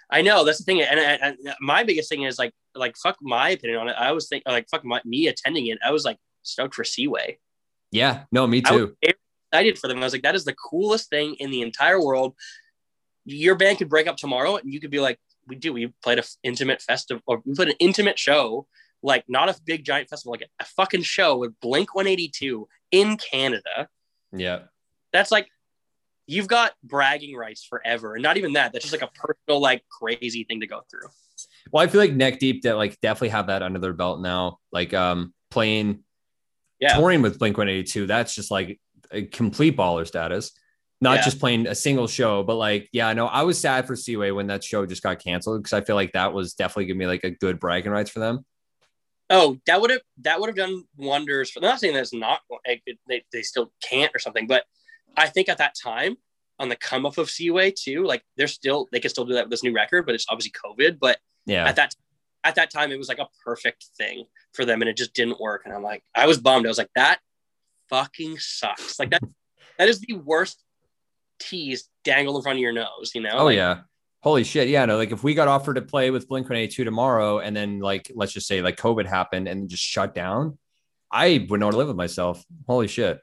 I 0.08 0.22
know 0.22 0.44
that's 0.44 0.58
the 0.58 0.64
thing, 0.64 0.80
and, 0.82 1.00
and, 1.00 1.36
and 1.44 1.54
my 1.60 1.82
biggest 1.82 2.08
thing 2.08 2.22
is 2.22 2.38
like 2.38 2.52
like 2.74 2.96
fuck 2.96 3.16
my 3.20 3.50
opinion 3.50 3.80
on 3.80 3.88
it. 3.88 3.96
I 3.98 4.12
was 4.12 4.28
think 4.28 4.44
like 4.46 4.68
fuck 4.70 4.84
my, 4.84 5.00
me 5.04 5.26
attending 5.26 5.66
it. 5.66 5.78
I 5.84 5.90
was 5.90 6.04
like 6.04 6.16
stoked 6.42 6.74
for 6.74 6.84
Seaway. 6.84 7.38
Yeah, 7.90 8.24
no, 8.30 8.46
me 8.46 8.62
I 8.64 8.72
was 8.72 8.90
too. 8.90 8.96
excited 9.52 9.78
for 9.78 9.88
them. 9.88 9.98
I 9.98 10.04
was 10.04 10.12
like, 10.12 10.22
that 10.22 10.34
is 10.34 10.44
the 10.44 10.54
coolest 10.54 11.10
thing 11.10 11.34
in 11.40 11.50
the 11.50 11.62
entire 11.62 12.00
world. 12.00 12.34
Your 13.24 13.56
band 13.56 13.78
could 13.78 13.88
break 13.88 14.06
up 14.06 14.16
tomorrow, 14.16 14.56
and 14.56 14.72
you 14.72 14.78
could 14.80 14.90
be 14.92 15.00
like, 15.00 15.18
we 15.48 15.56
do. 15.56 15.72
We 15.72 15.92
played 16.04 16.18
a 16.18 16.22
f- 16.22 16.36
intimate 16.44 16.82
festival, 16.82 17.22
or 17.26 17.42
we 17.44 17.54
played 17.54 17.68
an 17.70 17.76
intimate 17.80 18.18
show, 18.18 18.68
like 19.02 19.24
not 19.28 19.48
a 19.48 19.56
big 19.64 19.84
giant 19.84 20.08
festival, 20.08 20.32
like 20.32 20.42
a, 20.42 20.62
a 20.62 20.66
fucking 20.66 21.02
show 21.02 21.36
with 21.38 21.58
Blink 21.60 21.94
182 21.96 22.68
in 22.92 23.16
Canada. 23.16 23.88
Yeah, 24.32 24.64
That's 25.12 25.30
like, 25.32 25.48
you've 26.26 26.48
got 26.48 26.72
bragging 26.82 27.36
rights 27.36 27.64
forever, 27.64 28.14
and 28.14 28.22
not 28.22 28.36
even 28.36 28.52
that. 28.54 28.72
That's 28.72 28.84
just 28.88 29.00
like 29.00 29.08
a 29.08 29.12
personal, 29.14 29.60
like 29.60 29.82
crazy 29.88 30.44
thing 30.44 30.60
to 30.60 30.66
go 30.66 30.82
through. 30.90 31.08
well, 31.72 31.84
I 31.84 31.86
feel 31.86 32.00
like 32.00 32.12
Neck 32.12 32.38
Deep 32.38 32.62
that 32.62 32.76
like 32.76 33.00
definitely 33.00 33.28
have 33.30 33.46
that 33.48 33.62
under 33.62 33.78
their 33.78 33.92
belt 33.92 34.20
now. 34.20 34.58
Like 34.72 34.92
um 34.94 35.32
playing 35.50 36.02
Yeah. 36.80 36.96
touring 36.96 37.22
with 37.22 37.38
Blink 37.38 37.56
182, 37.56 38.06
that's 38.06 38.34
just 38.34 38.50
like 38.50 38.80
a 39.10 39.22
complete 39.22 39.76
baller 39.76 40.06
status. 40.06 40.52
Not 41.00 41.16
Yeah. 41.18 41.24
just 41.24 41.38
playing 41.40 41.66
a 41.66 41.74
single 41.74 42.06
show, 42.08 42.42
but 42.42 42.54
like, 42.56 42.88
yeah, 42.92 43.12
no, 43.12 43.26
I 43.26 43.42
was 43.42 43.58
sad 43.58 43.86
for 43.86 43.94
Seaway 43.96 44.30
when 44.30 44.46
that 44.48 44.64
show 44.64 44.86
just 44.86 45.02
got 45.02 45.22
canceled 45.22 45.62
because 45.62 45.72
I 45.74 45.82
feel 45.82 45.94
like 45.94 46.12
that 46.12 46.32
was 46.32 46.54
definitely 46.54 46.86
giving 46.86 46.98
me 47.00 47.06
like 47.06 47.22
a 47.24 47.30
good 47.30 47.60
bragging 47.60 47.92
rights 47.92 48.10
for 48.10 48.18
them. 48.20 48.44
Oh, 49.28 49.58
that 49.66 49.80
would 49.80 49.90
have 49.90 50.00
that 50.22 50.40
would 50.40 50.48
have 50.48 50.56
done 50.56 50.84
wonders. 50.96 51.50
For, 51.50 51.58
I'm 51.58 51.64
not 51.64 51.80
saying 51.80 51.94
that's 51.94 52.14
not 52.14 52.40
like, 52.66 52.82
they 53.08 53.24
they 53.32 53.42
still 53.42 53.72
can't 53.82 54.12
or 54.14 54.18
something, 54.18 54.46
but 54.46 54.64
I 55.16 55.28
think 55.28 55.48
at 55.48 55.58
that 55.58 55.74
time 55.82 56.16
on 56.58 56.68
the 56.68 56.76
come 56.76 57.04
up 57.06 57.18
of 57.18 57.30
Seaway 57.30 57.70
too, 57.70 58.04
like 58.04 58.22
they're 58.36 58.48
still 58.48 58.88
they 58.92 59.00
can 59.00 59.10
still 59.10 59.24
do 59.24 59.34
that 59.34 59.44
with 59.44 59.50
this 59.50 59.62
new 59.62 59.74
record, 59.74 60.06
but 60.06 60.14
it's 60.14 60.26
obviously 60.28 60.52
COVID. 60.52 60.98
But 60.98 61.18
Yeah. 61.46 61.66
at 61.66 61.76
that 61.76 61.94
at 62.44 62.54
that 62.54 62.70
time, 62.70 62.92
it 62.92 62.98
was 62.98 63.08
like 63.08 63.18
a 63.18 63.28
perfect 63.44 63.86
thing 63.98 64.24
for 64.52 64.64
them, 64.64 64.80
and 64.80 64.88
it 64.88 64.96
just 64.96 65.14
didn't 65.14 65.40
work. 65.40 65.62
And 65.64 65.74
I'm 65.74 65.82
like, 65.82 66.04
I 66.14 66.26
was 66.26 66.38
bummed. 66.38 66.64
I 66.66 66.68
was 66.68 66.78
like, 66.78 66.90
that 66.94 67.18
fucking 67.90 68.38
sucks. 68.38 68.98
Like 68.98 69.10
that 69.10 69.22
that 69.78 69.88
is 69.88 70.00
the 70.00 70.14
worst 70.14 70.62
tease 71.38 71.88
dangled 72.04 72.36
in 72.36 72.42
front 72.42 72.56
of 72.58 72.60
your 72.62 72.72
nose. 72.72 73.12
You 73.14 73.20
know? 73.22 73.30
Oh 73.34 73.44
Like, 73.46 73.56
yeah. 73.56 73.80
Holy 74.22 74.42
shit. 74.44 74.68
Yeah. 74.68 74.84
No, 74.86 74.96
like 74.96 75.12
if 75.12 75.22
we 75.22 75.34
got 75.34 75.46
offered 75.48 75.74
to 75.74 75.82
play 75.82 76.10
with 76.10 76.26
Blink 76.28 76.44
182 76.46 76.82
tomorrow 76.84 77.38
and 77.38 77.54
then 77.54 77.78
like 77.80 78.10
let's 78.14 78.32
just 78.32 78.46
say 78.48 78.60
like 78.62 78.76
COVID 78.76 79.06
happened 79.06 79.46
and 79.46 79.68
just 79.68 79.82
shut 79.82 80.14
down, 80.14 80.58
I 81.12 81.46
wouldn't 81.48 81.62
want 81.62 81.72
to 81.72 81.78
live 81.78 81.88
with 81.88 81.96
myself. 81.96 82.44
Holy 82.66 82.88
shit. 82.88 83.20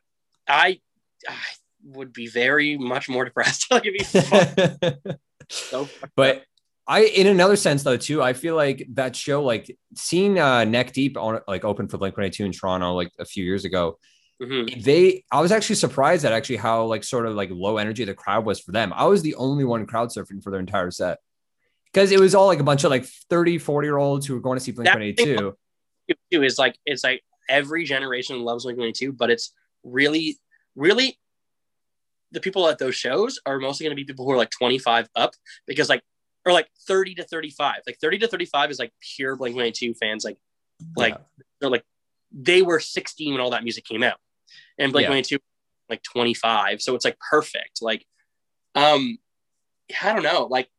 I 0.47 0.79
I 1.27 1.35
would 1.83 2.13
be 2.13 2.27
very 2.27 2.77
much 2.77 3.09
more 3.09 3.25
depressed. 3.25 3.67
like 3.71 3.85
it'd 3.85 3.97
be 3.97 4.03
so 5.49 5.81
up. 5.83 5.87
but 6.15 6.43
I, 6.87 7.03
in 7.05 7.27
another 7.27 7.55
sense 7.55 7.83
though, 7.83 7.97
too, 7.97 8.21
I 8.21 8.33
feel 8.33 8.55
like 8.55 8.85
that 8.93 9.15
show, 9.15 9.41
like 9.43 9.75
seeing 9.95 10.37
uh, 10.39 10.65
Neck 10.65 10.91
Deep 10.91 11.17
on 11.17 11.39
like 11.47 11.63
open 11.63 11.87
for 11.87 11.97
Blink 11.97 12.17
182 12.17 12.45
in 12.45 12.51
Toronto, 12.51 12.93
like 12.93 13.09
a 13.19 13.25
few 13.25 13.43
years 13.45 13.63
ago, 13.65 13.97
Mhm. 14.41 14.83
they, 14.83 15.23
I 15.31 15.39
was 15.39 15.51
actually 15.53 15.75
surprised 15.75 16.25
at 16.25 16.33
actually 16.33 16.57
how 16.57 16.83
like 16.85 17.03
sort 17.05 17.25
of 17.27 17.35
like 17.35 17.49
low 17.51 17.77
energy 17.77 18.03
the 18.03 18.13
crowd 18.13 18.45
was 18.45 18.59
for 18.59 18.73
them. 18.73 18.91
I 18.93 19.05
was 19.05 19.21
the 19.21 19.35
only 19.35 19.63
one 19.63 19.85
crowd 19.85 20.09
surfing 20.09 20.43
for 20.43 20.49
their 20.49 20.59
entire 20.59 20.91
set 20.91 21.19
because 21.93 22.11
it 22.11 22.19
was 22.19 22.35
all 22.35 22.47
like 22.47 22.59
a 22.59 22.63
bunch 22.63 22.83
of 22.83 22.89
like 22.91 23.05
30, 23.29 23.59
40 23.59 23.85
year 23.85 23.97
olds 23.97 24.25
who 24.25 24.33
were 24.33 24.41
going 24.41 24.57
to 24.57 24.63
see 24.63 24.71
Blink 24.71 24.89
182. 24.89 25.55
too 26.31 26.43
is 26.43 26.57
like 26.57 26.75
it's 26.85 27.03
like 27.03 27.21
every 27.47 27.85
generation 27.85 28.41
loves 28.41 28.63
Blink 28.65 28.77
182, 28.77 29.13
but 29.13 29.29
it's 29.29 29.53
really, 29.83 30.37
really 30.75 31.17
the 32.33 32.39
people 32.41 32.67
at 32.67 32.79
those 32.79 32.95
shows 32.95 33.39
are 33.45 33.59
mostly 33.59 33.85
going 33.85 33.91
to 33.91 33.95
be 33.95 34.03
people 34.03 34.25
who 34.25 34.31
are 34.31 34.37
like 34.37 34.49
25 34.49 35.07
up 35.15 35.31
because 35.67 35.87
like 35.87 36.01
or 36.45 36.51
like 36.51 36.67
30 36.87 37.15
to 37.15 37.23
35. 37.23 37.75
Like 37.87 37.97
30 38.01 38.17
to 38.19 38.27
35 38.27 38.71
is 38.71 38.79
like 38.79 38.91
pure 39.15 39.35
Blink 39.37 39.55
182 39.55 39.93
fans. 39.93 40.25
Like 40.25 40.37
like 40.97 41.13
Yeah. 41.13 41.43
they're 41.61 41.69
like 41.69 41.85
they 42.31 42.61
were 42.61 42.79
16 42.79 43.31
when 43.31 43.39
all 43.41 43.51
that 43.51 43.63
music 43.63 43.85
came 43.85 44.03
out, 44.03 44.17
and 44.77 44.91
Blink 44.91 45.03
Yeah. 45.03 45.09
182 45.09 45.39
like 45.89 46.01
25. 46.03 46.81
So 46.81 46.95
it's 46.95 47.05
like 47.05 47.17
perfect. 47.19 47.81
Like 47.81 48.05
um, 48.75 49.17
I 50.01 50.11
don't 50.13 50.23
know. 50.23 50.47
Like 50.49 50.69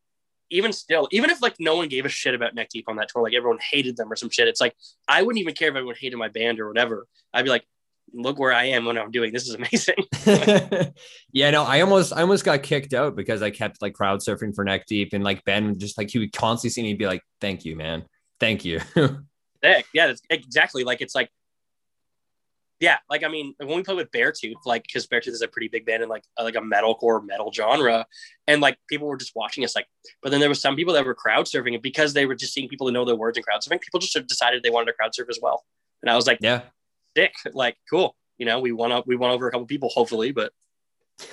even 0.50 0.72
still, 0.72 1.08
even 1.12 1.30
if 1.30 1.40
like 1.40 1.54
no 1.58 1.76
one 1.76 1.88
gave 1.88 2.04
a 2.04 2.08
shit 2.08 2.34
about 2.34 2.54
Neck 2.54 2.68
Deep 2.70 2.88
on 2.88 2.96
that 2.96 3.08
tour, 3.08 3.22
like 3.22 3.34
everyone 3.34 3.58
hated 3.70 3.96
them 3.96 4.12
or 4.12 4.16
some 4.16 4.30
shit, 4.30 4.48
it's 4.48 4.60
like 4.60 4.74
I 5.08 5.22
wouldn't 5.22 5.40
even 5.40 5.54
care 5.54 5.68
if 5.68 5.76
everyone 5.76 5.94
hated 5.98 6.16
my 6.16 6.28
band 6.28 6.58
or 6.60 6.68
whatever. 6.68 7.06
I'd 7.32 7.44
be 7.44 7.50
like, 7.50 7.64
look 8.12 8.38
where 8.38 8.52
I 8.52 8.64
am 8.64 8.84
when 8.84 8.98
I'm 8.98 9.10
doing 9.10 9.32
this 9.32 9.48
is 9.48 9.54
amazing. 9.54 9.96
yeah, 11.32 11.50
no, 11.50 11.64
I 11.64 11.80
almost 11.80 12.12
I 12.12 12.20
almost 12.20 12.44
got 12.44 12.62
kicked 12.62 12.94
out 12.94 13.16
because 13.16 13.42
I 13.42 13.50
kept 13.50 13.82
like 13.82 13.94
crowd 13.94 14.20
surfing 14.20 14.54
for 14.54 14.64
Neck 14.64 14.86
Deep 14.86 15.12
and 15.12 15.24
like 15.24 15.44
Ben 15.44 15.78
just 15.78 15.98
like 15.98 16.10
he 16.10 16.18
would 16.18 16.32
constantly 16.32 16.70
see 16.70 16.82
me 16.82 16.90
and 16.90 16.98
be 16.98 17.06
like, 17.06 17.22
"Thank 17.40 17.64
you, 17.64 17.76
man, 17.76 18.04
thank 18.40 18.64
you." 18.64 18.80
Sick. 18.94 19.86
Yeah, 19.94 20.08
that's 20.08 20.22
exactly 20.30 20.84
like 20.84 21.00
it's 21.00 21.14
like 21.14 21.30
yeah, 22.80 22.98
like 23.08 23.24
I 23.24 23.28
mean, 23.28 23.54
when 23.58 23.76
we 23.76 23.82
play 23.82 23.94
with 23.94 24.10
Beartooth, 24.10 24.66
like 24.66 24.82
because 24.82 25.06
Beartooth 25.06 25.28
is 25.28 25.42
a 25.42 25.48
pretty 25.48 25.68
big 25.68 25.86
band 25.86 26.02
in 26.02 26.08
like 26.08 26.24
a, 26.36 26.44
like 26.44 26.56
a 26.56 26.60
metalcore 26.60 27.24
metal 27.24 27.52
genre, 27.52 28.04
and 28.46 28.60
like 28.60 28.76
people 28.88 29.06
were 29.06 29.16
just 29.16 29.32
watching 29.34 29.64
us, 29.64 29.74
like. 29.74 29.86
But 30.22 30.30
then 30.30 30.40
there 30.40 30.48
was 30.48 30.60
some 30.60 30.76
people 30.76 30.92
that 30.94 31.06
were 31.06 31.14
crowd 31.14 31.46
surfing, 31.46 31.74
and 31.74 31.82
because 31.82 32.12
they 32.12 32.26
were 32.26 32.34
just 32.34 32.52
seeing 32.52 32.68
people 32.68 32.86
to 32.88 32.92
know 32.92 33.04
their 33.04 33.16
words 33.16 33.38
and 33.38 33.46
crowd 33.46 33.60
surfing, 33.60 33.80
people 33.80 34.00
just 34.00 34.14
decided 34.26 34.62
they 34.62 34.70
wanted 34.70 34.86
to 34.86 34.92
crowd 34.92 35.14
surf 35.14 35.28
as 35.30 35.38
well. 35.40 35.64
And 36.02 36.10
I 36.10 36.16
was 36.16 36.26
like, 36.26 36.38
Yeah. 36.40 36.62
Sick, 37.16 37.34
like 37.52 37.76
cool. 37.90 38.14
You 38.38 38.46
know, 38.46 38.60
we 38.60 38.72
won 38.72 38.92
up, 38.92 39.06
we 39.06 39.16
won 39.16 39.30
over 39.30 39.46
a 39.48 39.50
couple 39.50 39.66
people, 39.66 39.88
hopefully, 39.90 40.32
but 40.32 40.52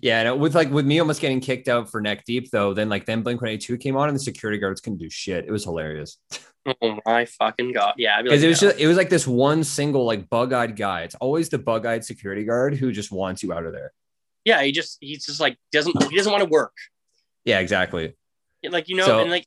yeah, 0.00 0.20
and 0.32 0.40
with 0.40 0.54
like 0.54 0.70
with 0.70 0.86
me 0.86 0.98
almost 1.00 1.20
getting 1.20 1.40
kicked 1.40 1.68
out 1.68 1.90
for 1.90 2.00
neck 2.00 2.24
deep 2.24 2.50
though, 2.50 2.74
then 2.74 2.88
like 2.88 3.06
then 3.06 3.22
Blink 3.22 3.40
182 3.40 3.76
came 3.78 3.96
on 3.96 4.08
and 4.08 4.14
the 4.16 4.20
security 4.22 4.58
guards 4.58 4.80
couldn't 4.80 4.98
do 4.98 5.10
shit. 5.10 5.44
It 5.46 5.50
was 5.50 5.64
hilarious. 5.64 6.18
oh 6.82 6.98
my 7.04 7.24
fucking 7.26 7.72
god, 7.72 7.94
yeah, 7.96 8.22
Because 8.22 8.40
like, 8.40 8.44
it 8.46 8.48
was 8.48 8.62
no. 8.62 8.68
just 8.68 8.80
it 8.80 8.86
was 8.86 8.96
like 8.96 9.10
this 9.10 9.26
one 9.26 9.64
single 9.64 10.04
like 10.04 10.28
bug-eyed 10.30 10.76
guy. 10.76 11.02
It's 11.02 11.14
always 11.16 11.48
the 11.48 11.58
bug-eyed 11.58 12.04
security 12.04 12.44
guard 12.44 12.76
who 12.76 12.92
just 12.92 13.10
wants 13.12 13.42
you 13.42 13.52
out 13.52 13.66
of 13.66 13.72
there. 13.72 13.92
yeah, 14.44 14.62
he 14.62 14.72
just 14.72 14.98
he's 15.00 15.26
just 15.26 15.40
like 15.40 15.56
doesn't 15.72 16.00
he 16.10 16.16
doesn't 16.16 16.32
want 16.32 16.44
to 16.44 16.50
work, 16.50 16.72
Yeah, 17.44 17.58
exactly. 17.60 18.16
like 18.68 18.88
you 18.88 18.96
know, 18.96 19.06
So- 19.06 19.20
and 19.20 19.30
like 19.30 19.46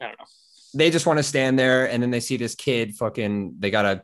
I 0.00 0.06
don't 0.08 0.18
know. 0.18 0.26
They 0.74 0.90
just 0.90 1.06
want 1.06 1.18
to 1.18 1.22
stand 1.22 1.58
there 1.58 1.88
and 1.90 2.02
then 2.02 2.10
they 2.10 2.20
see 2.20 2.36
this 2.36 2.54
kid 2.54 2.94
fucking 2.94 3.54
they 3.58 3.70
gotta 3.70 4.02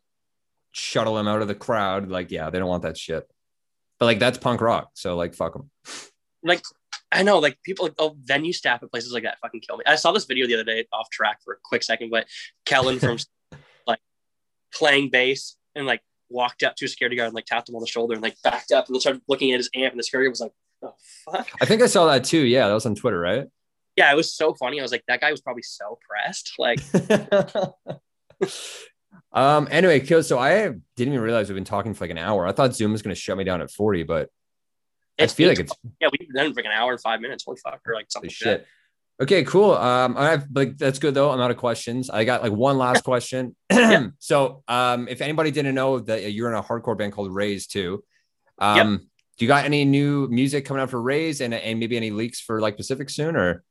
shuttle 0.74 1.18
him 1.18 1.28
out 1.28 1.40
of 1.40 1.48
the 1.48 1.54
crowd. 1.54 2.08
Like, 2.08 2.30
yeah, 2.30 2.50
they 2.50 2.58
don't 2.58 2.68
want 2.68 2.82
that 2.82 2.98
shit. 2.98 3.28
But 3.98 4.06
like 4.06 4.18
that's 4.18 4.38
punk 4.38 4.60
rock. 4.60 4.90
So 4.94 5.16
like 5.16 5.34
fuck 5.34 5.54
them. 5.54 5.70
like 6.42 6.62
I 7.12 7.22
know, 7.22 7.38
like 7.38 7.62
people, 7.62 7.84
like, 7.84 7.94
oh, 7.98 8.16
venue 8.20 8.52
staff 8.52 8.82
at 8.82 8.90
places 8.90 9.12
like 9.12 9.22
that 9.22 9.38
fucking 9.38 9.60
kill 9.60 9.76
me. 9.76 9.84
I 9.86 9.94
saw 9.94 10.10
this 10.10 10.24
video 10.24 10.48
the 10.48 10.54
other 10.54 10.64
day, 10.64 10.84
off 10.92 11.08
track 11.10 11.38
for 11.44 11.54
a 11.54 11.56
quick 11.62 11.84
second, 11.84 12.10
but 12.10 12.26
Kellen 12.66 12.98
from 12.98 13.18
like 13.86 14.00
playing 14.74 15.10
bass 15.10 15.56
and 15.76 15.86
like 15.86 16.02
walked 16.28 16.64
up 16.64 16.74
to 16.76 16.86
a 16.86 16.88
security 16.88 17.16
guard 17.16 17.28
and 17.28 17.34
like 17.34 17.44
tapped 17.44 17.68
him 17.68 17.76
on 17.76 17.80
the 17.80 17.86
shoulder 17.86 18.14
and 18.14 18.22
like 18.22 18.36
backed 18.42 18.72
up 18.72 18.86
and 18.86 18.94
then 18.94 19.00
started 19.00 19.22
looking 19.28 19.52
at 19.52 19.58
his 19.58 19.70
amp 19.76 19.92
and 19.92 19.98
the 19.98 20.02
security 20.02 20.26
guard 20.26 20.32
was 20.32 20.40
like, 20.40 20.52
oh 20.82 20.94
fuck. 21.24 21.48
I 21.60 21.66
think 21.66 21.82
I 21.82 21.86
saw 21.86 22.06
that 22.06 22.24
too. 22.24 22.40
Yeah, 22.40 22.66
that 22.66 22.74
was 22.74 22.84
on 22.84 22.96
Twitter, 22.96 23.20
right? 23.20 23.46
Yeah, 23.96 24.12
it 24.12 24.16
was 24.16 24.34
so 24.34 24.54
funny. 24.54 24.80
I 24.80 24.82
was 24.82 24.90
like, 24.90 25.04
that 25.06 25.20
guy 25.20 25.30
was 25.30 25.40
probably 25.40 25.62
so 25.62 26.00
pressed. 26.08 26.54
Like, 26.58 26.80
um 29.34 29.68
anyway 29.70 30.02
so 30.22 30.38
i 30.38 30.68
didn't 30.96 31.12
even 31.12 31.20
realize 31.20 31.48
we've 31.48 31.54
been 31.54 31.64
talking 31.64 31.92
for 31.92 32.04
like 32.04 32.10
an 32.10 32.18
hour. 32.18 32.46
I 32.46 32.52
thought 32.52 32.74
zoom 32.74 32.92
was 32.92 33.02
going 33.02 33.14
to 33.14 33.20
shut 33.20 33.36
me 33.36 33.44
down 33.44 33.60
at 33.60 33.70
40 33.70 34.04
but 34.04 34.30
i 35.20 35.26
feel 35.26 35.48
like 35.48 35.60
it's 35.60 35.72
yeah, 36.00 36.08
we've 36.10 36.28
been 36.28 36.44
done 36.44 36.52
for 36.52 36.60
like 36.60 36.66
an 36.66 36.72
hour 36.72 36.92
and 36.92 37.00
five 37.00 37.20
minutes. 37.20 37.44
Holy 37.44 37.58
fuck, 37.62 37.80
or 37.86 37.94
like 37.94 38.06
something. 38.08 38.30
holy 38.30 38.50
like 38.52 38.60
that. 38.60 38.64
shit. 38.64 38.68
Okay 39.22 39.44
cool. 39.44 39.72
Um 39.74 40.16
i 40.16 40.30
have 40.30 40.46
like 40.52 40.76
that's 40.76 40.98
good 40.98 41.14
though. 41.14 41.30
I'm 41.30 41.40
out 41.40 41.52
of 41.52 41.56
questions. 41.56 42.10
I 42.10 42.24
got 42.24 42.42
like 42.42 42.52
one 42.52 42.78
last 42.78 43.04
question. 43.04 43.54
Yeah. 43.72 44.08
so 44.18 44.64
um 44.66 45.06
if 45.08 45.20
anybody 45.20 45.50
didn't 45.52 45.74
know 45.74 46.00
that 46.00 46.32
you're 46.32 46.50
in 46.50 46.56
a 46.56 46.62
hardcore 46.62 46.98
band 46.98 47.12
called 47.12 47.32
Rays 47.32 47.66
too. 47.68 48.02
Um 48.58 49.08
do 49.36 49.44
you 49.44 49.48
got 49.48 49.64
any 49.64 49.84
new 49.84 50.28
music 50.28 50.64
coming 50.64 50.82
out 50.82 50.90
for 50.90 51.00
Rays 51.00 51.40
and, 51.40 51.54
and 51.54 51.78
maybe 51.80 51.96
any 51.96 52.10
leaks 52.10 52.40
for 52.40 52.60
like 52.60 52.76
pacific 52.76 53.10
soon 53.10 53.36
or? 53.36 53.64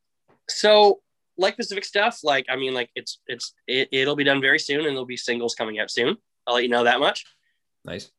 So 0.50 1.00
like 1.38 1.58
Pacific 1.58 1.86
stuff, 1.86 2.20
like 2.24 2.46
I 2.50 2.56
mean, 2.56 2.74
like 2.74 2.90
it's 2.96 3.20
it's 3.28 3.54
it, 3.68 3.90
it'll 3.92 4.16
be 4.16 4.24
done 4.24 4.42
very 4.42 4.60
soon 4.60 4.80
and 4.80 4.90
there'll 4.90 5.06
be 5.06 5.18
singles 5.18 5.56
coming 5.56 5.80
out 5.80 5.92
soon. 5.92 6.18
I'll 6.46 6.56
let 6.56 6.64
you 6.64 6.70
know 6.70 6.84
that 6.84 7.00
much. 7.00 7.26
nice. 7.86 8.12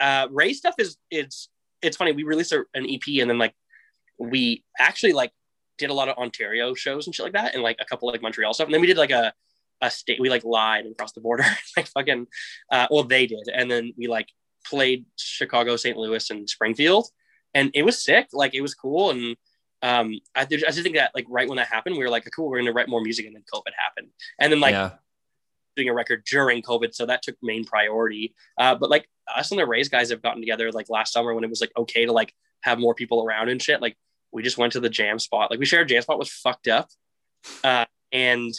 Uh 0.00 0.28
Rays 0.30 0.58
stuff 0.58 0.74
is 0.78 0.96
it's 1.10 1.48
it's 1.82 1.96
funny. 1.96 2.12
We 2.12 2.24
released 2.24 2.52
a, 2.52 2.64
an 2.74 2.88
ep 2.88 3.02
and 3.20 3.30
then 3.30 3.38
like 3.38 3.54
we 4.18 4.64
actually 4.78 5.12
like 5.12 5.32
did 5.78 5.90
a 5.90 5.94
lot 5.94 6.08
of 6.08 6.16
ontario 6.16 6.74
shows 6.74 7.06
and 7.06 7.14
shit 7.14 7.24
like 7.24 7.34
that 7.34 7.54
and 7.54 7.62
like 7.62 7.76
a 7.80 7.84
couple 7.84 8.08
like 8.08 8.22
montreal 8.22 8.54
stuff. 8.54 8.66
And 8.66 8.74
then 8.74 8.80
we 8.80 8.86
did 8.86 8.96
like 8.96 9.10
a 9.10 9.32
a 9.82 9.90
state 9.90 10.18
we 10.18 10.30
like 10.30 10.42
lied 10.42 10.86
and 10.86 10.96
crossed 10.96 11.14
the 11.14 11.20
border 11.20 11.44
like 11.76 11.86
fucking 11.88 12.26
uh 12.72 12.86
well 12.90 13.04
they 13.04 13.26
did. 13.26 13.48
And 13.52 13.70
then 13.70 13.92
we 13.96 14.06
like 14.06 14.28
played 14.64 15.04
chicago 15.16 15.76
st 15.76 15.96
louis 15.96 16.30
and 16.30 16.48
springfield. 16.48 17.08
And 17.54 17.70
it 17.74 17.84
was 17.84 18.02
sick. 18.02 18.28
Like 18.32 18.54
it 18.54 18.60
was 18.60 18.74
cool. 18.74 19.10
And 19.10 19.36
um 19.82 20.18
i, 20.34 20.42
I 20.42 20.44
just 20.44 20.82
think 20.82 20.96
that 20.96 21.12
like 21.14 21.26
right 21.28 21.48
when 21.48 21.56
that 21.56 21.68
happened 21.68 21.96
we 21.96 22.04
were 22.04 22.10
like 22.10 22.28
cool 22.34 22.48
we're 22.48 22.58
gonna 22.58 22.72
write 22.72 22.88
more 22.88 23.00
music 23.00 23.26
and 23.26 23.34
then 23.34 23.44
covid 23.52 23.72
happened 23.76 24.08
and 24.38 24.52
then 24.52 24.60
like 24.60 24.72
yeah 24.72 24.90
doing 25.76 25.88
a 25.88 25.94
record 25.94 26.24
during 26.24 26.62
COVID, 26.62 26.94
so 26.94 27.06
that 27.06 27.22
took 27.22 27.36
main 27.42 27.64
priority. 27.64 28.34
Uh, 28.58 28.74
but 28.74 28.90
like 28.90 29.08
us 29.34 29.50
and 29.50 29.60
the 29.60 29.66
Rays 29.66 29.88
guys 29.88 30.10
have 30.10 30.22
gotten 30.22 30.40
together 30.40 30.72
like 30.72 30.88
last 30.88 31.12
summer 31.12 31.34
when 31.34 31.44
it 31.44 31.50
was 31.50 31.60
like 31.60 31.72
okay 31.76 32.06
to 32.06 32.12
like 32.12 32.34
have 32.62 32.78
more 32.78 32.94
people 32.94 33.22
around 33.22 33.50
and 33.50 33.62
shit. 33.62 33.80
Like 33.80 33.96
we 34.32 34.42
just 34.42 34.58
went 34.58 34.72
to 34.72 34.80
the 34.80 34.88
jam 34.88 35.18
spot. 35.18 35.50
Like 35.50 35.60
we 35.60 35.66
shared 35.66 35.86
a 35.86 35.94
jam 35.94 36.02
spot 36.02 36.18
was 36.18 36.32
fucked 36.32 36.68
up. 36.68 36.88
Uh, 37.62 37.84
and 38.10 38.52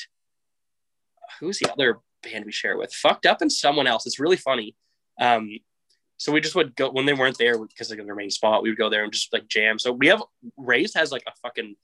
who's 1.39 1.59
the 1.59 1.71
other 1.71 1.99
band 2.23 2.45
we 2.45 2.51
share 2.51 2.77
with? 2.77 2.93
Fucked 2.93 3.25
up 3.25 3.41
and 3.41 3.51
someone 3.51 3.87
else. 3.87 4.05
It's 4.05 4.19
really 4.19 4.37
funny. 4.37 4.75
Um, 5.19 5.57
so 6.17 6.31
we 6.31 6.41
just 6.41 6.55
would 6.55 6.75
go 6.75 6.89
when 6.89 7.05
they 7.05 7.13
weren't 7.13 7.37
there 7.37 7.57
because 7.59 7.89
like 7.89 8.03
their 8.03 8.15
main 8.15 8.31
spot. 8.31 8.63
We 8.63 8.69
would 8.69 8.77
go 8.77 8.89
there 8.89 9.03
and 9.03 9.13
just 9.13 9.31
like 9.31 9.47
jam. 9.47 9.77
So 9.79 9.91
we 9.91 10.07
have 10.07 10.21
Rays 10.57 10.93
has 10.95 11.11
like 11.11 11.23
a 11.27 11.31
fucking 11.43 11.75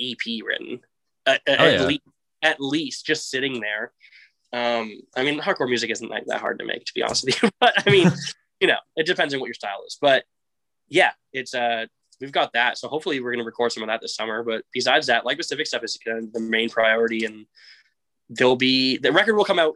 EP 0.00 0.42
written 0.44 0.80
uh, 1.26 1.38
Oh, 1.46 1.52
at 1.52 1.72
yeah. 1.80 1.86
least 1.86 2.02
at 2.42 2.60
least 2.60 3.06
just 3.06 3.30
sitting 3.30 3.60
there. 3.60 3.92
Um, 4.52 5.00
I 5.16 5.22
mean, 5.24 5.40
hardcore 5.40 5.68
music 5.68 5.90
isn't 5.90 6.08
like 6.08 6.24
that 6.26 6.40
hard 6.40 6.58
to 6.60 6.64
make, 6.64 6.84
to 6.86 6.94
be 6.94 7.02
honest 7.02 7.24
with 7.24 7.42
you. 7.42 7.50
But 7.60 7.74
I 7.86 7.90
mean, 7.90 8.10
you 8.60 8.66
know, 8.68 8.78
it 8.96 9.06
depends 9.06 9.34
on 9.34 9.40
what 9.40 9.46
your 9.46 9.54
style 9.54 9.82
is. 9.86 9.96
But 10.00 10.24
yeah, 10.88 11.12
it's 11.32 11.54
uh, 11.54 11.86
we've 12.20 12.32
got 12.32 12.52
that. 12.54 12.78
So 12.78 12.88
hopefully, 12.88 13.20
we're 13.20 13.32
gonna 13.32 13.44
record 13.44 13.72
some 13.72 13.82
of 13.82 13.88
that 13.88 14.00
this 14.00 14.16
summer. 14.16 14.42
But 14.42 14.64
besides 14.72 15.06
that, 15.06 15.24
like 15.24 15.36
Pacific 15.36 15.66
stuff 15.66 15.84
is 15.84 15.96
kind 16.04 16.18
of 16.18 16.32
the 16.32 16.40
main 16.40 16.68
priority, 16.68 17.24
and 17.24 17.46
there'll 18.28 18.56
be 18.56 18.98
the 18.98 19.12
record 19.12 19.36
will 19.36 19.44
come 19.44 19.58
out. 19.58 19.74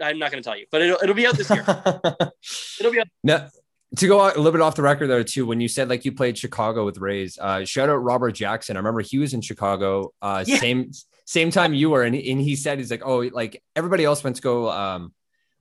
I'm 0.00 0.18
not 0.18 0.30
gonna 0.30 0.42
tell 0.42 0.56
you, 0.56 0.66
but 0.70 0.82
it'll 0.82 0.98
it'll 1.02 1.14
be 1.14 1.26
out 1.26 1.36
this 1.36 1.50
year. 1.50 1.64
it'll 2.80 2.92
be 2.92 3.00
out. 3.00 3.08
No, 3.22 3.48
to 3.96 4.06
go 4.08 4.20
a 4.24 4.28
little 4.36 4.52
bit 4.52 4.60
off 4.60 4.74
the 4.76 4.82
record 4.82 5.08
there 5.08 5.24
too, 5.24 5.46
when 5.46 5.60
you 5.60 5.68
said 5.68 5.88
like 5.88 6.04
you 6.04 6.12
played 6.12 6.36
Chicago 6.38 6.84
with 6.84 6.98
Rays, 6.98 7.38
uh, 7.40 7.64
shout 7.64 7.88
out 7.88 7.96
Robert 7.96 8.32
Jackson. 8.32 8.76
I 8.76 8.80
remember 8.80 9.00
he 9.00 9.18
was 9.18 9.34
in 9.34 9.40
Chicago, 9.40 10.12
uh, 10.22 10.44
Yeah. 10.46 10.58
same 10.58 10.90
same 11.26 11.50
time 11.50 11.72
you 11.74 11.90
were, 11.90 12.02
and, 12.02 12.14
and 12.14 12.40
he 12.40 12.54
said 12.56 12.78
he's 12.78 12.90
like, 12.90 13.02
oh, 13.04 13.18
like 13.32 13.62
everybody 13.74 14.04
else 14.04 14.22
went 14.22 14.36
to 14.36 14.42
go 14.42 14.70
um, 14.70 15.14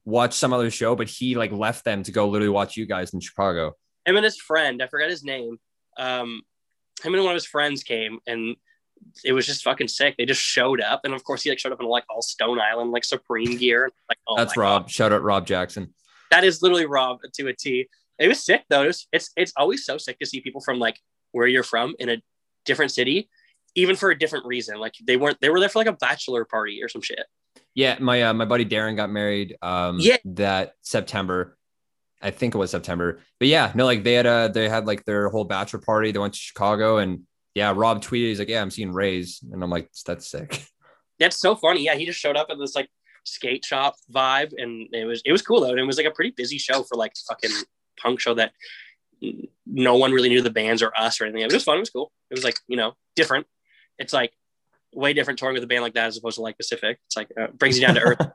watch 0.05 0.33
some 0.33 0.51
other 0.53 0.69
show, 0.69 0.95
but 0.95 1.07
he 1.07 1.35
like 1.35 1.51
left 1.51 1.85
them 1.85 2.03
to 2.03 2.11
go 2.11 2.27
literally 2.27 2.49
watch 2.49 2.75
you 2.75 2.85
guys 2.85 3.13
in 3.13 3.19
Chicago. 3.21 3.73
him 4.05 4.15
and 4.17 4.25
his 4.25 4.37
friend, 4.37 4.81
I 4.83 4.87
forgot 4.87 5.09
his 5.09 5.23
name. 5.23 5.57
Um, 5.97 6.41
him 7.03 7.13
and 7.13 7.23
one 7.23 7.31
of 7.31 7.35
his 7.35 7.45
friends 7.45 7.83
came 7.83 8.19
and 8.27 8.55
it 9.23 9.33
was 9.33 9.45
just 9.45 9.63
fucking 9.63 9.87
sick. 9.87 10.15
They 10.17 10.25
just 10.25 10.41
showed 10.41 10.81
up. 10.81 11.01
And 11.03 11.13
of 11.13 11.23
course 11.23 11.43
he 11.43 11.49
like 11.49 11.59
showed 11.59 11.71
up 11.71 11.79
in 11.81 11.87
like 11.87 12.03
all 12.09 12.21
Stone 12.21 12.59
Island, 12.59 12.91
like 12.91 13.03
Supreme 13.03 13.57
gear. 13.57 13.89
Like, 14.09 14.17
oh 14.27 14.35
That's 14.37 14.57
Rob. 14.57 14.83
God. 14.83 14.91
Shout 14.91 15.11
out 15.11 15.23
Rob 15.23 15.45
Jackson. 15.45 15.93
That 16.31 16.43
is 16.43 16.61
literally 16.61 16.85
Rob 16.85 17.19
to 17.33 17.47
a 17.47 17.53
T. 17.53 17.87
It 18.19 18.27
was 18.27 18.43
sick 18.43 18.63
though. 18.69 18.83
It 18.83 18.87
was, 18.87 19.07
it's, 19.11 19.31
it's 19.35 19.53
always 19.57 19.85
so 19.85 19.97
sick 19.97 20.19
to 20.19 20.25
see 20.25 20.41
people 20.41 20.61
from 20.61 20.79
like 20.79 20.99
where 21.31 21.47
you're 21.47 21.63
from 21.63 21.95
in 21.99 22.09
a 22.09 22.21
different 22.65 22.91
city, 22.91 23.29
even 23.75 23.95
for 23.95 24.11
a 24.11 24.17
different 24.17 24.45
reason. 24.45 24.79
Like 24.79 24.93
they 25.05 25.17
weren't, 25.17 25.39
they 25.41 25.49
were 25.49 25.59
there 25.59 25.69
for 25.69 25.79
like 25.79 25.87
a 25.87 25.93
bachelor 25.93 26.45
party 26.45 26.79
or 26.83 26.89
some 26.89 27.01
shit. 27.01 27.25
Yeah, 27.75 27.97
my 27.99 28.21
uh, 28.23 28.33
my 28.33 28.45
buddy 28.45 28.65
Darren 28.65 28.95
got 28.95 29.09
married 29.09 29.57
um 29.61 29.97
Yeah. 29.99 30.17
that 30.25 30.75
September. 30.81 31.57
I 32.21 32.31
think 32.31 32.55
it 32.55 32.57
was 32.57 32.71
September. 32.71 33.19
But 33.39 33.47
yeah, 33.49 33.71
no, 33.75 33.85
like 33.85 34.03
they 34.03 34.13
had 34.13 34.25
a 34.25 34.49
they 34.53 34.69
had 34.69 34.85
like 34.85 35.03
their 35.05 35.27
whole 35.29 35.43
bachelor 35.43 35.79
party. 35.79 36.11
They 36.11 36.19
went 36.19 36.33
to 36.35 36.39
Chicago 36.39 36.97
and 36.97 37.23
yeah, 37.55 37.73
Rob 37.75 38.01
tweeted, 38.01 38.27
he's 38.27 38.39
like, 38.39 38.49
Yeah, 38.49 38.61
I'm 38.61 38.71
seeing 38.71 38.91
Rays. 38.91 39.43
And 39.51 39.63
I'm 39.63 39.69
like, 39.69 39.89
that's 40.05 40.27
sick. 40.27 40.65
That's 41.19 41.37
so 41.37 41.55
funny. 41.55 41.85
Yeah. 41.85 41.95
He 41.95 42.05
just 42.05 42.19
showed 42.19 42.35
up 42.35 42.47
at 42.49 42.57
this 42.57 42.75
like 42.75 42.89
skate 43.23 43.63
shop 43.63 43.95
vibe 44.11 44.51
and 44.57 44.87
it 44.93 45.05
was, 45.05 45.21
it 45.23 45.31
was 45.31 45.41
cool 45.41 45.61
though. 45.61 45.69
And 45.69 45.79
it 45.79 45.83
was 45.83 45.97
like 45.97 46.07
a 46.07 46.11
pretty 46.11 46.31
busy 46.31 46.57
show 46.57 46.83
for 46.83 46.95
like 46.95 47.13
fucking 47.27 47.51
punk 47.99 48.19
show 48.19 48.33
that 48.33 48.51
no 49.65 49.95
one 49.95 50.11
really 50.11 50.29
knew 50.29 50.41
the 50.41 50.49
bands 50.49 50.81
or 50.81 50.91
us 50.97 51.21
or 51.21 51.25
anything. 51.25 51.43
It 51.43 51.53
was 51.53 51.63
fun. 51.63 51.77
It 51.77 51.81
was 51.81 51.91
cool. 51.91 52.11
It 52.29 52.33
was 52.33 52.43
like, 52.43 52.57
you 52.67 52.75
know, 52.75 52.93
different. 53.15 53.45
It's 53.99 54.11
like 54.11 54.33
way 54.91 55.13
different 55.13 55.39
touring 55.39 55.53
with 55.53 55.63
a 55.63 55.67
band 55.67 55.83
like 55.83 55.93
that 55.93 56.07
as 56.07 56.17
opposed 56.17 56.35
to 56.35 56.41
like 56.41 56.57
Pacific. 56.57 56.99
It's 57.05 57.15
like, 57.15 57.29
uh, 57.39 57.47
brings 57.47 57.79
you 57.79 57.85
down 57.85 57.95
to 57.95 58.01
earth, 58.01 58.31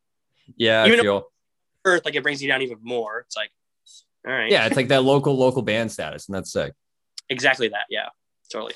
yeah, 0.56 0.86
Even 0.86 1.00
I 1.00 1.02
feel 1.02 1.24
earth. 1.84 2.04
Like 2.04 2.14
it 2.14 2.22
brings 2.22 2.42
you 2.42 2.48
down 2.48 2.62
even 2.62 2.78
more. 2.82 3.20
It's 3.20 3.36
like, 3.36 3.50
all 4.26 4.32
right. 4.32 4.50
yeah, 4.50 4.66
it's 4.66 4.76
like 4.76 4.88
that 4.88 5.04
local 5.04 5.36
local 5.36 5.62
band 5.62 5.90
status, 5.90 6.28
and 6.28 6.36
that's 6.36 6.52
sick. 6.52 6.72
Exactly 7.28 7.68
that. 7.68 7.86
Yeah, 7.90 8.08
totally. 8.52 8.74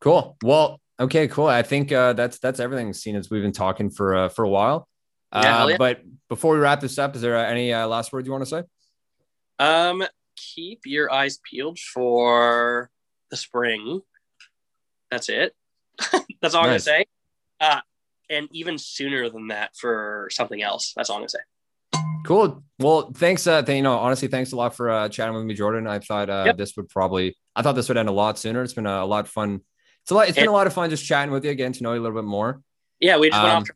Cool. 0.00 0.36
Well, 0.42 0.80
okay, 1.00 1.28
cool. 1.28 1.46
I 1.46 1.62
think 1.62 1.92
uh, 1.92 2.12
that's 2.12 2.38
that's 2.38 2.60
everything. 2.60 2.92
Seen 2.92 3.16
as 3.16 3.30
we've 3.30 3.42
been 3.42 3.52
talking 3.52 3.90
for 3.90 4.14
uh, 4.14 4.28
for 4.28 4.44
a 4.44 4.48
while. 4.48 4.88
Uh, 5.32 5.66
Yeah. 5.70 5.76
But 5.78 6.02
before 6.28 6.54
we 6.54 6.60
wrap 6.60 6.80
this 6.80 6.98
up, 6.98 7.16
is 7.16 7.22
there 7.22 7.36
uh, 7.36 7.44
any 7.44 7.72
uh, 7.72 7.86
last 7.86 8.12
words 8.12 8.26
you 8.26 8.32
want 8.32 8.44
to 8.44 8.50
say? 8.50 8.62
Um, 9.58 10.04
keep 10.36 10.80
your 10.84 11.10
eyes 11.10 11.38
peeled 11.48 11.78
for 11.78 12.90
the 13.30 13.36
spring. 13.36 14.00
That's 15.10 15.28
it. 15.28 15.54
That's 16.42 16.54
all 16.54 16.62
I'm 16.62 16.68
gonna 16.68 16.80
say. 16.80 17.06
Uh, 17.60 17.80
and 18.28 18.48
even 18.52 18.76
sooner 18.76 19.30
than 19.30 19.48
that 19.48 19.76
for 19.76 20.28
something 20.30 20.62
else. 20.62 20.92
That's 20.94 21.10
all 21.10 21.16
I'm 21.16 21.22
gonna 21.22 21.30
say. 21.30 21.38
Cool. 22.26 22.62
Well, 22.78 23.12
thanks. 23.14 23.46
Uh, 23.46 23.62
th- 23.62 23.76
you 23.76 23.82
know, 23.82 23.96
honestly, 23.96 24.28
thanks 24.28 24.52
a 24.52 24.56
lot 24.56 24.74
for 24.74 24.90
uh, 24.90 25.08
chatting 25.08 25.34
with 25.34 25.44
me, 25.44 25.54
Jordan. 25.54 25.86
I 25.86 26.00
thought 26.00 26.28
uh, 26.28 26.42
Yep. 26.46 26.56
this 26.58 26.76
would 26.76 26.88
probably, 26.88 27.36
I 27.54 27.62
thought 27.62 27.74
this 27.76 27.88
would 27.88 27.96
end 27.96 28.08
a 28.08 28.12
lot 28.12 28.38
sooner. 28.38 28.62
It's 28.62 28.74
been 28.74 28.86
a, 28.86 29.06
lot 29.06 29.24
of 29.24 29.30
fun. 29.30 29.60
It's 30.02 30.10
a 30.10 30.14
lot. 30.14 30.28
It's 30.28 30.36
been 30.36 30.48
a 30.48 30.52
lot 30.52 30.66
of 30.66 30.72
fun 30.72 30.90
just 30.90 31.04
chatting 31.04 31.32
with 31.32 31.44
you, 31.44 31.50
again 31.50 31.72
to 31.72 31.82
know 31.82 31.92
you 31.94 32.00
a 32.00 32.02
little 32.02 32.16
bit 32.20 32.26
more. 32.26 32.60
Yeah, 33.00 33.18
we 33.18 33.30
just 33.30 33.42
went 33.42 33.54
Um, 33.54 33.62
off 33.62 33.68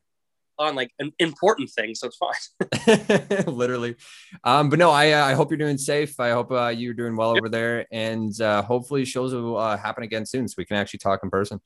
on 0.58 0.74
like 0.74 0.92
an 0.98 1.12
important 1.18 1.70
thing, 1.70 1.94
so 1.94 2.08
it's 2.08 2.16
fine. 2.16 3.44
Literally. 3.46 3.96
Um, 4.44 4.68
but 4.68 4.78
no, 4.78 4.90
I 4.90 5.12
uh, 5.12 5.24
I 5.24 5.32
hope 5.34 5.50
you're 5.50 5.58
doing 5.58 5.78
safe. 5.78 6.18
I 6.20 6.30
hope 6.30 6.52
uh, 6.52 6.68
you're 6.68 6.94
doing 6.94 7.16
well 7.16 7.30
over 7.30 7.48
there, 7.48 7.86
and 7.90 8.38
uh, 8.40 8.62
hopefully 8.62 9.04
shows 9.04 9.32
will 9.32 9.56
uh, 9.56 9.76
happen 9.76 10.02
again 10.04 10.26
soon, 10.26 10.46
so 10.48 10.54
we 10.58 10.64
can 10.64 10.76
actually 10.76 10.98
talk 10.98 11.20
in 11.22 11.30
person. 11.30 11.60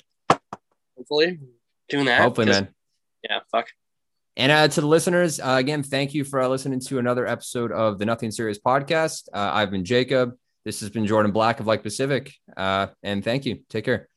Hopefully, 0.97 1.41
doing 1.89 2.05
that. 2.07 2.21
Hopefully, 2.21 2.47
man. 2.47 2.69
Yeah, 3.29 3.41
fuck. 3.51 3.69
And 4.37 4.51
uh, 4.51 4.67
to 4.67 4.81
the 4.81 4.87
listeners, 4.87 5.39
uh, 5.39 5.57
again, 5.59 5.83
thank 5.83 6.13
you 6.13 6.25
for 6.25 6.41
uh, 6.41 6.49
listening 6.49 6.81
to 6.81 6.99
another 6.99 7.27
episode 7.27 7.71
of 7.71 7.99
the 7.99 8.05
Nothing 8.05 8.33
Serious 8.33 8.59
podcast. 8.59 9.29
Uh, 9.33 9.51
I've 9.53 9.71
been 9.71 9.85
Jacob. 9.85 10.33
This 10.65 10.81
has 10.81 10.91
been 10.91 11.07
Jordan 11.07 11.31
Black 11.31 11.61
of 11.61 11.67
Like 11.67 11.83
Pacific. 11.83 12.33
Uh, 12.57 12.89
and 13.03 13.23
thank 13.23 13.47
you. 13.47 13.61
Take 13.69 13.85
care. 13.85 14.09